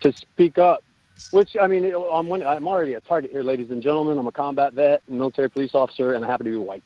To 0.00 0.12
speak 0.12 0.58
up, 0.58 0.82
which 1.30 1.56
I 1.60 1.68
mean, 1.68 1.84
I'm, 1.84 2.26
one, 2.26 2.42
I'm 2.42 2.66
already 2.66 2.94
a 2.94 3.00
target 3.00 3.30
here, 3.30 3.44
ladies 3.44 3.70
and 3.70 3.80
gentlemen. 3.80 4.18
I'm 4.18 4.26
a 4.26 4.32
combat 4.32 4.72
vet, 4.72 5.02
military 5.08 5.48
police 5.48 5.74
officer, 5.74 6.14
and 6.14 6.24
I 6.24 6.28
happen 6.28 6.46
to 6.46 6.50
be 6.50 6.56
white. 6.56 6.82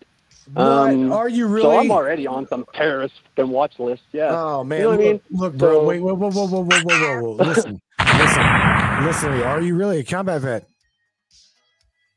Um, 0.55 1.13
are 1.13 1.29
you 1.29 1.47
really? 1.47 1.63
So 1.63 1.79
I'm 1.79 1.91
already 1.91 2.27
on 2.27 2.47
some 2.47 2.67
terrorist 2.73 3.15
and 3.37 3.51
watch 3.51 3.79
list. 3.79 4.03
Yeah. 4.13 4.29
Oh 4.31 4.63
man. 4.63 4.79
You 4.79 4.85
know 4.85 4.91
what 4.91 4.99
look, 4.99 5.07
I 5.07 5.11
mean? 5.11 5.21
Look, 5.31 5.55
bro. 5.57 5.73
So... 5.73 5.85
Wait, 5.87 6.01
whoa, 6.01 6.15
whoa, 6.15 6.31
whoa, 6.31 6.47
whoa, 6.47 6.63
whoa, 6.63 6.81
whoa, 6.85 7.23
whoa. 7.23 7.33
Listen, 7.33 7.81
listen, 8.19 9.05
listen. 9.05 9.43
Are 9.43 9.61
you 9.61 9.75
really 9.77 9.99
a 10.01 10.05
combat 10.05 10.41
vet? 10.43 10.69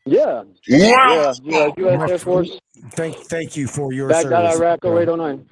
Yeah. 0.06 0.44
Yeah. 0.68 1.34
Yeah. 1.44 1.70
U.S. 1.78 2.10
Air 2.12 2.18
Force, 2.18 2.60
Thank, 2.92 3.16
thank 3.16 3.56
you 3.56 3.68
for 3.68 3.94
your 3.94 4.10
Baghdad, 4.10 4.54
service. 4.54 4.60
Iraq, 4.60 4.86
0809. 4.86 5.46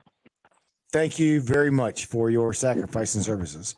Thank 0.91 1.19
you 1.19 1.41
very 1.41 1.69
much 1.69 2.06
for 2.06 2.30
your 2.30 2.53
sacrifice 2.53 3.14
and 3.15 3.24
services. 3.24 3.76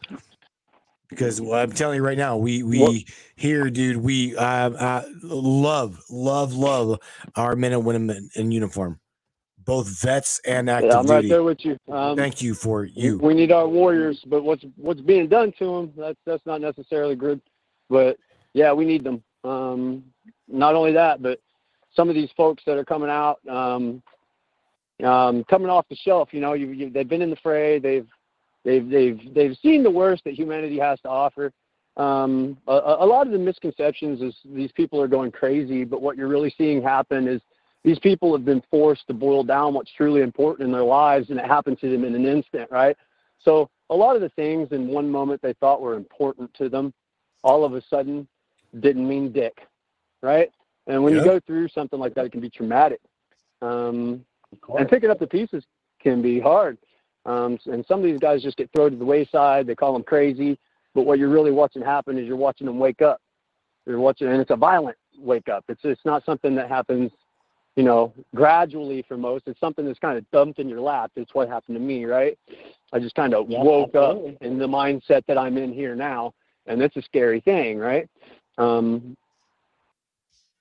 because 1.09 1.41
well, 1.41 1.59
I'm 1.59 1.71
telling 1.71 1.97
you 1.97 2.03
right 2.05 2.17
now, 2.17 2.37
we 2.37 2.61
we 2.63 2.79
What- 2.79 2.95
here, 3.35 3.69
dude, 3.69 3.97
we 3.97 4.35
uh, 4.37 4.43
uh, 4.69 5.03
love, 5.23 5.99
love, 6.09 6.53
love 6.53 6.99
our 7.35 7.55
men 7.55 7.73
and 7.73 7.83
women 7.83 8.09
in, 8.11 8.29
in 8.35 8.51
uniform, 8.51 8.99
both 9.69 9.87
vets 10.01 10.41
and 10.45 10.67
active 10.67 10.89
Yeah, 10.89 10.99
I'm 10.99 11.05
right 11.05 11.17
duty. 11.21 11.29
there 11.29 11.43
with 11.43 11.63
you. 11.63 11.77
Um, 11.93 12.17
Thank 12.17 12.41
you 12.41 12.55
for 12.55 12.85
you. 12.85 13.19
We 13.19 13.35
need 13.35 13.51
our 13.51 13.67
warriors, 13.67 14.19
but 14.25 14.43
what's 14.43 14.65
what's 14.77 14.99
being 14.99 15.27
done 15.27 15.53
to 15.59 15.65
them 15.65 15.93
that's 15.95 16.17
that's 16.25 16.43
not 16.47 16.59
necessarily 16.59 17.15
good. 17.15 17.39
But 17.87 18.17
yeah, 18.53 18.73
we 18.73 18.83
need 18.83 19.03
them. 19.03 19.21
Um, 19.43 20.03
not 20.47 20.73
only 20.73 20.91
that, 20.93 21.21
but 21.21 21.39
some 21.95 22.09
of 22.09 22.15
these 22.15 22.31
folks 22.35 22.63
that 22.65 22.77
are 22.77 22.83
coming 22.83 23.11
out, 23.11 23.39
um, 23.47 24.01
um, 25.03 25.43
coming 25.43 25.69
off 25.69 25.85
the 25.87 25.95
shelf. 25.95 26.29
You 26.31 26.41
know, 26.41 26.53
you, 26.53 26.71
you, 26.71 26.89
they've 26.89 27.07
been 27.07 27.21
in 27.21 27.29
the 27.29 27.35
fray. 27.35 27.77
They've 27.77 28.07
they've 28.65 28.89
they've 28.89 29.19
they've 29.35 29.57
seen 29.61 29.83
the 29.83 29.91
worst 29.91 30.23
that 30.23 30.33
humanity 30.33 30.79
has 30.79 30.99
to 31.01 31.09
offer. 31.09 31.53
Um, 31.95 32.57
a 32.67 32.73
a 32.73 33.05
lot 33.05 33.27
of 33.27 33.33
the 33.33 33.39
misconceptions 33.39 34.21
is 34.21 34.33
these 34.45 34.71
people 34.71 34.99
are 34.99 35.07
going 35.07 35.31
crazy, 35.31 35.83
but 35.83 36.01
what 36.01 36.17
you're 36.17 36.27
really 36.27 36.53
seeing 36.57 36.81
happen 36.81 37.27
is 37.27 37.39
these 37.83 37.99
people 37.99 38.31
have 38.33 38.45
been 38.45 38.61
forced 38.69 39.07
to 39.07 39.13
boil 39.13 39.43
down 39.43 39.73
what's 39.73 39.91
truly 39.93 40.21
important 40.21 40.67
in 40.67 40.71
their 40.73 40.83
lives, 40.83 41.29
and 41.29 41.39
it 41.39 41.45
happened 41.45 41.79
to 41.79 41.89
them 41.89 42.03
in 42.03 42.13
an 42.15 42.25
instant, 42.25 42.69
right? 42.71 42.95
So 43.39 43.69
a 43.89 43.95
lot 43.95 44.15
of 44.15 44.21
the 44.21 44.29
things 44.29 44.69
in 44.71 44.87
one 44.87 45.09
moment 45.09 45.41
they 45.41 45.53
thought 45.53 45.81
were 45.81 45.95
important 45.95 46.53
to 46.55 46.69
them, 46.69 46.93
all 47.43 47.63
of 47.63 47.73
a 47.73 47.81
sudden 47.89 48.27
didn't 48.81 49.07
mean 49.07 49.31
dick, 49.31 49.61
right? 50.21 50.51
And 50.87 51.03
when 51.03 51.13
Yeah. 51.13 51.19
you 51.19 51.25
go 51.25 51.39
through 51.39 51.69
something 51.69 51.99
like 51.99 52.13
that, 52.15 52.25
it 52.25 52.31
can 52.31 52.41
be 52.41 52.49
traumatic. 52.49 52.99
Um, 53.61 54.25
and 54.77 54.89
picking 54.89 55.09
up 55.09 55.19
the 55.19 55.27
pieces 55.27 55.63
can 55.99 56.21
be 56.21 56.39
hard. 56.39 56.77
Um, 57.25 57.59
and 57.65 57.85
some 57.85 57.99
of 57.99 58.05
these 58.05 58.19
guys 58.19 58.41
just 58.41 58.57
get 58.57 58.71
thrown 58.71 58.91
to 58.91 58.97
the 58.97 59.05
wayside. 59.05 59.67
They 59.67 59.75
call 59.75 59.93
them 59.93 60.03
crazy. 60.03 60.57
But 60.95 61.05
what 61.05 61.19
you're 61.19 61.29
really 61.29 61.51
watching 61.51 61.81
happen 61.81 62.17
is 62.17 62.25
you're 62.25 62.35
watching 62.35 62.67
them 62.67 62.79
wake 62.79 63.01
up. 63.01 63.21
You're 63.85 63.99
watching, 63.99 64.27
and 64.27 64.41
it's 64.41 64.51
a 64.51 64.55
violent 64.55 64.97
wake 65.17 65.49
up. 65.49 65.65
It's 65.67 65.81
it's 65.83 66.03
not 66.05 66.25
something 66.25 66.55
that 66.55 66.69
happens, 66.69 67.11
you 67.79 67.85
know, 67.85 68.13
gradually 68.35 69.05
for 69.07 69.15
most. 69.15 69.47
It's 69.47 69.57
something 69.57 69.85
that's 69.85 69.99
kind 69.99 70.17
of 70.17 70.29
dumped 70.31 70.59
in 70.59 70.67
your 70.67 70.81
lap. 70.81 71.11
It's 71.15 71.33
what 71.33 71.47
happened 71.47 71.77
to 71.77 71.79
me, 71.79 72.03
right? 72.03 72.37
I 72.91 72.99
just 72.99 73.15
kind 73.15 73.33
of 73.33 73.49
Yeah, 73.49 73.63
woke 73.63 73.95
absolutely. 73.95 74.35
up 74.35 74.41
in 74.41 74.59
the 74.59 74.67
mindset 74.67 75.25
that 75.27 75.37
I'm 75.37 75.57
in 75.57 75.71
here 75.71 75.95
now, 75.95 76.33
and 76.65 76.81
it's 76.81 76.97
a 76.97 77.01
scary 77.01 77.39
thing, 77.39 77.79
right? 77.79 78.05
Um, 78.57 79.15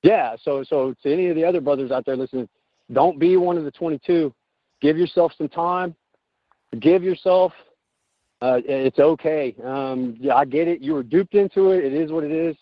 yeah. 0.04 0.36
So 0.40 0.62
so 0.62 0.94
to 1.02 1.12
any 1.12 1.26
of 1.26 1.34
the 1.34 1.44
other 1.44 1.60
brothers 1.60 1.90
out 1.90 2.06
there 2.06 2.16
listening, 2.16 2.48
don't 2.92 3.18
be 3.18 3.36
one 3.36 3.58
of 3.58 3.64
the 3.64 3.72
22. 3.72 4.32
Give 4.80 4.96
yourself 4.96 5.32
some 5.36 5.48
time. 5.48 5.96
Forgive 6.70 7.02
yourself. 7.02 7.52
Uh, 8.40 8.60
it's 8.64 9.00
okay. 9.00 9.56
Um, 9.64 10.16
yeah, 10.20 10.36
I 10.36 10.44
get 10.44 10.68
it. 10.68 10.80
You 10.80 10.94
were 10.94 11.02
duped 11.02 11.34
into 11.34 11.70
it. 11.70 11.84
It 11.84 11.94
is 11.94 12.12
what 12.12 12.22
it 12.22 12.30
is. 12.30 12.54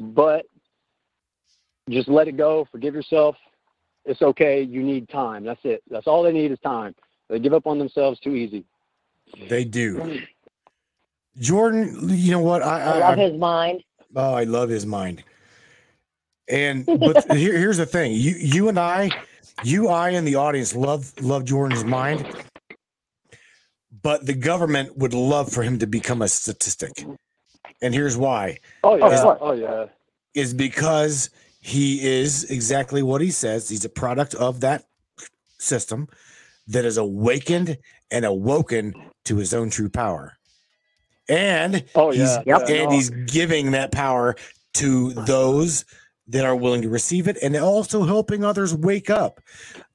But 0.00 0.46
just 1.88 2.08
let 2.08 2.26
it 2.26 2.36
go. 2.36 2.66
Forgive 2.72 2.92
yourself. 2.96 3.36
It's 4.06 4.22
okay. 4.22 4.62
You 4.62 4.82
need 4.82 5.08
time. 5.10 5.44
That's 5.44 5.60
it. 5.64 5.82
That's 5.90 6.06
all 6.08 6.22
they 6.24 6.32
need 6.32 6.52
is 6.52 6.58
time. 6.60 6.94
They 7.30 7.38
give 7.40 7.54
up 7.54 7.66
on 7.66 7.78
themselves 7.78 8.20
too 8.20 8.34
easy. 8.36 8.64
They 9.48 9.64
do. 9.64 10.04
Jordan, 11.38 12.08
you 12.10 12.32
know 12.32 12.40
what? 12.40 12.62
I, 12.62 12.80
I 12.84 12.92
I, 12.92 12.92
love 12.92 13.14
I 13.14 13.16
his 13.16 13.34
mind. 13.38 13.82
oh, 14.16 14.34
I 14.34 14.44
love 14.44 14.70
his 14.70 14.86
mind. 14.86 15.24
And 16.48 16.88
but 16.94 17.24
here, 17.30 17.56
here's 17.58 17.78
the 17.78 17.86
thing: 17.86 18.12
you, 18.12 18.34
you 18.38 18.68
and 18.68 18.78
I, 18.78 19.14
you, 19.60 19.88
I, 19.88 20.10
and 20.10 20.26
the 20.26 20.36
audience 20.36 20.74
love 20.76 21.12
love 21.20 21.44
Jordan's 21.44 21.84
mind, 21.84 22.26
but 24.02 24.26
the 24.26 24.34
government 24.34 24.98
would 24.98 25.14
love 25.14 25.52
for 25.52 25.62
him 25.62 25.78
to 25.80 25.86
become 25.86 26.22
a 26.22 26.28
statistic. 26.28 27.08
And 27.82 27.94
here's 27.94 28.16
why: 28.16 28.58
Oh 28.84 28.96
yeah. 28.96 29.06
Is- 29.10 29.26
Oh 29.40 29.52
yeah. 29.52 29.86
is 30.34 30.54
because 30.54 31.30
he 31.64 32.04
is 32.04 32.44
exactly 32.50 33.02
what 33.02 33.22
he 33.22 33.30
says. 33.30 33.70
He's 33.70 33.86
a 33.86 33.88
product 33.88 34.34
of 34.34 34.60
that 34.60 34.84
system 35.58 36.08
that 36.68 36.84
is 36.84 36.98
awakened 36.98 37.78
and 38.10 38.26
awoken 38.26 38.92
to 39.24 39.36
his 39.36 39.54
own 39.54 39.70
true 39.70 39.88
power. 39.88 40.34
And 41.26 41.84
Oh 41.94 42.10
he's, 42.10 42.20
yeah. 42.20 42.42
yeah, 42.44 42.58
and 42.58 42.92
he's 42.92 43.08
giving 43.08 43.70
that 43.70 43.92
power 43.92 44.36
to 44.74 45.12
those 45.14 45.86
that 46.28 46.44
are 46.44 46.54
willing 46.54 46.82
to 46.82 46.90
receive 46.90 47.28
it 47.28 47.38
and 47.42 47.56
also 47.56 48.02
helping 48.04 48.44
others 48.44 48.74
wake 48.74 49.08
up. 49.08 49.40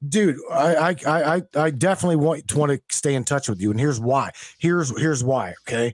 Dude, 0.07 0.37
I 0.51 0.95
I 1.05 1.35
I 1.35 1.41
I- 1.55 1.69
definitely 1.69 2.15
want 2.15 2.47
to 2.47 2.57
want 2.57 2.71
to 2.71 2.81
stay 2.89 3.13
in 3.13 3.25
touch 3.25 3.47
with 3.47 3.61
you. 3.61 3.69
And 3.69 3.79
here's 3.79 3.99
why. 3.99 4.31
Here's 4.57 4.89
here's 4.99 5.23
why, 5.23 5.53
okay? 5.67 5.93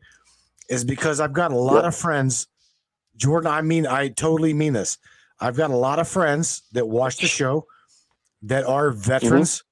Is 0.70 0.86
because 0.86 1.20
I've 1.20 1.34
got 1.34 1.52
a 1.52 1.58
lot 1.58 1.82
Yeah. 1.84 1.90
of 1.90 1.96
friends. 1.98 2.48
Jordan, 3.18 3.52
I 3.52 3.62
mean, 3.62 3.86
I 3.88 4.08
totally 4.08 4.54
mean 4.54 4.72
this. 4.72 4.98
I've 5.40 5.58
got 5.58 5.72
a 5.72 5.76
lot 5.76 6.00
of 6.00 6.08
friends 6.08 6.64
that 6.74 6.88
watch 6.88 7.18
the 7.18 7.28
show 7.28 7.66
that 8.44 8.66
are 8.66 8.92
veterans 8.92 9.64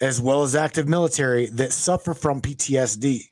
as 0.00 0.20
well 0.20 0.42
as 0.42 0.54
active 0.54 0.88
military 0.88 1.46
that 1.46 1.72
suffer 1.72 2.12
from 2.14 2.40
PTSD. 2.42 3.22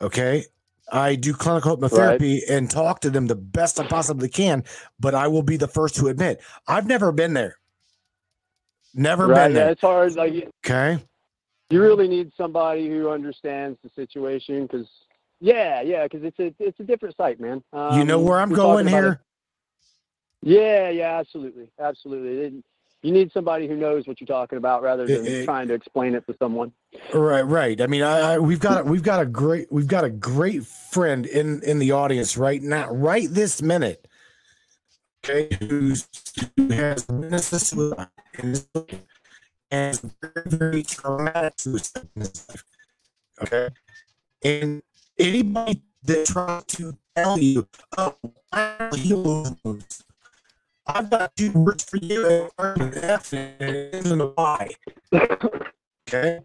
Okay. 0.00 0.44
I 0.90 1.16
do 1.16 1.34
clinical 1.34 1.76
hypnotherapy 1.76 2.40
and 2.48 2.70
talk 2.70 3.00
to 3.00 3.10
them 3.10 3.26
the 3.26 3.34
best 3.36 3.78
I 3.78 3.86
possibly 3.86 4.28
can, 4.30 4.64
but 4.98 5.14
I 5.14 5.28
will 5.28 5.42
be 5.42 5.58
the 5.58 5.68
first 5.68 5.96
to 5.96 6.08
admit 6.08 6.40
I've 6.66 6.86
never 6.86 7.12
been 7.12 7.34
there. 7.34 7.56
Never 8.94 9.26
right. 9.26 9.48
been 9.48 9.56
Yeah, 9.56 9.62
there. 9.64 9.70
it's 9.72 9.80
hard. 9.82 10.16
Like 10.16 10.48
Okay. 10.64 11.04
you 11.70 11.82
really 11.82 12.08
need 12.08 12.32
somebody 12.36 12.88
who 12.88 13.10
understands 13.10 13.78
the 13.84 13.90
situation 13.94 14.62
because 14.62 14.88
yeah, 15.40 15.82
yeah, 15.82 16.04
because 16.04 16.24
it's 16.24 16.38
a 16.40 16.54
it's 16.58 16.80
a 16.80 16.84
different 16.84 17.16
site, 17.16 17.38
man. 17.38 17.62
you 17.92 18.04
know 18.04 18.18
Um, 18.18 18.24
where 18.24 18.40
I'm 18.40 18.50
going 18.52 18.88
here? 18.88 19.20
It- 20.42 20.48
Yeah, 20.48 20.88
yeah, 20.90 21.18
absolutely, 21.18 21.70
absolutely. 21.78 22.38
It- 22.58 22.64
you 23.02 23.12
need 23.12 23.30
somebody 23.32 23.68
who 23.68 23.76
knows 23.76 24.08
what 24.08 24.20
you're 24.20 24.26
talking 24.26 24.58
about 24.58 24.82
rather 24.82 25.06
than 25.06 25.24
it- 25.24 25.44
trying 25.44 25.68
to 25.68 25.74
explain 25.74 26.16
it 26.16 26.26
to 26.26 26.34
someone. 26.38 26.72
Right, 27.14 27.42
right. 27.42 27.80
I 27.80 27.86
mean, 27.86 28.02
I, 28.02 28.34
I 28.34 28.38
we've 28.38 28.58
got 28.58 28.86
we've 28.86 29.04
got 29.04 29.20
a 29.20 29.26
great 29.26 29.70
we've 29.70 29.86
got 29.86 30.02
a 30.02 30.10
great 30.10 30.64
friend 30.66 31.24
in 31.24 31.62
in 31.62 31.78
the 31.78 31.92
audience 31.92 32.36
right 32.36 32.60
now, 32.60 32.90
right 32.90 33.28
this 33.30 33.62
minute. 33.62 34.08
Okay, 35.24 35.48
who's 35.60 36.08
who 36.56 36.68
has 36.70 37.06
witnessed 37.08 37.52
a 37.52 37.58
suicide 37.60 38.08
in 38.42 38.48
his 38.50 38.68
life 38.74 39.02
and 39.70 40.14
very, 40.20 40.46
very 40.46 40.82
traumatic 40.82 41.54
suicide 41.58 42.08
in 42.16 42.22
his 42.22 42.48
life. 42.48 42.64
Okay, 43.42 43.68
and 44.42 44.82
anybody 45.18 45.82
that 46.02 46.26
tries 46.26 46.64
to 46.64 46.96
tell 47.14 47.38
you, 47.38 47.68
oh, 47.96 48.14
I'll 48.52 48.94
heal. 48.94 49.56
I've 50.88 51.10
got 51.10 51.36
two 51.36 51.52
words 51.52 51.84
for 51.84 51.98
you, 51.98 52.50
and 52.58 52.80
an 52.80 53.04
F 53.04 53.32
and 53.34 53.60
it 53.60 53.94
isn't 53.94 54.20
a 54.20 54.32
Y. 54.36 54.68
Okay. 56.08 56.40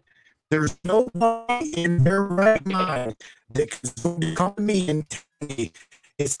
There's 0.50 0.78
nobody 0.84 1.72
in 1.82 2.04
their 2.04 2.22
right 2.22 2.64
mind 2.66 3.16
that 3.54 3.70
can 3.70 4.34
come 4.34 4.54
to 4.54 4.62
me 4.62 4.88
and 4.88 5.08
tell 5.08 5.48
me 5.48 5.72
it's 6.18 6.36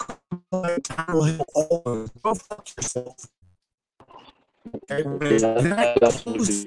like 0.52 0.82
time 0.84 1.14
will 1.14 1.44
all 1.54 1.82
of 1.84 1.84
them. 1.84 2.10
Go 2.22 2.34
fuck 2.34 2.68
yourself. 2.76 3.26
Okay, 4.90 5.02
when 5.02 5.22
it's 5.22 5.42
that 5.42 6.00
close, 6.00 6.66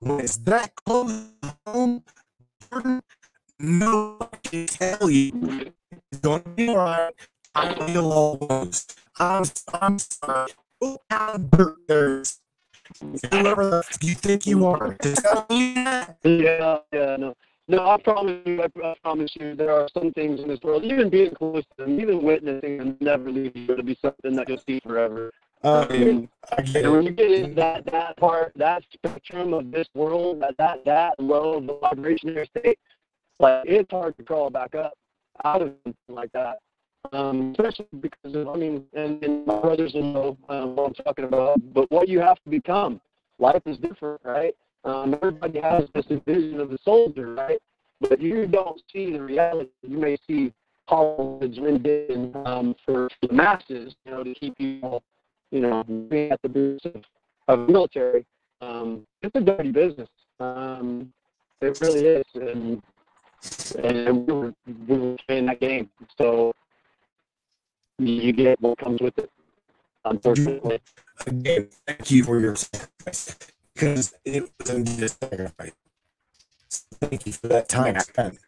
when 0.00 0.20
it's 0.20 0.36
that 0.38 0.72
close 0.84 1.28
home, 1.66 2.04
Jordan, 2.70 3.02
nobody 3.58 4.38
can 4.44 4.66
tell 4.66 5.10
you 5.10 5.72
it's 5.90 6.20
going 6.20 6.42
to 6.42 6.48
be 6.50 6.68
all 6.68 6.76
right. 6.76 7.14
I 7.54 7.96
all 7.96 8.36
wounds. 8.38 8.86
I'm, 9.18 9.44
I'm 9.72 9.98
sorry. 9.98 10.52
Go 10.80 10.98
pound 11.08 11.50
dirt 11.50 11.76
there's 11.88 12.40
whoever 13.30 13.82
you 14.00 14.14
think 14.14 14.46
you 14.46 14.66
are. 14.66 14.96
Just 15.02 15.22
tell 15.24 15.46
me 15.50 15.74
that. 15.74 16.16
Yeah, 16.22 16.78
yeah, 16.92 17.16
no. 17.16 17.34
No, 17.68 17.84
I 17.90 17.98
promise 17.98 18.42
you, 18.44 18.62
I, 18.62 18.94
promise 19.02 19.32
you, 19.34 19.56
there 19.56 19.72
are 19.72 19.88
some 19.92 20.12
things 20.12 20.38
in 20.40 20.46
this 20.46 20.60
world, 20.62 20.84
even 20.84 21.10
being 21.10 21.32
close 21.32 21.64
to 21.76 21.84
them, 21.84 21.98
even 22.00 22.22
witnessing 22.22 22.78
them, 22.78 22.96
never 23.00 23.28
leave 23.28 23.56
you. 23.56 23.72
It'll 23.72 23.84
be 23.84 23.98
something 24.00 24.36
that 24.36 24.48
you'll 24.48 24.62
see 24.68 24.78
forever. 24.80 25.32
Um, 25.64 26.28
I 26.56 26.62
get 26.62 26.84
and 26.84 26.92
when 26.92 27.02
you 27.02 27.10
get 27.10 27.30
into 27.32 27.54
that 27.54 27.86
that 27.86 28.16
part, 28.18 28.52
that 28.54 28.84
spectrum 28.92 29.52
of 29.52 29.72
this 29.72 29.88
world, 29.94 30.40
that 30.42 30.56
that 30.58 30.84
that 30.84 31.18
low 31.18 31.54
of 31.54 31.66
the 31.66 31.74
vibrationary 31.74 32.48
state, 32.50 32.78
like 33.40 33.64
it's 33.66 33.90
hard 33.90 34.16
to 34.18 34.22
crawl 34.22 34.48
back 34.48 34.76
up 34.76 34.92
out 35.44 35.62
of 35.62 35.72
something 35.82 35.94
like 36.08 36.30
that. 36.32 36.58
Um, 37.12 37.54
especially 37.58 37.86
because 38.00 38.34
of, 38.34 38.48
I 38.48 38.56
mean, 38.56 38.84
and, 38.94 39.22
and 39.22 39.46
my 39.46 39.60
brothers 39.60 39.94
will 39.94 40.02
know 40.02 40.38
um, 40.48 40.76
what 40.76 40.88
I'm 40.88 40.94
talking 41.04 41.24
about. 41.24 41.60
But 41.72 41.90
what 41.90 42.08
you 42.08 42.20
have 42.20 42.36
to 42.44 42.50
become, 42.50 43.00
life 43.38 43.62
is 43.66 43.78
different, 43.78 44.20
right? 44.24 44.54
Um, 44.84 45.14
everybody 45.14 45.60
has 45.60 45.84
this 45.94 46.06
vision 46.26 46.60
of 46.60 46.70
the 46.70 46.78
soldier, 46.84 47.34
right? 47.34 47.58
But 48.00 48.20
you 48.20 48.46
don't 48.46 48.80
see 48.92 49.12
the 49.12 49.22
reality. 49.22 49.70
You 49.82 49.98
may 49.98 50.16
see 50.26 50.52
college 50.88 51.56
LinkedIn 51.56 52.46
um, 52.46 52.74
for, 52.84 53.08
for 53.20 53.26
the 53.26 53.34
masses, 53.34 53.94
you 54.04 54.12
know, 54.12 54.22
to 54.22 54.34
keep 54.34 54.54
you 54.58 54.80
all 54.82 55.02
you 55.50 55.60
know, 55.60 55.84
being 55.84 56.30
at 56.30 56.42
the 56.42 56.48
boots 56.48 56.84
of, 56.84 57.02
of 57.48 57.66
the 57.66 57.72
military. 57.72 58.26
Um, 58.60 59.06
it's 59.22 59.34
a 59.34 59.40
dirty 59.40 59.70
business. 59.70 60.08
Um, 60.40 61.12
it 61.60 61.78
really 61.80 62.04
is. 62.06 62.26
And 62.34 62.82
and 63.82 64.26
we 64.26 64.32
were, 64.32 64.54
we 64.88 64.98
were 64.98 65.16
playing 65.26 65.46
that 65.46 65.60
game. 65.60 65.88
So 66.18 66.52
you 67.98 68.32
get 68.32 68.60
what 68.60 68.78
comes 68.78 69.00
with 69.00 69.18
it. 69.18 69.30
Unfortunately, 70.04 70.80
Again, 71.26 71.68
thank 71.86 72.10
you 72.10 72.24
for 72.24 72.38
your 72.38 72.54
sacrifice 72.54 73.36
because 73.74 74.14
it 74.24 74.48
was 74.60 74.70
indeed 74.70 75.02
a 75.02 75.08
sacrifice. 75.08 75.72
Thank 77.00 77.26
you 77.26 77.32
for 77.32 77.48
that 77.48 77.68
time 77.68 77.98
spent. 78.00 78.38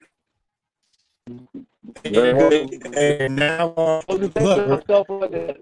Very. 2.04 2.80
And 2.96 3.36
now, 3.36 3.74
uh, 3.76 4.02
I 4.08 4.12
wasn't 4.12 4.34
thinking 4.34 4.52
of 4.52 4.68
look, 4.68 4.88
myself 4.88 5.06
like 5.08 5.30
that. 5.32 5.56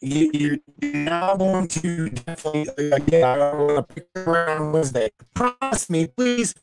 you, 0.00 0.30
you're 0.32 0.58
now 0.92 1.36
going 1.36 1.68
to 1.68 2.10
definitely 2.10 2.90
again. 2.90 3.24
I 3.24 3.54
want 3.54 3.88
to 3.88 3.94
pick 3.94 4.08
around 4.16 4.72
Wednesday. 4.72 5.10
Promise 5.34 5.90
me, 5.90 6.06
please. 6.08 6.54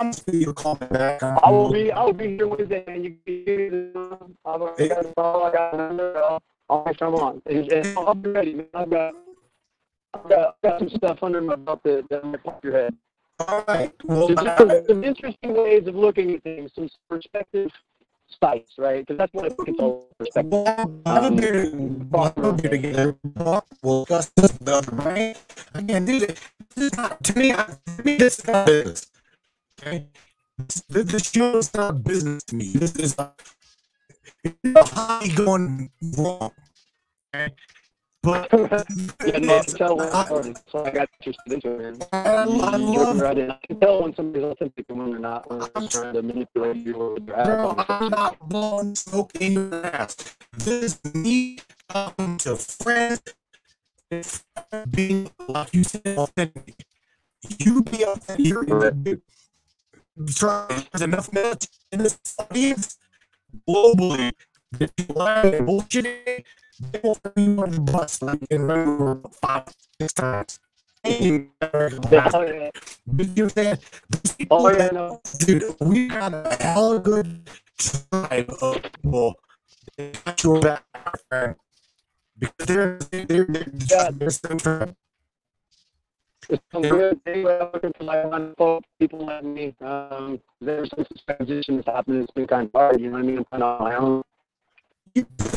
Promise 0.00 0.24
call 0.54 0.78
me 0.80 0.86
back. 0.86 1.22
I 1.22 1.50
will 1.50 1.70
be. 1.70 1.92
I 1.92 2.02
will 2.02 2.14
be 2.14 2.28
here 2.28 2.48
Wednesday, 2.48 2.82
and 2.86 3.04
you 3.04 3.16
can 3.26 3.44
give 3.44 3.72
me. 3.72 3.90
I've 4.46 4.60
got 4.60 4.80
a 4.80 5.12
call. 5.14 5.44
I 5.44 5.52
got 5.52 5.76
number. 5.76 6.16
I'll, 6.16 6.42
I'll 6.70 6.84
make 6.86 6.98
sure 6.98 7.08
I'm 7.08 7.14
on. 7.16 7.42
And, 7.44 7.70
and 7.70 7.98
I'll 7.98 8.14
be 8.14 8.30
ready, 8.30 8.54
man. 8.54 8.66
I've 8.72 8.88
got. 8.88 9.14
I've 10.14 10.28
got, 10.28 10.56
I've 10.64 10.70
got 10.70 10.78
some 10.78 10.88
stuff 10.96 11.18
under 11.22 11.42
my 11.42 11.54
belt 11.54 11.82
that, 11.84 12.06
that 12.08 12.24
might 12.24 12.42
pop 12.42 12.64
your 12.64 12.72
head. 12.72 12.96
All 13.40 13.62
right. 13.68 13.92
Well, 14.04 14.32
I- 14.38 14.56
some, 14.56 14.70
some 14.88 15.04
interesting 15.04 15.54
ways 15.54 15.86
of 15.86 15.94
looking 15.94 16.34
at 16.34 16.42
things, 16.44 16.70
some 16.74 16.88
perspective 17.10 17.70
sites, 18.42 18.72
right? 18.78 19.06
Because 19.06 19.18
that's 19.18 19.34
what 19.34 19.52
I 19.52 19.54
it's 19.66 19.78
all 19.78 20.08
perspective. 20.18 20.50
We'll 20.50 20.64
have 20.64 21.36
beer, 21.36 21.70
we'll 21.72 22.52
beer 22.54 22.70
together. 22.70 23.16
We'll 23.82 24.04
discuss 24.06 24.30
this 24.34 24.52
with 24.52 24.64
the 24.64 24.74
other 24.76 24.92
brain. 24.92 25.34
Again, 25.74 26.06
dude, 26.06 26.36
this 26.74 26.84
is 26.86 26.96
not, 26.96 27.22
to 27.22 27.38
me, 27.38 27.52
I- 27.52 27.76
to 27.98 28.02
me, 28.02 28.16
this 28.16 28.38
is 28.38 28.46
not 28.46 28.66
business. 28.66 29.10
Okay? 29.82 30.06
This, 30.58 30.82
this 30.88 31.30
show 31.30 31.56
is 31.58 31.72
not 31.74 32.04
business 32.04 32.42
to 32.44 32.54
me. 32.56 32.72
This 32.74 32.94
is 32.96 33.14
a, 33.18 33.32
it's 34.44 34.56
a 34.76 34.84
hobby 34.84 35.28
going 35.34 35.90
wrong. 36.16 36.52
Okay? 37.34 37.54
But 38.22 38.48
yeah, 39.24 39.38
no, 39.38 39.56
I 39.56 39.64
can 39.64 39.74
tell 39.74 39.96
when 39.96 40.08
started, 40.10 40.58
so 40.70 40.84
I 40.84 40.90
got 40.90 41.08
interested 41.20 41.52
into 41.54 41.70
it. 41.78 42.08
I, 42.12 42.18
I 42.34 42.76
You- 42.76 42.98
love 42.98 43.18
right 43.18 43.38
in. 43.38 43.50
I 43.50 43.58
can 43.66 43.80
tell 43.80 44.02
when 44.02 44.14
somebody's 44.14 44.44
authentic 44.44 44.84
and 44.90 44.98
when 44.98 45.10
they're 45.12 45.20
not, 45.20 45.48
when 45.48 45.60
they're 45.60 45.68
just 45.80 45.92
trying 45.92 46.12
to 46.14 46.22
manipulate 46.22 46.76
you 46.76 46.94
or 46.96 47.14
with 47.14 47.26
their 47.26 47.36
Girl, 47.46 47.74
I'm 47.88 48.10
not 48.10 48.38
blowing 48.46 48.94
smoke 48.94 49.32
in 49.40 49.52
your 49.54 49.86
ass. 49.86 50.16
This 50.58 51.00
is 51.02 51.14
me 51.14 51.60
talking 51.88 52.36
to 52.38 52.56
friends, 52.56 53.22
being 54.90 55.30
like 55.48 55.72
you 55.72 55.84
said, 55.84 56.18
authentic. 56.18 56.84
You 57.58 57.82
be 57.82 58.02
authentic. 58.04 58.46
You're. 58.68 58.92
There's 60.16 61.02
enough 61.02 61.32
mess 61.32 61.68
in 61.92 62.02
this 62.02 62.18
audience 62.38 62.98
globally 63.68 64.32
that 64.72 64.92
you 64.98 65.06
lying 65.14 65.54
and 65.54 65.68
bullshitting. 65.68 66.44
They 66.92 67.00
will 67.02 67.14
throw 67.14 67.32
you 67.36 67.62
on 67.62 67.70
the 67.70 67.80
bus 67.80 68.22
like 68.22 68.40
in 68.50 68.62
remember 68.62 69.20
five, 69.42 69.64
six 70.00 70.12
times. 70.12 70.58
Oh, 71.04 71.10
yeah. 71.10 72.70
you 73.34 73.48
said 73.48 73.80
Oh, 74.50 74.70
yeah, 74.70 74.88
no. 74.92 75.20
Dude, 75.38 75.74
we 75.80 76.08
got 76.08 76.34
a 76.34 76.56
hell 76.60 76.92
of 76.92 77.00
a 77.00 77.04
good 77.04 77.48
tribe 77.78 78.52
of 78.60 78.82
people 78.82 79.34
that 79.96 80.24
got 80.24 80.44
your 80.44 80.60
back, 80.60 80.84
my 80.94 81.12
friend. 81.28 81.54
Because 82.38 82.66
they're, 82.66 82.98
they're, 83.10 83.24
they're, 83.26 83.44
they're, 83.44 84.10
they're. 84.12 84.28
It's 84.28 84.40
people 88.98 89.26
like 89.26 89.44
me. 89.44 89.74
Um, 89.80 90.40
there's 90.60 90.90
some 90.90 91.04
transition 91.26 91.76
that's 91.76 91.86
happening. 91.86 92.22
It's 92.22 92.32
been 92.32 92.46
kind 92.46 92.66
of 92.66 92.72
hard. 92.72 93.00
You 93.00 93.08
know 93.08 93.14
what 93.14 93.22
I 93.22 93.26
mean? 93.26 93.38
I'm 93.38 93.44
kind 93.44 93.62
of 93.62 93.80
on 93.80 93.88
my 93.88 93.96
own. 93.96 94.22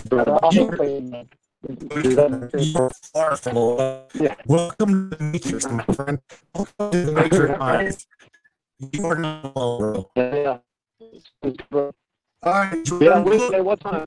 But 0.09 0.27
I'm 0.43 0.51
You're 2.57 2.89
far 3.13 3.35
from. 3.37 3.55
Yeah. 4.15 4.35
Welcome 4.45 5.11
to 5.11 5.17
the 5.17 5.23
Matrix, 5.23 5.69
my 5.69 5.83
friend. 5.85 6.19
Welcome 6.53 6.91
to 6.91 7.05
the 7.05 7.11
Matrix 7.11 7.59
minds. 7.59 8.07
You 8.91 9.05
are 9.05 9.15
not 9.15 9.53
alone, 9.55 9.79
bro. 9.79 10.09
yeah. 10.15 10.57
All 12.45 12.51
right, 12.51 12.89
Yeah, 12.99 13.19
Wednesday, 13.19 13.61
what 13.61 13.79
time? 13.79 14.05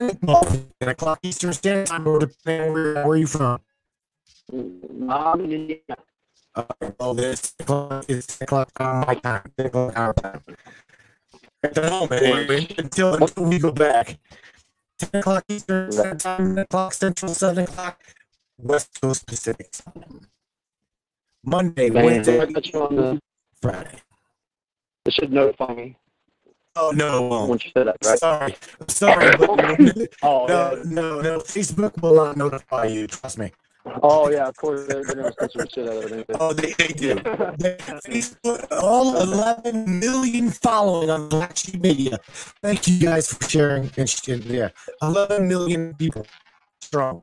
10 0.00 0.68
o'clock 0.80 1.20
Eastern 1.22 1.52
Standard 1.52 1.86
Time, 1.86 2.08
or 2.08 2.18
depending 2.18 2.72
where, 2.72 2.94
where 2.94 3.06
are 3.06 3.16
you 3.16 3.28
from? 3.28 3.60
I'm 4.52 5.40
Indiana. 5.40 5.80
Uh, 6.54 6.64
well, 7.00 7.14
this 7.14 7.54
is 8.08 8.26
10 8.26 8.44
o'clock 8.44 8.70
on 8.78 9.06
my 9.06 9.14
time, 9.14 9.50
10 9.56 9.66
o'clock 9.66 9.98
our 9.98 10.12
time. 10.12 10.42
At 11.62 11.74
the 11.74 11.88
moment, 11.88 12.22
anyway, 12.22 12.66
until, 12.76 13.14
until 13.14 13.44
we 13.44 13.58
go 13.58 13.72
back. 13.72 14.18
10 14.98 15.20
o'clock 15.20 15.44
Eastern 15.48 15.90
Time, 16.18 16.18
10 16.54 16.58
o'clock 16.58 16.92
Central, 16.92 17.32
7 17.32 17.64
o'clock 17.64 17.98
West 18.58 19.00
Coast 19.00 19.26
Pacific 19.26 19.70
Time. 19.72 20.20
Monday, 21.44 21.88
Man, 21.88 22.04
Wednesday, 22.04 22.38
I 22.40 22.46
got 22.46 22.72
you 22.72 22.82
on 22.82 22.96
the. 22.96 23.20
Friday. 23.62 23.98
It 25.06 25.14
should 25.14 25.32
notify 25.32 25.72
me 25.74 25.96
Oh, 26.76 26.90
no, 26.90 27.46
once 27.46 27.64
you 27.64 27.70
set 27.76 27.88
up, 27.88 27.96
right? 28.04 28.18
Sorry, 28.18 28.54
sorry, 28.88 29.36
but 29.36 29.50
Oh, 30.22 30.46
no, 30.46 30.72
yeah. 30.74 30.82
no, 30.84 31.20
no. 31.20 31.38
Facebook 31.40 32.00
will 32.02 32.14
not 32.14 32.36
notify 32.36 32.86
you. 32.86 33.06
Trust 33.06 33.38
me. 33.38 33.52
Oh, 34.02 34.30
yeah, 34.30 34.46
of 34.46 34.56
course. 34.56 34.86
They're, 34.86 35.02
they're 35.04 35.14
going 35.16 35.32
to 35.32 35.34
censor 35.38 35.58
the 35.58 35.68
shit 35.68 35.88
out 35.88 36.04
of 36.04 36.12
it. 36.12 36.26
Oh, 36.38 36.52
they, 36.52 36.72
they 36.72 36.88
do. 36.88 37.14
They- 37.58 37.76
Facebook, 38.06 38.66
all 38.70 39.20
11 39.20 39.98
million 39.98 40.50
following 40.50 41.10
on 41.10 41.28
Black 41.28 41.56
Sheep 41.56 41.80
Media. 41.80 42.18
Thank 42.62 42.86
you 42.86 43.00
guys 43.00 43.32
for 43.32 43.48
sharing. 43.48 43.90
And 43.96 44.44
yeah, 44.44 44.68
11 45.02 45.48
million 45.48 45.94
people 45.94 46.26
strong. 46.80 47.22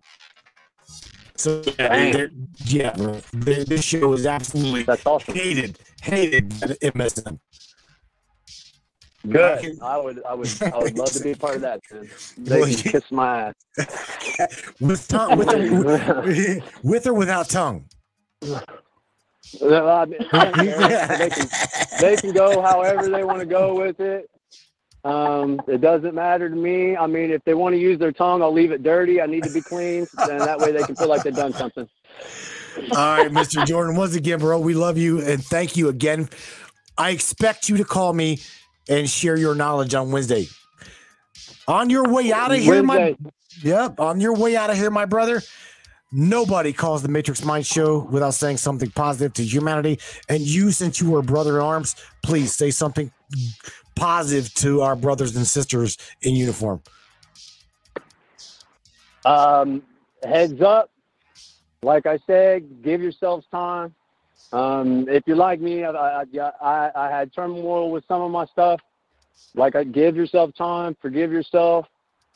So 1.36 1.64
yeah, 1.80 2.28
yeah, 2.66 2.92
this 3.32 3.82
show 3.84 4.12
is 4.12 4.26
absolutely 4.26 4.84
That's 4.84 5.06
awesome. 5.06 5.34
hated, 5.34 5.80
hated 6.02 6.50
MSM. 6.50 7.40
Good. 9.28 9.80
I 9.82 9.98
would, 9.98 10.24
I 10.24 10.34
would, 10.34 10.64
I 10.64 10.78
would 10.78 10.98
love 10.98 11.12
to 11.12 11.22
be 11.22 11.32
a 11.32 11.36
part 11.36 11.56
of 11.56 11.62
that. 11.62 11.82
Man. 11.92 12.10
They 12.38 12.60
Well, 12.62 12.70
can 12.70 12.92
kiss 12.92 13.12
my 13.12 13.54
ass. 13.78 14.76
With 14.80 15.08
tongue, 15.08 15.38
with, 15.38 15.50
ass. 15.50 16.64
with 16.84 17.08
or 17.08 17.14
without 17.14 17.50
tongue. 17.50 17.86
Well, 19.62 19.90
I 19.90 20.06
mean, 20.06 20.20
I 20.32 21.16
they 21.18 21.30
can, 21.30 21.48
they 22.00 22.16
can 22.16 22.32
go 22.32 22.62
however 22.62 23.10
they 23.10 23.24
want 23.24 23.40
to 23.40 23.46
go 23.46 23.76
with 23.76 24.00
it. 24.00 24.30
Um, 25.04 25.62
it 25.68 25.82
doesn't 25.82 26.14
matter 26.14 26.50
to 26.50 26.56
me. 26.56 26.96
I 26.96 27.08
mean, 27.08 27.32
if 27.32 27.44
they 27.46 27.54
want 27.54 27.74
to 27.74 27.80
use 27.80 28.00
their 28.00 28.12
tongue, 28.12 28.42
I'll 28.42 28.52
leave 28.54 28.72
it 28.72 28.84
dirty. 28.84 29.22
I 29.22 29.26
need 29.26 29.44
to 29.44 29.52
be 29.52 29.62
clean, 29.62 30.08
and 30.18 30.42
that 30.42 30.60
way 30.60 30.72
they 30.72 30.84
can 30.84 30.96
feel 30.96 31.08
like 31.08 31.24
they've 31.24 31.36
done 31.36 31.54
something. 31.54 31.88
All 32.92 33.18
right, 33.18 33.32
Mr. 33.32 33.66
Jordan. 33.66 33.96
Once 33.96 34.16
again, 34.16 34.40
bro, 34.40 34.60
we 34.60 34.74
love 34.74 34.98
you 34.98 35.22
and 35.22 35.44
thank 35.44 35.76
you 35.76 35.90
again. 35.90 36.30
I 36.98 37.12
expect 37.12 37.70
you 37.70 37.78
to 37.78 37.86
call 37.86 38.14
me 38.14 38.40
and 38.90 39.10
share 39.10 39.38
your 39.38 39.56
knowledge 39.56 39.94
on 39.94 40.12
Wednesday. 40.12 40.48
On 41.68 41.90
your 41.90 42.12
way 42.12 42.34
out 42.34 42.52
of 42.52 42.60
here, 42.60 42.84
my 42.84 43.16
yep. 43.64 44.00
On 44.00 44.20
your 44.20 44.36
way 44.36 44.56
out 44.58 44.70
of 44.70 44.76
here, 44.76 44.90
my 44.90 45.06
brother. 45.06 45.42
Nobody 46.12 46.74
calls 46.74 47.04
the 47.04 47.08
Matrix 47.08 47.46
Mind 47.46 47.68
Show 47.68 48.00
without 48.00 48.34
saying 48.34 48.58
something 48.58 48.90
positive 48.90 49.32
to 49.34 49.44
humanity. 49.44 50.00
And 50.28 50.42
you, 50.42 50.72
since 50.72 51.00
you 51.00 51.12
were 51.12 51.22
brother 51.22 51.58
in 51.58 51.64
arms, 51.64 51.96
please 52.24 52.56
say 52.56 52.72
something 52.72 53.12
positive 53.96 54.52
to 54.56 54.82
our 54.82 54.96
brothers 54.96 55.36
and 55.36 55.46
sisters 55.46 56.00
in 56.24 56.36
uniform. 56.36 56.82
Um, 59.24 59.84
heads 60.24 60.60
up. 60.62 60.90
Like 61.84 62.08
I 62.08 62.18
said, 62.26 62.82
give 62.82 63.04
yourselves 63.04 63.46
time. 63.52 63.94
Um, 64.52 65.08
if 65.08 65.24
you're 65.28 65.38
like 65.38 65.60
me, 65.60 65.84
I, 65.84 65.92
I, 65.92 66.24
I, 66.62 66.92
I 66.96 67.10
had 67.10 67.34
turmoil 67.34 67.92
with 67.92 68.04
some 68.08 68.22
of 68.22 68.32
my 68.32 68.46
stuff. 68.46 68.82
Like 69.56 69.76
I 69.76 69.84
give 69.84 70.16
yourself 70.16 70.54
time, 70.56 70.96
forgive 71.02 71.32
yourself. 71.32 71.88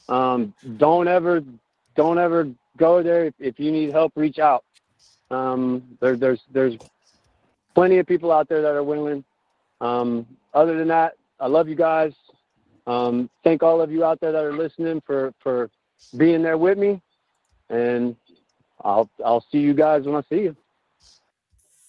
Um, 0.10 0.54
don't 0.78 1.08
ever, 1.08 1.44
don't 1.96 2.18
ever 2.18 2.50
go 2.78 3.02
there. 3.04 3.26
If, 3.26 3.34
if 3.40 3.60
you 3.60 3.72
need 3.72 3.92
help, 3.92 4.14
reach 4.16 4.40
out. 4.40 4.64
Um, 5.32 5.84
there, 6.00 6.16
there's, 6.16 6.42
there's 6.52 6.76
plenty 7.74 7.98
of 7.98 8.06
people 8.06 8.32
out 8.32 8.48
there 8.48 8.62
that 8.62 8.76
are 8.76 8.84
willing. 8.84 9.24
Um, 9.82 10.28
other 10.54 10.78
than 10.78 10.88
that, 10.90 11.14
I 11.40 11.48
love 11.48 11.68
you 11.68 11.76
guys. 11.76 12.14
Um, 12.86 13.30
thank 13.44 13.64
all 13.64 13.82
of 13.82 13.92
you 13.92 14.04
out 14.04 14.20
there 14.20 14.32
that 14.32 14.44
are 14.44 14.54
listening 14.54 15.02
for, 15.06 15.34
for 15.40 15.70
being 16.18 16.44
there 16.44 16.58
with 16.58 16.78
me. 16.78 17.02
And 17.70 18.16
I'll, 18.84 19.10
I'll 19.26 19.46
see 19.52 19.60
you 19.60 19.74
guys 19.74 20.04
when 20.04 20.16
I 20.16 20.22
see 20.30 20.44
you. 20.44 20.56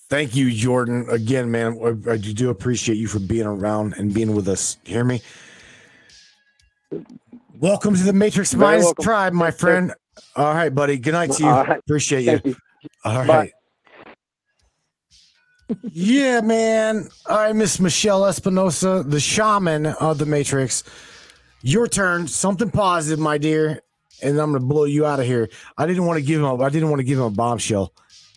Thank 0.08 0.36
you, 0.36 0.50
Jordan. 0.52 1.06
Again, 1.10 1.50
man, 1.50 1.78
I, 1.82 2.12
I 2.12 2.16
do 2.18 2.50
appreciate 2.50 2.96
you 2.96 3.08
for 3.08 3.18
being 3.18 3.46
around 3.46 3.94
and 3.94 4.12
being 4.12 4.34
with 4.34 4.48
us. 4.48 4.76
Hear 4.84 5.02
me? 5.04 5.22
Welcome 7.58 7.94
to 7.94 8.02
the 8.02 8.12
Matrix 8.12 8.54
welcome. 8.54 9.02
Tribe, 9.02 9.32
my 9.32 9.50
friend. 9.50 9.94
All 10.36 10.52
right, 10.52 10.68
buddy. 10.74 10.98
Good 10.98 11.12
night 11.12 11.32
to 11.32 11.42
you. 11.42 11.48
Right. 11.48 11.78
Appreciate 11.78 12.24
you. 12.24 12.40
You. 12.44 12.56
All 13.04 13.26
Bye. 13.26 13.36
right. 13.36 13.52
yeah, 15.90 16.40
man. 16.42 17.08
All 17.28 17.38
right, 17.38 17.56
Miss 17.56 17.80
Michelle 17.80 18.26
Espinosa, 18.26 19.02
the 19.06 19.18
shaman 19.18 19.86
of 19.86 20.18
the 20.18 20.26
Matrix. 20.26 20.84
Your 21.62 21.86
turn. 21.88 22.28
Something 22.28 22.70
positive, 22.70 23.18
my 23.18 23.38
dear, 23.38 23.80
and 24.22 24.38
I'm 24.38 24.52
gonna 24.52 24.64
blow 24.64 24.84
you 24.84 25.06
out 25.06 25.20
of 25.20 25.26
here. 25.26 25.48
I 25.78 25.86
didn't 25.86 26.04
want 26.04 26.18
to 26.18 26.24
give 26.24 26.40
him. 26.40 26.46
A, 26.46 26.62
I 26.62 26.68
didn't 26.68 26.90
want 26.90 27.00
to 27.00 27.04
give 27.04 27.18
him 27.18 27.24
a 27.24 27.30
bombshell, 27.30 27.92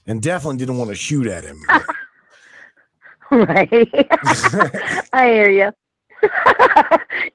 and 0.08 0.22
definitely 0.22 0.58
didn't 0.58 0.78
want 0.78 0.90
to 0.90 0.96
shoot 0.96 1.28
at 1.28 1.44
him. 1.44 1.62
right. 3.32 3.70
I 5.14 5.28
hear 5.28 5.50
you. 5.50 5.72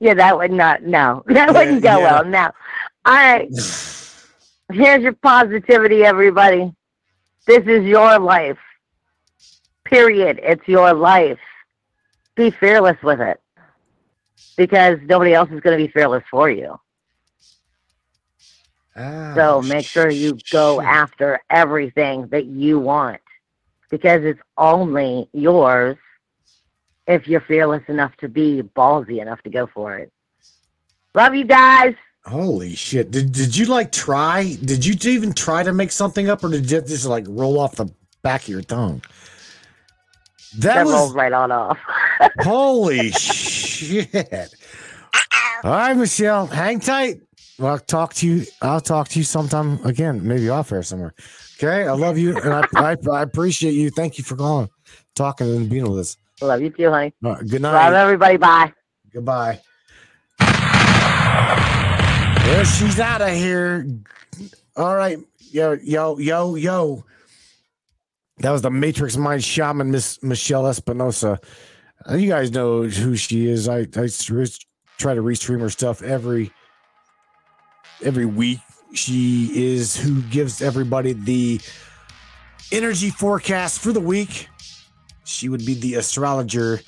yeah, 0.00 0.14
that 0.14 0.36
would 0.36 0.50
not. 0.50 0.82
No, 0.82 1.22
that 1.26 1.52
wouldn't 1.52 1.82
go 1.82 1.98
yeah. 1.98 2.22
well. 2.22 2.24
No. 2.24 2.50
All 3.04 3.14
right. 3.14 3.48
Here's 4.72 5.02
your 5.02 5.12
positivity, 5.12 6.02
everybody. 6.04 6.72
This 7.46 7.64
is 7.66 7.84
your 7.84 8.18
life. 8.18 8.58
Period. 9.84 10.40
It's 10.42 10.66
your 10.66 10.94
life. 10.94 11.38
Be 12.34 12.50
fearless 12.50 12.96
with 13.02 13.20
it 13.20 13.40
because 14.56 14.98
nobody 15.04 15.34
else 15.34 15.50
is 15.50 15.60
going 15.60 15.78
to 15.78 15.84
be 15.84 15.92
fearless 15.92 16.24
for 16.30 16.50
you. 16.50 16.78
Ah, 18.96 19.34
So 19.34 19.62
make 19.62 19.86
sure 19.86 20.10
you 20.10 20.38
go 20.50 20.80
shit. 20.80 20.88
after 20.88 21.40
everything 21.50 22.28
that 22.28 22.46
you 22.46 22.78
want 22.78 23.20
because 23.90 24.22
it's 24.24 24.40
only 24.58 25.28
yours 25.32 25.96
if 27.06 27.26
you're 27.26 27.40
fearless 27.40 27.82
enough 27.88 28.14
to 28.18 28.28
be 28.28 28.62
ballsy 28.76 29.20
enough 29.20 29.42
to 29.42 29.50
go 29.50 29.66
for 29.66 29.96
it. 29.98 30.12
Love 31.14 31.34
you 31.34 31.44
guys. 31.44 31.94
Holy 32.24 32.74
shit! 32.76 33.10
Did 33.10 33.32
did 33.32 33.56
you 33.56 33.66
like 33.66 33.90
try? 33.90 34.56
Did 34.64 34.86
you 34.86 34.94
even 35.10 35.32
try 35.32 35.64
to 35.64 35.72
make 35.72 35.90
something 35.90 36.30
up, 36.30 36.44
or 36.44 36.50
did 36.50 36.70
it 36.70 36.86
just 36.86 37.04
like 37.04 37.24
roll 37.28 37.58
off 37.58 37.74
the 37.74 37.92
back 38.22 38.42
of 38.42 38.48
your 38.48 38.62
tongue? 38.62 39.02
That, 40.58 40.74
That 40.74 40.86
was 40.86 40.94
rolls 40.94 41.14
right 41.14 41.32
on 41.32 41.50
off. 41.50 41.78
holy 42.40 43.10
shit! 43.10 44.14
All 45.64 45.70
right, 45.72 45.94
Michelle, 45.96 46.46
hang 46.46 46.78
tight. 46.78 47.22
Well, 47.58 47.72
I'll 47.72 47.78
talk 47.78 48.14
to 48.14 48.26
you. 48.26 48.44
I'll 48.60 48.80
talk 48.80 49.08
to 49.08 49.18
you 49.18 49.24
sometime 49.24 49.78
again, 49.84 50.26
maybe 50.26 50.48
off 50.48 50.72
air 50.72 50.82
somewhere. 50.82 51.14
Okay, 51.58 51.86
I 51.86 51.92
love 51.92 52.18
you, 52.18 52.36
and 52.38 52.52
I, 52.52 52.66
I, 52.74 52.96
I 53.12 53.22
appreciate 53.22 53.72
you. 53.72 53.90
Thank 53.90 54.18
you 54.18 54.24
for 54.24 54.36
calling, 54.36 54.68
talking, 55.14 55.54
and 55.54 55.68
being 55.70 55.88
with 55.88 56.00
us. 56.00 56.16
Love 56.40 56.60
you 56.60 56.70
too, 56.70 56.90
honey. 56.90 57.12
All 57.24 57.34
right, 57.34 57.46
good 57.46 57.62
Love 57.62 57.92
night. 57.92 57.94
everybody. 57.94 58.36
Bye. 58.36 58.72
Goodbye. 59.12 59.60
Well, 62.44 62.64
she's 62.64 62.98
out 62.98 63.22
of 63.22 63.30
here. 63.30 63.86
All 64.76 64.96
right. 64.96 65.18
Yo, 65.38 65.72
yo, 65.82 66.18
yo, 66.18 66.54
yo. 66.56 67.04
That 68.38 68.50
was 68.50 68.62
the 68.62 68.70
Matrix 68.70 69.16
Mind 69.16 69.44
Shaman, 69.44 69.90
Miss 69.90 70.22
Michelle 70.22 70.66
Espinosa. 70.66 71.38
You 72.10 72.28
guys 72.28 72.50
know 72.50 72.82
who 72.82 73.14
she 73.16 73.46
is. 73.46 73.68
I, 73.68 73.80
I 73.80 74.08
try 74.98 75.14
to 75.14 75.22
restream 75.22 75.60
her 75.60 75.70
stuff 75.70 76.02
every 76.02 76.50
every 78.02 78.26
week. 78.26 78.58
She 78.94 79.50
is 79.54 79.96
who 79.96 80.22
gives 80.22 80.60
everybody 80.60 81.12
the 81.12 81.60
energy 82.70 83.10
forecast 83.10 83.80
for 83.80 83.92
the 83.92 84.00
week. 84.00 84.48
She 85.24 85.48
would 85.48 85.64
be 85.64 85.74
the 85.74 85.94
astrologer 85.94 86.80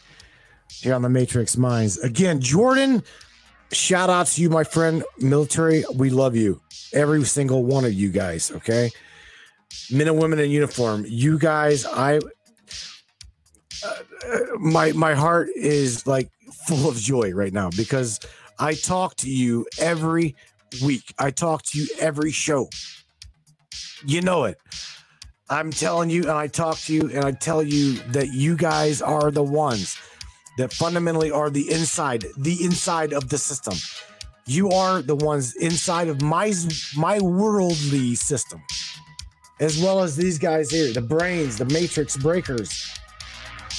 here 0.69 0.95
on 0.95 1.03
the 1.03 1.09
Matrix 1.09 1.57
Minds. 1.57 1.99
Again, 1.99 2.41
Jordan, 2.41 3.03
shout 3.73 4.11
out 4.11 4.27
to 4.29 4.43
you, 4.43 4.51
my 4.51 4.65
friend, 4.65 5.05
military. 5.19 5.85
We 5.95 6.11
love 6.11 6.37
you, 6.37 6.61
every 6.93 7.25
single 7.25 7.65
one 7.65 7.85
of 7.85 7.93
you 7.93 8.11
guys. 8.11 8.51
Okay, 8.53 8.91
men 9.91 10.09
and 10.09 10.19
women 10.19 10.39
in 10.39 10.51
uniform. 10.51 11.05
You 11.09 11.39
guys, 11.39 11.87
I, 11.87 12.19
uh, 13.87 13.95
my 14.59 14.93
my 14.93 15.15
heart 15.15 15.49
is 15.55 16.07
like 16.07 16.31
full 16.67 16.89
of 16.89 16.97
joy 16.97 17.33
right 17.33 17.53
now 17.53 17.71
because 17.71 18.21
I 18.59 18.75
talk 18.75 19.17
to 19.17 19.31
you 19.31 19.67
every 19.79 20.35
week. 20.83 21.15
I 21.19 21.31
talk 21.31 21.63
to 21.65 21.79
you 21.79 21.89
every 21.99 22.33
show. 22.33 22.69
You 24.07 24.21
know 24.21 24.45
it. 24.45 24.59
I'm 25.51 25.71
telling 25.71 26.11
you, 26.11 26.23
and 26.23 26.33
I 26.33 26.47
talk 26.47 26.79
to 26.81 26.95
you, 26.95 27.11
and 27.11 27.25
I 27.25 27.33
tell 27.33 27.63
you 27.63 27.95
that 28.13 28.33
you 28.33 28.57
guys 28.57 29.03
are 29.03 29.31
the 29.31 29.43
ones 29.43 29.99
that 30.57 30.73
fundamentally 30.73 31.31
are 31.31 31.51
the 31.51 31.71
inside, 31.71 32.25
the 32.39 32.65
inside 32.65 33.13
of 33.13 33.29
the 33.29 33.39
system. 33.39 33.75
You 34.47 34.71
are 34.71 35.03
the 35.03 35.17
ones 35.17 35.55
inside 35.57 36.09
of 36.09 36.21
my 36.23 36.53
my 36.97 37.21
worldly 37.21 38.15
system, 38.15 38.63
as 39.61 39.81
well 39.81 40.01
as 40.01 40.17
these 40.17 40.39
guys 40.39 40.71
here, 40.71 40.93
the 40.93 41.03
brains, 41.03 41.59
the 41.59 41.65
matrix 41.67 42.17
breakers. 42.17 42.89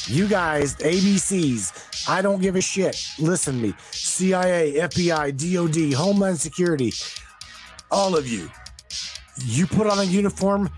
You 0.07 0.27
guys, 0.27 0.75
ABCs, 0.75 2.07
I 2.07 2.21
don't 2.21 2.39
give 2.39 2.55
a 2.55 2.61
shit. 2.61 3.03
Listen 3.17 3.55
to 3.55 3.61
me. 3.67 3.73
CIA, 3.91 4.73
FBI, 4.73 5.33
DOD, 5.33 5.97
Homeland 5.97 6.39
Security, 6.39 6.93
all 7.89 8.15
of 8.15 8.27
you. 8.27 8.49
You 9.43 9.65
put 9.65 9.87
on 9.87 9.97
a 9.97 10.03
uniform, 10.03 10.69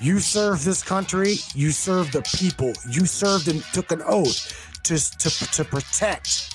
you 0.00 0.20
serve 0.20 0.64
this 0.64 0.84
country, 0.84 1.34
you 1.54 1.72
serve 1.72 2.12
the 2.12 2.22
people, 2.36 2.72
you 2.88 3.06
served 3.06 3.48
and 3.48 3.62
took 3.72 3.90
an 3.90 4.02
oath 4.06 4.80
to, 4.84 4.96
to, 5.18 5.52
to 5.52 5.64
protect 5.64 6.54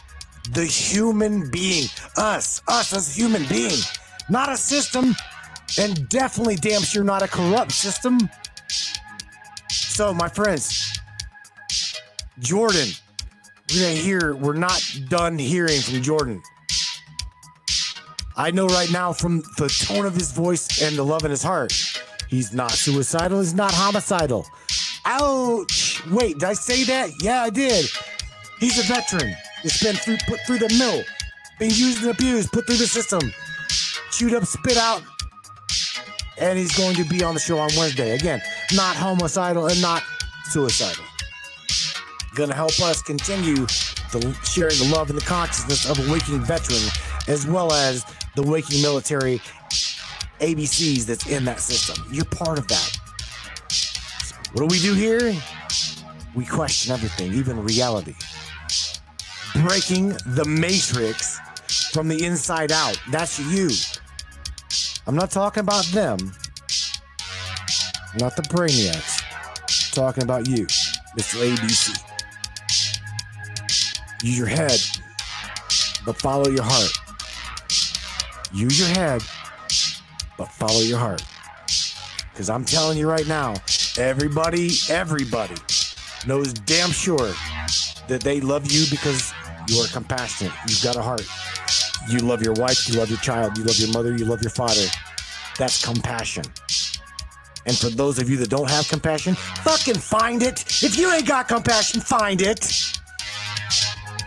the 0.52 0.66
human 0.66 1.50
being, 1.50 1.88
us, 2.16 2.62
us 2.70 2.94
as 2.96 3.14
human 3.14 3.46
being, 3.48 3.80
not 4.30 4.50
a 4.50 4.58
system, 4.58 5.14
and 5.78 6.08
definitely 6.08 6.56
damn 6.56 6.82
sure 6.82 7.04
not 7.04 7.22
a 7.22 7.28
corrupt 7.28 7.74
system. 7.74 8.30
So, 9.70 10.14
my 10.14 10.30
friends, 10.30 10.98
Jordan, 12.40 12.88
we're 13.70 13.82
gonna 13.82 13.94
hear, 13.94 14.36
we're 14.36 14.54
not 14.54 14.82
done 15.08 15.38
hearing 15.38 15.82
from 15.82 16.02
Jordan. 16.02 16.42
I 18.36 18.50
know 18.50 18.66
right 18.68 18.92
now 18.92 19.14
from 19.14 19.44
the 19.58 19.68
tone 19.88 20.06
of 20.06 20.16
his 20.16 20.32
voice 20.32 20.82
and 20.82 20.96
the 20.96 21.04
love 21.04 21.24
in 21.24 21.32
his 21.32 21.44
heart, 21.44 21.72
he's 22.30 22.54
not 22.54 22.72
suicidal, 22.72 23.40
he's 23.40 23.54
not 23.54 23.72
homicidal. 23.72 24.48
Ouch! 25.06 26.02
Wait, 26.08 26.40
did 26.40 26.44
I 26.44 26.54
say 26.54 26.84
that? 26.86 27.12
Yeah, 27.22 27.44
I 27.44 27.50
did. 27.50 27.86
He's 28.60 28.80
a 28.80 28.84
veteran. 28.84 29.36
It's 29.64 29.84
been 29.84 29.96
through, 29.96 30.18
put 30.28 30.40
through 30.48 30.60
the 30.60 30.74
mill, 30.80 31.04
been 31.60 31.70
used 31.70 32.02
and 32.02 32.12
abused, 32.12 32.52
put 32.52 32.66
through 32.66 32.78
the 32.78 32.88
system, 32.88 33.22
chewed 34.12 34.34
up, 34.34 34.46
spit 34.46 34.78
out, 34.78 35.04
and 36.40 36.58
he's 36.58 36.76
going 36.76 36.96
to 36.96 37.06
be 37.06 37.24
on 37.24 37.36
the 37.36 37.40
show 37.40 37.60
on 37.60 37.70
Wednesday. 37.78 38.16
Again, 38.16 38.42
not 38.74 38.96
homicidal 38.96 39.68
and 39.68 39.82
not 39.82 40.02
suicidal. 40.46 41.04
Gonna 42.36 42.56
help 42.56 42.80
us 42.80 43.02
continue 43.02 43.68
the 44.12 44.36
sharing 44.44 44.78
the 44.78 44.92
love 44.92 45.10
and 45.10 45.20
the 45.20 45.26
consciousness 45.26 45.88
of 45.88 46.00
a 46.00 46.12
waking 46.12 46.40
veteran, 46.42 46.82
as 47.28 47.46
well 47.46 47.72
as 47.72 48.04
the 48.36 48.42
waking 48.42 48.82
military 48.82 49.40
ABCs 50.40 51.06
that's 51.06 51.28
in 51.28 51.46
that 51.46 51.60
system. 51.60 52.04
You're 52.12 52.26
part 52.26 52.58
of 52.58 52.68
that. 52.68 52.98
What 54.54 54.68
do 54.68 54.74
we 54.74 54.80
do 54.80 54.94
here? 54.94 55.36
We 56.36 56.46
question 56.46 56.92
everything, 56.92 57.34
even 57.34 57.64
reality. 57.64 58.16
Breaking 59.54 60.10
the 60.26 60.46
matrix 60.46 61.40
from 61.92 62.08
the 62.08 62.26
inside 62.26 62.72
out. 62.72 63.00
That's 63.12 63.40
you. 63.40 63.70
I'm 65.06 65.16
not 65.16 65.30
talking 65.30 65.62
about 65.62 65.86
them. 65.88 66.18
Not 68.20 68.36
the 68.36 68.44
brainiacs. 68.44 69.24
I'm 69.58 69.94
talking 69.94 70.24
about 70.24 70.48
you, 70.48 70.66
Mr. 71.18 71.56
ABC. 71.56 72.12
Use 74.24 74.38
your 74.38 74.48
head, 74.48 74.80
but 76.06 76.16
follow 76.16 76.48
your 76.48 76.64
heart. 76.64 76.91
Use 78.54 78.80
your 78.80 78.88
head, 78.88 79.22
but 80.38 80.45
follow 80.45 80.80
your 80.80 80.98
heart. 80.98 81.22
Because 82.32 82.50
I'm 82.50 82.64
telling 82.64 82.98
you 82.98 83.10
right 83.10 83.28
now, 83.28 83.56
everybody, 83.98 84.72
everybody 84.90 85.56
knows 86.26 86.54
damn 86.54 86.91
sure 86.91 87.34
that 88.08 88.22
they 88.22 88.40
love 88.40 88.72
you 88.72 88.86
because 88.90 89.34
you 89.68 89.80
are 89.82 89.88
compassionate. 89.88 90.54
You've 90.70 90.82
got 90.82 90.95
a 90.95 91.02
heart. 91.02 91.28
You 92.10 92.20
love 92.20 92.41
your 92.41 92.54
wife, 92.54 92.88
you 92.88 92.98
love 92.98 93.10
your 93.10 93.20
child, 93.20 93.58
you 93.58 93.66
love 93.66 93.78
your 93.78 93.91
mother, 93.91 94.16
you 94.16 94.24
love 94.24 94.41
your 94.41 94.52
father. 94.52 94.86
That's 95.60 95.84
compassion. 95.84 96.45
And 97.66 97.78
for 97.78 97.90
those 97.90 98.20
of 98.20 98.30
you 98.30 98.38
that 98.38 98.50
don't 98.50 98.70
have 98.70 98.88
compassion, 98.88 99.36
fucking 99.36 99.95
find 99.95 100.44
it. 100.44 100.62
If 100.82 100.98
you 100.98 101.12
ain't 101.12 101.28
got 101.28 101.48
compassion, 101.50 102.02
find 102.02 102.41
it. 102.41 102.83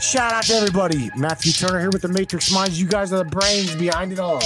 Shout 0.07 0.33
out 0.33 0.45
to 0.45 0.55
everybody. 0.55 1.11
Matthew 1.17 1.51
Turner 1.51 1.81
here 1.81 1.91
with 1.91 2.03
the 2.03 2.09
Matrix 2.09 2.53
Minds. 2.53 2.81
You 2.81 2.87
guys 2.87 3.13
are 3.13 3.25
the 3.25 3.25
brains 3.25 3.75
behind 3.75 4.13
it 4.13 4.21
all. 4.21 4.39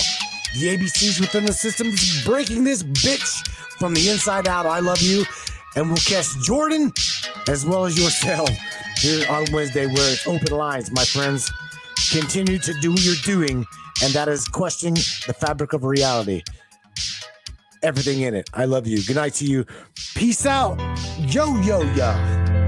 The 0.55 0.75
ABCs 0.75 1.21
within 1.21 1.45
the 1.45 1.53
system 1.53 1.89
is 1.89 2.23
breaking 2.25 2.65
this 2.65 2.83
bitch 2.83 3.47
from 3.79 3.93
the 3.93 4.09
inside 4.09 4.49
out. 4.49 4.65
I 4.65 4.81
love 4.81 5.03
you. 5.03 5.25
And 5.77 5.89
we'll 5.89 5.99
catch 5.99 6.29
Jordan 6.45 6.91
as 7.47 7.67
well 7.67 7.85
as 7.85 7.99
yourself 7.99 8.49
here 9.01 9.31
on 9.31 9.45
Wednesday 9.53 9.85
where 9.85 10.13
it's 10.13 10.27
open 10.27 10.57
lines, 10.57 10.91
my 10.93 11.05
friends. 11.05 11.53
Continue 12.11 12.59
to 12.59 12.73
do 12.81 12.93
what 12.93 13.05
you're 13.05 13.15
doing, 13.23 13.67
and 14.03 14.15
that 14.15 14.29
is 14.29 14.49
questioning 14.49 14.95
the 15.27 15.35
fabric 15.39 15.75
of 15.75 15.85
reality. 15.85 16.43
everything 17.83 18.23
in 18.23 18.35
it. 18.35 18.49
I 18.55 18.65
love 18.65 18.87
you. 18.87 19.03
Good 19.05 19.17
night 19.17 19.35
to 19.35 19.45
you. 19.45 19.67
Peace 20.15 20.47
out. 20.47 20.79
Yo, 21.19 21.55
yo, 21.61 21.83
yo. 21.95 22.60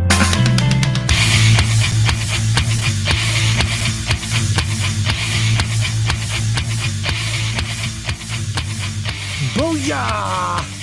Booyah! 9.63 10.82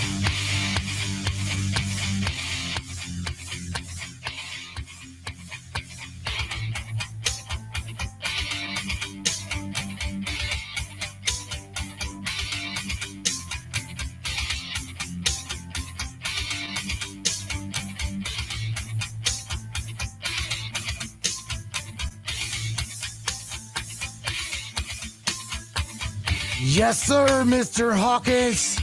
Yes, 26.79 27.03
sir, 27.03 27.43
Mr. 27.43 27.93
Hawkins. 27.93 28.77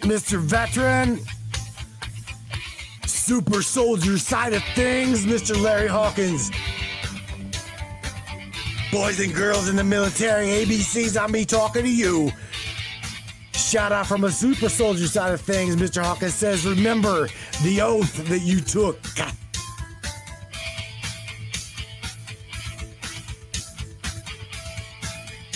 Mr. 0.00 0.40
Veteran. 0.40 1.20
Super 3.06 3.62
soldier 3.62 4.18
side 4.18 4.54
of 4.54 4.64
things, 4.74 5.24
Mr. 5.24 5.56
Larry 5.56 5.86
Hawkins. 5.86 6.50
Boys 8.90 9.20
and 9.20 9.32
girls 9.32 9.68
in 9.68 9.76
the 9.76 9.84
military, 9.84 10.48
ABCs, 10.48 11.16
I'm 11.16 11.30
me 11.30 11.44
talking 11.44 11.84
to 11.84 11.88
you. 11.88 12.32
Shout 13.52 13.92
out 13.92 14.08
from 14.08 14.24
a 14.24 14.32
super 14.32 14.68
soldier 14.68 15.06
side 15.06 15.32
of 15.32 15.40
things, 15.40 15.76
Mr. 15.76 16.02
Hawkins 16.02 16.34
says, 16.34 16.66
remember 16.66 17.28
the 17.62 17.82
oath 17.82 18.26
that 18.26 18.40
you 18.40 18.58
took. 18.58 18.98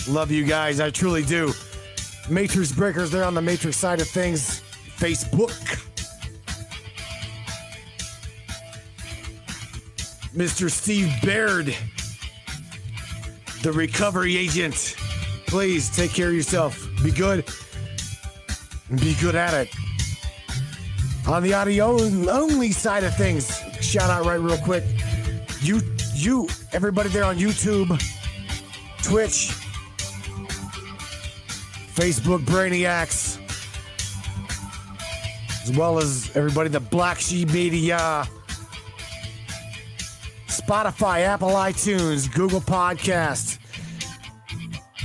Love 0.07 0.31
you 0.31 0.43
guys. 0.43 0.79
I 0.79 0.89
truly 0.89 1.23
do. 1.23 1.53
Matrix 2.29 2.71
Breakers, 2.71 3.11
they're 3.11 3.23
on 3.23 3.33
the 3.33 3.41
Matrix 3.41 3.77
side 3.77 4.01
of 4.01 4.07
things. 4.07 4.61
Facebook. 4.97 5.51
Mr. 10.33 10.71
Steve 10.71 11.11
Baird, 11.23 11.75
the 13.63 13.71
recovery 13.71 14.37
agent. 14.37 14.95
Please 15.45 15.89
take 15.93 16.11
care 16.11 16.29
of 16.29 16.33
yourself. 16.33 16.87
Be 17.03 17.11
good. 17.11 17.45
Be 18.95 19.13
good 19.19 19.35
at 19.35 19.53
it. 19.53 19.69
On 21.27 21.43
the 21.43 21.53
audio 21.53 21.99
only 22.29 22.71
side 22.71 23.03
of 23.03 23.15
things, 23.15 23.59
shout 23.81 24.09
out 24.09 24.25
right 24.25 24.39
real 24.39 24.57
quick. 24.57 24.83
You, 25.61 25.81
you, 26.13 26.47
everybody 26.71 27.09
there 27.09 27.25
on 27.25 27.37
YouTube, 27.37 28.01
Twitch, 29.03 29.51
Facebook 31.93 32.43
Brainiacs, 32.45 33.39
as 35.63 35.75
well 35.77 35.99
as 35.99 36.35
everybody 36.35 36.69
the 36.69 36.79
Black 36.79 37.19
Sheep 37.19 37.51
Media, 37.51 38.27
Spotify, 40.47 41.21
Apple 41.21 41.49
iTunes, 41.49 42.33
Google 42.33 42.61
Podcast, 42.61 43.59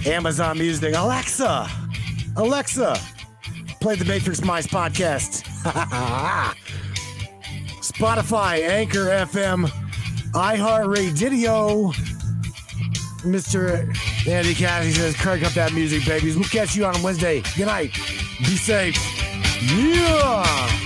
Amazon 0.06 0.58
Music, 0.58 0.94
Alexa, 0.94 1.68
Alexa, 2.36 2.96
play 3.80 3.96
the 3.96 4.04
Matrix 4.04 4.42
Mice 4.44 4.66
podcast. 4.66 5.42
Spotify, 7.80 8.60
Anchor 8.68 9.06
FM, 9.06 9.66
iHeartRadio, 10.32 11.92
Mr. 13.22 13.92
Andy 14.28 14.54
Cassie 14.54 14.90
says, 14.92 15.16
crank 15.16 15.44
up 15.44 15.52
that 15.52 15.72
music, 15.72 16.04
babies. 16.04 16.36
We'll 16.36 16.48
catch 16.48 16.74
you 16.74 16.84
on 16.84 17.00
Wednesday. 17.02 17.42
Good 17.56 17.66
night. 17.66 17.92
Be 18.38 18.56
safe. 18.56 18.96
Yeah. 19.62 20.85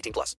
18 0.00 0.12
plus. 0.12 0.34